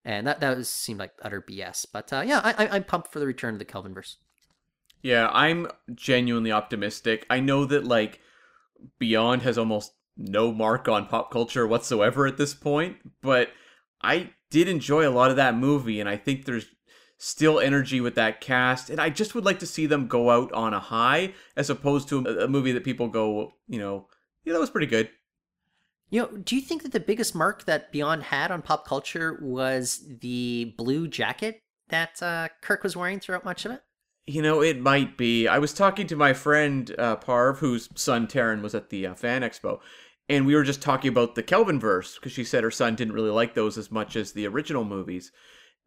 And 0.04 0.24
that 0.28 0.38
that 0.38 0.56
was, 0.56 0.68
seemed 0.68 1.00
like 1.00 1.10
utter 1.22 1.42
BS. 1.42 1.86
But 1.92 2.12
uh, 2.12 2.22
yeah, 2.24 2.40
I, 2.44 2.68
I'm 2.68 2.84
pumped 2.84 3.12
for 3.12 3.18
the 3.18 3.26
return 3.26 3.54
of 3.54 3.58
the 3.58 3.64
Kelvinverse. 3.64 4.14
Yeah, 5.02 5.28
I'm 5.32 5.66
genuinely 5.92 6.52
optimistic. 6.52 7.26
I 7.28 7.40
know 7.40 7.64
that 7.64 7.82
like 7.82 8.20
Beyond 9.00 9.42
has 9.42 9.58
almost 9.58 9.90
no 10.16 10.52
mark 10.52 10.86
on 10.86 11.08
pop 11.08 11.32
culture 11.32 11.66
whatsoever 11.66 12.28
at 12.28 12.36
this 12.36 12.54
point, 12.54 12.98
but 13.22 13.48
I 14.00 14.30
did 14.52 14.68
enjoy 14.68 15.08
a 15.08 15.10
lot 15.10 15.30
of 15.30 15.36
that 15.36 15.56
movie 15.56 15.98
and 15.98 16.08
I 16.08 16.16
think 16.16 16.44
there's 16.44 16.66
still 17.24 17.60
energy 17.60 18.00
with 18.00 18.16
that 18.16 18.40
cast 18.40 18.90
and 18.90 19.00
I 19.00 19.08
just 19.08 19.36
would 19.36 19.44
like 19.44 19.60
to 19.60 19.66
see 19.66 19.86
them 19.86 20.08
go 20.08 20.30
out 20.30 20.50
on 20.52 20.74
a 20.74 20.80
high 20.80 21.34
as 21.56 21.70
opposed 21.70 22.08
to 22.08 22.18
a, 22.26 22.46
a 22.46 22.48
movie 22.48 22.72
that 22.72 22.82
people 22.82 23.06
go, 23.06 23.52
you 23.68 23.78
know, 23.78 24.08
yeah, 24.44 24.52
that 24.54 24.58
was 24.58 24.70
pretty 24.70 24.88
good. 24.88 25.08
You 26.10 26.22
know, 26.22 26.26
do 26.38 26.56
you 26.56 26.62
think 26.62 26.82
that 26.82 26.90
the 26.90 26.98
biggest 26.98 27.32
mark 27.32 27.64
that 27.66 27.92
Beyond 27.92 28.24
had 28.24 28.50
on 28.50 28.60
pop 28.60 28.84
culture 28.84 29.38
was 29.40 30.04
the 30.20 30.74
blue 30.76 31.06
jacket 31.06 31.60
that 31.90 32.20
uh, 32.20 32.48
Kirk 32.60 32.82
was 32.82 32.96
wearing 32.96 33.20
throughout 33.20 33.44
much 33.44 33.64
of 33.64 33.70
it? 33.70 33.82
You 34.26 34.42
know, 34.42 34.60
it 34.60 34.80
might 34.80 35.16
be. 35.16 35.46
I 35.46 35.58
was 35.58 35.72
talking 35.72 36.08
to 36.08 36.16
my 36.16 36.32
friend 36.32 36.92
uh, 36.98 37.16
Parv, 37.16 37.58
whose 37.58 37.88
son 37.94 38.26
Taryn 38.26 38.62
was 38.62 38.74
at 38.74 38.90
the 38.90 39.06
uh, 39.06 39.14
Fan 39.14 39.42
Expo, 39.42 39.78
and 40.28 40.44
we 40.44 40.56
were 40.56 40.64
just 40.64 40.82
talking 40.82 41.08
about 41.08 41.36
the 41.36 41.42
Kelvin 41.42 41.78
verse 41.78 42.16
because 42.16 42.32
she 42.32 42.44
said 42.44 42.64
her 42.64 42.70
son 42.72 42.96
didn't 42.96 43.14
really 43.14 43.30
like 43.30 43.54
those 43.54 43.78
as 43.78 43.92
much 43.92 44.16
as 44.16 44.32
the 44.32 44.46
original 44.46 44.84
movies, 44.84 45.30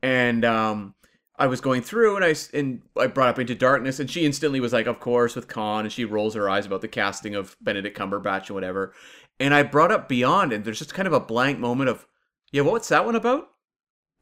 and 0.02 0.46
um, 0.46 0.96
I 1.38 1.48
was 1.48 1.62
going 1.62 1.82
through 1.82 2.16
and 2.16 2.26
I 2.26 2.36
and 2.54 2.82
I 2.98 3.08
brought 3.08 3.30
up 3.30 3.40
Into 3.40 3.56
Darkness, 3.56 4.00
and 4.00 4.10
she 4.10 4.26
instantly 4.26 4.60
was 4.60 4.74
like, 4.74 4.88
"Of 4.88 5.00
course," 5.00 5.36
with 5.36 5.48
Khan, 5.48 5.86
and 5.86 5.92
she 5.92 6.06
rolls 6.06 6.36
her 6.36 6.50
eyes 6.50 6.66
about 6.66 6.82
the 6.82 6.88
casting 6.88 7.36
of 7.36 7.58
Benedict 7.62 7.98
Cumberbatch 7.98 8.48
and 8.48 8.56
whatever, 8.56 8.94
and 9.40 9.54
I 9.54 9.64
brought 9.64 9.92
up 9.92 10.08
Beyond, 10.08 10.54
and 10.54 10.64
there's 10.64 10.80
just 10.80 10.94
kind 10.94 11.08
of 11.08 11.14
a 11.14 11.20
blank 11.20 11.60
moment 11.60 11.90
of, 11.90 12.06
"Yeah, 12.52 12.62
what's 12.62 12.90
that 12.90 13.06
one 13.06 13.16
about?" 13.16 13.50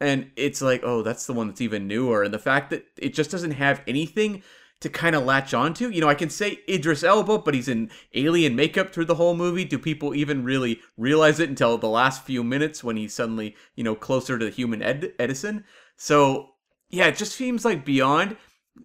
and 0.00 0.30
it's 0.36 0.60
like 0.60 0.82
oh 0.84 1.02
that's 1.02 1.26
the 1.26 1.32
one 1.32 1.48
that's 1.48 1.60
even 1.60 1.86
newer 1.86 2.22
and 2.22 2.34
the 2.34 2.38
fact 2.38 2.70
that 2.70 2.84
it 2.98 3.14
just 3.14 3.30
doesn't 3.30 3.52
have 3.52 3.80
anything 3.86 4.42
to 4.80 4.88
kind 4.90 5.16
of 5.16 5.24
latch 5.24 5.54
onto. 5.54 5.88
You 5.88 6.00
know 6.00 6.08
i 6.08 6.14
can 6.14 6.30
say 6.30 6.58
idris 6.68 7.02
elba 7.02 7.38
but 7.38 7.54
he's 7.54 7.68
in 7.68 7.90
alien 8.12 8.56
makeup 8.56 8.92
through 8.92 9.06
the 9.06 9.14
whole 9.14 9.36
movie. 9.36 9.64
Do 9.64 9.78
people 9.78 10.14
even 10.14 10.44
really 10.44 10.80
realize 10.96 11.40
it 11.40 11.48
until 11.48 11.78
the 11.78 11.88
last 11.88 12.24
few 12.24 12.44
minutes 12.44 12.82
when 12.84 12.96
he's 12.96 13.14
suddenly 13.14 13.56
you 13.76 13.84
know 13.84 13.94
closer 13.94 14.38
to 14.38 14.44
the 14.44 14.50
human 14.50 14.82
Ed- 14.82 15.12
edison? 15.18 15.64
So 15.96 16.53
yeah 16.90 17.06
it 17.06 17.16
just 17.16 17.32
seems 17.34 17.64
like 17.64 17.84
beyond 17.84 18.36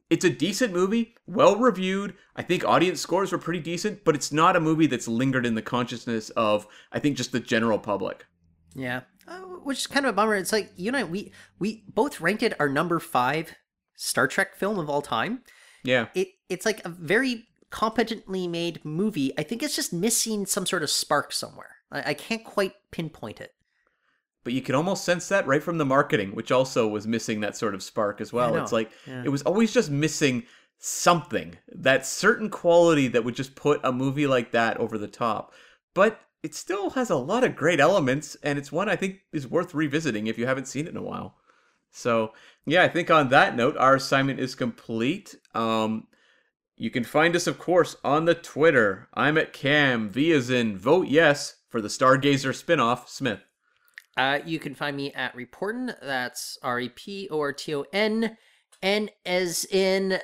it's 0.09 0.25
a 0.25 0.29
decent 0.29 0.71
movie 0.73 1.15
well 1.27 1.55
reviewed 1.55 2.13
i 2.35 2.41
think 2.43 2.63
audience 2.63 3.01
scores 3.01 3.31
were 3.31 3.37
pretty 3.37 3.59
decent 3.59 4.03
but 4.03 4.15
it's 4.15 4.31
not 4.31 4.55
a 4.55 4.59
movie 4.59 4.87
that's 4.87 5.07
lingered 5.07 5.45
in 5.45 5.55
the 5.55 5.61
consciousness 5.61 6.29
of 6.31 6.67
i 6.91 6.99
think 6.99 7.17
just 7.17 7.31
the 7.31 7.39
general 7.39 7.79
public 7.79 8.25
Yeah, 8.75 9.01
uh, 9.27 9.39
which 9.63 9.79
is 9.79 9.87
kind 9.87 10.05
of 10.05 10.11
a 10.11 10.13
bummer. 10.13 10.35
It's 10.35 10.51
like 10.53 10.71
you 10.75 10.91
know 10.91 11.05
we 11.05 11.31
we 11.57 11.83
both 11.87 12.21
ranked 12.21 12.43
it 12.43 12.53
our 12.59 12.69
number 12.69 12.99
five 12.99 13.55
Star 13.95 14.27
Trek 14.27 14.55
film 14.55 14.77
of 14.79 14.89
all 14.89 15.01
time. 15.01 15.41
yeah 15.83 16.07
It 16.13 16.27
it's 16.49 16.65
like 16.65 16.85
a 16.85 16.89
very 16.89 17.45
competently 17.71 18.47
made 18.47 18.79
movie. 18.85 19.33
I 19.39 19.43
think 19.43 19.63
it's 19.63 19.75
just 19.75 19.91
missing 19.93 20.45
some 20.45 20.65
sort 20.65 20.83
of 20.83 20.89
spark 20.89 21.31
somewhere. 21.33 21.77
I, 21.91 22.11
I 22.11 22.13
can't 22.13 22.43
quite 22.43 22.73
pinpoint 22.91 23.41
it. 23.41 23.53
But 24.43 24.53
you 24.53 24.61
can 24.61 24.75
almost 24.75 25.03
sense 25.03 25.27
that 25.29 25.47
right 25.47 25.61
from 25.63 25.77
the 25.77 25.85
marketing, 25.85 26.31
which 26.35 26.51
also 26.51 26.87
was 26.87 27.07
missing 27.07 27.41
that 27.41 27.57
sort 27.57 27.73
of 27.75 27.83
spark 27.83 28.21
as 28.21 28.31
well. 28.33 28.55
It's 28.63 28.71
like 28.71 28.91
Yeah. 29.05 29.23
it 29.25 29.29
was 29.29 29.41
always 29.43 29.73
just 29.73 29.89
missing 29.91 30.43
something, 30.77 31.57
that 31.67 32.05
certain 32.05 32.49
quality 32.49 33.07
that 33.09 33.23
would 33.23 33.35
just 33.35 33.55
put 33.55 33.81
a 33.83 33.91
movie 33.91 34.27
like 34.27 34.51
that 34.51 34.77
over 34.77 34.97
the 34.97 35.07
top. 35.07 35.53
But 35.93 36.21
it 36.41 36.55
still 36.55 36.91
has 36.91 37.09
a 37.09 37.15
lot 37.17 37.43
of 37.43 37.55
great 37.55 37.81
elements, 37.81 38.37
and 38.41 38.57
it's 38.57 38.71
one 38.71 38.87
I 38.87 38.95
think 38.95 39.19
is 39.33 39.45
worth 39.47 39.73
revisiting 39.73 40.27
if 40.27 40.37
you 40.37 40.45
haven't 40.45 40.67
seen 40.69 40.85
it 40.85 40.91
in 40.91 40.97
a 40.97 41.03
while. 41.03 41.35
So, 41.91 42.33
yeah, 42.65 42.83
I 42.83 42.87
think 42.87 43.11
on 43.11 43.29
that 43.29 43.55
note, 43.57 43.75
our 43.75 43.95
assignment 43.95 44.39
is 44.39 44.55
complete. 44.55 45.35
Um, 45.53 46.07
you 46.77 46.89
can 46.89 47.03
find 47.03 47.35
us, 47.35 47.45
of 47.45 47.59
course, 47.59 47.97
on 48.05 48.23
the 48.23 48.35
Twitter. 48.35 49.09
I'm 49.13 49.37
at 49.37 49.51
Cam, 49.51 50.09
V 50.09 50.31
is 50.31 50.49
in 50.49 50.77
vote 50.77 51.07
yes 51.07 51.57
for 51.67 51.81
the 51.81 51.89
Stargazer 51.89 52.53
spinoff, 52.53 53.09
Smith. 53.09 53.41
Uh, 54.17 54.39
you 54.45 54.59
can 54.59 54.75
find 54.75 54.97
me 54.97 55.13
at 55.13 55.35
Reporton. 55.35 55.95
That's 56.01 56.57
R 56.61 56.79
E 56.79 56.89
P 56.89 57.27
O 57.31 57.39
R 57.39 57.53
T 57.53 57.75
O 57.75 57.85
N. 57.93 58.37
N 58.81 59.09
as 59.25 59.65
in 59.65 60.19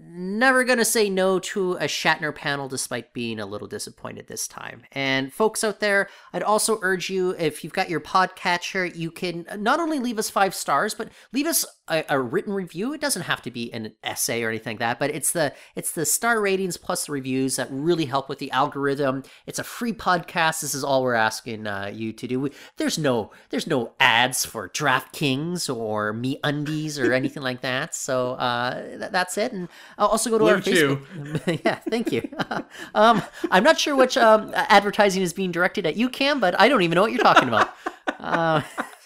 never 0.00 0.64
gonna 0.64 0.84
say 0.84 1.10
no 1.10 1.38
to 1.38 1.74
a 1.74 1.84
Shatner 1.84 2.34
panel 2.34 2.68
despite 2.68 3.12
being 3.12 3.38
a 3.40 3.46
little 3.46 3.68
disappointed 3.68 4.26
this 4.26 4.46
time. 4.46 4.82
And 4.92 5.32
folks 5.32 5.64
out 5.64 5.80
there, 5.80 6.08
I'd 6.32 6.42
also 6.42 6.78
urge 6.82 7.10
you 7.10 7.30
if 7.38 7.62
you've 7.62 7.72
got 7.72 7.90
your 7.90 8.00
podcatcher, 8.00 8.94
you 8.94 9.10
can 9.10 9.46
not 9.56 9.80
only 9.80 9.98
leave 9.98 10.18
us 10.18 10.30
five 10.30 10.54
stars, 10.54 10.94
but 10.94 11.10
leave 11.32 11.46
us 11.46 11.64
a, 11.88 12.04
a 12.08 12.20
written 12.20 12.52
review. 12.52 12.92
It 12.92 13.00
doesn't 13.00 13.22
have 13.22 13.42
to 13.42 13.50
be 13.50 13.72
an 13.72 13.94
essay 14.02 14.42
or 14.42 14.48
anything 14.48 14.74
like 14.74 14.80
that, 14.80 14.98
but 14.98 15.10
it's 15.10 15.32
the 15.32 15.54
it's 15.74 15.92
the 15.92 16.06
star 16.06 16.40
ratings 16.40 16.76
plus 16.76 17.06
the 17.06 17.12
reviews 17.12 17.56
that 17.56 17.68
really 17.70 18.06
help 18.06 18.28
with 18.28 18.38
the 18.38 18.50
algorithm. 18.50 19.22
It's 19.46 19.58
a 19.58 19.64
free 19.64 19.92
podcast. 19.92 20.60
This 20.60 20.74
is 20.74 20.84
all 20.84 21.02
we're 21.02 21.14
asking 21.14 21.66
uh, 21.66 21.90
you 21.92 22.12
to 22.12 22.26
do. 22.26 22.40
We, 22.40 22.52
there's 22.76 22.98
no 22.98 23.30
there's 23.50 23.66
no 23.66 23.92
ads 24.00 24.44
for 24.44 24.68
DraftKings 24.68 25.74
or 25.74 26.12
Me 26.12 26.38
Undies 26.44 26.98
or 26.98 27.12
anything 27.12 27.42
like 27.42 27.62
that. 27.62 27.94
So 27.94 28.32
uh, 28.32 28.82
th- 28.98 29.12
that's 29.12 29.38
it. 29.38 29.52
And 29.52 29.68
I'll 29.96 30.08
also 30.08 30.30
go 30.30 30.38
to 30.38 30.46
our 30.46 30.58
Blue 30.58 30.72
Chew. 30.74 30.96
Facebook. 30.96 31.60
yeah, 31.64 31.76
thank 31.76 32.12
you. 32.12 32.28
um, 32.94 33.22
I'm 33.50 33.64
not 33.64 33.78
sure 33.78 33.96
which 33.96 34.16
um, 34.16 34.52
advertising 34.54 35.22
is 35.22 35.32
being 35.32 35.52
directed 35.52 35.86
at 35.86 35.96
you, 35.96 36.08
Cam, 36.08 36.40
but 36.40 36.58
I 36.60 36.68
don't 36.68 36.82
even 36.82 36.96
know 36.96 37.02
what 37.02 37.12
you're 37.12 37.22
talking 37.22 37.48
about. 37.48 37.70
Uh, 38.20 38.62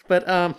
but 0.09 0.27
um, 0.29 0.55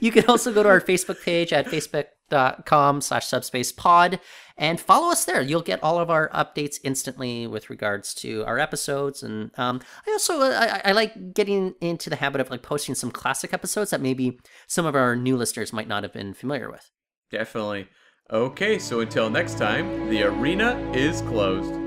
you 0.00 0.10
can 0.12 0.24
also 0.26 0.52
go 0.52 0.62
to 0.62 0.68
our 0.68 0.80
Facebook 0.80 1.22
page 1.22 1.52
at 1.52 1.66
facebook.com 1.66 3.00
slash 3.00 3.26
subspace 3.26 3.72
pod 3.72 4.20
and 4.56 4.80
follow 4.80 5.10
us 5.10 5.24
there. 5.24 5.42
You'll 5.42 5.62
get 5.62 5.82
all 5.82 5.98
of 5.98 6.10
our 6.10 6.30
updates 6.30 6.78
instantly 6.82 7.46
with 7.46 7.68
regards 7.68 8.14
to 8.14 8.44
our 8.46 8.58
episodes. 8.58 9.22
And 9.22 9.50
um, 9.58 9.80
I 10.06 10.12
also 10.12 10.40
I, 10.40 10.80
I 10.86 10.92
like 10.92 11.34
getting 11.34 11.74
into 11.80 12.08
the 12.08 12.16
habit 12.16 12.40
of 12.40 12.50
like 12.50 12.62
posting 12.62 12.94
some 12.94 13.10
classic 13.10 13.52
episodes 13.52 13.90
that 13.90 14.00
maybe 14.00 14.38
some 14.66 14.86
of 14.86 14.94
our 14.94 15.16
new 15.16 15.36
listeners 15.36 15.72
might 15.72 15.88
not 15.88 16.02
have 16.02 16.12
been 16.12 16.34
familiar 16.34 16.70
with. 16.70 16.90
Definitely. 17.30 17.88
Okay, 18.32 18.80
so 18.80 19.00
until 19.00 19.30
next 19.30 19.56
time, 19.56 20.10
the 20.10 20.24
arena 20.24 20.76
is 20.92 21.22
closed. 21.22 21.85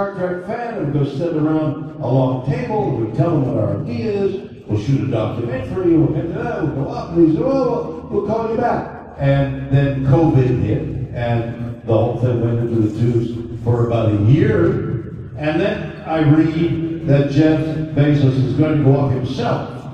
Star 0.00 0.14
Trek 0.14 0.46
fan, 0.46 0.78
and 0.78 0.94
we 0.94 0.98
go 0.98 1.04
sit 1.04 1.36
around 1.36 2.00
a 2.00 2.06
long 2.06 2.46
table. 2.46 2.96
We 2.96 3.14
tell 3.14 3.36
him 3.36 3.54
what 3.54 3.62
our 3.62 3.82
idea 3.82 4.12
is. 4.12 4.64
We'll 4.66 4.80
shoot 4.80 5.06
a 5.06 5.10
documentary. 5.10 5.94
We'll 5.94 6.14
get 6.14 6.32
to 6.32 6.42
that. 6.42 6.62
We'll 6.62 6.84
go 6.84 6.90
up, 6.90 7.10
and 7.10 7.28
he 7.28 7.34
said, 7.34 7.44
"Well, 7.44 8.08
we'll 8.10 8.26
call 8.26 8.50
you 8.50 8.56
back." 8.56 9.16
And 9.18 9.70
then 9.70 10.06
COVID 10.06 10.62
hit, 10.62 11.12
and 11.14 11.82
the 11.84 11.92
whole 11.92 12.18
thing 12.18 12.40
went 12.40 12.60
into 12.60 12.80
the 12.80 12.98
tubes 12.98 13.62
for 13.62 13.88
about 13.88 14.12
a 14.12 14.22
year. 14.24 15.34
And 15.36 15.60
then 15.60 16.02
I 16.06 16.20
read 16.20 17.06
that 17.06 17.30
Jeff 17.30 17.60
Bezos 17.94 18.42
is 18.42 18.54
going 18.54 18.78
to 18.78 18.84
go 18.84 19.00
up 19.00 19.12
himself. 19.12 19.84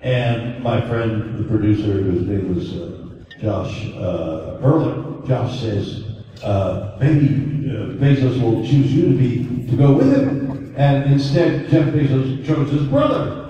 And 0.00 0.64
my 0.64 0.80
friend, 0.80 1.38
the 1.38 1.44
producer, 1.44 2.02
whose 2.02 2.26
name 2.26 2.56
was 2.56 2.74
uh, 2.74 3.24
Josh 3.40 3.86
uh, 3.94 4.58
Ehrlich, 4.64 5.28
Josh 5.28 5.60
says, 5.60 6.13
uh, 6.44 6.96
maybe 7.00 7.26
uh, 7.70 7.96
Bezos 7.98 8.40
will 8.40 8.64
choose 8.64 8.92
you 8.92 9.08
to 9.08 9.16
be 9.16 9.66
to 9.70 9.76
go 9.76 9.92
with 9.94 10.12
him. 10.14 10.74
And 10.76 11.12
instead, 11.12 11.68
Jeff 11.70 11.92
Bezos 11.94 12.44
chose 12.46 12.70
his 12.70 12.84
brother. 12.84 13.42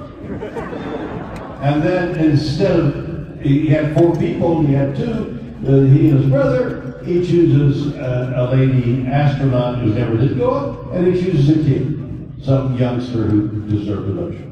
And 1.63 1.83
then 1.83 2.15
instead 2.19 2.79
of, 2.79 3.41
he 3.41 3.67
had 3.69 3.95
four 3.95 4.15
people, 4.17 4.63
he 4.63 4.75
had 4.75 4.95
two, 4.95 5.39
uh, 5.67 5.85
he 5.93 6.11
and 6.11 6.21
his 6.21 6.27
brother, 6.27 7.03
he 7.05 7.27
chooses 7.27 7.95
uh, 7.97 8.33
a 8.37 8.55
lady 8.55 9.07
astronaut 9.07 9.79
who 9.79 9.95
never 9.95 10.17
did 10.17 10.37
go 10.37 10.51
up, 10.51 10.93
and 10.93 11.07
he 11.15 11.21
chooses 11.23 11.51
a 11.51 11.55
kid, 11.63 12.43
some 12.43 12.77
youngster 12.79 13.25
who 13.25 13.67
deserved 13.69 14.09
a 14.09 14.15
notion. 14.15 14.51